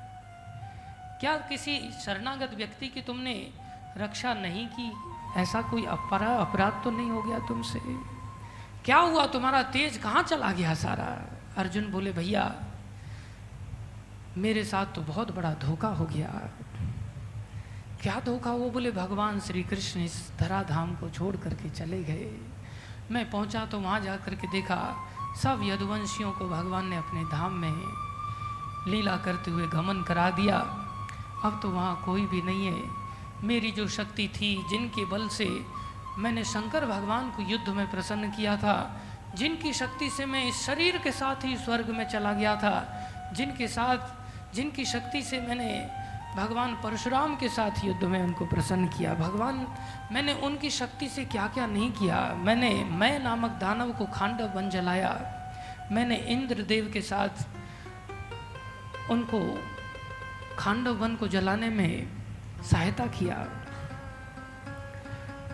क्या 1.20 1.36
किसी 1.36 1.90
शरणागत 2.04 2.54
व्यक्ति 2.54 2.88
की 2.88 3.02
तुमने 3.02 3.65
रक्षा 3.96 4.34
नहीं 4.34 4.66
की, 4.66 4.92
ऐसा 5.36 5.62
कोई 5.62 5.84
अपरा, 5.84 6.28
अपराध 6.28 6.80
तो 6.84 6.90
नहीं 6.90 7.10
हो 7.10 7.22
गया 7.22 7.38
तुमसे? 7.38 7.80
क्या 8.84 8.96
हुआ 8.96 9.26
तुम्हारा 9.26 9.62
तेज? 9.62 9.98
कहाँ 9.98 10.22
चला 10.22 10.52
गया 10.52 10.74
सारा? 10.74 11.30
अर्जुन 11.56 11.90
बोले, 11.90 12.12
भैया, 12.12 12.54
मेरे 14.36 14.64
साथ 14.64 14.86
तो 14.86 15.00
बहुत 15.00 15.34
बड़ा 15.36 15.54
धोखा 15.54 15.88
हो 15.88 16.04
गया। 16.04 16.50
क्या 18.02 18.20
धोखा? 18.20 18.50
वो 18.50 18.70
बोले, 18.70 18.90
भगवान 18.90 19.40
श्री 19.40 19.62
कृष्ण 19.62 20.00
इस 20.00 20.32
धराधाम 20.38 20.94
को 20.94 21.10
छोड़ 21.10 21.36
करके 21.36 21.70
चले 21.70 22.04
गए। 22.04 22.40
मैं 23.10 23.30
पहुँचा 23.30 23.66
तो 23.66 23.80
वहाँ 23.80 24.00
जा 24.00 24.16
कर 24.16 24.34
के 24.34 24.46
देखा, 24.46 24.96
सब 25.42 25.60
यदुवंशियों 25.62 26.32
को 26.32 26.48
भगवान 26.48 26.86
ने 26.86 26.96
अपने 26.96 27.24
धाम 27.24 27.52
में 27.52 27.74
लीला 28.88 29.16
करते 29.16 29.50
हुए 29.50 29.66
गमन 29.66 30.02
करा 30.02 30.30
दिया। 30.30 30.58
अब 31.44 31.60
तो 31.62 31.70
वहाँ 31.70 32.02
कोई 32.04 32.26
भी 32.26 32.42
नहीं 32.42 32.66
है। 32.66 33.05
मेरी 33.44 33.70
जो 33.70 33.88
शक्ति 33.88 34.28
थी, 34.28 34.64
जिनके 34.70 35.04
बल 35.04 35.28
से 35.28 35.66
मैंने 36.18 36.44
शंकर 36.44 36.86
भगवान 36.86 37.30
को 37.30 37.42
युद्ध 37.42 37.68
में 37.68 37.90
प्रसन्न 37.90 38.30
किया 38.30 38.56
था, 38.56 39.00
जिनकी 39.34 39.72
शक्ति 39.72 40.10
से 40.10 40.26
मैं 40.26 40.48
इस 40.48 40.66
शरीर 40.66 40.98
के 40.98 41.10
साथ 41.10 41.44
ही 41.44 41.56
स्वर्ग 41.56 41.90
में 41.90 42.08
चला 42.08 42.32
गया 42.32 42.56
था, 42.56 43.02
जिनके 43.36 43.68
साथ, 43.68 43.98
जिनकी 44.54 44.84
शक्ति 44.84 45.22
से 45.22 45.40
मैंने 45.40 45.90
भगवान 46.36 46.74
परशुराम 46.74 47.36
के 47.36 47.48
साथ 47.48 47.70
युद्ध 47.84 48.04
में 48.04 48.22
उनको 48.22 48.46
प्रसन्न 48.46 48.86
किया। 48.86 49.14
भगवान, 49.14 49.66
मैंने 50.12 50.34
उनकी 50.34 50.70
शक्ति 50.70 51.08
से 51.08 51.24
क्या 51.24 51.46
क्या 51.46 51.66
नहीं 51.66 51.92
किया। 51.92 52.34
मैंने 52.34 52.84
मैं 52.84 53.18
नामक 53.18 53.50
दानव 53.50 53.92
को 53.92 54.06
खांडव 54.06 54.52
वन 54.56 54.70
जलाया। 54.70 55.32
मैंने 55.92 56.16
इंद्रदेव 56.16 56.90
के 56.92 57.00
साथ 57.00 57.28
उनको 59.10 59.64
खांडव 60.58 60.92
वन 60.92 61.16
को 61.16 61.28
जलाने 61.28 61.68
में 61.68 62.25
सहायता 62.62 63.06
किया। 63.06 63.46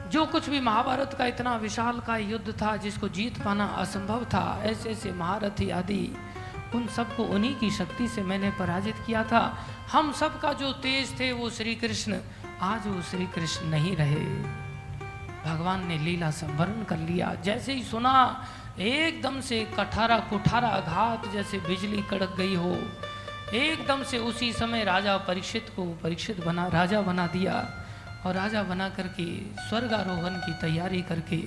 जो 0.09 0.27
कुछ 0.27 0.49
भी 0.49 0.61
महाभारत 0.61 1.15
का 1.19 1.27
इतना 1.27 1.57
विशाल 1.57 2.01
का 2.01 2.17
युद्ध 2.17 2.63
था, 2.63 2.77
जिसको 2.77 3.09
जीत 3.09 3.45
पाना 3.45 3.67
असंभव 3.67 4.25
था 4.25 4.61
ऐसे 4.63 4.91
ऐसे 4.91 5.13
महारथी 5.13 5.71
आदि, 5.71 6.17
उन 6.75 6.87
सबको 6.87 7.25
उन्हीं 7.25 7.57
की 7.57 7.71
शक्ति 7.71 8.09
से 8.09 8.23
मैंने 8.23 8.51
पराजित 8.51 8.95
किया 9.07 9.25
था। 9.25 9.59
हम 9.93 10.13
सब 10.13 10.41
का 10.41 10.53
जो 10.53 10.73
तेज 10.73 11.21
थे, 11.21 11.33
वो 11.33 11.51
श्री 11.51 11.75
कृष्ण 11.75 12.19
आज 12.61 12.87
वो 12.87 13.03
श्री 13.03 13.27
कृष्ण 13.27 13.67
नहीं 13.67 13.97
रहे। 13.97 14.63
भगवान 15.45 15.87
ने 15.87 15.99
लीला 15.99 16.31
संवरण 16.31 16.85
कर 16.85 16.97
लिया। 16.97 17.35
जैसे 17.35 17.73
ही 17.73 17.83
सुना, 17.83 18.45
एकदम 18.79 19.41
से 19.41 19.73
कठारा 19.79 20.19
कुठारा 20.19 20.81
घात 20.81 21.29
जैसे 21.29 21.59
बिजली 21.59 22.03
कड़क 22.03 22.35
गई 22.37 22.55
हो। 22.55 22.79
एकदम 23.55 24.03
से 24.03 24.19
उसी 24.19 24.53
समय 24.53 24.85
राजा 24.85 25.17
परीक्षित 25.17 25.73
को 25.77 25.85
परीक्षित 26.03 26.45
बना, 26.45 26.67
राजा 26.67 27.01
बना 27.01 27.27
दिया 27.27 27.55
और 28.27 28.35
राजा 28.35 28.63
बना 28.63 28.89
करके 28.89 29.25
स्वर्गारोहण 29.69 30.37
की 30.37 30.53
तैयारी 30.61 31.03
करके 31.03 31.43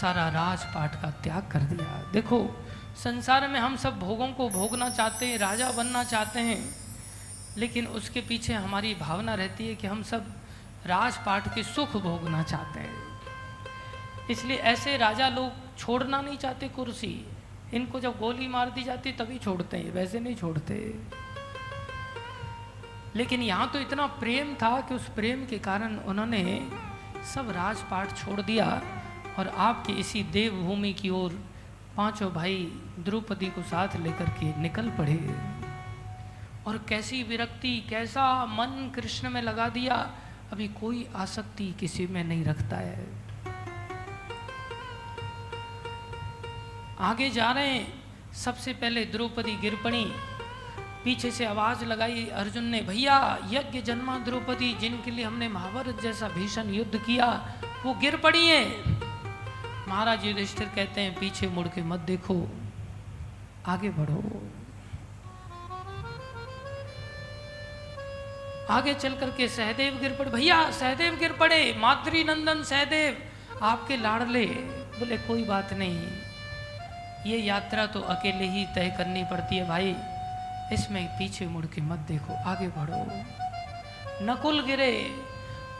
सारा 0.00 0.28
राजपाट 0.28 1.02
का 1.02 1.10
त्याग 1.10 1.48
कर 1.52 1.60
दिया। 1.60 2.10
देखो, 2.12 2.66
संसार 3.04 3.48
में 3.48 3.60
हम 3.60 3.76
सब 3.76 3.98
भोगों 3.98 4.28
को 4.28 4.48
भोगना 4.48 4.90
चाहते 4.90 5.26
हैं, 5.26 5.38
राजा 5.38 5.70
बनना 5.70 6.04
चाहते 6.04 6.40
हैं, 6.40 6.76
लेकिन 7.56 7.86
उसके 7.86 8.20
पीछे 8.20 8.54
हमारी 8.54 8.94
भावना 8.94 9.34
रहती 9.34 9.68
है 9.68 9.74
कि 9.74 9.86
हम 9.86 10.02
सब 10.02 10.26
राजपाट 10.86 11.54
के 11.54 11.62
सुख 11.62 11.96
भोगना 11.96 12.42
चाहते 12.42 12.80
हैं। 12.80 14.28
इसलिए 14.30 14.56
ऐसे 14.56 14.96
राजा 14.96 15.28
लोग 15.28 15.78
छोड़ना 15.78 16.20
नहीं 16.20 16.36
चाहते 16.36 16.68
कुर्सी। 16.68 17.26
इनको 17.74 18.00
जब 18.00 18.18
गोली 18.18 18.48
मार 18.48 18.70
दी 18.70 18.82
जाती, 18.82 19.12
तभी 19.12 19.38
छोड़ते 19.38 19.76
हैं, 19.76 19.92
वैसे 19.92 20.20
नहीं 20.20 20.34
छोड़ते। 20.34 21.00
लेकिन 23.16 23.42
यहाँ 23.42 23.70
तो 23.72 23.78
इतना 23.78 24.06
प्रेम 24.06 24.54
था 24.54 24.80
कि 24.80 24.94
उस 24.94 25.08
प्रेम 25.08 25.46
के 25.46 25.58
कारण 25.58 25.96
उन्होंने 25.96 26.70
सब 27.34 27.50
राजपाट 27.50 28.16
छोड़ 28.16 28.40
दिया 28.40 28.82
और 29.38 29.48
आपकी 29.48 29.92
इसी 29.92 30.22
देवभूमि 30.22 30.92
की 30.92 31.10
ओर 31.10 31.44
पाँचों 31.96 32.32
भाई 32.32 32.72
द्रौपदी 32.98 33.46
को 33.46 33.62
साथ 33.62 33.96
लेकर 33.96 34.24
के 34.24 34.60
निकल 34.60 34.90
पड़े। 34.90 35.34
और 36.66 36.78
कैसी 36.88 37.22
विरक्ति, 37.22 37.86
कैसा 37.90 38.46
मन 38.46 38.92
कृष्ण 38.94 39.30
में 39.30 39.42
लगा 39.42 39.68
दिया, 39.68 40.14
अभी 40.52 40.68
कोई 40.68 41.08
आसक्ति 41.16 41.74
किसी 41.80 42.06
में 42.06 42.24
नहीं 42.24 42.44
रखता 42.44 42.76
है। 42.76 43.19
आगे 47.00 47.30
जा 47.30 47.50
रहे 47.50 47.68
हैं। 47.68 48.32
सबसे 48.32 48.72
पहले 48.72 49.04
द्रौपदी 49.04 49.56
गिर 49.56 49.74
पड़ी 49.84 50.04
पीछे 51.04 51.30
से 51.30 51.44
आवाज़ 51.44 51.84
लगाई, 51.84 52.26
अर्जुन 52.26 52.64
ने, 52.64 52.80
भैया, 52.80 53.38
यज्ञ 53.50 53.80
जन्मा 53.80 54.18
द्रौपदी, 54.18 54.74
जिनके 54.74 55.10
लिए 55.10 55.24
हमने 55.24 55.48
महाभारत 55.48 56.00
जैसा 56.00 56.28
भीषण 56.28 56.68
युद्ध 56.68 56.98
किया, 56.98 57.54
वो 57.86 57.94
गिर 57.94 58.16
पड़ी 58.16 58.46
है। 58.46 58.66
महाराज 59.88 60.24
युधिष्ठिर 60.24 60.66
कहते 60.66 61.00
हैं, 61.00 61.18
पीछे 61.20 61.48
मुड़ 61.48 61.66
के 61.68 61.82
मत 61.82 62.00
देखो, 62.00 62.48
आगे 63.66 63.88
बढ़ो। 63.88 64.22
आगे 68.70 68.94
चल 68.94 69.16
करके 69.16 69.48
सहदेव 69.48 69.98
गिर 70.00 70.12
पड़े, 70.12 70.30
भैया, 70.30 70.70
सहदेव 70.70 71.16
गिर 71.16 71.32
पड़े 71.32 71.74
मातृ 71.78 72.24
नंदन 72.24 72.62
सहदेव, 72.62 73.22
आपके 73.62 73.96
लाडले। 73.96 74.46
बोले, 74.98 75.16
कोई 75.18 75.44
बात 75.44 75.72
नहीं। 75.72 76.29
ये 77.26 77.36
यात्रा 77.36 77.86
तो 77.86 78.00
अकेले 78.00 78.44
ही 78.44 78.66
तय 78.74 78.94
करनी 78.98 79.24
पड़ती 79.24 79.56
है 79.56 79.68
भाई। 79.68 79.96
इसमें 80.72 81.06
पीछे 81.08 81.46
मुड़ 81.46 81.66
के 81.66 81.80
मत 81.80 81.98
देखो, 81.98 82.34
आगे 82.44 82.68
बढ़ो। 82.68 83.04
नकुल 84.26 84.62
गिरे, 84.62 84.92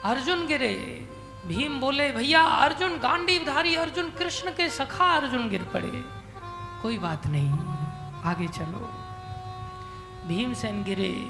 अर्जुन 0.04 0.46
गिरे, 0.46 0.74
भीम 1.46 1.80
बोले, 1.80 2.10
भैया, 2.12 2.42
अर्जुन 2.42 2.98
गांडीवधारी, 2.98 3.74
अर्जुन 3.74 4.10
कृष्ण 4.10 4.50
के 4.50 4.68
सखा 4.68 5.04
अर्जुन 5.04 5.48
गिर 5.48 5.62
पड़े। 5.62 5.90
कोई 6.82 6.98
बात 6.98 7.26
नहीं, 7.26 7.50
आगे 8.24 8.48
चलो। 8.48 8.90
भीमसेन 10.26 10.82
गिरे, 10.82 11.28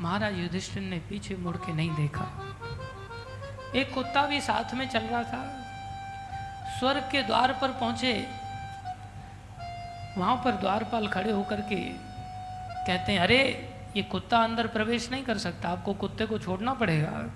महाराज 0.00 0.38
युधिष्ठिर 0.38 0.82
ने 0.82 0.98
पीछे 0.98 1.36
मुड़ 1.36 1.56
के 1.56 1.72
नहीं 1.72 1.90
देखा। 1.90 2.26
एक 3.74 3.94
कुत्ता 3.94 4.26
भी 4.26 4.40
साथ 4.40 4.74
में 4.74 4.88
चल 4.88 5.00
रहा 5.00 5.22
था। 5.22 5.44
स्वर्ग 6.78 7.08
के 7.12 7.22
द्वार 7.22 7.52
पर 7.52 7.68
पहुँचे 7.68 8.12
वहाँ 10.18 10.36
पर 10.36 10.52
द्वारपाल 10.52 11.08
खड़े 11.08 11.32
होकर 11.32 11.60
के 11.60 11.76
कहते 12.86 13.12
हैं, 13.12 13.18
अरे, 13.18 13.72
ये 13.96 14.02
कुत्ता 14.02 14.38
अंदर 14.38 14.66
प्रवेश 14.66 15.10
नहीं 15.10 15.24
कर 15.24 15.38
सकता, 15.38 15.68
आपको 15.68 15.94
कुत्ते 15.94 16.26
को 16.26 16.38
छोड़ना 16.38 16.74
पड़ेगा। 16.74 17.30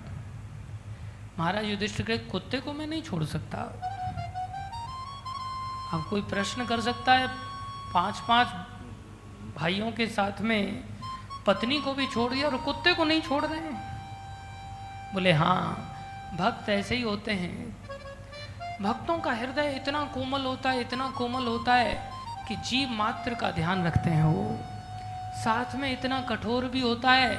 महाराज 1.39 1.65
युधिष्ठिर 1.65 2.05
के 2.05 2.17
कुत्ते 2.17 2.57
को 2.57 2.73
मैं 2.73 2.87
नहीं 2.87 3.01
छोड़ 3.01 3.23
सकता। 3.23 3.57
अब 5.93 6.05
कोई 6.09 6.21
प्रश्न 6.21 6.65
कर 6.65 6.81
सकता 6.81 7.13
है 7.13 7.27
पाँच 7.93 8.19
पाँच 8.19 8.47
भाइयों 9.57 9.91
के 9.91 10.07
साथ 10.07 10.41
में 10.41 10.83
पत्नी 11.47 11.81
को 11.81 11.93
भी 11.93 12.07
छोड़ 12.07 12.33
दिया 12.33 12.47
और 12.47 12.57
कुत्ते 12.57 12.93
को 12.93 13.03
नहीं 13.03 13.21
छोड़ 13.21 13.45
रहे 13.45 13.59
हैं? 13.59 14.01
बोले 15.13 15.31
हाँ 15.31 15.95
भक्त 16.37 16.69
ऐसे 16.69 16.95
ही 16.95 17.01
होते 17.01 17.31
हैं। 17.31 17.77
भक्तों 18.81 19.19
का 19.19 19.31
हृदय 19.31 19.81
इतना 19.83 20.05
कोमल 20.05 20.41
होता 20.41 20.71
है, 20.71 20.81
इतना 20.81 21.09
कोमल 21.09 21.47
होता 21.47 21.73
है 21.73 22.10
कि 22.51 22.57
जीव 22.57 22.89
मात्र 22.89 23.33
का 23.33 23.51
ध्यान 23.51 23.83
रखते 23.83 24.09
हैं 24.09 24.23
वो। 24.23 24.59
साथ 25.41 25.75
में 25.75 25.91
इतना 25.91 26.21
कठोर 26.21 26.65
भी 26.65 26.81
होता 26.81 27.11
है 27.11 27.35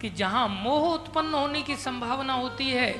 कि 0.00 0.10
जहाँ 0.10 0.48
मोह 0.48 0.86
उत्पन्न 0.94 1.34
होने 1.34 1.62
की 1.62 1.76
संभावना 1.76 2.32
होती 2.32 2.70
है, 2.70 2.94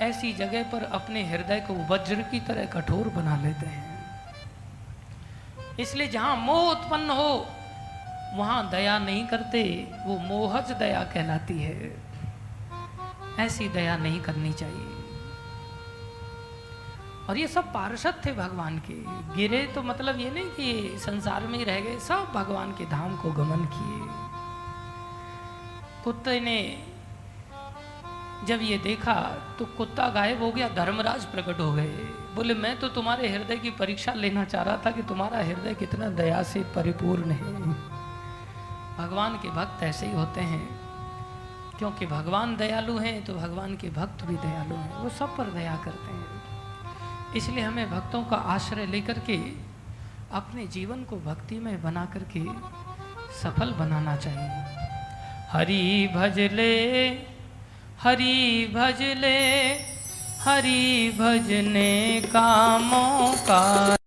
ऐसी 0.00 0.32
जगह 0.32 0.62
पर 0.62 0.84
अपने 0.84 1.24
हृदय 1.26 1.60
को 1.60 1.74
वज्र 1.94 2.22
की 2.22 2.40
तरह 2.40 2.64
कठोर 2.66 3.08
बना 3.08 3.36
लेते 3.36 3.66
हैं। 3.66 4.04
इसलिए 5.80 6.08
जहाँ 6.08 6.36
मोह 6.36 6.70
उत्पन्न 6.70 7.10
हो, 7.10 7.46
वहाँ 8.34 8.70
दया 8.70 8.98
नहीं 8.98 9.26
करते, 9.26 9.88
वो 10.06 10.18
मोहज 10.18 10.72
दया 10.72 11.02
कहलाती 11.04 11.62
है। 11.62 11.96
ऐसी 13.38 13.68
दया 13.68 13.96
नहीं 13.96 14.20
करनी 14.20 14.52
चाहिए। 14.52 14.97
और 17.28 17.36
ये 17.36 17.48
सब 17.48 17.72
पार्षद 17.72 18.14
थे 18.26 18.32
भगवान 18.32 18.78
के। 18.78 18.94
गिरे 19.36 19.62
तो 19.74 19.82
मतलब 19.82 20.20
ये 20.20 20.30
नहीं 20.30 20.50
कि 20.50 20.98
संसार 20.98 21.46
में 21.46 21.58
ही 21.58 21.64
रह 21.64 21.80
गए, 21.80 21.98
सब 21.98 22.32
भगवान 22.34 22.72
के 22.72 22.84
धाम 22.84 23.16
को 23.16 23.32
गमन 23.32 23.64
किए। 23.64 24.06
कुत्ते 26.04 26.40
ने 26.40 26.84
जब 28.46 28.62
ये 28.62 28.78
देखा 28.78 29.14
तो 29.58 29.64
कुत्ता 29.64 30.08
गायब 30.08 30.42
हो 30.42 30.50
गया, 30.50 30.68
धर्मराज 30.68 31.24
प्रकट 31.24 31.60
हो 31.60 31.72
गए। 31.72 31.88
बोले, 32.34 32.54
मैं 32.54 32.78
तो 32.80 32.88
तुम्हारे 32.88 33.28
हृदय 33.28 33.56
की 33.56 33.70
परीक्षा 33.70 34.12
लेना 34.12 34.44
चाह 34.44 34.62
रहा 34.62 34.76
था 34.76 34.90
कि 34.90 35.02
तुम्हारा 35.02 35.38
हृदय 35.38 35.74
कितना 35.74 36.08
दया 36.10 36.42
से 36.42 36.60
परिपूर्ण 36.60 37.30
है। 37.30 37.52
भगवान 38.98 39.34
के 39.34 39.50
भक्त 39.50 39.82
ऐसे 39.82 40.06
ही 40.06 40.12
होते 40.12 40.40
हैं। 40.40 40.80
क्योंकि 41.78 42.06
भगवान 42.06 42.56
दयालु 42.56 42.98
हैं 42.98 43.24
तो 43.24 43.34
भगवान 43.34 43.76
के 43.76 43.90
भक्त 43.90 44.24
भी 44.24 44.36
दयालु 44.36 44.74
हैं। 44.74 44.96
वो 44.96 45.08
सब 45.08 45.36
पर 45.36 45.44
दया 45.44 45.76
करते 45.76 46.12
हैं। 46.12 46.37
इसलिए 47.36 47.64
हमें 47.64 47.90
भक्तों 47.90 48.22
का 48.24 48.36
आश्रय 48.54 48.86
लेकर 48.86 49.18
के 49.26 49.36
अपने 50.32 50.66
जीवन 50.66 51.04
को 51.04 51.16
भक्ति 51.16 51.58
में 51.58 51.82
बना 51.82 52.04
करके 52.04 52.40
सफल 53.42 53.72
बनाना 53.78 54.16
चाहिए। 54.16 54.64
हरि 55.52 56.08
भजले 56.14 56.74
हरी 58.02 58.66
भजले 58.74 59.38
हरी 60.40 61.10
भजने 61.10 62.20
का 62.26 62.78
मौका 62.78 63.97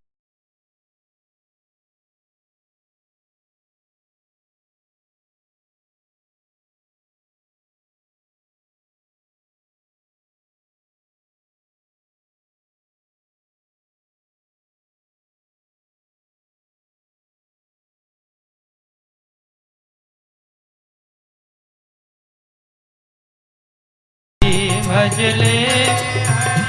भजले 25.01 25.53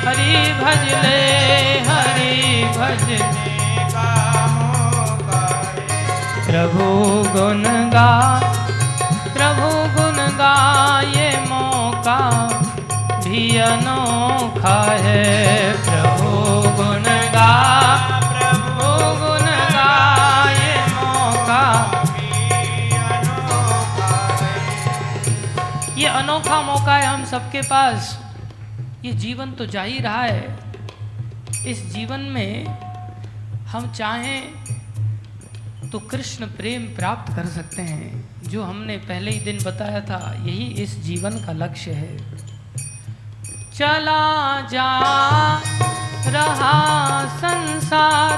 हरि 0.05 0.37
भजले 0.59 1.17
हरि 1.89 2.37
भजने 2.77 3.19
प्रभु 6.47 6.87
गुण 7.35 7.63
गा, 7.93 8.13
प्रभु 9.35 9.69
गुण 9.97 10.17
गाये 10.39 11.29
मौका 11.51 12.17
भी 13.27 13.43
अनोखा 13.67 14.81
है। 15.05 15.27
प्रभु 15.83 16.31
गुण 16.81 17.05
गा, 17.37 17.53
प्रभु 18.31 18.89
गुण 19.21 19.47
गाये 19.77 20.73
मौका 20.97 21.63
ये 25.99 26.09
अनोखा 26.23 26.61
मौका 26.63 26.97
है 26.97 27.07
हम 27.07 27.25
सबके 27.27 27.63
पास। 27.71 28.19
ये 29.05 29.13
जीवन 29.13 29.53
तो 29.53 29.67
जा 29.67 29.83
ही 29.83 29.99
रहा 29.99 30.23
है। 30.23 30.73
इस 31.67 31.85
जीवन 31.95 32.21
में 32.21 32.67
हम 33.67 33.93
चाहें 33.93 34.43
तो 35.91 35.99
कृष्ण 36.01 36.47
प्रेम 36.47 36.83
प्राप्त 36.97 37.33
कर 37.37 37.47
सकते 37.47 37.83
हैं, 37.83 38.09
जो 38.43 38.63
हमने 38.63 38.97
पहले 38.97 39.31
ही 39.31 39.41
दिन 39.41 39.59
बताया 39.65 40.01
था। 40.01 40.21
यही 40.45 40.67
इस 40.83 40.97
जीवन 41.03 41.31
का 41.47 41.53
लक्ष्य 41.53 41.93
है। 41.93 42.17
चला 43.75 44.61
जा, 44.67 44.89
रहा 46.29 47.25
संसार, 47.37 48.37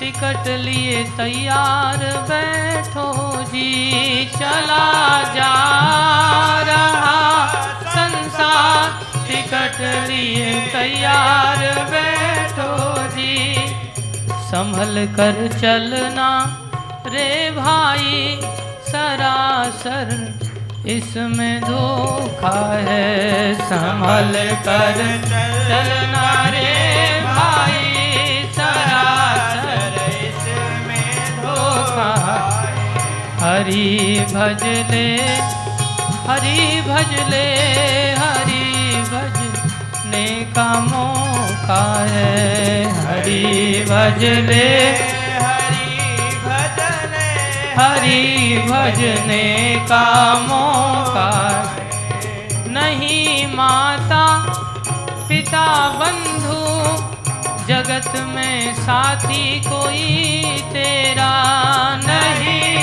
टिकट 0.00 0.48
लिए 0.60 1.02
तैयार 1.16 1.98
बैठो 2.28 3.12
जी। 3.44 4.26
चला 4.26 5.22
जा, 5.34 5.52
रहा 6.62 7.48
संसार 7.94 9.05
टिकट 9.28 9.80
लिए, 10.08 10.50
तैयार 10.72 11.58
बैठो 11.90 12.72
जी। 13.14 13.34
संभल 14.46 15.06
कर 15.16 15.36
चलना 15.60 16.28
रे 17.06 17.30
भाई, 17.50 18.38
सरासर 18.88 20.08
इसमें 20.86 21.60
धोखा 21.60 22.58
है। 22.88 23.54
संभल 23.62 24.32
कर 24.66 24.98
चलना 25.68 26.28
रे 26.50 26.74
भाई, 27.24 27.80
सरासर 28.56 29.98
इसमें 30.20 31.42
धोखा 31.42 32.12
हरि 33.40 33.88
भजले, 34.32 35.08
हरी 36.28 36.80
भजले 36.82 37.46
का 40.56 40.68
मौका 40.80 41.82
है। 42.10 42.84
हरि 42.98 43.84
भजले 43.88 44.68
हरि 47.76 48.22
भजने 48.68 49.46
का 49.88 50.04
मौका 50.40 51.30
नहीं 52.68 53.46
माता, 53.54 54.24
पिता, 55.28 55.66
बंधु, 55.98 56.62
जगत 57.66 58.12
में 58.26 58.74
साथी 58.74 59.60
कोई 59.60 60.44
तेरा 60.72 61.32
नहीं। 62.06 62.75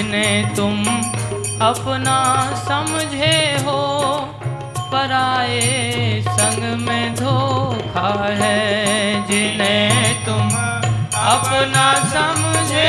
जिन्हें 0.00 0.54
तुम 0.54 0.84
अपना 1.62 2.18
समझे 2.58 3.34
हो, 3.64 3.80
पराए 4.92 5.60
संग 6.28 6.62
में 6.80 7.14
धोखा 7.14 8.12
है। 8.38 9.26
जिन्हें 9.28 10.24
तुम 10.24 10.48
अपना 11.24 11.84
समझे 12.14 12.88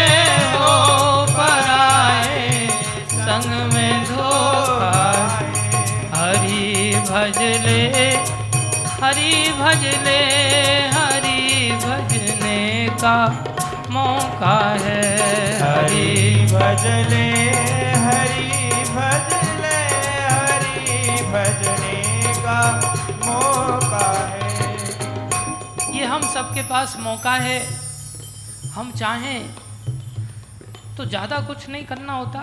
हो, 0.54 0.72
पराए 1.32 2.48
संग 3.12 3.74
में 3.74 4.04
धोखा 4.06 5.04
हरी 6.16 6.96
भजले 7.12 8.08
हरी 9.04 9.34
भजले 9.60 10.20
हरी 10.96 11.72
भजने 11.86 12.60
का 13.04 13.18
मौका 13.92 14.58
है। 14.82 15.02
हरि 15.62 16.46
भजले 16.52 17.26
हरि 18.02 18.46
भजले 18.90 19.80
हरि 20.28 21.24
भजने 21.32 22.34
का 22.38 22.62
मौका 23.26 24.08
है। 24.28 25.98
ये 25.98 26.06
हम 26.06 26.22
सबके 26.34 26.62
पास 26.70 26.96
मौका 27.00 27.34
है। 27.40 27.60
हम 28.74 28.92
चाहें 28.94 29.42
तो 30.98 31.06
ज़्यादा 31.06 31.40
कुछ 31.48 31.70
नहीं 31.70 31.86
करना 31.86 32.14
होता। 32.14 32.40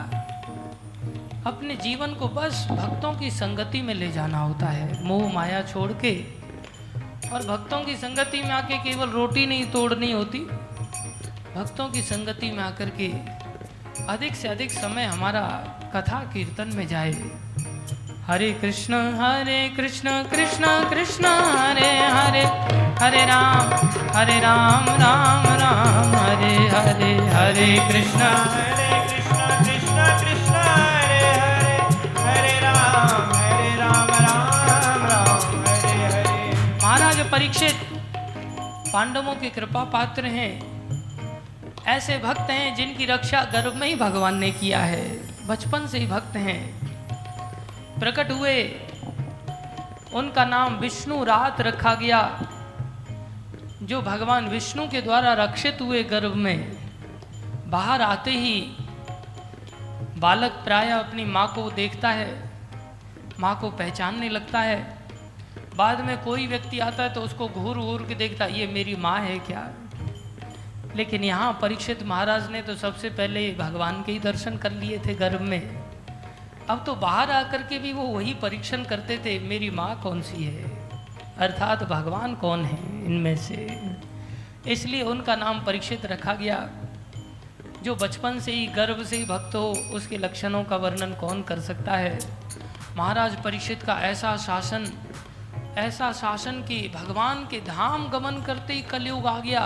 अपने 1.46 1.74
जीवन 1.78 2.14
को 2.14 2.28
बस 2.30 2.66
भक्तों 2.70 3.12
की 3.14 3.30
संगति 3.32 3.80
में 3.82 3.94
ले 3.94 4.10
जाना 4.12 4.38
होता 4.40 4.66
है। 4.68 5.04
मोह 5.04 5.32
माया 5.34 5.62
छोड़ 5.64 5.90
के 6.04 6.14
और 7.32 7.46
भक्तों 7.46 7.80
की 7.84 7.94
संगति 7.96 8.42
में 8.42 8.50
आके 8.52 8.78
केवल 8.84 9.08
रोटी 9.10 9.46
नहीं 9.46 9.64
तोड़नी 9.72 10.10
होती। 10.12 10.38
भक्तों 11.56 11.88
की 11.88 12.02
संगति 12.02 12.50
में 12.50 12.62
आकर 12.64 12.90
के 13.00 13.08
अधिक 14.08 14.34
से 14.36 14.48
अधिक 14.48 14.70
समय 14.70 15.04
हमारा 15.04 15.40
कथा 15.94 16.18
कीर्तन 16.32 16.72
में 16.76 16.86
जाए। 16.88 17.14
हरे 18.26 18.50
कृष्ण 18.52 18.94
हरे 19.14 19.58
कृष्ण 19.76 20.10
कृष्ण 20.22 20.66
कृष्ण 20.90 21.26
हरे 21.26 21.90
हरे 22.08 22.44
हरे 23.00 23.24
राम 23.26 23.72
हरे 24.16 24.38
राम 24.40 24.88
राम 25.00 25.46
राम 25.60 26.14
हरे 26.16 26.54
हरे 26.68 27.12
हरे 27.28 27.66
कृष्ण। 27.88 28.20
हरे 28.20 29.00
कृष्ण 29.08 29.40
कृष्ण 29.64 30.06
कृष्ण 30.20 30.54
हरे 30.54 31.22
हरे 31.40 31.76
हरे 32.20 32.58
राम 32.60 33.32
हरे 33.34 33.74
राम 33.76 34.10
राम 34.20 35.06
राम 35.06 35.62
हरे 35.68 35.96
हरे। 36.06 36.52
महाराज 36.82 37.30
परीक्षित 37.30 37.86
पांडवों 38.92 39.34
के 39.34 39.50
कृपा 39.50 39.84
पात्र 39.92 40.26
हैं। 40.38 40.67
ऐसे 41.86 42.18
भक्त 42.18 42.50
हैं 42.50 42.74
जिनकी 42.74 43.06
रक्षा 43.06 43.42
गर्भ 43.44 43.74
में 43.74 43.86
ही 43.88 43.94
भगवान 43.94 44.38
ने 44.38 44.50
किया 44.50 44.80
है। 44.80 45.04
बचपन 45.46 45.86
से 45.86 45.98
ही 45.98 46.06
भक्त 46.06 46.36
हैं। 46.36 48.00
प्रकट 48.00 48.30
हुए। 48.30 48.62
उनका 50.14 50.44
नाम 50.44 50.74
विष्णु 50.74 51.22
रात 51.24 51.60
रखा 51.60 51.94
गया 51.94 52.20
जो 53.82 54.00
भगवान 54.02 54.48
विष्णु 54.48 54.86
के 54.88 55.00
द्वारा 55.00 55.32
रक्षित 55.34 55.80
हुए 55.80 56.02
गर्भ 56.04 56.34
में। 56.34 56.76
बाहर 57.70 58.02
आते 58.02 58.30
ही 58.30 58.60
बालक 60.18 60.52
प्राय 60.64 60.90
अपनी 60.90 61.24
माँ 61.24 61.46
को 61.54 61.70
देखता 61.70 62.10
है 62.10 62.30
माँ 63.40 63.58
को 63.60 63.70
पहचानने 63.70 64.28
लगता 64.28 64.60
है। 64.60 64.78
बाद 65.76 66.00
में 66.00 66.16
कोई 66.24 66.46
व्यक्ति 66.46 66.78
आता 66.78 67.02
है 67.02 67.12
तो 67.14 67.20
उसको 67.20 67.48
घूर 67.48 67.78
घूर 67.78 68.02
के 68.02 68.14
देखता 68.14 68.44
है, 68.44 68.58
ये 68.58 68.66
मेरी 68.66 68.96
माँ 68.96 69.20
है 69.20 69.38
क्या? 69.38 69.68
लेकिन 70.98 71.24
यहाँ 71.24 71.58
परीक्षित 71.62 72.02
महाराज 72.02 72.50
ने 72.50 72.62
तो 72.62 72.74
सबसे 72.74 73.10
पहले 73.10 73.50
भगवान 73.54 74.02
के 74.02 74.12
ही 74.12 74.18
दर्शन 74.18 74.56
कर 74.56 74.72
लिए 74.72 74.98
थे 74.98 75.14
गर्भ 75.14 75.40
में। 75.40 75.60
अब 76.70 76.82
तो 76.86 76.94
बाहर 76.94 77.30
आकर 77.30 77.62
के 77.62 77.78
भी 77.78 77.92
वो 77.92 78.02
वही 78.02 78.34
परीक्षण 78.34 78.84
करते 78.84 79.18
थे, 79.18 79.38
मेरी 79.38 79.70
माँ 79.70 80.00
कौन 80.02 80.22
सी 80.22 80.44
है? 80.44 80.70
अर्थात 81.38 81.82
भगवान 81.82 82.34
कौन 82.34 82.64
है 82.64 83.06
इनमें 83.06 83.36
से? 83.36 83.68
इसलिए 84.66 85.02
उनका 85.02 85.36
नाम 85.36 85.64
परीक्षित 85.64 86.06
रखा 86.06 86.34
गया। 86.34 86.58
जो 87.82 87.94
बचपन 87.94 88.40
से 88.40 88.52
ही, 88.52 88.66
गर्भ 88.66 89.02
से 89.04 89.16
ही 89.16 89.24
भक्त 89.24 89.54
हो, 89.54 89.66
उसके 89.92 90.18
लक्षणों 90.18 90.64
का 90.64 90.76
वर्णन 90.76 91.14
कौन 91.14 91.42
कर 91.42 91.60
सकता 91.60 91.96
है? 91.96 92.18
महाराज 92.96 93.42
परीक्षित 93.42 93.82
का 93.82 94.00
ऐसा 94.00 94.36
शासन 94.36 94.92
ऐसा 95.76 96.12
शासन 96.12 96.52
कि 96.62 96.76
भगवान 96.94 97.44
के 97.46 97.60
धाम 97.60 98.08
गमन 98.08 98.42
करते 98.42 98.72
ही 98.72 98.82
कलयुग 98.82 99.26
आ 99.26 99.38
गया। 99.40 99.62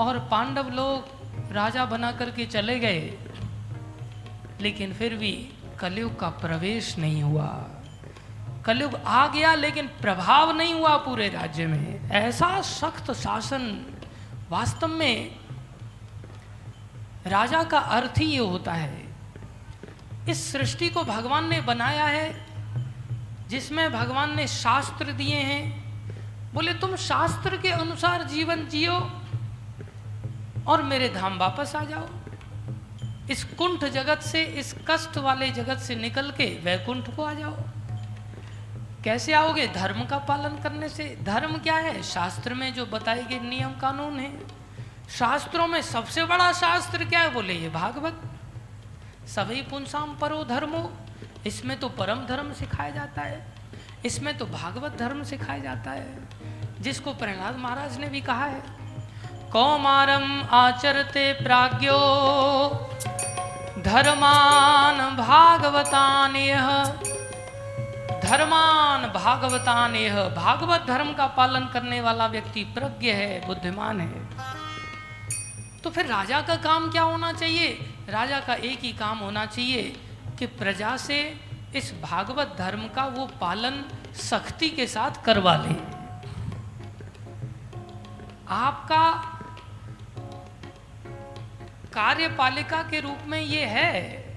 और 0.00 0.18
पांडव 0.18 0.68
लोग 0.68 1.20
राजा 1.52 1.84
बना 1.84 2.12
करके 2.12 2.46
चले 2.46 2.78
गए। 2.78 3.18
लेकिन 4.60 4.92
फिर 4.92 5.14
भी 5.14 5.52
कलयुग 5.80 6.20
का 6.20 6.28
प्रवेश 6.28 6.98
नहीं 6.98 7.22
हुआ। 7.22 7.66
कलयुग 8.64 8.94
आ 8.94 9.26
गया, 9.26 9.54
लेकिन 9.54 9.86
प्रभाव 9.86 10.56
नहीं 10.56 10.74
हुआ 10.74 10.96
पूरे 10.96 11.28
राज्य 11.28 11.66
में। 11.66 12.10
ऐसा 12.10 12.60
सख्त 12.60 13.12
शासन 13.12 13.86
वास्तव 14.50 14.88
में 14.88 15.36
राजा 17.26 17.62
का 17.62 17.78
अर्थ 17.78 18.18
ही 18.18 18.24
ये 18.24 18.38
होता 18.38 18.72
है। 18.72 19.16
इस 20.28 20.52
सृष्टि 20.52 20.88
को 20.88 21.04
भगवान 21.04 21.48
ने 21.48 21.60
बनाया 21.60 22.04
है, 22.04 22.46
जिसमें 23.48 23.92
भगवान 23.92 24.36
ने 24.36 24.46
शास्त्र 24.46 25.04
दिए 25.04 25.36
हैं। 25.36 25.80
बोले, 26.54 26.74
तुम 26.74 26.96
शास्त्र 26.96 27.56
के 27.56 27.68
अनुसार 27.68 28.22
जीवन 28.22 28.66
जियो 28.66 29.19
और 30.66 30.82
मेरे 30.82 31.08
धाम 31.08 31.38
वापस 31.38 31.76
आ 31.76 31.84
जाओ। 31.84 32.08
इस 33.30 33.44
कुंठ 33.44 33.84
जगत 33.84 34.20
से, 34.20 34.42
इस 34.42 34.74
कष्ट 34.90 35.18
वाले 35.18 35.50
जगत 35.50 35.78
से 35.78 35.94
निकल 35.94 36.30
के 36.30 36.60
वैकुंठ 36.64 37.16
को 37.16 37.24
आ 37.24 37.32
जाओ। 37.34 37.56
कैसे 39.04 39.32
आओगे 39.32 39.66
धर्म 39.66 40.04
का 40.04 40.18
पालन 40.18 40.62
करने 40.62 40.88
से? 40.88 41.18
धर्म 41.22 41.58
क्या 41.58 41.76
है? 41.76 42.02
शास्त्र 42.02 42.54
में 42.54 42.74
जो 42.74 42.86
बताए 42.86 43.22
गए 43.22 43.38
नियम 43.38 43.72
कानून 43.72 44.20
है। 44.20 44.38
शास्त्रों 45.10 45.66
में 45.66 45.82
सबसे 45.82 46.24
बड़ा 46.24 46.52
शास्त्र 46.52 47.04
क्या 47.04 47.20
है 47.20 47.30
बोले 47.30 47.54
ये 47.54 47.68
भागवत? 47.68 48.22
सभी 49.26 49.62
पुंसाम 49.62 50.16
परो 50.16 50.44
धर्मो। 50.44 50.92
इसमें 51.46 51.80
तो 51.80 51.88
परम 51.88 52.26
धर्म 52.26 52.52
सिखाया 52.52 52.90
जाता 52.90 53.22
है। 53.22 53.52
इसमें 54.04 54.38
तो 54.38 54.46
भागवत 54.46 54.96
धर्म 54.96 55.24
सिखाया 55.24 55.58
जाता 55.58 55.90
है। 55.90 56.28
जिसको 56.80 57.14
प्रहलाद 57.14 57.56
महाराज 57.56 57.98
ने 57.98 58.08
भी 58.08 58.20
कहा 58.20 58.44
है 58.44 58.79
कौमारम 59.52 60.48
आचरते 60.52 61.32
प्राज्ञो। 61.32 61.98
धर्मान 63.82 64.98
भागवतान 65.16 66.36
यह 66.36 66.84
धर्मान 68.22 69.02
भागवतान 69.12 69.94
यह 69.96 70.28
भागवत 70.28 70.84
धर्म 70.88 71.12
का 71.12 71.26
पालन 71.26 71.66
करने 71.66 72.00
वाला 72.00 72.26
व्यक्ति 72.26 72.64
प्रज्ञ 72.64 73.10
है, 73.10 73.46
बुद्धिमान 73.46 74.00
है। 74.00 74.28
तो 75.80 75.90
फिर 75.90 76.06
राजा 76.06 76.40
का 76.40 76.56
काम 76.56 76.90
क्या 76.90 77.02
होना 77.02 77.32
चाहिए? 77.32 77.68
राजा 78.08 78.40
का 78.40 78.54
एक 78.54 78.80
ही 78.80 78.92
काम 78.92 79.18
होना 79.18 79.46
चाहिए 79.46 79.82
कि 80.38 80.46
प्रजा 80.46 80.96
से 80.96 81.40
इस 81.76 81.92
भागवत 82.02 82.54
धर्म 82.58 82.88
का 82.88 83.04
वो 83.06 83.26
पालन 83.40 83.84
सख्ती 84.14 84.68
के 84.68 84.86
साथ 84.86 85.24
करवा 85.24 85.56
ले। 85.56 85.74
आपका 88.48 89.36
कार्यपालिका 91.92 92.82
के 92.82 93.00
रूप 93.00 93.26
में 93.26 93.40
ये 93.40 93.64
है। 93.66 94.28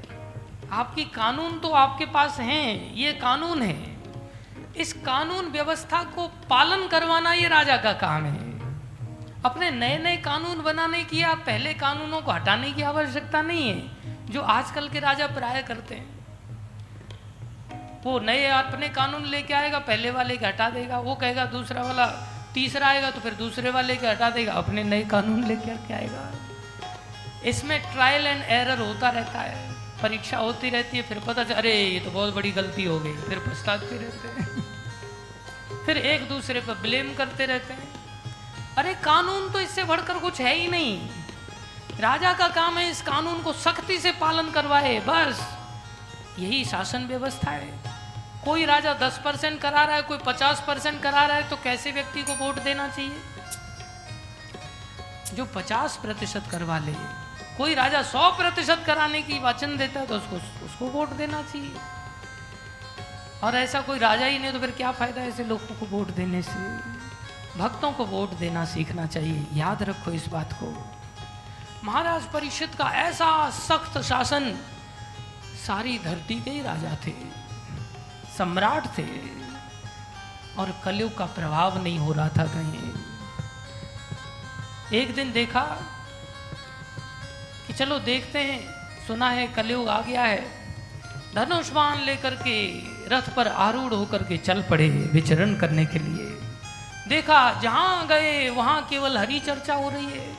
आपकी 0.72 1.04
कानून 1.06 1.60
तो 1.60 1.70
आपके 1.70 2.06
पास 2.06 2.40
हैं, 2.40 2.94
ये 2.94 3.12
कानून 3.14 3.62
है। 3.62 3.76
इस 4.78 4.94
कानून 4.94 5.52
व्यवस्था 5.52 6.04
को 6.16 6.28
पालन 6.50 6.88
करवाना 6.88 7.34
ये 7.34 7.48
राजा 7.48 7.78
का 7.78 7.94
काम 7.94 8.26
है। 8.26 8.52
अपने 9.46 9.70
नए 9.72 9.98
नए 9.98 10.18
कानून 10.18 10.62
बनाने 10.62 11.04
की 11.04 11.22
या 11.22 11.34
पहले 11.46 11.74
कानूनों 11.74 12.22
को 12.22 12.32
हटाने 12.32 12.72
की 12.72 12.82
आवश्यकता 12.84 13.42
नहीं 13.42 13.68
है, 13.70 14.32
जो 14.32 14.42
आजकल 14.42 14.90
के 14.90 15.00
राजा 15.00 15.28
प्राय 15.28 15.62
करते 15.64 15.96
हैं। 15.96 16.12
वो 18.04 18.20
नए 18.20 18.46
अपने 18.48 18.90
कानून 18.90 19.26
लेके 19.26 19.54
आएगा, 19.54 19.80
पहले 19.80 20.12
वाले 20.12 20.38
के 20.38 20.46
हटा 20.46 20.70
देगा, 20.70 21.00
वो 21.00 21.16
कहेगा 21.16 21.46
दूसरा 21.46 21.84
वाला 21.84 22.06
तीसरा 22.54 22.88
आएगा 22.88 23.12
तो 23.12 23.20
फिर 23.20 23.34
दूसरे 23.34 23.70
वाले 23.70 23.96
के 23.96 24.08
हटा 24.08 24.30
देगा, 24.30 24.54
अपने 24.54 24.84
नए 24.84 25.04
कानून 25.04 25.44
लेके 25.44 25.76
के 25.88 25.94
आएगा। 25.94 26.32
इसमें 27.46 27.92
ट्रायल 27.94 28.28
एंड 28.28 28.44
एरर 28.44 28.80
होता 28.80 29.10
रहता 29.10 29.40
है। 29.40 29.74
परीक्षा 30.02 30.38
होती 30.38 30.70
रहती 30.70 30.98
है, 30.98 31.04
फिर 31.04 31.20
पता 31.20 31.44
चल 31.44 31.54
अरे, 31.54 31.84
ये 31.84 32.00
तो 32.00 32.12
बहुत 32.12 32.34
बड़ी 32.34 32.52
गलती 32.52 32.84
हो 32.84 33.00
गई। 33.00 33.18
फिर 33.18 33.40
पछताते 33.40 33.98
रहते 33.98 34.28
हैं। 34.28 34.64
फिर 35.86 35.98
एक 35.98 36.30
दूसरे 36.30 36.62
पर 36.62 36.74
ब्लेम 36.74 37.16
करते 37.16 37.46
रहते 37.46 37.74
हैं। 37.74 37.94
अरे, 38.76 38.94
कानून 38.94 39.52
तो 39.52 39.60
इससे 39.60 39.84
बढ़कर 39.84 40.20
कुछ 40.20 40.42
है 40.42 40.56
ही 40.56 40.68
नहीं। 40.68 41.10
राजा 42.00 42.34
का 42.34 42.48
काम 42.48 42.78
है 42.78 42.92
इस 42.92 43.02
कानून 43.02 43.44
को 43.44 43.54
सख्ती 43.54 43.98
से 44.00 44.12
पालन 44.12 44.52
करवाए, 44.52 45.00
बस। 45.00 45.58
यही 46.40 46.66
शासन 46.66 47.06
व्यवस्था 47.06 47.52
है। 47.52 47.80
कोई 48.46 48.66
राजा 48.66 48.94
दस 48.94 49.22
परसेंट 49.26 49.62
करा 49.62 49.84
रहा 49.84 49.96
है, 49.96 50.02
कोई 50.02 50.18
पचास 50.18 50.64
परसेंट 50.68 51.04
करा 51.04 51.26
रहा 51.26 51.38
है 51.38 51.50
तो 51.50 51.56
कैसे 51.56 51.92
व्यक्ति 51.92 52.24
को 52.24 52.34
वोट 52.34 52.56
देना 52.56 52.88
चाहिए? 52.88 53.22
जो 55.34 55.46
पचास 55.46 55.98
प्रतिशत 55.98 56.44
करवा 56.52 56.80
ले 56.80 56.92
कोई 57.58 57.74
राजा 57.76 58.02
सौ 58.04 58.30
प्रतिशत 58.32 58.84
कराने 58.86 59.22
की 59.22 59.40
वचन 59.40 59.76
देता 59.78 60.00
है 60.00 60.08
तो 60.08 60.16
उसको 60.16 60.36
उसको 60.66 60.86
वोट 60.88 61.10
देना 61.14 61.42
चाहिए। 61.44 61.72
और 63.44 63.56
ऐसा 63.56 63.82
कोई 63.82 64.00
राजा 64.00 64.26
ही 64.26 64.40
नहीं 64.40 64.52
तो 64.54 64.60
फिर 64.60 64.72
क्या 64.72 64.92
फ़ायदा 64.92 65.22
ऐसे 65.22 65.44
लोगों 65.44 65.76
को 65.76 65.86
वोट 65.88 66.12
देने 66.16 66.42
से? 66.42 66.60
भक्तों 67.58 67.92
को 67.92 68.06
वोट 68.06 68.34
देना 68.38 68.66
सीखना 68.66 69.06
चाहिए। 69.08 69.46
याद 69.54 69.84
रखो 69.84 70.12
इस 70.12 70.28
बात 70.28 70.54
को। 70.54 70.68
महाराज 71.84 72.24
परिषद 72.34 72.76
का 72.76 72.90
ऐसा 73.00 73.50
सख्त 73.50 74.02
शासन, 74.02 74.52
सारी 75.68 75.98
धरती 76.00 76.40
के 76.42 76.52
ही 76.52 76.62
राजा 76.62 76.96
थे, 77.06 77.14
सम्राट 78.38 78.88
थे, 78.98 79.08
और 80.58 80.74
कलयुग 80.86 81.18
का 81.18 81.26
प्रभाव 81.26 81.82
नहीं 81.84 82.00
हो 82.00 82.12
रहा 82.14 82.30
था 82.30 82.46
कहीं। 82.48 82.92
एक 84.94 85.14
दिन 85.16 85.32
देखा 85.32 85.66
कि 87.68 87.74
चलो 87.74 88.00
देखते 88.00 88.40
हैं, 88.40 88.68
सुना 89.08 89.30
है 89.30 89.48
कलयुग 89.48 89.90
आ 89.90 90.02
गया 90.02 90.22
है। 90.22 90.64
धनुष्मान 91.36 92.02
लेकर 92.02 92.36
के 92.36 92.82
रथ 93.08 93.36
पर 93.36 93.48
आरूढ़ 93.48 93.94
होकर 93.94 94.24
के 94.24 94.38
चल 94.38 94.64
पड़े 94.64 94.90
विचरण 94.90 95.56
करने 95.56 95.86
के 95.86 96.00
लिए। 96.00 96.40
देखा, 97.08 97.54
जहाँ 97.54 98.08
गए, 98.08 98.50
वहाँ 98.50 98.88
केवल 98.88 99.18
हरी 99.18 99.40
चर्चा 99.40 99.74
हो 99.74 99.90
रही 99.90 100.06
है। 100.06 100.36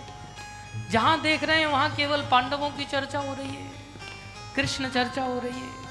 जहाँ 0.91 1.21
देख 1.21 1.45
रहे 1.45 1.59
हैं, 1.59 1.67
वहाँ 1.67 1.97
केवल 1.97 2.23
पांडवों 2.31 2.71
की 2.71 2.85
चर्चा 2.85 3.19
हो 3.19 3.35
रही 3.35 3.49
है। 3.49 3.71
कृष्ण 4.57 4.89
चर्चा 4.89 5.23
हो 5.23 5.39
रही 5.39 5.61
है। 5.61 5.85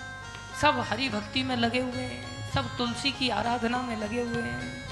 सब 0.61 0.85
हरि 0.89 1.09
भक्ति 1.09 1.43
में 1.43 1.55
लगे 1.55 1.79
हुए 1.79 2.01
हैं। 2.01 2.51
सब 2.51 2.77
तुलसी 2.77 3.11
की 3.11 3.29
आराधना 3.29 3.77
में 3.77 3.97
लगे 3.97 4.21
हुए 4.21 4.41
हैं। 4.41 4.89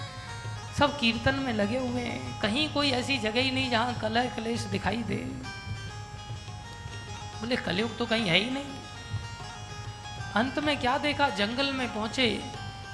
सब 0.79 0.99
कीर्तन 0.99 1.35
में 1.35 1.53
लगे 1.53 1.77
हुए 1.77 2.01
हैं। 2.01 2.41
कहीं 2.41 2.73
कोई 2.73 2.91
ऐसी 2.91 3.17
जगह 3.17 3.41
ही 3.41 3.51
नहीं 3.51 3.69
जहाँ 3.69 3.99
कलह 4.01 4.25
कलेश 4.25 4.61
दिखाई 4.61 4.97
दे। 4.97 5.27
बोले, 7.41 7.55
कलयुग 7.57 7.97
तो 7.97 8.05
कहीं 8.05 8.27
है 8.27 8.37
ही 8.37 8.49
नहीं। 8.49 8.79
अंत 10.35 10.59
में 10.59 10.77
क्या 10.79 10.97
देखा? 10.97 11.29
जंगल 11.29 11.71
में 11.73 11.87
पहुँचे, 11.93 12.27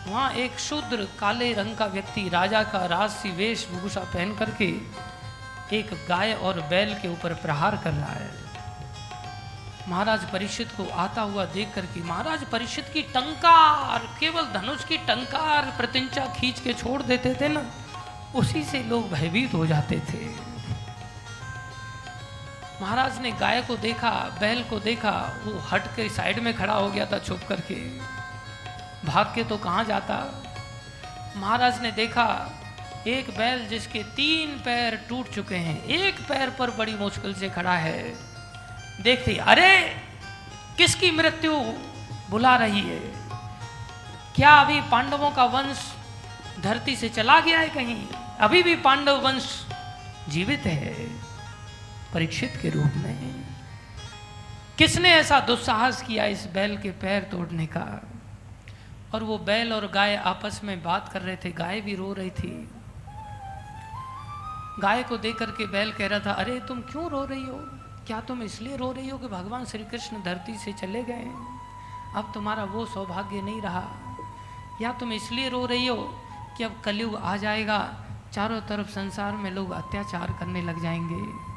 वहाँ 0.07 0.31
एक 0.35 0.59
शूद्र 0.59 1.07
काले 1.19 1.51
रंग 1.53 1.75
का 1.77 1.85
व्यक्ति 1.85 2.27
राजा 2.29 2.63
का 2.63 2.85
राजसी 2.85 3.31
वेशभूषा 3.31 4.01
पहन 4.03 4.33
करके 4.35 4.65
एक 5.77 5.93
गाय 6.09 6.33
और 6.33 6.59
बैल 6.69 6.93
के 6.93 7.07
ऊपर 7.07 7.33
प्रहार 7.35 7.75
कर 7.83 7.91
रहा 7.91 8.13
है। 8.13 8.29
महाराज 9.89 10.23
परिषद 10.31 10.71
को 10.77 10.87
आता 10.95 11.21
हुआ 11.21 11.45
देख 11.45 11.73
करके 11.75 12.03
महाराज 12.03 12.43
परिषद 12.43 12.89
की 12.93 13.01
टंकार, 13.13 14.07
केवल 14.19 14.45
धनुष 14.53 14.83
की 14.85 14.97
टंकार 14.97 15.73
प्रतिंचा 15.77 16.25
खींच 16.33 16.59
के 16.59 16.73
छोड़ 16.73 17.01
देते 17.01 17.33
थे 17.41 17.47
ना, 17.47 17.65
उसी 18.35 18.63
से 18.63 18.83
लोग 18.83 19.09
भयभीत 19.11 19.53
हो 19.53 19.65
जाते 19.65 19.99
थे। 20.09 20.25
महाराज 22.81 23.19
ने 23.19 23.31
गाय 23.31 23.61
को 23.61 23.75
देखा, 23.75 24.37
बैल 24.39 24.63
को 24.63 24.79
देखा, 24.79 25.41
वो 25.43 25.59
हट 25.59 25.87
के 25.87 26.09
साइड 26.09 26.39
में 26.39 26.57
खड़ा 26.57 26.73
हो 26.73 26.89
गया 26.89 27.05
था 27.05 27.19
छुप 27.19 27.41
करके। 27.49 27.99
भाग 29.05 29.25
के 29.35 29.43
तो 29.43 29.57
कहाँ 29.57 29.83
जाता? 29.83 30.43
महाराज 31.35 31.81
ने 31.81 31.91
देखा, 31.91 32.51
एक 33.07 33.37
बैल 33.37 33.67
जिसके 33.67 34.03
तीन 34.03 34.49
पैर 34.49 35.05
टूट 35.09 35.29
चुके 35.29 35.55
हैं, 35.55 35.83
एक 35.83 36.27
पैर 36.27 36.49
पर 36.49 36.71
बड़ी 36.71 36.93
मुश्किल 36.93 37.33
से 37.33 37.49
खड़ा 37.49 37.73
है। 37.73 38.15
देखते, 39.01 39.37
अरे, 39.37 40.01
किसकी 40.77 41.11
मृत्यु 41.11 41.53
बुला 42.29 42.55
रही 42.55 42.81
है? 42.81 42.99
क्या 44.35 44.49
अभी 44.49 44.81
पांडवों 44.81 45.31
का 45.31 45.43
वंश 45.43 45.93
धरती 46.59 46.95
से 46.95 47.09
चला 47.09 47.39
गया 47.39 47.59
है 47.59 47.69
कहीं? 47.69 48.07
अभी 48.39 48.63
भी 48.63 48.75
पांडव 48.75 49.21
वंश 49.21 49.65
जीवित 50.29 50.61
है। 50.65 51.16
परीक्षित 52.13 52.59
के 52.61 52.69
रूप 52.69 52.91
में 52.97 53.45
किसने 54.77 55.09
ऐसा 55.09 55.39
दुस्साहस 55.39 56.01
किया 56.01 56.25
इस 56.25 56.47
बैल 56.53 56.77
के 56.77 56.89
पैर 56.89 57.23
तोड़ने 57.23 57.65
का? 57.65 58.01
और 59.13 59.23
वो 59.23 59.37
बैल 59.37 59.73
और 59.73 59.87
गाय 59.87 60.15
आपस 60.15 60.61
में 60.63 60.83
बात 60.83 61.09
कर 61.13 61.21
रहे 61.21 61.35
थे, 61.35 61.51
गाय 61.51 61.81
भी 61.81 61.95
रो 61.95 62.13
रही 62.13 62.29
थी। 62.29 62.69
गाय 64.79 65.03
को 65.03 65.17
देख 65.17 65.35
करके 65.35 65.67
बैल 65.67 65.91
कह 65.91 66.07
रहा 66.07 66.19
था, 66.19 66.31
अरे, 66.31 66.59
तुम 66.59 66.81
क्यों 66.81 67.09
रो 67.09 67.25
रही 67.25 67.43
हो? 67.43 67.55
क्या 68.07 68.21
तुम 68.21 68.43
इसलिए 68.43 68.77
रो 68.77 68.91
रही 68.91 69.09
हो 69.09 69.17
कि 69.17 69.27
भगवान 69.27 69.65
श्री 69.65 69.83
कृष्ण 69.83 70.23
धरती 70.23 70.57
से 70.57 70.73
चले 70.73 71.03
गए? 71.03 71.31
अब 72.15 72.31
तुम्हारा 72.33 72.63
वो 72.63 72.85
सौभाग्य 72.85 73.41
नहीं 73.41 73.61
रहा। 73.61 73.87
या 74.81 74.91
तुम 74.91 75.11
इसलिए 75.11 75.49
रो 75.49 75.65
रही 75.65 75.87
हो 75.87 76.21
कि 76.57 76.63
अब 76.63 76.81
कलयुग 76.85 77.15
आ 77.15 77.37
जाएगा, 77.37 78.03
चारों 78.33 78.61
तरफ़ 78.61 78.87
संसार 78.87 79.31
में 79.31 79.51
लोग 79.51 79.71
अत्याचार 79.71 80.35
करने 80.39 80.61
लग 80.61 80.81
जाएँगे? 80.81 81.56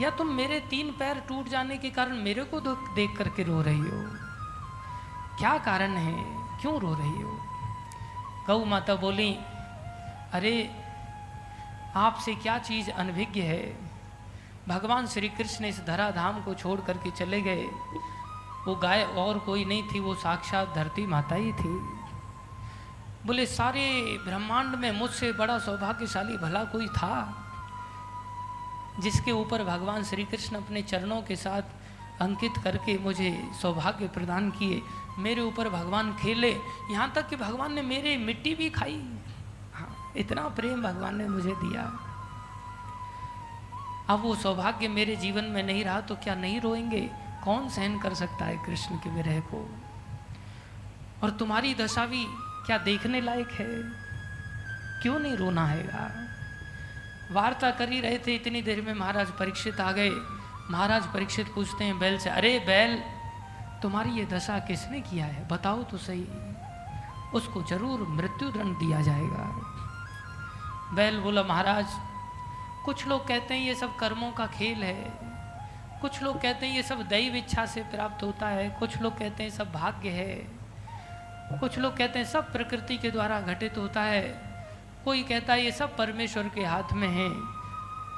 या 0.00 0.10
तुम 0.10 0.26
मेरे 0.26 0.60
तीन 0.60 0.92
पैर 0.98 1.20
टूट 1.20 1.48
जाने 1.48 1.76
के 1.76 1.90
कारण 1.90 2.16
मेरे 2.16 2.44
को 2.44 2.60
देख 2.94 3.16
करके 3.16 3.42
रो 3.42 3.62
रही 3.62 3.80
हो? 3.80 4.16
क्या 5.38 5.58
कारण 5.58 5.90
है? 5.90 6.24
क्यों 6.60 6.80
रो 6.80 6.94
रही 6.94 7.22
हो? 7.22 7.40
गौ 8.46 8.64
माता 8.64 8.94
बोली, 8.94 9.34
अरे, 10.32 10.82
आपसे 11.96 12.34
क्या 12.34 12.58
चीज़ 12.58 12.90
अनभिज्ञ 12.90 13.40
है? 13.40 13.90
भगवान 14.68 15.06
श्री 15.06 15.28
कृष्ण 15.28 15.64
इस 15.64 15.80
धरा 15.86 16.10
धाम 16.10 16.42
को 16.42 16.54
छोड़ 16.54 16.80
करके 16.80 17.10
चले 17.10 17.42
गए। 17.42 17.66
वो 18.66 18.74
गाय 18.74 19.04
और 19.04 19.38
कोई 19.38 19.64
नहीं 19.64 19.82
थी, 19.82 20.00
वो 20.00 20.14
साक्षात 20.14 20.74
धरती 20.74 21.06
माता 21.06 21.34
ही 21.34 21.52
थी। 21.52 21.78
बोले, 23.26 23.46
सारे 23.46 24.18
ब्रह्मांड 24.24 24.74
में 24.74 24.92
मुझसे 24.92 25.32
बड़ा 25.32 25.58
सौभाग्यशाली 25.58 26.36
भला 26.36 26.64
कोई 26.64 26.86
था? 26.86 27.40
जिसके 29.00 29.32
ऊपर 29.32 29.64
भगवान 29.64 30.04
श्री 30.04 30.24
कृष्ण 30.24 30.56
अपने 30.56 30.82
चरणों 30.82 31.22
के 31.22 31.36
साथ 31.36 31.62
अंकित 32.20 32.52
करके 32.64 32.98
मुझे 32.98 33.48
सौभाग्य 33.62 34.08
प्रदान 34.08 34.50
किए, 34.50 34.82
मेरे 35.18 35.42
ऊपर 35.42 35.68
भगवान 35.68 36.16
खेले। 36.16 36.50
यहाँ 36.90 37.12
तक 37.14 37.28
कि 37.28 37.36
भगवान 37.36 37.72
ने 37.72 37.82
मेरे 37.82 38.16
मिट्टी 38.16 38.54
भी 38.54 38.70
खाई। 38.70 39.02
हाँ 39.74 40.12
इतना 40.16 40.48
प्रेम 40.48 40.82
भगवान 40.82 41.16
ने 41.16 41.28
मुझे 41.28 41.52
दिया। 41.52 41.82
अब 44.08 44.20
वो 44.20 44.34
सौभाग्य 44.34 44.88
मेरे 44.88 45.16
जीवन 45.16 45.44
में 45.44 45.62
नहीं 45.62 45.84
रहा 45.84 46.00
तो 46.00 46.16
क्या 46.16 46.34
नहीं 46.34 46.60
रोएँगे? 46.60 47.10
कौन 47.44 47.68
सहन 47.68 47.98
कर 47.98 48.14
सकता 48.14 48.44
है 48.44 48.56
कृष्ण 48.66 48.96
के 48.96 49.10
विरह 49.10 49.40
को? 49.40 49.68
और 51.22 51.30
तुम्हारी 51.30 51.74
दशा 51.74 52.06
भी 52.06 52.24
क्या 52.66 52.78
देखने 52.78 53.20
लायक 53.20 53.48
है? 53.48 53.82
क्यों 55.02 55.18
नहीं 55.18 55.36
रोना 55.36 55.66
है 55.66 55.86
वार्ता 57.32 57.70
कर 57.70 57.88
ही 57.88 58.00
रहे 58.00 58.18
थे, 58.18 58.34
इतनी 58.34 58.62
देर 58.62 58.80
में 58.80 58.94
महाराज 58.94 59.30
परीक्षित 59.30 59.80
आ 59.80 59.92
गए। 59.92 60.10
महाराज 60.70 61.06
परीक्षित 61.06 61.48
पूछते 61.54 61.84
हैं 61.84 61.98
बैल 61.98 62.18
से, 62.18 62.30
अरे 62.30 62.58
बैल, 62.58 63.02
तुम्हारी 63.82 64.10
ये 64.10 64.24
दशा 64.24 64.58
किसने 64.58 65.00
किया 65.00 65.26
है? 65.26 65.48
बताओ 65.48 65.82
तो 65.82 65.98
सही। 65.98 66.26
उसको 67.34 67.62
ज़रूर 67.62 68.00
मृत्यु 68.00 68.50
दंड 68.50 68.78
दिया 68.78 69.00
जाएगा। 69.00 69.50
बैल 70.94 71.18
बोला, 71.18 71.42
महाराज, 71.42 71.86
कुछ 72.84 73.06
लोग 73.06 73.28
कहते 73.28 73.54
हैं 73.54 73.66
ये 73.66 73.74
सब 73.74 73.96
कर्मों 73.96 74.32
का 74.32 74.46
खेल 74.46 74.84
है। 74.84 75.12
कुछ 76.00 76.22
लोग 76.22 76.40
कहते 76.42 76.66
हैं 76.66 76.76
ये 76.76 76.82
सब 76.82 77.02
दैव 77.02 77.36
इच्छा 77.36 77.66
से 77.66 77.82
प्राप्त 77.82 78.22
होता 78.22 78.48
है। 78.48 78.68
कुछ 78.70 79.02
लोग 79.02 79.18
कहते 79.18 79.42
हैं 79.42 79.50
सब 79.50 79.72
भाग्य 79.72 80.08
है। 80.08 80.34
कुछ 81.60 81.78
लोग 81.78 81.96
कहते 81.96 82.18
हैं 82.18 82.26
सब 82.26 82.52
प्रकृति 82.52 82.96
के 82.96 83.10
द्वारा 83.10 83.40
घटित 83.40 83.78
होता 83.78 84.02
है। 84.02 84.53
कोई 85.04 85.22
कहता 85.22 85.52
है, 85.52 85.64
ये 85.64 85.72
सब 85.72 85.96
परमेश्वर 85.96 86.48
के 86.48 86.64
हाथ 86.64 86.92
में 86.92 87.08
है। 87.08 87.30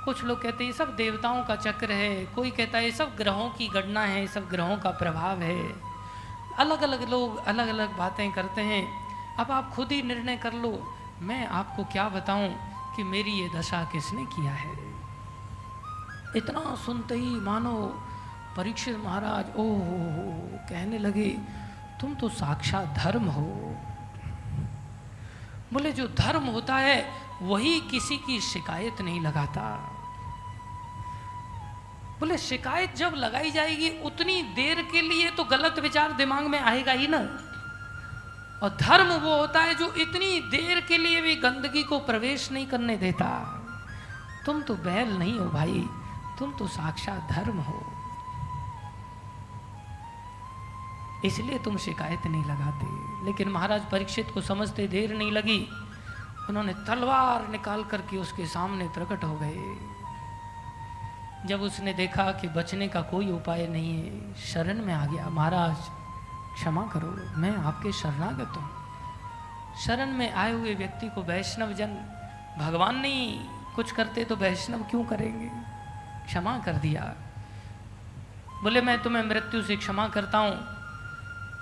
कुछ 0.05 0.25
लोग 0.25 0.43
कहते 0.43 0.65
हैं, 0.65 0.71
ये 0.71 0.77
सब 0.77 0.97
देवताओं 0.97 1.45
का 1.45 1.57
चक्र 1.57 1.93
है। 1.93 2.27
कोई 2.27 2.51
कहता 2.51 2.79
है, 2.79 2.85
ये 2.85 2.93
सब 2.93 3.17
ग्रहों 3.17 3.51
की 3.51 3.69
गणना 3.69 4.01
है, 4.01 4.21
ये 4.21 4.27
सब 4.27 4.49
ग्रहों 4.49 4.77
का 4.77 4.91
प्रभाव 4.91 5.43
है। 5.43 5.73
अलग 6.59 6.83
अलग 6.83 7.11
लोग 7.11 7.45
अलग 7.45 7.69
अलग 7.69 7.97
बातें 7.97 8.33
करते 8.33 8.61
हैं। 8.61 9.07
अब 9.37 9.51
आप 9.51 9.73
खुद 9.75 9.93
ही 9.93 10.03
निर्णय 10.03 10.37
कर 10.37 10.53
लो, 10.53 10.95
मैं 11.23 11.47
आपको 11.47 11.85
क्या 11.85 12.09
बताऊँ 12.09 12.49
कि 12.97 13.03
मेरी 13.03 13.31
ये 13.31 13.49
दशा 13.59 13.85
किसने 13.85 14.25
किया 14.25 14.53
है? 14.53 14.95
इतना 16.37 16.75
सुनते 16.75 17.15
ही 17.15 17.41
मानो 17.41 18.03
परीक्षित 18.57 18.97
महाराज 19.05 19.57
ओ 19.57 19.63
हो 19.63 19.75
हो, 19.75 20.59
कहने 20.69 20.99
लगे, 20.99 21.29
तुम 22.01 22.15
तो 22.15 22.29
साक्षात 22.29 22.87
धर्म 22.87 23.25
हो। 23.25 23.76
बोले, 25.73 25.93
जो 25.93 26.09
धर्म 26.09 26.43
होता 26.43 26.77
है, 26.77 27.13
वही 27.43 27.81
किसी 27.81 28.17
की 28.17 28.41
शिकायत 28.41 29.01
नहीं 29.01 29.21
लगाता। 29.21 29.93
बोले, 32.21 32.39
शिकायत 32.39 32.97
जब 32.97 33.13
लगाई 33.17 33.51
जाएगी, 33.51 33.91
उतनी 34.03 34.43
देर 34.43 34.83
के 34.93 35.01
लिए 35.01 35.31
तो 35.31 35.45
गलत 35.45 35.79
विचार 35.79 36.13
दिमाग 36.13 36.45
में 36.47 36.61
आएगा 36.61 36.93
ही 36.93 37.07
ना। 37.07 37.19
और 38.63 38.77
धर्म 38.81 39.13
वो 39.13 39.37
होता 39.37 39.61
है, 39.61 39.75
जो 39.75 39.93
इतनी 39.93 40.41
देर 40.41 40.81
के 40.81 40.99
लिए 40.99 41.21
भी 41.21 41.37
गंदगी 41.37 41.83
को 41.83 41.99
प्रवेश 41.99 42.53
नहीं 42.53 42.67
करने 42.67 42.97
देता। 42.97 43.63
तुम 44.47 44.63
तो 44.63 44.75
बैल 44.75 45.19
नहीं 45.19 45.39
हो 45.39 45.47
भाई, 45.47 45.89
तुम 46.39 46.53
तो 46.53 46.67
साक्षात 46.67 47.29
धर्म 47.33 47.59
हो। 47.59 47.96
इसलिए 51.27 51.59
तुम 51.59 51.77
शिकायत 51.77 52.27
नहीं 52.27 52.45
लगाते। 52.45 52.87
लेकिन 53.27 53.49
महाराज 53.49 53.91
परीक्षित 53.91 54.31
को 54.35 54.41
समझते 54.41 54.89
देर 54.89 55.17
नहीं 55.17 55.33
लगी। 55.33 55.69
उन्होंने 56.49 56.75
तलवार 56.75 57.49
निकाल 57.49 57.85
करके 57.85 58.17
उसके 58.17 58.47
सामने 58.47 58.89
प्रकट 58.89 59.25
हो 59.25 59.37
गए। 59.37 59.77
जब 61.47 61.63
उसने 61.63 61.93
देखा 61.93 62.33
कि 62.33 62.49
बचने 62.49 62.89
का 62.89 63.01
कोई 63.01 63.31
उपाय 63.31 63.67
नहीं 63.67 64.03
है, 64.03 64.35
शरण 64.35 64.83
में 64.83 64.95
आ 64.95 65.07
गया। 65.07 65.29
महाराज, 65.29 65.77
क्षमा 66.55 66.83
करो, 66.83 67.41
मैं 67.41 67.57
आपके 67.57 67.93
शरणागत 67.93 68.57
हूँ। 68.57 68.71
शरण 69.87 70.13
में 70.13 70.33
आए 70.33 70.53
हुए 70.53 70.75
व्यक्ति 70.75 71.09
को 71.09 71.23
वैष्णव 71.23 71.73
जन, 71.73 71.97
भगवान 72.59 72.97
नहीं, 72.97 73.41
कुछ 73.75 73.93
करते 73.93 74.25
तो 74.25 74.37
वैष्णव 74.37 74.83
क्यों 74.83 75.05
करेंगे? 75.05 75.51
क्षमा 76.27 76.59
कर 76.59 76.73
दिया। 76.73 77.15
बोले, 78.63 78.81
मैं 78.81 79.03
तुम्हें 79.03 79.23
मृत्यु 79.23 79.63
से 79.63 79.77
क्षमा 79.77 80.09
करता 80.09 80.39
हूँ। 80.39 80.76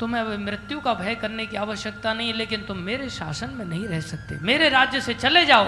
तुम्हें 0.01 0.23
अब 0.23 0.39
मृत्यु 0.39 0.81
का 0.81 0.95
भय 0.95 1.15
करने 1.15 1.47
की 1.47 1.57
आवश्यकता 1.57 2.15
नहीं 2.15 2.29
है 2.29 2.37
लेकिन 2.37 2.63
तुम 2.63 2.79
मेरे 2.79 3.11
शासन 3.11 3.51
में 3.51 3.65
नहीं 3.65 3.89
रह 3.89 4.01
सकते। 4.01 4.39
मेरे 4.41 4.69
राज्य 4.69 5.01
से 5.01 5.15
चले 5.15 5.47
जाओ। 5.47 5.65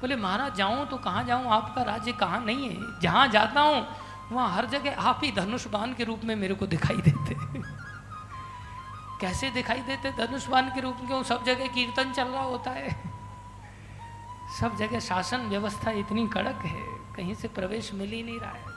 बोले, 0.00 0.16
महाराज, 0.16 0.54
जाऊँ 0.54 0.88
तो 0.88 0.96
कहाँ 0.96 1.24
जाऊँ? 1.24 1.46
आपका 1.46 1.82
राज्य 1.82 2.12
कहाँ 2.12 2.44
नहीं 2.44 2.68
है? 2.68 3.00
जहाँ 3.00 3.28
जाता 3.28 3.60
हूँ, 3.60 3.86
वहाँ 4.32 4.56
हर 4.56 4.66
जगह 4.66 5.00
आप 5.00 5.20
ही 5.24 5.32
धनुष्बान 5.32 5.94
के 5.94 6.04
रूप 6.04 6.20
में 6.24 6.36
मेरे 6.36 6.54
को 6.54 6.66
दिखाई 6.66 6.96
देते। 6.96 7.34
कैसे 9.20 9.50
दिखाई 9.50 9.80
देते? 9.80 10.26
धनुष्बान 10.26 10.68
के 10.68 10.80
रूप 10.80 10.96
में 10.98 11.06
क्यों? 11.06 11.22
सब 11.22 11.44
जगह 11.44 11.66
कीर्तन 11.66 12.12
चल 12.12 12.24
रहा 12.24 12.42
होता 12.42 12.70
है। 12.70 12.90
सब 14.60 14.76
जगह 14.76 15.00
शासन 15.00 15.38
व्यवस्था 15.38 15.90
इतनी 15.90 16.28
कड़क 16.28 16.58
है, 16.64 16.82
कहीं 17.16 17.34
से 17.34 17.48
प्रवेश 17.48 17.94
मिल 17.94 18.10
ही 18.10 18.22
नहीं 18.22 18.40
रहा 18.40 18.50
है। 18.50 18.71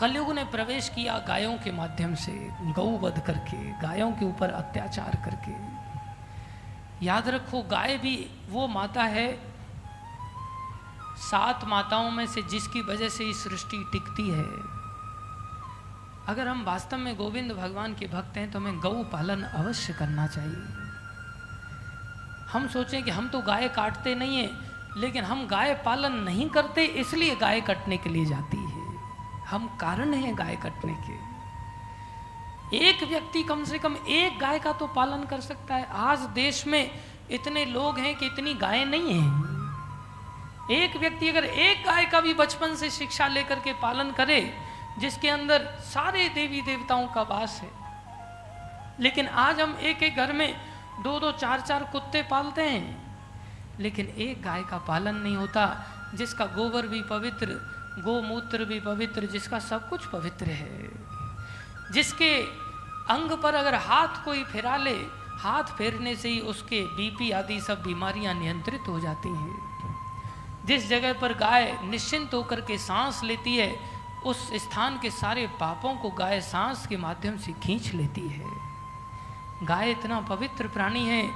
कलयुग 0.00 0.32
ने 0.32 0.44
प्रवेश 0.46 0.88
किया 0.88 1.18
गायों 1.28 1.56
के 1.58 1.72
माध्यम 1.72 2.14
से 2.14 2.32
गौ 2.72 2.86
वध 2.98 3.18
करके, 3.26 3.56
गायों 3.80 4.10
के 4.12 4.24
ऊपर 4.26 4.50
अत्याचार 4.50 5.16
करके। 5.24 5.52
याद 7.06 7.28
रखो, 7.28 7.62
गाय 7.62 7.96
भी 7.98 8.16
वो 8.48 8.66
माता 8.68 9.02
है, 9.04 9.28
सात 11.20 11.64
माताओं 11.64 12.10
में 12.10 12.26
से 12.26 12.42
जिसकी 12.42 12.80
वजह 12.82 13.08
से 13.08 13.24
ये 13.24 13.34
सृष्टि 13.34 13.84
टिकती 13.92 14.28
है। 14.30 14.44
अगर 16.28 16.48
हम 16.48 16.64
वास्तव 16.64 16.96
में 16.96 17.14
गोविंद 17.16 17.52
भगवान 17.52 17.94
के 17.94 18.06
भक्त 18.06 18.36
हैं 18.36 18.50
तो 18.50 18.58
हमें 18.58 18.78
गौ 18.80 18.92
पालन 19.12 19.42
अवश्य 19.42 19.92
करना 19.92 20.26
चाहिए। 20.26 20.64
हम 22.52 22.68
सोचें 22.68 23.02
कि 23.02 23.10
हम 23.10 23.28
तो 23.28 23.40
गाय 23.42 23.68
काटते 23.68 24.14
नहीं 24.14 24.36
हैं, 24.38 24.50
लेकिन 24.96 25.24
हम 25.24 25.46
गाय 25.46 25.74
पालन 25.84 26.16
नहीं 26.22 26.48
करते, 26.50 26.84
इसलिए 26.84 27.36
गाय 27.36 27.60
कटने 27.60 27.96
के 27.96 28.10
लिए 28.10 28.24
जाती 28.26 28.56
है। 28.56 28.79
हम 29.50 29.78
कारण 29.80 30.14
हैं 30.14 30.38
गाय 30.38 30.56
कटने 30.56 30.92
के। 30.92 31.30
एक 32.76 33.02
व्यक्ति 33.02 33.42
कम 33.42 33.64
से 33.64 33.78
कम 33.78 33.96
एक 34.08 34.38
गाय 34.38 34.58
का 34.58 34.72
तो 34.72 34.86
पालन 34.86 35.24
कर 35.24 35.40
सकता 35.40 35.74
है। 35.74 35.86
आज 35.90 36.18
देश 36.18 36.66
में 36.66 36.90
इतने 37.30 37.64
लोग 37.64 37.98
हैं 37.98 38.16
कि 38.16 38.26
इतनी 38.26 38.54
गायें 38.54 38.86
नहीं 38.86 39.20
हैं। 39.20 39.50
एक 40.70 40.96
व्यक्ति 40.96 41.28
अगर 41.28 41.44
एक 41.44 41.84
गाय 41.84 42.04
का 42.04 42.20
भी 42.20 42.34
बचपन 42.34 42.74
से 42.74 42.90
शिक्षा 42.90 43.26
लेकर 43.26 43.60
के 43.60 43.72
पालन 43.72 44.10
करे, 44.10 44.54
जिसके 44.98 45.28
अंदर 45.28 45.66
सारे 45.80 46.28
देवी 46.28 46.60
देवताओं 46.60 47.08
का 47.08 47.22
वास 47.22 47.60
है। 47.62 47.70
लेकिन 49.00 49.26
आज 49.26 49.60
हम 49.60 49.78
एक 49.80 50.02
एक 50.02 50.16
घर 50.16 50.32
में 50.32 50.56
दो 51.02 51.20
दो 51.20 51.32
चार 51.32 51.60
चार 51.60 51.84
कुत्ते 51.84 52.22
पालते 52.22 52.62
हैं। 52.62 53.18
लेकिन 53.80 54.06
एक 54.06 54.42
गाय 54.42 54.62
का 54.62 54.78
पालन 54.78 55.14
नहीं 55.14 55.36
होता, 55.36 55.86
जिसका 56.14 56.44
गोबर 56.44 56.86
भी 56.86 57.02
पवित्र 57.02 57.79
गोमूत्र 58.04 58.64
भी 58.64 58.80
पवित्र, 58.80 59.26
जिसका 59.26 59.58
सब 59.58 59.88
कुछ 59.88 60.06
पवित्र 60.06 60.46
है। 60.46 60.90
जिसके 61.92 62.42
अंग 63.10 63.32
पर 63.42 63.54
अगर 63.54 63.74
हाथ 63.74 64.24
कोई 64.24 64.44
फिरा 64.44 64.76
ले 64.76 65.20
हाथ 65.38 65.64
फेरने 65.64 66.16
से 66.16 66.28
ही 66.28 66.40
उसके 66.40 66.82
बीपी 66.82 67.30
आदि 67.30 67.60
सब 67.60 67.82
बीमारियाँ 67.82 68.34
नियंत्रित 68.34 68.80
हो 68.88 69.00
जाती 69.00 69.28
हैं। 69.28 69.70
जिस 70.64 70.88
जगह 70.88 71.12
पर 71.12 71.34
गाय 71.34 71.78
निश्चिंत 71.84 72.34
होकर 72.34 72.60
के 72.60 72.78
सांस 72.78 73.24
लेती 73.24 73.56
है, 73.56 73.76
उस 74.26 74.54
स्थान 74.54 74.98
के 74.98 75.10
सारे 75.10 75.46
पापों 75.46 75.94
को 75.94 76.10
गाय 76.10 76.40
सांस 76.40 76.86
के 76.86 76.96
माध्यम 76.96 77.36
से 77.38 77.52
खींच 77.52 77.92
लेती 77.94 78.28
है। 78.28 78.46
गाय 79.62 79.90
इतना 79.90 80.20
पवित्र 80.20 80.68
प्राणी 80.68 81.06
है 81.06 81.30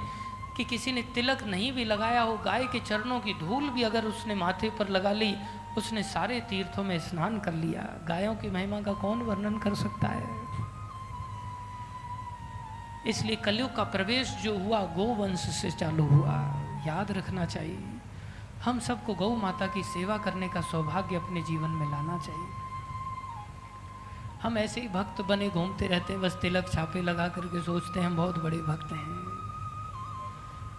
कि 0.57 0.63
किसी 0.63 0.91
ने 0.91 1.01
तिलक 1.01 1.43
नहीं 1.43 1.71
भी 1.71 1.85
लगाया 1.85 2.21
हो, 2.21 2.37
गाय 2.37 2.65
के 2.65 2.79
चरणों 2.79 3.19
की 3.19 3.33
धूल 3.33 3.69
भी 3.69 3.83
अगर 3.83 4.05
उसने 4.05 4.35
माथे 4.35 4.69
पर 4.69 4.89
लगा 4.89 5.11
ली 5.11 5.35
उसने 5.77 6.03
सारे 6.03 6.41
तीर्थों 6.41 6.83
में 6.83 6.99
स्नान 6.99 7.39
कर 7.39 7.53
लिया। 7.53 8.07
गायों 8.07 8.35
की 8.35 8.49
महिमा 8.49 8.81
का 8.81 8.93
कौन 8.93 9.21
वर्णन 9.21 9.57
कर 9.57 9.75
सकता 9.75 10.07
है? 10.07 10.45
इसलिए 13.07 13.35
कलयुग 13.35 13.75
का 13.75 13.83
प्रवेश 13.83 14.31
जो 14.43 14.59
हुआ, 14.59 14.81
गोवंश 14.81 15.39
से 15.39 15.71
चालू 15.71 16.07
हुआ। 16.07 16.61
याद 16.87 17.11
रखना 17.11 17.45
चाहिए, 17.45 17.83
हम 18.63 18.79
सबको 18.79 19.13
गौ 19.13 19.35
माता 19.35 19.67
की 19.67 19.83
सेवा 19.83 20.17
करने 20.17 20.47
का 20.47 20.61
सौभाग्य 20.61 21.15
अपने 21.15 21.41
जीवन 21.41 21.69
में 21.69 21.91
लाना 21.91 22.17
चाहिए। 22.17 22.47
हम 24.43 24.57
ऐसे 24.57 24.81
ही 24.81 24.87
भक्त 24.87 25.21
बने, 25.21 25.49
घूमते 25.49 25.87
रहते 25.87 26.13
हैं, 26.13 26.21
बस 26.21 26.37
तिलक 26.41 26.73
छापे 26.73 27.01
लगा 27.01 27.27
करके 27.27 27.61
सोचते 27.61 27.99
हैं, 27.99 28.07
हम 28.07 28.15
बहुत 28.15 28.43
बड़े 28.43 28.57
भक्त 28.57 28.91
हैं। 28.91 29.25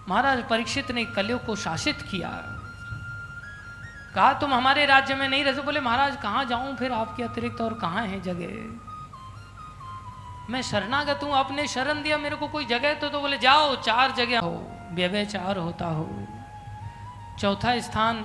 महाराज 0.09 0.49
परीक्षित 0.49 0.91
ने 0.91 1.05
कलयुग 1.05 1.47
को 1.47 1.57
शासित 1.57 2.03
किया। 2.03 2.56
कहा 4.17 4.33
तुम 4.33 4.53
हमारे 4.55 4.85
राज्य 4.87 5.15
में 5.15 5.29
नहीं 5.29 5.45
रहे 5.45 5.63
बोले 5.63 5.81
महाराज 5.81 6.17
कहाँ 6.17 6.45
जाऊँ? 6.45 6.75
फिर 6.77 6.93
आपके 6.93 7.23
अतिरिक्त 7.23 7.61
और 7.61 7.75
कहाँ 7.75 8.05
है 8.07 8.21
जगह? 8.21 8.53
मैं 10.51 10.63
शरणागत 10.63 11.21
हूँ 11.23 11.33
आपने 11.33 11.67
शरण 11.69 12.03
दिया 12.03 12.19
मेरे 12.19 12.37
को 12.37 12.49
कोई 12.49 12.65
जगह 12.65 12.95
तो, 12.95 13.09
तो 13.09 13.21
बोले 13.21 13.39
जाओ 13.39 13.75
चार 13.83 14.13
जगह 14.13 14.41
हो 14.41 14.53
व्यवचार 14.93 15.59
होता 15.59 15.87
हो। 15.87 16.09
चौथा 17.41 17.79
स्थान 17.81 18.25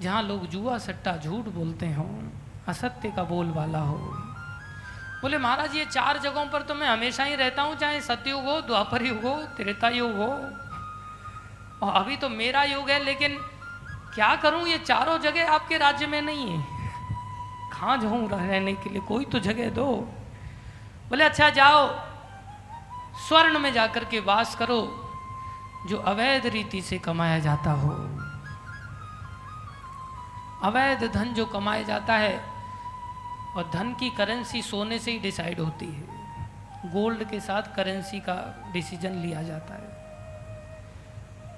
जहाँ 0.00 0.22
लोग 0.22 0.46
जुआ 0.46 0.76
सट्टा 0.78 1.16
झूठ 1.16 1.44
बोलते 1.54 1.86
हो 1.92 2.08
असत्य 2.68 3.10
का 3.10 3.22
बोल 3.24 3.50
वाला 3.50 3.78
हो। 3.78 3.96
बोले 5.22 5.38
महाराज 5.38 5.74
ये 5.76 5.84
चार 5.84 6.18
जगहों 6.18 6.46
पर 6.46 6.62
तो 6.62 6.74
मैं 6.74 6.88
हमेशा 6.88 7.24
ही 7.24 7.34
रहता 7.34 7.62
हूँ 7.62 7.74
चाहे 7.74 8.00
सतयुग 8.00 8.44
हो 8.44 8.60
द्वापर 8.60 9.02
युग 9.02 9.22
हो 9.22 9.34
त्रेता 9.56 9.88
युग 9.88 10.16
हो। 10.16 10.30
और 11.82 11.92
अभी 11.94 12.16
तो 12.16 12.28
मेरा 12.28 12.62
युग 12.64 12.90
है 12.90 13.02
लेकिन 13.04 13.38
क्या 14.14 14.36
करूँ? 14.36 14.66
ये 14.66 14.78
चारों 14.78 15.18
जगह 15.18 15.52
आपके 15.52 15.78
राज्य 15.78 16.06
में 16.06 16.22
नहीं 16.22 16.50
है। 16.50 16.64
कहाँ 17.72 17.98
जाऊँ 17.98 18.28
रहने 18.28 18.72
के 18.72 18.90
लिए? 18.90 19.00
कोई 19.00 19.24
तो 19.24 19.38
जगह 19.38 19.70
दो। 19.70 19.86
बोले 21.08 21.24
अच्छा 21.24 21.50
जाओ। 21.50 21.88
स्वर्ण 23.28 23.58
में 23.58 23.72
जाकर 23.72 24.04
के 24.04 24.20
वास 24.20 24.54
करो, 24.54 25.10
जो 25.88 25.96
अवैध 25.96 26.46
रीति 26.46 26.82
से 26.82 26.98
कमाया 26.98 27.38
जाता 27.38 27.70
हो। 27.70 27.90
अवैध 30.64 31.12
धन 31.12 31.24
जो 31.24 31.46
कमाया 31.46 31.82
जाता 31.82 32.14
है, 32.14 32.40
और 33.56 33.70
धन 33.74 33.94
की 33.94 34.10
करेंसी 34.10 34.62
सोने 34.62 34.98
से 34.98 35.10
ही 35.10 35.18
डिसाइड 35.18 35.60
होती 35.60 35.86
है। 35.86 36.14
गोल्ड 36.92 37.24
के 37.24 37.40
साथ 37.40 37.62
करेंसी 37.62 38.20
का 38.20 38.70
डिसीज़न 38.72 39.10
लिया 39.10 39.42
जाता 39.42 39.74
है। 39.74 39.93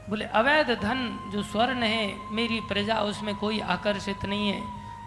बोले, 0.08 0.24
अवैध 0.24 0.70
धन 0.70 1.30
जो 1.32 1.42
स्वर्ण 1.42 1.82
है, 1.82 2.32
मेरी 2.32 2.60
प्रजा 2.60 3.00
उसमें 3.00 3.36
कोई 3.36 3.60
आकर्षित 3.60 4.24
नहीं 4.24 4.48
है। 4.48 4.62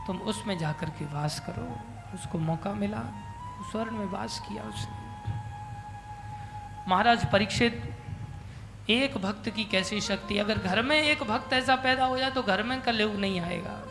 तुम 0.07 0.17
उसमें 0.17 0.57
जाकर 0.57 0.89
के 0.89 1.05
वास 1.05 1.39
करो। 1.39 1.79
उसको 2.13 2.37
मौका 2.37 2.73
मिला, 2.73 3.01
स्वर्ण 3.71 3.91
में 3.91 4.05
वास 4.05 4.39
किया 4.39 4.63
उसने। 4.63 4.99
महाराज 6.89 7.31
परीक्षित, 7.31 7.95
एक 8.89 9.17
भक्त 9.17 9.49
की 9.49 9.63
कैसी 9.65 10.01
शक्ति? 10.01 10.37
अगर 10.37 10.57
घर 10.57 10.81
में 10.81 11.01
एक 11.01 11.23
भक्त 11.23 11.53
ऐसा 11.53 11.75
पैदा 11.75 12.05
हो 12.05 12.17
जाए 12.17 12.31
तो 12.31 12.43
घर 12.43 12.63
में 12.63 12.81
कलयुग 12.81 13.15
नहीं 13.15 13.41
आएगा। 13.41 13.83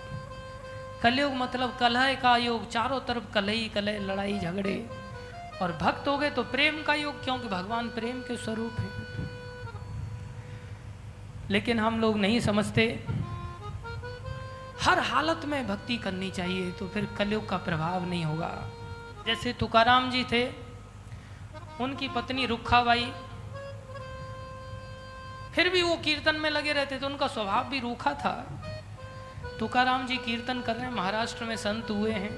कलयुग 1.02 1.32
मतलब 1.32 1.76
कलह 1.76 2.14
का 2.14 2.36
योग, 2.36 2.70
चारों 2.70 3.00
तरफ़ 3.00 3.32
कलह 3.32 3.68
कलह, 3.74 3.98
लड़ाई 3.98 4.38
झगड़े। 4.38 4.90
और 5.62 5.72
भक्त 5.72 6.08
हो 6.08 6.18
गए 6.18 6.30
तो 6.30 6.42
प्रेम 6.42 6.82
का 6.82 6.94
योग, 6.94 7.24
क्योंकि 7.24 7.48
भगवान 7.48 7.88
प्रेम 7.88 8.20
के 8.20 8.36
स्वरूप 8.36 8.80
है। 8.80 9.07
लेकिन 11.50 11.78
हम 11.78 12.00
लोग 12.00 12.16
नहीं 12.16 12.40
समझते। 12.40 12.84
हर 14.80 14.98
हालत 14.98 15.44
में 15.44 15.66
भक्ति 15.68 15.96
करनी 15.96 16.30
चाहिए 16.30 16.70
तो 16.70 16.88
फिर 16.88 17.06
कलयुग 17.18 17.48
का 17.48 17.56
प्रभाव 17.56 18.08
नहीं 18.08 18.24
होगा। 18.24 18.50
जैसे 19.26 19.52
तुकाराम 19.52 20.10
जी 20.10 20.24
थे, 20.24 20.46
उनकी 21.80 22.08
पत्नी 22.08 22.46
रुखाबाई 22.46 23.12
फिर 25.54 25.68
भी 25.68 25.82
वो 25.82 25.96
कीर्तन 25.96 26.36
में 26.36 26.50
लगे 26.50 26.72
रहते 26.72 26.98
थे 26.98 27.06
उनका 27.06 27.26
स्वभाव 27.26 27.68
भी 27.68 27.80
रूखा 27.80 28.12
था। 28.14 28.34
तुकाराम 29.58 30.06
जी 30.06 30.16
कीर्तन 30.16 30.60
कर 30.60 30.76
रहे 30.76 30.84
हैं, 30.84 30.92
महाराष्ट्र 30.92 31.44
में 31.44 31.56
संत 31.56 31.90
हुए 31.90 32.12
हैं। 32.12 32.30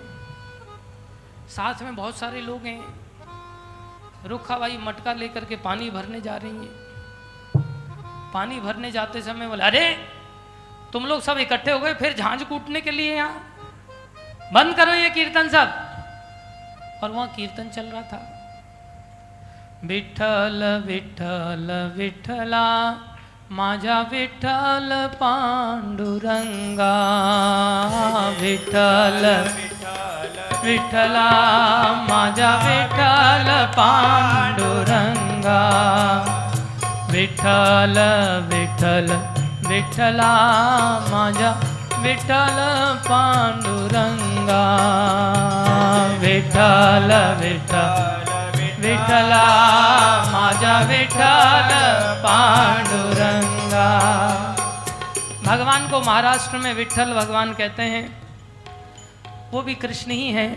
साथ 1.49 1.83
में 1.83 1.97
बहुत 1.97 2.17
सारे 2.17 2.41
लोग 2.41 2.63
हैं। 2.63 2.83
रुखाबाई 4.27 4.79
मटका 4.79 5.13
लेकर 5.13 5.45
के 5.45 5.57
पानी 5.57 5.91
भरने 5.91 6.21
जा 6.21 6.37
रही 6.37 6.57
हैं। 6.57 6.90
पानी 8.35 8.61
भरने 8.61 8.91
जाते 8.91 9.23
समय 9.23 9.47
बोले, 9.47 9.63
अरे, 9.63 10.09
तुम 10.93 11.07
लोग 11.07 11.21
सब 11.21 11.39
इकट्ठे 11.39 11.71
हो 11.71 11.79
गए, 11.79 11.95
फिर 11.95 12.17
झांझ 12.19 12.43
कूटने 12.43 12.81
के 12.81 12.91
लिए 12.91 13.17
यहाँ। 13.17 13.47
बंद 14.53 14.75
करो 14.75 14.93
ये 14.93 15.11
कीर्तन 15.11 15.49
सब। 15.49 15.87
और 17.05 17.11
वहाँ 17.11 17.29
कीर्तन 17.29 17.69
चल 17.69 17.83
रहा 17.83 18.03
था। 18.03 18.37
विठल 19.85 20.83
विठल 20.87 21.93
विठला 21.97 22.91
माझा 23.51 24.01
विठल 24.01 25.11
पांडुरंगा। 25.15 26.93
विठल 28.29 29.45
विठ्ठला, 30.65 31.31
माझा 31.93 32.55
विठ्ठल 32.55 33.67
पांडुरंगा। 33.67 34.71
विठ्ठल 37.13 37.97
विठ्ठल, 38.51 39.09
विठ्ठला 39.69 40.33
माझा, 41.11 41.51
विठ्ठल 41.99 42.59
पांडुरंगा। 43.09 44.61
विठ्ठल 46.19 47.11
विठ्ठल, 47.41 48.83
विठ्ठला 48.83 49.43
माझा, 50.33 50.79
विठ्ठल 50.81 51.71
पांडुरंगा। 52.25 53.89
भगवान 55.47 55.89
को 55.89 56.01
महाराष्ट्र 56.01 56.59
में 56.59 56.75
विठ्ठल 56.75 57.15
भगवान 57.15 57.53
कहते 57.53 57.83
हैं। 57.83 58.05
वो 59.53 59.63
भी 59.63 59.75
कृष्ण 59.75 60.11
ही 60.11 60.31
है। 60.31 60.49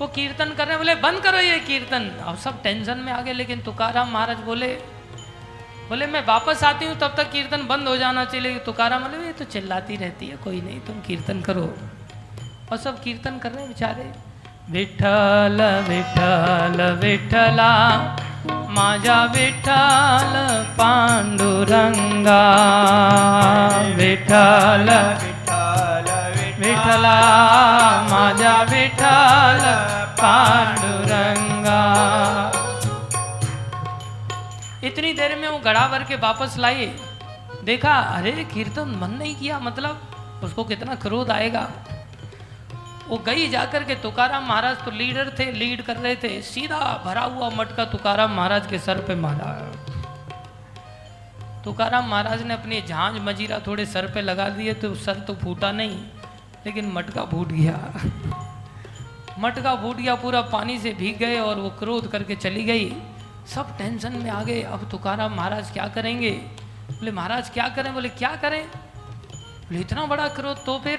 वो 0.00 0.06
कीर्तन 0.06 0.54
कर 0.58 0.68
रहे 0.68 0.76
बोले, 0.76 0.94
बंद 0.94 1.20
करो 1.20 1.38
ये 1.38 1.58
कीर्तन। 1.58 2.10
अब 2.26 2.36
सब 2.36 2.62
टेंशन 2.62 2.98
में 2.98 3.12
आ 3.12 3.20
गए 3.20 3.32
लेकिन 3.32 3.60
तुकाराम 3.60 4.10
महाराज 4.10 4.38
बोले 4.38 4.99
बोले, 5.90 6.06
मैं 6.06 6.26
वापस 6.26 6.64
आती 6.64 6.86
हूँ, 6.86 6.94
तब 6.98 7.14
तक 7.16 7.30
कीर्तन 7.30 7.66
बंद 7.66 7.88
हो 7.88 7.96
जाना 7.96 8.24
चाहिए। 8.24 8.40
लेकिन 8.40 8.58
तुकाराम 8.58 9.02
बोले, 9.02 9.26
ये 9.26 9.32
तो 9.32 9.44
चिल्लाती 9.44 9.96
रहती 9.96 10.26
है, 10.26 10.36
कोई 10.36 10.60
नहीं, 10.60 10.80
तुम 10.80 11.00
कीर्तन 11.00 11.40
करो। 11.40 11.74
और 12.72 12.76
सब 12.76 13.02
कीर्तन 13.02 13.38
कर 13.38 13.50
रहे 13.50 13.60
हैं 13.60 13.68
बेचारे। 13.68 14.12
विठ्ठल 14.70 15.84
विठ्ठल, 15.88 16.82
विठ्ठला, 17.02 17.70
माझा 18.70 19.24
विठ्ठल 19.24 20.36
पांडुरंगा। 20.78 22.42
विठ्ठल 23.96 24.88
विठ्ठल, 25.22 26.06
विठ्ठला, 26.58 27.16
माझा 28.10 28.62
विठ्ठल 28.62 29.64
पांडुरंगा। 30.22 31.80
इतनी 34.84 35.12
देर 35.12 35.36
में 35.38 35.48
वो 35.48 35.58
गड़ा 35.58 35.86
भर 35.88 36.04
के 36.04 36.16
वापस 36.18 36.56
लाए। 36.58 36.86
देखा, 37.64 37.92
अरे, 37.92 38.32
कीर्तन 38.44 38.94
मन 39.00 39.10
नहीं 39.10 39.34
किया 39.36 39.58
मतलब 39.58 40.40
उसको 40.44 40.64
कितना 40.64 40.94
क्रोध 40.96 41.30
आएगा। 41.30 41.68
वो 43.08 43.16
गई 43.18 43.48
जाकर 43.48 43.84
के 43.84 43.94
तुकाराम 43.94 44.46
महाराज 44.46 44.84
तो 44.84 44.90
लीडर 44.90 45.34
थे, 45.38 45.50
लीड 45.52 45.82
कर 45.82 45.96
रहे 45.96 46.16
थे। 46.16 46.40
सीधा 46.42 46.78
भरा 47.04 47.22
हुआ 47.22 47.50
मटका 47.50 47.84
तुकाराम 47.84 48.34
महाराज 48.34 48.66
के 48.66 48.78
सर 48.78 48.98
पे 48.98 49.14
मारा। 49.14 49.52
तुकाराम 51.64 52.08
महाराज 52.08 52.42
ने 52.42 52.54
अपनी 52.54 52.80
झांझ 52.80 53.20
मजीरा 53.20 53.58
थोड़े 53.58 53.86
सर 53.86 54.10
पे 54.12 54.20
लगा 54.22 54.48
दिए 54.48 54.74
तो 54.74 54.94
सर 54.96 55.18
तो 55.20 55.34
फूटा 55.34 55.72
नहीं, 55.72 55.98
लेकिन 56.66 56.92
मटका 56.92 57.24
फूट 57.24 57.48
गया। 57.48 57.78
मटका 59.38 59.74
फूट 59.76 59.96
गया, 59.96 60.14
पूरा 60.14 60.40
पानी 60.48 60.78
से 60.78 60.92
भीग 60.92 61.18
गए 61.18 61.38
और 61.38 61.58
वो 61.58 61.70
क्रोध 61.78 62.10
करके 62.10 62.36
चली 62.36 62.64
गई। 62.64 62.90
सब 63.46 63.78
टेंशन 63.78 64.12
में 64.12 64.30
आ 64.30 64.42
गए 64.42 64.62
अब 64.62 64.88
तुकाराम 64.90 65.34
महाराज 65.34 65.70
क्या 65.70 65.86
करेंगे? 65.88 66.30
बोले, 66.90 67.10
महाराज 67.10 67.50
क्या 67.50 67.68
करें? 67.68 67.94
बोले, 67.94 68.08
क्या 68.08 68.36
करें? 68.36 68.66
बोले, 69.34 69.80
इतना 69.80 70.06
बड़ा 70.06 70.28
क्रोध 70.28 70.64
तो 70.66 70.78
फिर 70.78 70.98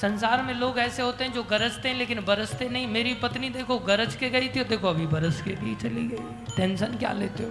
संसार 0.00 0.42
में 0.42 0.54
लोग 0.54 0.78
ऐसे 0.78 1.02
होते 1.02 1.24
हैं 1.24 1.32
जो 1.32 1.42
गरजते 1.42 1.88
हैं, 1.88 1.96
लेकिन 1.96 2.24
बरसते 2.24 2.68
नहीं। 2.68 2.86
मेरी 2.88 3.14
पत्नी 3.14 3.48
देखो, 3.50 3.78
गरज 3.78 4.14
के 4.14 4.30
गई 4.30 4.48
थी 4.48 4.64
देखो, 4.64 4.88
अभी 4.88 5.06
बरस 5.06 5.42
के 5.42 5.50
भी 5.50 5.74
चली 5.74 6.08
गई। 6.08 6.56
टेंशन 6.56 6.86
क्या 6.86 7.12
लेते 7.12 7.42
हो? 7.42 7.50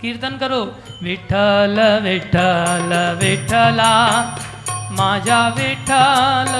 कीर्तन 0.00 0.36
करो। 0.36 0.64
विठ्ठल 1.02 2.00
विठ्ठल, 2.02 3.18
विठ्ठला, 3.22 3.92
माझा 4.92 5.48
विठ्ठल 5.48 6.52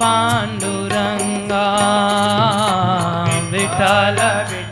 पांडुरंगा। 0.00 1.64
विठ्ठल 3.50 4.18
विठ्ठल। 4.52 4.69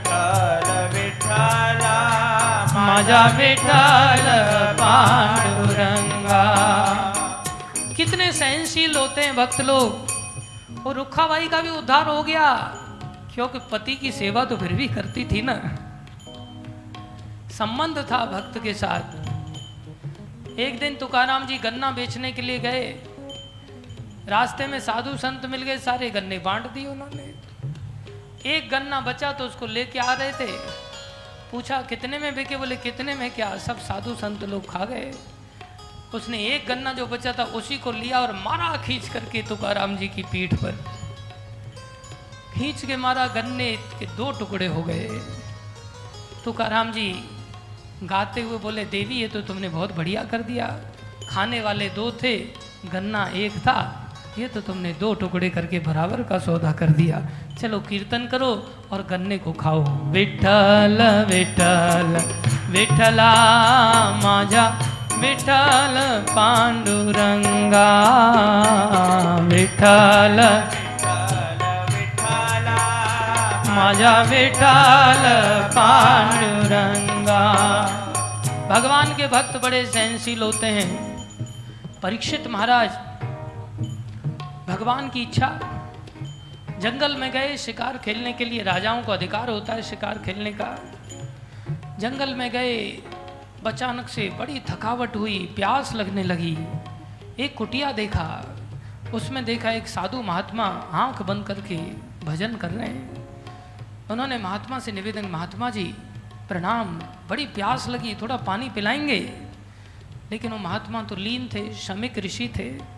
माझा 2.98 3.26
विठ्ठल 3.26 4.24
पांडुरंगा। 4.72 6.40
कितने 7.96 8.32
सहनशील 8.32 8.96
होते 8.96 9.20
हैं 9.20 9.36
भक्त 9.36 9.60
लोग। 9.60 10.08
और 10.86 10.94
रुखाबाई 10.94 11.48
का 11.48 11.60
भी 11.60 11.68
उद्धार 11.68 12.06
हो 12.06 12.22
गया। 12.22 12.54
क्योंकि 13.34 13.58
पति 13.72 13.94
की 13.94 14.12
सेवा 14.12 14.44
तो 14.44 14.56
फिर 14.56 14.72
भी 14.72 14.88
करती 14.88 15.24
थी 15.24 15.42
ना। 15.42 15.54
संबंध 17.50 17.98
था 18.12 18.24
भक्त 18.24 18.62
के 18.62 18.74
साथ। 18.74 19.00
एक 20.58 20.80
दिन 20.80 20.94
तुकाराम 20.94 21.46
जी 21.46 21.58
गन्ना 21.58 21.90
बेचने 21.90 22.32
के 22.32 22.42
लिए 22.42 22.58
गए। 22.58 22.88
रास्ते 24.28 24.66
में 24.66 24.80
साधु 24.80 25.16
संत 25.16 25.46
मिल 25.46 25.62
गए, 25.62 25.78
सारे 25.78 26.10
गन्ने 26.10 26.38
बांट 26.38 26.66
दिए 26.66 26.86
उन्होंने। 26.86 27.34
एक 28.50 28.70
गन्ना 28.70 29.00
बचा 29.00 29.32
तो 29.32 29.44
उसको 29.44 29.66
लेके 29.66 29.98
आ 29.98 30.12
रहे 30.12 30.32
थे। 30.32 30.87
पूछा, 31.52 31.82
कितने 31.82 32.18
में 32.18 32.34
बिके? 32.34 32.56
बोले, 32.56 32.76
कितने 32.76 33.14
में 33.14 33.30
क्या? 33.30 33.58
सब 33.58 33.78
साधु 33.78 34.14
संत 34.14 34.44
लोग 34.44 34.70
खा 34.70 34.84
गए। 34.84 35.12
उसने 36.14 36.46
एक 36.46 36.66
गन्ना 36.66 36.92
जो 36.92 37.06
बचा 37.06 37.32
था, 37.32 37.44
उसी 37.44 37.78
को 37.78 37.92
लिया 37.92 38.20
और 38.20 38.32
मारा 38.32 38.76
खींच 38.76 39.08
करके 39.08 39.42
तुकाराम 39.42 39.96
जी 39.96 40.08
की 40.08 40.22
पीठ 40.22 40.54
पर। 40.54 40.72
खींच 42.54 42.84
के 42.84 42.96
मारा 42.96 43.26
गन्ने 43.26 43.76
के 43.76 44.06
दो 44.06 44.32
टुकड़े 44.32 44.66
हो 44.66 44.82
गए। 44.82 45.08
तुकाराम 46.44 46.92
जी 46.92 47.24
गाते 48.02 48.40
हुए 48.42 48.58
बोले, 48.58 48.84
देवी, 48.84 49.14
ये 49.14 49.28
तो 49.28 49.40
तुमने 49.40 49.68
बहुत 49.68 49.92
बढ़िया 49.92 50.24
कर 50.24 50.42
दिया। 50.42 50.80
खाने 51.30 51.60
वाले 51.60 51.90
दो 51.90 52.12
थे, 52.12 52.36
गन्ना 52.92 53.26
एक 53.26 53.52
था। 53.52 54.07
ये 54.38 54.48
तो 54.48 54.60
तुमने 54.60 54.92
दो 54.94 55.12
टुकड़े 55.14 55.48
करके 55.50 55.78
बराबर 55.80 56.22
का 56.22 56.38
सौदा 56.38 56.72
कर 56.72 56.90
दिया। 56.94 57.20
चलो 57.60 57.78
कीर्तन 57.80 58.26
करो 58.32 58.50
और 58.92 59.02
गन्ने 59.10 59.38
को 59.38 59.52
खाओ। 59.52 59.80
विठल 60.12 60.96
विठल, 61.28 62.10
विठला 62.70 63.32
माझा 64.22 64.66
विठल 65.14 65.96
पांडुरंगा, 66.28 67.88
विठल 69.48 70.36
माझा 73.70 74.14
विठल 74.22 75.24
पांडुरंगा। 75.74 77.42
भगवान 78.70 79.14
के 79.16 79.26
भक्त 79.28 79.60
बड़े 79.62 79.84
सहनशील 79.86 80.42
होते 80.42 80.66
हैं। 80.68 80.88
परीक्षित 82.02 82.46
महाराज 82.48 82.90
भगवान 84.68 85.08
की 85.08 85.22
इच्छा। 85.22 85.48
जंगल 86.78 87.16
में 87.16 87.32
गए, 87.32 87.56
शिकार 87.56 87.98
खेलने 87.98 88.32
के 88.32 88.44
लिए 88.44 88.62
राजाओं 88.62 89.02
को 89.02 89.12
अधिकार 89.12 89.50
होता 89.50 89.72
है 89.72 89.82
शिकार 89.82 90.18
खेलने 90.18 90.52
का। 90.52 90.92
जंगल 91.98 92.34
में 92.34 92.50
गए, 92.50 93.02
अचानक 93.66 94.08
से 94.08 94.30
बड़ी 94.38 94.60
थकावट 94.60 95.16
हुई, 95.16 95.52
प्यास 95.56 95.94
लगने 95.94 96.22
लगी। 96.22 96.58
एक 97.38 97.54
कुटिया 97.56 97.92
देखा, 97.92 98.56
उसमें 99.14 99.44
देखा 99.44 99.70
एक 99.70 99.88
साधु 99.88 100.22
महात्मा 100.22 100.64
आँख 100.92 101.22
बंद 101.22 101.46
करके 101.46 101.76
भजन 102.26 102.56
कर 102.56 102.70
रहे 102.70 102.86
हैं। 102.86 103.28
उन्होंने 104.10 104.38
महात्मा 104.38 104.78
से 104.78 104.92
निवेदन, 104.92 105.26
महात्मा 105.26 105.70
जी, 105.70 105.94
प्रणाम, 106.48 106.86
बड़ी 107.28 107.46
प्यास 107.46 107.88
लगी, 107.88 108.14
थोड़ा 108.14 108.36
पानी 108.36 108.70
पिलाएँगे? 108.70 109.40
लेकिन 110.32 110.52
वो 110.52 110.58
महात्मा 110.58 111.02
तो 111.02 111.16
लीन 111.16 111.48
थे 111.54 111.74
शमिक 111.74 112.18
ऋषि 112.18 112.48
थे। 112.58 112.97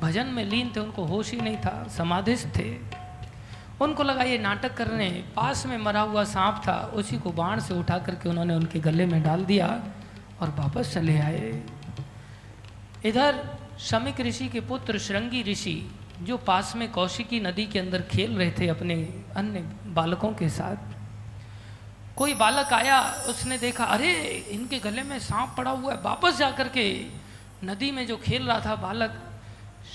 भजन 0.00 0.26
में 0.26 0.44
लीन 0.44 0.72
थे, 0.76 0.80
उनको 0.80 1.04
होश 1.04 1.30
ही 1.30 1.40
नहीं 1.40 1.56
था, 1.56 1.88
समाधिस्थ 1.96 2.48
थे। 2.58 2.98
उनको 3.80 4.02
लगा 4.02 4.22
ये 4.22 4.38
नाटक 4.38 4.74
कर 4.74 4.86
रहे 4.86 5.08
हैं 5.08 5.34
पास 5.34 5.66
में 5.66 5.78
मरा 5.78 6.00
हुआ 6.00 6.24
सांप 6.24 6.62
था, 6.68 6.90
उसी 6.94 7.18
को 7.18 7.30
बाण 7.30 7.60
से 7.60 7.74
उठा 7.74 7.98
करके 7.98 8.28
उन्होंने 8.28 8.54
उनके 8.54 8.80
गले 8.80 9.06
में 9.06 9.22
डाल 9.22 9.44
दिया 9.44 9.84
और 10.40 10.50
वापस 10.50 10.94
चले 10.94 11.18
आए। 11.18 11.62
इधर 13.04 13.58
शमिक 13.78 14.20
ऋषि 14.20 14.48
के 14.48 14.60
पुत्र 14.60 14.98
श्रृंगी 14.98 15.42
ऋषि, 15.42 15.90
जो 16.22 16.36
पास 16.36 16.76
में 16.76 16.92
कौशिकी 16.92 17.40
नदी 17.40 17.66
के 17.66 17.78
अंदर 17.78 18.02
खेल 18.02 18.36
रहे 18.36 18.50
थे 18.50 18.68
अपने 18.68 19.24
अन्य 19.36 19.60
बालकों 19.86 20.32
के 20.32 20.48
साथ। 20.48 20.76
कोई 22.16 22.34
बालक 22.34 22.72
आया, 22.72 23.00
उसने 23.02 23.58
देखा, 23.58 23.84
अरे, 23.84 24.12
इनके 24.50 24.78
गले 24.78 25.02
में 25.02 25.18
सांप 25.18 25.54
पड़ा 25.58 25.70
हुआ 25.70 25.92
है, 25.92 26.00
वापस 26.02 26.38
जाकर 26.38 26.68
के 26.68 27.06
नदी 27.64 27.90
में 27.90 28.06
जो 28.06 28.16
खेल 28.16 28.46
रहा 28.46 28.60
था 28.60 28.74
बालक 28.76 29.22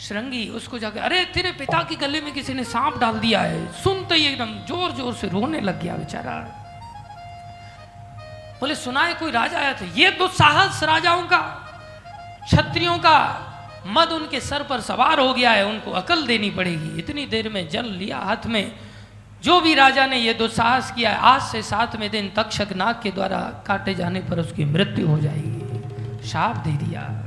श्रृंगी, 0.01 0.49
उसको 0.49 0.79
जाकर 0.79 0.99
अरे, 0.99 1.25
तेरे 1.25 1.51
पिता 1.51 1.83
के 1.83 1.95
गले 1.95 2.21
में 2.21 2.33
किसी 2.33 2.53
ने 2.53 2.63
सांप 2.63 2.97
डाल 2.97 3.19
दिया 3.19 3.41
है। 3.41 3.71
सुनते 3.71 4.15
ही 4.15 4.25
एकदम 4.25 4.45
ज़ोर 4.45 4.91
ज़ोर 4.91 5.13
से 5.13 5.27
रोने 5.27 5.61
लग 5.61 5.81
गया 5.81 5.95
बेचारा। 5.95 6.59
बोले 8.59 8.75
सुना 8.75 9.03
है 9.03 9.13
कोई 9.13 9.31
राजा 9.31 9.57
आया 9.57 9.73
था? 9.73 9.85
ये 9.85 10.11
दुस्साहस 10.11 10.83
राजाओं 10.83 11.23
का, 11.23 11.37
क्षत्रियों 12.45 12.97
का, 12.97 13.49
मद 13.87 14.07
उनके 14.07 14.39
सर 14.39 14.63
पर 14.63 14.81
सवार 14.81 15.19
हो 15.19 15.33
गया 15.33 15.51
है, 15.51 15.65
उनको 15.65 15.91
अकल 15.91 16.27
देनी 16.27 16.49
पड़ेगी। 16.49 16.99
इतनी 16.99 17.25
देर 17.25 17.49
में 17.49 17.69
जल 17.69 17.85
लिया 17.85 18.17
हाथ 18.17 18.45
में। 18.45 18.75
जो 19.43 19.61
भी 19.61 19.73
राजा 19.73 20.05
ने 20.05 20.17
यह 20.17 20.33
दुस्साहस 20.33 20.91
किया 20.91 21.15
आज 21.15 21.41
से 21.41 21.61
सातवें 21.61 22.11
दिन 22.11 22.31
तक्षक 22.35 22.73
नाग 22.73 22.99
के 23.03 23.11
द्वारा 23.11 23.63
काटे 23.67 23.95
जाने 23.95 24.19
पर 24.19 24.39
उसकी 24.39 24.65
मृत्यु 24.65 25.07
हो 25.07 25.19
जाएगी। 25.19 26.27
शाप 26.27 26.55
दे 26.55 26.71
दिया। 26.71 27.22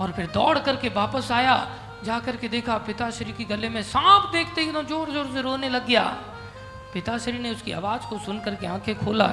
और 0.00 0.12
फिर 0.12 0.26
दौड़ 0.26 0.58
करके 0.58 0.88
वापस 0.88 1.32
आया। 1.32 1.68
जाकर 2.04 2.36
के 2.36 2.48
देखा, 2.48 2.78
पिताश्री 2.78 3.32
की 3.32 3.44
गले 3.44 3.68
में 3.68 3.82
सांप 3.82 4.30
देखते 4.32 4.60
ही 4.60 4.72
ज़ोर 4.72 5.10
ज़ोर 5.10 5.30
से 5.32 5.40
रोने 5.42 5.68
लग 5.68 5.86
गया। 5.86 6.04
पिताश्री 6.94 7.38
ने 7.38 7.50
उसकी 7.50 7.72
आवाज़ 7.72 8.06
को 8.06 8.18
सुन 8.18 8.40
करके 8.40 8.66
आँखें 8.66 8.98
खोला। 8.98 9.26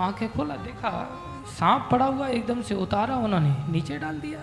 आँखें 0.00 0.32
खोला, 0.32 0.56
देखा, 0.56 0.90
सांप 1.58 1.88
पड़ा 1.90 2.06
हुआ 2.06 2.28
एकदम 2.28 2.62
से 2.62 2.74
उतारा 2.74 3.16
उन्होंने, 3.16 3.72
नीचे 3.72 3.98
डाल 3.98 4.20
दिया। 4.20 4.40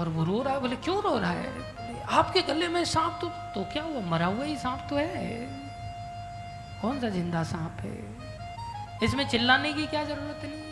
और 0.00 0.08
वो 0.08 0.24
रो 0.24 0.42
रहा 0.42 0.54
है, 0.54 0.60
बोले, 0.60 0.76
क्यों 0.76 1.02
रो 1.02 1.18
रहा 1.18 1.30
है? 1.30 1.74
आपके 2.08 2.42
गले 2.42 2.68
में 2.68 2.84
सांप 2.84 3.18
तो 3.20 3.26
तो 3.26 3.72
क्या 3.72 3.82
हुआ? 3.82 4.00
मरा 4.00 4.26
हुआ 4.26 4.44
ही 4.44 4.56
सांप 4.56 4.86
तो 4.90 4.96
है। 4.96 5.48
कौन 6.82 7.00
सा 7.00 7.08
ज़िंदा 7.08 7.42
सांप 7.42 7.76
है? 7.80 8.16
इसमें 9.02 9.28
चिल्लाने 9.28 9.72
की 9.72 9.86
क्या 9.86 10.04
ज़रूरत 10.04 10.40
नहीं 10.44 10.65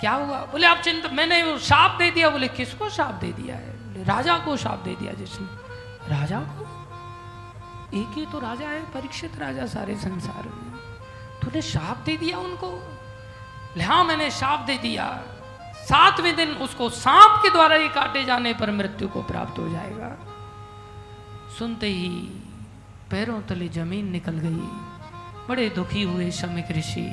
क्या 0.00 0.12
हुआ? 0.12 0.38
बोले, 0.38 0.66
आप 0.66 0.78
चिंता 0.78 1.08
मैंने 1.08 1.42
वो 1.42 1.58
शाप 1.58 1.98
दे 1.98 2.10
दिया। 2.10 2.30
बोले, 2.30 2.48
किसको 2.48 2.88
साप 2.88 3.14
दे 3.14 3.32
दिया 3.32 3.56
है? 3.56 3.70
बोले, 3.70 4.04
राजा 4.04 4.38
को 4.38 4.56
साप 4.56 4.78
दे 4.78 4.94
दिया 4.94 5.12
जिसने। 5.12 5.46
राजा 6.16 6.40
को? 6.40 6.68
एक 8.00 8.14
ही 8.14 8.26
तो 8.26 8.40
राजा 8.40 8.68
है, 8.68 8.82
परीक्षित 8.82 9.38
राजा 9.38 9.66
सारे 9.66 9.96
संसार 9.96 10.42
में। 10.42 10.78
तूने 11.42 11.62
शाप 11.62 11.96
दे 11.96 12.16
दिया 12.16 12.38
उनको? 12.38 12.98
हाँ 13.80 14.04
मैंने 14.04 14.30
शाप 14.30 14.60
दे 14.60 14.78
दिया। 14.78 15.22
सातवें 15.76 16.36
दिन 16.36 16.50
उसको 16.50 16.90
सांप 16.90 17.42
के 17.42 17.50
द्वारा 17.50 17.76
ही 17.76 17.88
काटे 17.88 18.24
जाने 18.24 18.54
पर 18.54 18.70
मृत्यु 18.70 19.08
को 19.08 19.22
प्राप्त 19.22 19.58
हो 19.58 19.68
जाएगा। 19.68 20.18
सुनते 21.58 21.86
ही 21.86 22.10
पैरों 23.10 23.42
तले 23.42 23.68
ज़मीन 23.68 24.10
निकल 24.10 24.32
गई। 24.32 24.88
बड़े 25.48 25.68
दुखी 25.68 26.02
हुए 26.02 26.30
शमिक 26.30 26.70
ऋषि, 26.70 27.06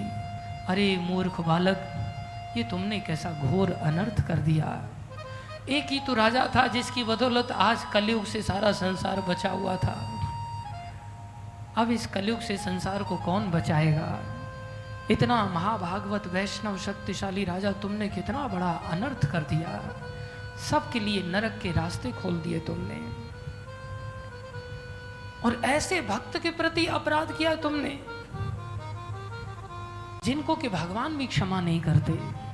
अरे, 0.70 0.98
मूर्ख 0.98 1.42
बालक 1.42 2.02
ये 2.58 2.64
तुमने 2.64 3.00
कैसा 3.00 3.32
घोर 3.44 3.72
अनर्थ 3.72 4.28
कर 4.28 4.38
दिया। 4.40 4.68
एक 5.70 5.88
ही 5.90 6.00
तो 6.00 6.14
राजा 6.14 6.48
था 6.56 6.68
जिसकी 6.68 7.04
बदौलत 7.04 7.52
आज 7.52 7.86
कलयुग 7.94 8.26
से 8.26 8.42
सारा 8.42 8.72
संसार 8.72 9.22
बचा 9.22 9.50
हुआ 9.50 9.76
था। 9.76 9.96
अब 11.78 11.92
इस 11.92 12.08
कलयुग 12.08 12.40
से 12.40 12.58
संसार 12.58 13.04
को 13.04 13.18
कौन 13.18 13.52
बचाएगा? 13.52 14.20
इतना 15.12 15.46
महाभागवत 15.46 16.28
वैष्णव 16.28 16.78
शक्तिशाली 16.78 17.44
राजा 17.46 17.72
तुमने 17.72 18.08
कितना 18.10 18.48
बड़ा 18.48 18.72
अनर्थ 18.92 19.26
कर 19.32 19.40
दिया। 19.40 19.80
सबके 20.70 21.00
लिए 21.00 21.24
नरक 21.24 21.60
के 21.64 21.72
रास्ते 21.72 22.12
खोल 22.12 22.40
दिए 22.40 22.60
तुमने। 22.60 23.00
और 25.46 25.62
ऐसे 25.66 26.02
भक्त 26.02 26.38
के 26.38 26.50
प्रति 26.52 26.86
अपराध 26.86 27.32
किया 27.32 27.56
तुमने, 27.56 28.00
जिनको 30.24 30.56
कि 30.56 30.70
भगवान 30.70 31.18
भी 31.18 31.28
क्षमा 31.28 31.62
नहीं 31.62 31.82
करते। 31.82 32.45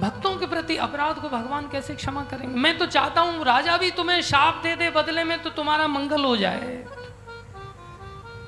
भक्तों 0.00 0.36
के 0.36 0.46
प्रति 0.46 0.76
अपराध 0.76 1.16
को 1.16 1.28
भगवान 1.28 1.68
कैसे 1.68 1.94
क्षमा 1.94 2.24
करेंगे? 2.24 2.60
मैं 2.60 2.78
तो 2.78 2.86
चाहता 2.86 3.20
हूँ, 3.20 3.44
राजा 3.44 3.76
भी 3.76 3.90
तुम्हें 3.90 4.22
शाप 4.22 4.60
दे 4.62 4.76
दे, 4.76 4.90
बदले 4.90 5.24
में 5.24 5.42
तो 5.42 5.50
तुम्हारा 5.50 5.88
मंगल 5.88 6.24
हो 6.24 6.36
जाए। 6.36 6.84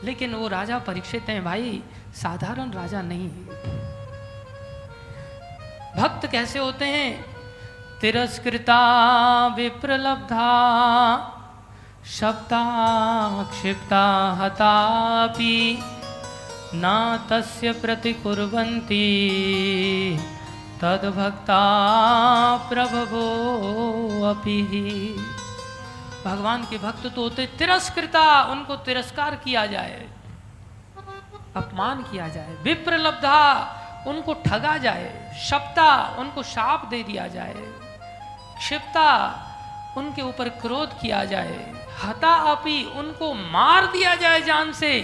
लेकिन 0.05 0.34
वो 0.34 0.48
राजा 0.48 0.78
परीक्षित 0.78 1.23
हैं, 1.28 1.44
भाई, 1.44 1.82
साधारण 2.14 2.70
राजा 2.70 3.02
नहीं 3.02 3.31
है। 3.31 3.44
भक्त 5.97 6.26
कैसे 6.26 6.58
होते 6.58 6.84
हैं? 6.84 7.36
तिरस्कृता, 8.00 8.81
विप्रलब्धा, 9.47 10.50
शब्दा, 12.06 12.64
क्षिप्ता, 13.42 14.32
हतापि, 14.40 15.78
न 16.74 17.18
तस्य 17.31 17.73
प्रतिकुर्वन्ति। 17.73 19.05
तद्भक्ता 20.81 21.62
प्रभवो 22.69 23.27
अपि 24.27 24.61
भगवान 26.25 26.65
के 26.70 26.78
भक्त 26.78 27.07
तो 27.07 27.23
होते 27.23 27.47
तिरस्कृता, 27.59 28.25
उनको 28.44 28.77
तिरस्कार 28.85 29.35
किया 29.36 29.65
जाए, 29.67 30.07
अपमान 31.57 32.03
किया 32.03 32.28
जाए, 32.28 32.57
विप्रलब्धा 32.62 33.41
उनको 34.07 34.35
ठगा 34.47 34.77
जाए, 34.78 35.09
शप्ता 35.41 35.91
उनको 36.19 36.43
शाप 36.44 36.86
दे 36.91 37.03
दिया 37.03 37.27
जाए, 37.28 37.55
क्षिप्ता 38.59 39.11
उनके 39.97 40.23
ऊपर 40.23 40.49
क्रोध 40.61 40.99
किया 41.01 41.25
जाए, 41.25 41.59
हता 42.03 42.35
अपि 42.53 42.83
उनको 42.97 43.33
मार 43.51 43.86
दिया 43.86 44.15
जाए 44.15 44.41
जान 44.43 44.73
से, 44.73 44.94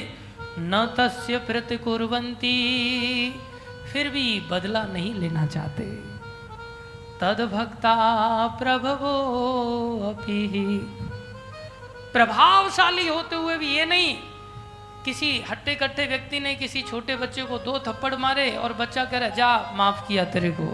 न 0.58 0.86
तस्य 0.98 1.38
प्रतिकुर्वन्ति 1.46 2.58
फिर 3.92 4.08
भी 4.08 4.40
बदला 4.40 4.84
नहीं 4.84 5.14
लेना 5.14 5.46
चाहते। 5.46 5.84
तद 7.20 7.50
भक्ता 7.52 7.94
प्रभवो 8.46 9.12
अपि। 10.10 10.48
प्रभावशाली 12.12 13.08
होते 13.08 13.36
हुए 13.36 13.56
भी 13.58 13.76
ये 13.76 13.84
नहीं, 13.84 14.16
किसी 15.04 15.40
हट्टे 15.40 15.74
कट्टे 15.74 16.06
व्यक्ति 16.06 16.40
ने 16.40 16.54
किसी 16.54 16.82
छोटे 16.82 17.16
बच्चे 17.16 17.42
को 17.42 17.58
दो 17.58 17.78
थप्पड़ 17.78 18.14
मारे 18.14 18.56
और 18.56 18.72
बच्चा 18.72 19.04
कह 19.04 19.18
रहा, 19.18 19.28
जा, 19.28 19.72
माफ़ 19.74 20.08
किया 20.08 20.24
तेरे 20.24 20.50
को। 20.50 20.66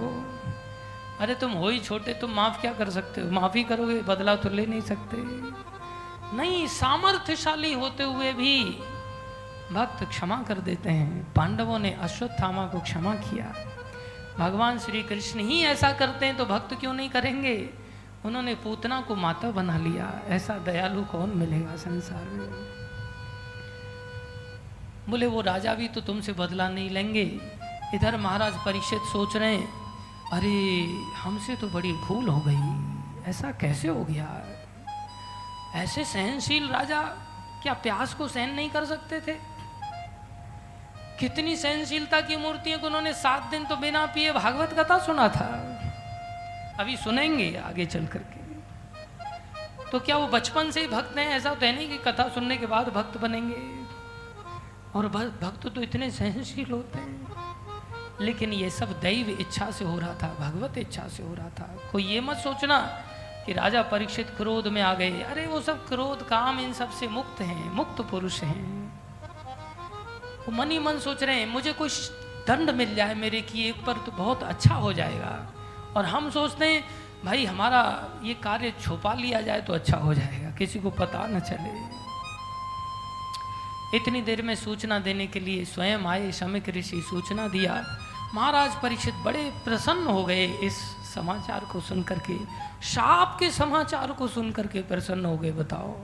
अरे, 1.20 1.34
तुम 1.34 1.50
हो 1.50 1.68
ही 1.68 1.78
छोटे, 1.78 2.14
तुम 2.14 2.30
माफ़ 2.30 2.60
क्या 2.60 2.72
कर 2.72 2.90
सकते 2.90 3.20
हो? 3.20 3.30
माफ़ी 3.30 3.64
करोगे, 3.64 4.02
बदला 4.02 4.36
तो 4.36 4.48
ले 4.50 4.66
नहीं 4.66 4.80
सकते। 4.80 5.16
नहीं, 6.36 6.66
सामर्थ्यशाली 6.66 7.72
होते 7.72 8.02
हुए 8.02 8.32
भी 8.32 8.78
भक्त 9.72 10.04
क्षमा 10.04 10.42
कर 10.42 10.58
देते 10.58 10.90
हैं। 10.90 11.32
पांडवों 11.34 11.78
ने 11.78 11.92
अश्वत्थामा 11.92 12.66
को 12.66 12.80
क्षमा 12.80 13.14
किया। 13.14 13.54
भगवान 14.38 14.78
श्री 14.78 15.02
कृष्ण 15.02 15.40
ही 15.40 15.64
ऐसा 15.64 15.92
करते 15.92 16.26
हैं 16.26 16.36
तो 16.36 16.44
भक्त 16.44 16.74
क्यों 16.74 16.92
नहीं 16.92 17.10
करेंगे? 17.10 17.70
उन्होंने 18.24 18.54
पूतना 18.54 19.00
को 19.00 19.14
माता 19.14 19.50
बना 19.50 19.78
लिया। 19.78 20.20
ऐसा 20.26 20.58
दयालु 20.58 21.02
कौन 21.02 21.30
मिलेगा 21.30 21.76
संसार 21.76 22.24
में? 22.24 22.50
बोले, 25.08 25.26
वो 25.26 25.40
राजा 25.40 25.74
भी 25.74 25.88
तो 25.88 26.00
तुमसे 26.00 26.32
बदला 26.32 26.68
नहीं 26.68 26.90
लेंगे। 26.90 27.40
इधर 27.94 28.16
महाराज 28.16 28.54
परीक्षित 28.54 28.98
सोच 28.98 29.36
रहे 29.36 29.56
हैं, 29.56 29.68
अरे, 30.32 30.86
हमसे 31.16 31.56
तो 31.56 31.68
बड़ी 31.68 31.92
भूल 31.92 32.28
हो 32.28 32.42
गई। 32.46 32.86
ऐसा 33.30 33.52
कैसे 33.52 33.88
हो 33.88 34.04
गया? 34.04 34.42
ऐसे 35.74 36.04
सहनशील 36.04 36.68
राजा 36.68 37.02
क्या 37.62 37.72
प्यास 37.72 38.14
को 38.14 38.28
सहन 38.28 38.50
नहीं 38.50 38.70
कर 38.70 38.84
सकते 38.84 39.20
थे? 39.20 39.55
कितनी 41.20 41.56
सहनशीलता 41.56 42.20
की 42.20 42.36
मूर्तियों 42.36 42.78
को 42.78 42.86
उन्होंने 42.86 43.12
सात 43.12 43.42
दिन 43.42 43.64
तो 43.64 43.76
बिना 43.76 44.06
पिए 44.06 44.32
भागवत 44.32 44.72
कथा 44.78 44.98
सुना 44.98 45.28
था। 45.28 45.72
अभी 46.80 46.96
सुनेंगे 46.96 47.62
आगे 47.66 47.86
चल 47.86 48.06
करके। 48.06 48.36
तो 49.90 50.00
क्या 50.00 50.16
वो 50.16 50.26
बचपन 50.26 50.70
से 50.70 50.80
ही 50.80 50.88
भक्त 50.88 51.18
हैं? 51.18 51.28
ऐसा 51.28 51.54
तो 51.54 51.66
है 51.66 51.76
नहीं 51.76 51.88
कि 51.88 51.98
कथा 51.98 52.28
सुनने 52.28 52.56
के 52.56 52.66
बाद 52.66 52.88
भक्त 52.88 53.16
बनेंगे। 53.16 53.86
और 54.98 55.08
भक्त 55.08 55.68
तो 55.68 55.80
इतने 55.80 56.10
सहनशील 56.10 56.70
होते 56.70 56.98
हैं। 56.98 57.26
लेकिन 58.20 58.52
ये 58.52 58.70
सब 58.70 59.00
दैव 59.00 59.30
इच्छा 59.40 59.70
से 59.70 59.84
हो 59.84 59.98
रहा 59.98 60.14
था, 60.14 60.36
भगवत 60.40 60.78
इच्छा 60.78 61.08
से 61.08 61.22
हो 61.22 61.34
रहा 61.34 61.48
था। 61.48 61.76
कोई 61.92 62.04
ये 62.04 62.20
मत 62.20 62.36
सोचना 62.36 62.78
कि 63.46 63.52
राजा 63.52 63.82
परीक्षित 63.82 64.30
क्रोध 64.30 64.66
में 64.66 64.82
आ 64.82 64.94
गए। 64.94 65.22
अरे 65.22 65.46
वो 65.46 65.60
सब 65.60 65.88
क्रोध, 65.88 66.28
काम 66.28 66.60
इन 66.60 66.72
सबसे 66.72 67.08
मुक्त 67.08 67.40
हैं, 67.40 67.72
मुक्त 67.72 68.00
पुरुष 68.00 68.42
हैं। 68.42 68.85
वो 70.46 70.52
मन 70.52 70.70
ही 70.70 70.78
मन 70.78 70.98
सोच 70.98 71.22
रहे 71.22 71.38
हैं, 71.40 71.46
मुझे 71.46 71.72
कुछ 71.72 72.10
दंड 72.48 72.70
मिल 72.70 72.94
जाए 72.94 73.14
मेरे 73.14 73.40
की, 73.40 73.68
एक 73.68 73.84
पर 73.86 73.92
तो 74.06 74.12
बहुत 74.12 74.42
अच्छा 74.42 74.74
हो 74.74 74.92
जाएगा। 74.92 75.52
और 75.96 76.04
हम 76.04 76.30
सोचते 76.30 76.66
हैं, 76.66 76.84
भाई 77.24 77.44
हमारा 77.44 77.82
ये 78.24 78.34
कार्य 78.34 78.72
छुपा 78.80 79.14
लिया 79.14 79.40
जाए 79.40 79.60
तो 79.60 79.72
अच्छा 79.72 79.96
हो 79.96 80.14
जाएगा, 80.14 80.50
किसी 80.50 80.78
को 80.78 80.90
पता 80.90 81.26
न 81.26 81.40
चले। 81.40 81.74
इतनी 83.96 84.20
देर 84.22 84.42
में 84.42 84.54
सूचना 84.54 84.98
देने 84.98 85.26
के 85.26 85.40
लिए 85.40 85.64
स्वयं 85.64 86.06
आए 86.06 86.30
शमिक 86.32 86.68
ऋषि, 86.68 87.00
सूचना 87.10 87.48
दिया। 87.48 87.82
महाराज 88.34 88.80
परीक्षित 88.82 89.14
बड़े 89.24 89.42
प्रसन्न 89.64 90.06
हो 90.06 90.24
गए 90.24 90.46
इस 90.62 90.78
समाचार 91.14 91.64
को 91.72 91.80
सुन 91.80 92.02
करके 92.02 92.36
शाप 92.86 93.36
के 93.40 93.50
समाचार 93.50 94.12
को 94.12 94.28
सुन 94.28 94.50
करके 94.50 94.82
प्रसन्न 94.82 95.24
हो 95.24 95.36
गए, 95.36 95.52
बताओ। 95.52 95.94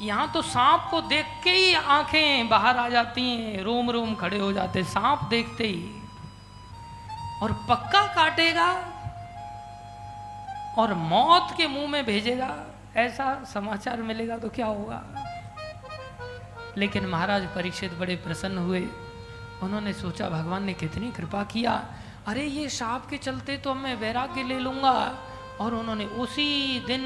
यहाँ 0.00 0.32
तो 0.32 0.42
सांप 0.42 0.88
को 0.90 1.00
देख 1.00 1.26
के 1.44 1.50
ही 1.50 1.74
आँखें 1.74 2.48
बाहर 2.48 2.76
आ 2.76 2.88
जाती 2.88 3.22
हैं, 3.22 3.62
रोम 3.62 3.90
रोम 3.90 4.14
खड़े 4.14 4.38
हो 4.38 4.52
जाते 4.52 4.84
सांप 4.84 5.24
देखते 5.24 5.64
ही। 5.64 6.02
और 7.42 7.52
पक्का 7.52 8.06
काटेगा 8.14 8.72
और 10.78 10.94
मौत 10.94 11.54
के 11.56 11.66
मुँह 11.66 11.88
में 11.88 12.04
भेजेगा, 12.06 12.56
ऐसा 12.96 13.44
समाचार 13.44 13.96
मिलेगा 13.96 14.38
तो 14.38 14.48
क्या 14.48 14.66
होगा? 14.66 15.04
लेकिन 16.78 17.06
महाराज 17.06 17.54
परीक्षित 17.54 17.94
बड़े 17.94 18.16
प्रसन्न 18.16 18.58
हुए। 18.58 18.88
उन्होंने 19.62 19.92
सोचा, 19.92 20.28
भगवान 20.28 20.64
ने 20.64 20.74
कितनी 20.74 21.10
कृपा 21.10 21.44
किया। 21.44 21.84
अरे, 22.26 22.44
ये 22.44 22.68
शाप 22.68 23.06
के 23.10 23.16
चलते 23.16 23.56
तो 23.56 23.74
मैं 23.74 23.94
वैराग्य 23.94 24.42
ले 24.42 24.58
लूँगा। 24.58 25.18
और 25.60 25.74
उन्होंने 25.74 26.04
उसी 26.04 26.80
दिन 26.86 27.02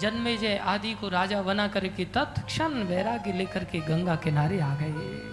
जन्मे 0.00 0.36
जय 0.36 0.56
आदि 0.56 0.94
को 0.94 1.08
राजा 1.08 1.42
बना 1.42 1.68
करके 1.68 2.04
तत्क्षण 2.04 2.82
वैराग्य 2.84 3.32
लेकर 3.32 3.64
के 3.64 3.80
गंगा 3.80 4.16
किनारे 4.16 4.60
आ 4.60 4.74
गए। 4.74 5.30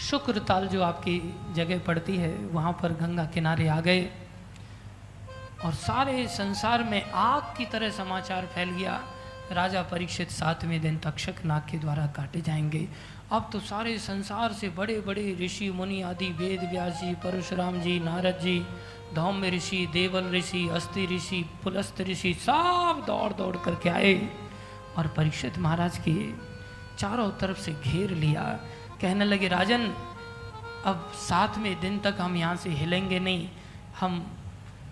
शुक्र 0.00 0.38
ताल 0.38 0.68
जो 0.68 0.82
आपकी 0.82 1.34
जगह 1.52 1.78
पड़ती 1.78 2.16
है, 2.16 2.34
वहाँ 2.34 2.72
पर 2.72 2.92
गंगा 2.92 3.24
किनारे 3.24 3.68
आ 3.68 3.80
गए 3.80 4.10
और 5.64 5.72
सारे 5.74 6.26
संसार 6.28 6.82
में 6.82 7.10
आग 7.10 7.42
की 7.56 7.66
तरह 7.66 7.90
समाचार 7.90 8.46
फैल 8.46 8.70
गया। 8.70 9.00
राजा 9.52 9.82
परीक्षित 9.82 10.30
सातवें 10.30 10.80
दिन 10.80 10.98
तक्षक 10.98 11.44
नाग 11.44 11.62
के 11.70 11.78
द्वारा 11.78 12.06
काटे 12.06 12.40
जाएँगे। 12.40 12.88
अब 13.32 13.50
तो 13.52 13.60
सारे 13.60 13.98
संसार 13.98 14.52
से 14.52 14.68
बड़े 14.68 15.00
बड़े 15.00 15.38
ऋषि, 15.40 15.70
मुनि 15.70 16.02
आदि, 16.02 16.28
वेद 16.28 16.70
व्यास 16.70 17.00
जी, 17.00 17.14
परशुराम 17.14 17.80
जी, 17.80 18.00
नारद 18.00 18.38
जी 18.38 18.66
धौम्य 19.14 19.50
ऋषि, 19.50 19.86
देवल 19.92 20.30
ऋषि, 20.30 20.68
अस्थि 20.68 21.06
ऋषि, 21.06 21.44
पुलस्त 21.64 22.00
ऋषि 22.00 22.34
सब 22.34 23.04
दौड़ 23.06 23.32
दौड़ 23.32 23.56
करके 23.56 23.88
आए 23.88 24.14
और 24.98 25.06
परीक्षित 25.06 25.58
महाराज 25.58 25.98
के 25.98 26.14
चारों 26.98 27.30
तरफ़ 27.30 27.60
से 27.60 27.72
घेर 27.72 28.10
लिया। 28.10 28.42
कहने 29.00 29.24
लगे, 29.24 29.48
राजन, 29.48 29.94
अब 30.84 31.12
सातवें 31.14 31.80
दिन 31.80 31.98
तक 31.98 32.16
हम 32.20 32.36
यहाँ 32.36 32.56
से 32.56 32.70
हिलेंगे 32.70 33.18
नहीं। 33.18 33.48
हम 34.00 34.36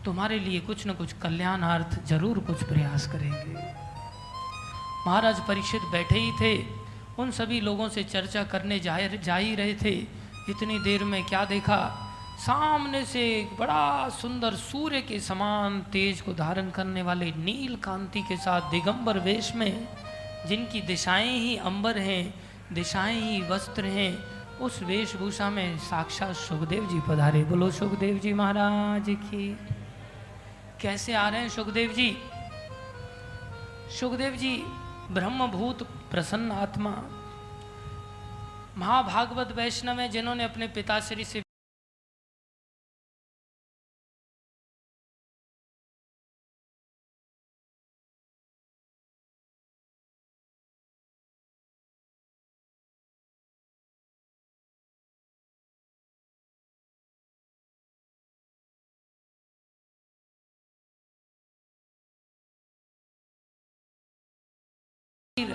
तुम्हारे 0.05 0.39
लिए 0.39 0.61
कुछ 0.61 0.87
न 0.87 0.93
कुछ 0.93 1.13
कल्याणार्थ 1.13 2.07
ज़रूर 2.07 2.39
कुछ 2.39 2.63
प्रयास 2.65 3.07
करेंगे। 3.07 3.55
महाराज 5.07 5.41
परीक्षित 5.41 5.83
बैठे 5.93 6.19
ही 6.19 6.33
थे। 6.41 6.65
उन 7.19 7.31
सभी 7.31 7.61
लोगों 7.61 7.89
से 7.89 8.05
चर्चा 8.05 8.43
करने 8.43 8.79
जा 8.81 8.99
जा 9.07 9.37
ही 9.37 9.55
रहे 9.55 9.75
थे। 9.75 9.95
इतनी 10.51 10.79
देर 10.79 11.05
में 11.05 11.23
क्या 11.25 11.45
देखा? 11.45 11.79
सामने 12.39 13.05
से 13.05 13.41
एक 13.41 13.57
बड़ा 13.59 14.09
सुंदर 14.09 14.55
सूर्य 14.55 15.01
के 15.01 15.21
समान 15.21 15.81
तेज 15.81 16.21
को 16.21 16.35
धारण 16.35 16.71
करने 16.71 17.03
वाले 17.03 17.31
नील 17.31 17.77
कांति 17.77 18.23
के 18.23 18.37
साथ 18.37 18.71
दिगंबर 18.71 19.19
वेश 19.19 19.55
में, 19.55 19.89
जिनकी 20.47 20.81
दिशाएँ 20.81 21.39
ही 21.39 21.57
अंबर 21.57 21.99
हैं, 21.99 22.35
दिशाएँ 22.73 23.21
ही 23.21 23.41
वस्त्र 23.43 23.85
हैं, 23.85 24.19
उस 24.59 24.83
वेशभूषा 24.83 25.51
में 25.51 25.79
साक्षात 25.79 26.35
सुखदेव 26.35 26.87
जी 26.87 27.01
पधारे। 27.09 27.45
बोलो, 27.45 27.71
सुखदेव 27.71 28.19
जी 28.19 28.33
महाराज 28.33 29.05
की। 29.09 29.59
कैसे 30.81 31.15
आ 31.15 31.29
रहे 31.29 31.41
हैं 31.41 31.49
सुखदेव 31.49 31.93
जी? 31.93 32.19
सुखदेव 34.01 34.33
जी, 34.33 34.63
ब्रह्मभूत 35.11 35.83
प्रसन्न 35.83 36.53
आत्मा। 36.53 37.03
महाभागवत 38.79 39.53
वैष्णव 39.53 40.01
है 40.01 40.09
जिन्होंने 40.09 40.45
अपने 40.45 40.67
पिताश्री 40.67 41.25
से 41.25 41.43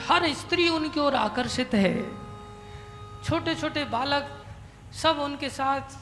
हर 0.03 0.33
स्त्री 0.33 0.67
उनकी 0.69 0.99
ओर 0.99 1.15
आकर्षित 1.15 1.73
है। 1.73 1.95
छोटे 3.23 3.55
छोटे 3.55 3.83
बालक 3.85 4.29
सब 4.93 5.19
उनके 5.19 5.49
साथ, 5.49 5.97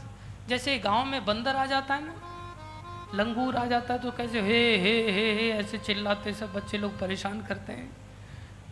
जैसे 0.49 0.77
गाँव 0.79 1.05
में 1.05 1.25
बंदर 1.25 1.55
आ 1.55 1.65
जाता 1.65 1.95
है 1.95 2.05
ना, 2.05 2.13
लंगूर 3.15 3.55
आ 3.55 3.65
जाता 3.65 3.93
है 3.93 3.99
तो 3.99 4.11
कैसे 4.11 4.41
हे 4.41 4.77
हे 4.77 4.95
हे 5.11 5.31
हे, 5.33 5.49
ऐसे 5.51 5.77
चिल्लाते 5.77 6.33
सब 6.33 6.53
बच्चे 6.53 6.77
लोग 6.77 6.99
परेशान 6.99 7.41
करते 7.41 7.73
हैं। 7.73 7.89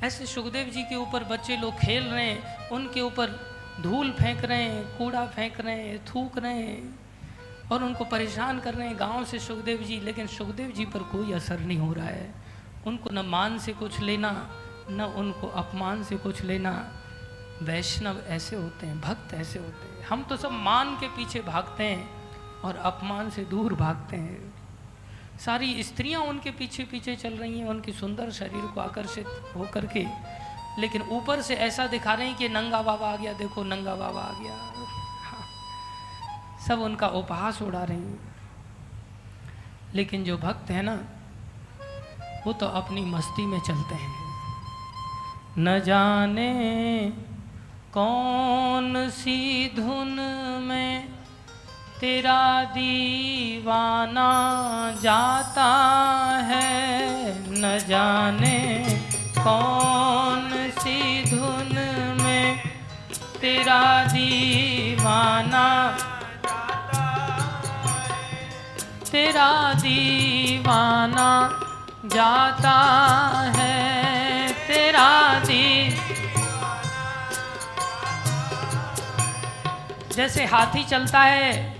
ऐसे 0.04 0.26
सुखदेव 0.26 0.70
जी 0.70 0.84
के 0.84 0.96
ऊपर 0.96 1.24
बच्चे 1.24 1.58
लोग 1.58 1.74
खेल 1.76 2.04
रहे 2.04 2.26
हैं, 2.26 2.70
उनके 2.70 3.02
ऊपर 3.02 3.40
धूल 3.82 4.12
फेंक 4.12 4.44
रहे 4.46 4.64
हैं, 4.64 4.84
कूड़ा 4.98 5.26
फेंक 5.28 5.60
रहे 5.60 5.76
हैं, 5.76 6.06
थूक 6.06 6.38
रहे 6.38 6.62
हैं 6.62 7.70
और 7.72 7.84
उनको 7.84 8.06
परेशान 8.06 8.60
कर 8.60 8.74
रहे 8.74 8.88
हैं 8.88 9.00
गाँव 9.00 9.26
से 9.26 9.40
सुखदेव 9.40 9.84
जी, 9.84 10.00
लेकिन 10.00 10.28
सुखदेव 10.28 10.72
जी 10.72 10.86
पर 10.86 11.04
कोई 11.12 11.34
असर 11.34 11.60
नहीं 11.60 11.78
हो 11.78 11.94
रहा 11.94 12.06
है। 12.06 12.34
उनको 12.88 13.10
न 13.10 13.26
मान 13.26 13.58
से 13.60 13.74
कुछ 13.74 14.00
लेना 14.00 14.32
न 14.90 15.02
उनको 15.02 15.48
अपमान 15.48 16.04
से 16.04 16.18
कुछ 16.18 16.42
लेना। 16.42 16.92
वैष्णव 17.62 18.18
ऐसे 18.28 18.56
होते 18.56 18.88
हैं, 18.88 19.02
भक्त 19.02 19.34
ऐसे 19.34 19.60
होते 19.60 19.98
हैं। 19.98 20.08
हम 20.08 20.24
तो 20.24 20.38
सब 20.38 20.52
मान 20.52 20.96
के 20.96 21.08
पीछे 21.08 21.40
भागते 21.42 21.84
हैं 21.84 22.10
और 22.62 22.76
अपमान 22.76 23.30
से 23.30 23.46
दूर 23.46 23.74
भागते 23.74 24.18
हैं। 24.18 24.54
सारी 25.40 25.84
स्त्रियाँ 25.84 26.22
उनके 26.22 26.52
पीछे 26.52 26.84
पीछे 26.84 27.16
चल 27.16 27.34
रही 27.34 27.60
हैं, 27.60 27.68
उनके 27.68 27.92
सुंदर 27.92 28.32
शरीर 28.32 28.66
को 28.66 28.82
आकर्षित 28.82 29.26
होकर 29.56 29.86
के 29.86 30.06
लेकिन 30.80 31.02
ऊपर 31.02 31.42
से 31.42 31.56
ऐसा 31.56 31.88
दिखा 31.88 32.14
रहे 32.14 32.28
हैं 32.28 32.38
कि 32.38 32.50
नंगा 32.50 32.82
बाबा 32.82 33.14
आ 33.14 33.16
गया, 33.16 33.34
देखो 33.34 33.64
नंगा 33.64 33.96
बाबा 33.96 34.22
आ 34.22 34.40
गया। 34.40 34.56
हाँ। 35.24 35.48
सब 36.68 36.80
उनका 36.80 37.08
उपहास 37.08 37.62
उड़ा 37.62 37.84
रहे 37.84 37.98
हैं। 37.98 38.36
लेकिन 39.94 40.24
जो 40.24 40.38
भक्त 40.38 40.72
है 40.72 40.82
ना, 40.82 41.04
वो 42.48 42.54
तो 42.54 42.66
अपनी 42.66 43.02
मस्ती 43.02 43.46
में 43.46 43.60
चलते 43.60 43.96
हैं। 43.96 44.29
न 45.58 45.80
जाने 45.80 46.52
कौन 47.94 49.10
सी 49.10 49.72
धुन 49.76 50.16
में 50.64 51.10
तेरा 52.00 52.64
दीवाना 52.64 54.30
जाता 55.02 55.70
है। 56.44 56.70
न 57.52 57.78
जाने 57.88 58.60
कौन 59.40 60.50
सी 60.80 61.24
धुन 61.30 61.76
में 62.22 62.58
तेरा 63.42 64.04
दीवाना 64.06 65.68
तेरा 69.12 69.74
दीवाना 69.74 71.30
जाता 72.06 72.78
है। 73.56 73.99
दी 74.98 75.90
जैसे 80.16 80.46
हाथी 80.46 80.84
चलता 80.84 81.20
है, 81.20 81.76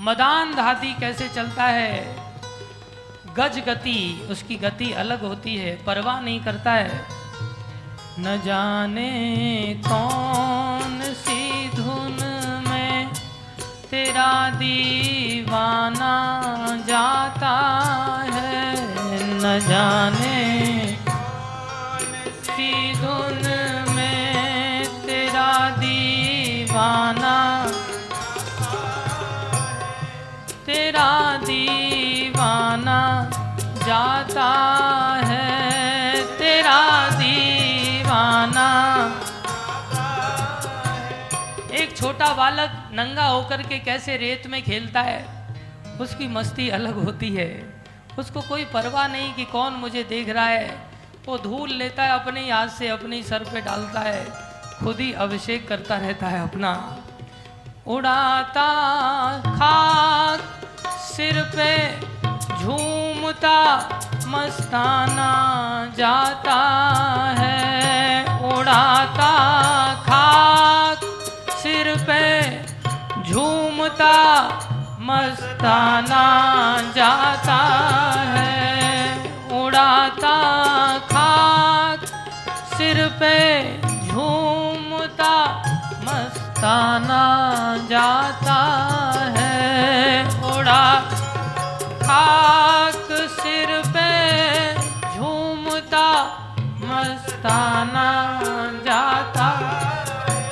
मदान 0.00 0.54
हाथी 0.58 0.94
कैसे 1.00 1.28
चलता 1.28 1.64
है? 1.64 2.16
गज 3.36 3.58
गति, 3.58 4.28
उसकी 4.30 4.56
गति 4.56 4.92
अलग 4.92 5.24
होती 5.24 5.56
है, 5.56 5.84
परवाह 5.84 6.20
नहीं 6.20 6.40
करता 6.40 6.72
है। 6.72 7.06
न 8.18 8.42
जाने 8.44 9.10
कौन 9.88 11.00
सी 11.02 11.68
धुन 11.68 12.16
में 12.68 13.10
तेरा 13.90 14.50
दीवाना 14.50 16.14
जाता 16.86 17.54
है। 18.32 18.74
न 19.34 19.60
जाने 19.68 20.89
सी 22.60 22.92
धुन 22.92 23.44
में 23.94 24.84
तेरा 25.06 25.52
दीवाना। 25.70 27.36
तेरा 30.66 31.36
दीवाना 31.36 32.98
जाता 33.86 34.50
है, 35.24 36.22
तेरा 36.38 36.82
दीवाना। 37.10 38.68
एक 41.72 41.96
छोटा 41.96 42.32
बालक 42.34 42.70
नंगा 42.92 43.26
होकर 43.26 43.62
के 43.62 43.78
कैसे 43.78 44.16
रेत 44.16 44.46
में 44.46 44.62
खेलता 44.62 45.00
है, 45.00 45.24
उसकी 46.00 46.28
मस्ती 46.28 46.68
अलग 46.68 47.04
होती 47.04 47.34
है। 47.34 47.50
उसको 48.18 48.40
कोई 48.40 48.64
परवाह 48.64 49.06
नहीं 49.06 49.34
कि 49.34 49.44
कौन 49.44 49.72
मुझे 49.72 50.02
देख 50.04 50.28
रहा 50.28 50.46
है। 50.46 50.90
वो 51.30 51.36
धूल 51.38 51.70
लेता 51.70 52.02
है, 52.02 52.10
अपने 52.10 52.40
हाथ 52.50 52.68
से 52.68 52.88
अपने 52.88 53.22
सर 53.22 53.44
पे 53.44 53.60
डालता 53.60 54.00
है, 54.00 54.24
खुद 54.78 55.00
ही 55.00 55.12
अभिषेक 55.12 55.68
करता 55.68 55.96
रहता 55.96 56.26
है 56.26 56.42
अपना। 56.42 56.70
उड़ाता 57.86 58.66
खाक, 59.46 60.40
सिर 61.06 61.40
पे 61.54 61.70
झूमता, 62.58 63.60
मस्ताना 64.26 65.30
जाता 65.96 66.58
है। 67.38 68.24
उड़ाता 68.50 69.30
खाक, 70.02 71.00
सिर 71.52 71.94
पे 72.10 72.24
झूमता, 73.22 74.16
मस्ताना 75.00 76.26
जाता 76.96 77.60
है। 78.34 78.50
उड़ाता 79.62 80.36
पे 83.20 83.36
झूमता 84.06 85.34
मस्ताना 86.04 87.24
जाता 87.90 88.58
है। 89.36 90.24
उड़ा 90.50 90.84
खाक 92.02 93.08
सिर 93.36 93.76
पे 93.96 94.08
झूमता 95.14 96.08
मस्ताना 96.84 98.08
जाता 98.86 99.48
है 99.58 99.79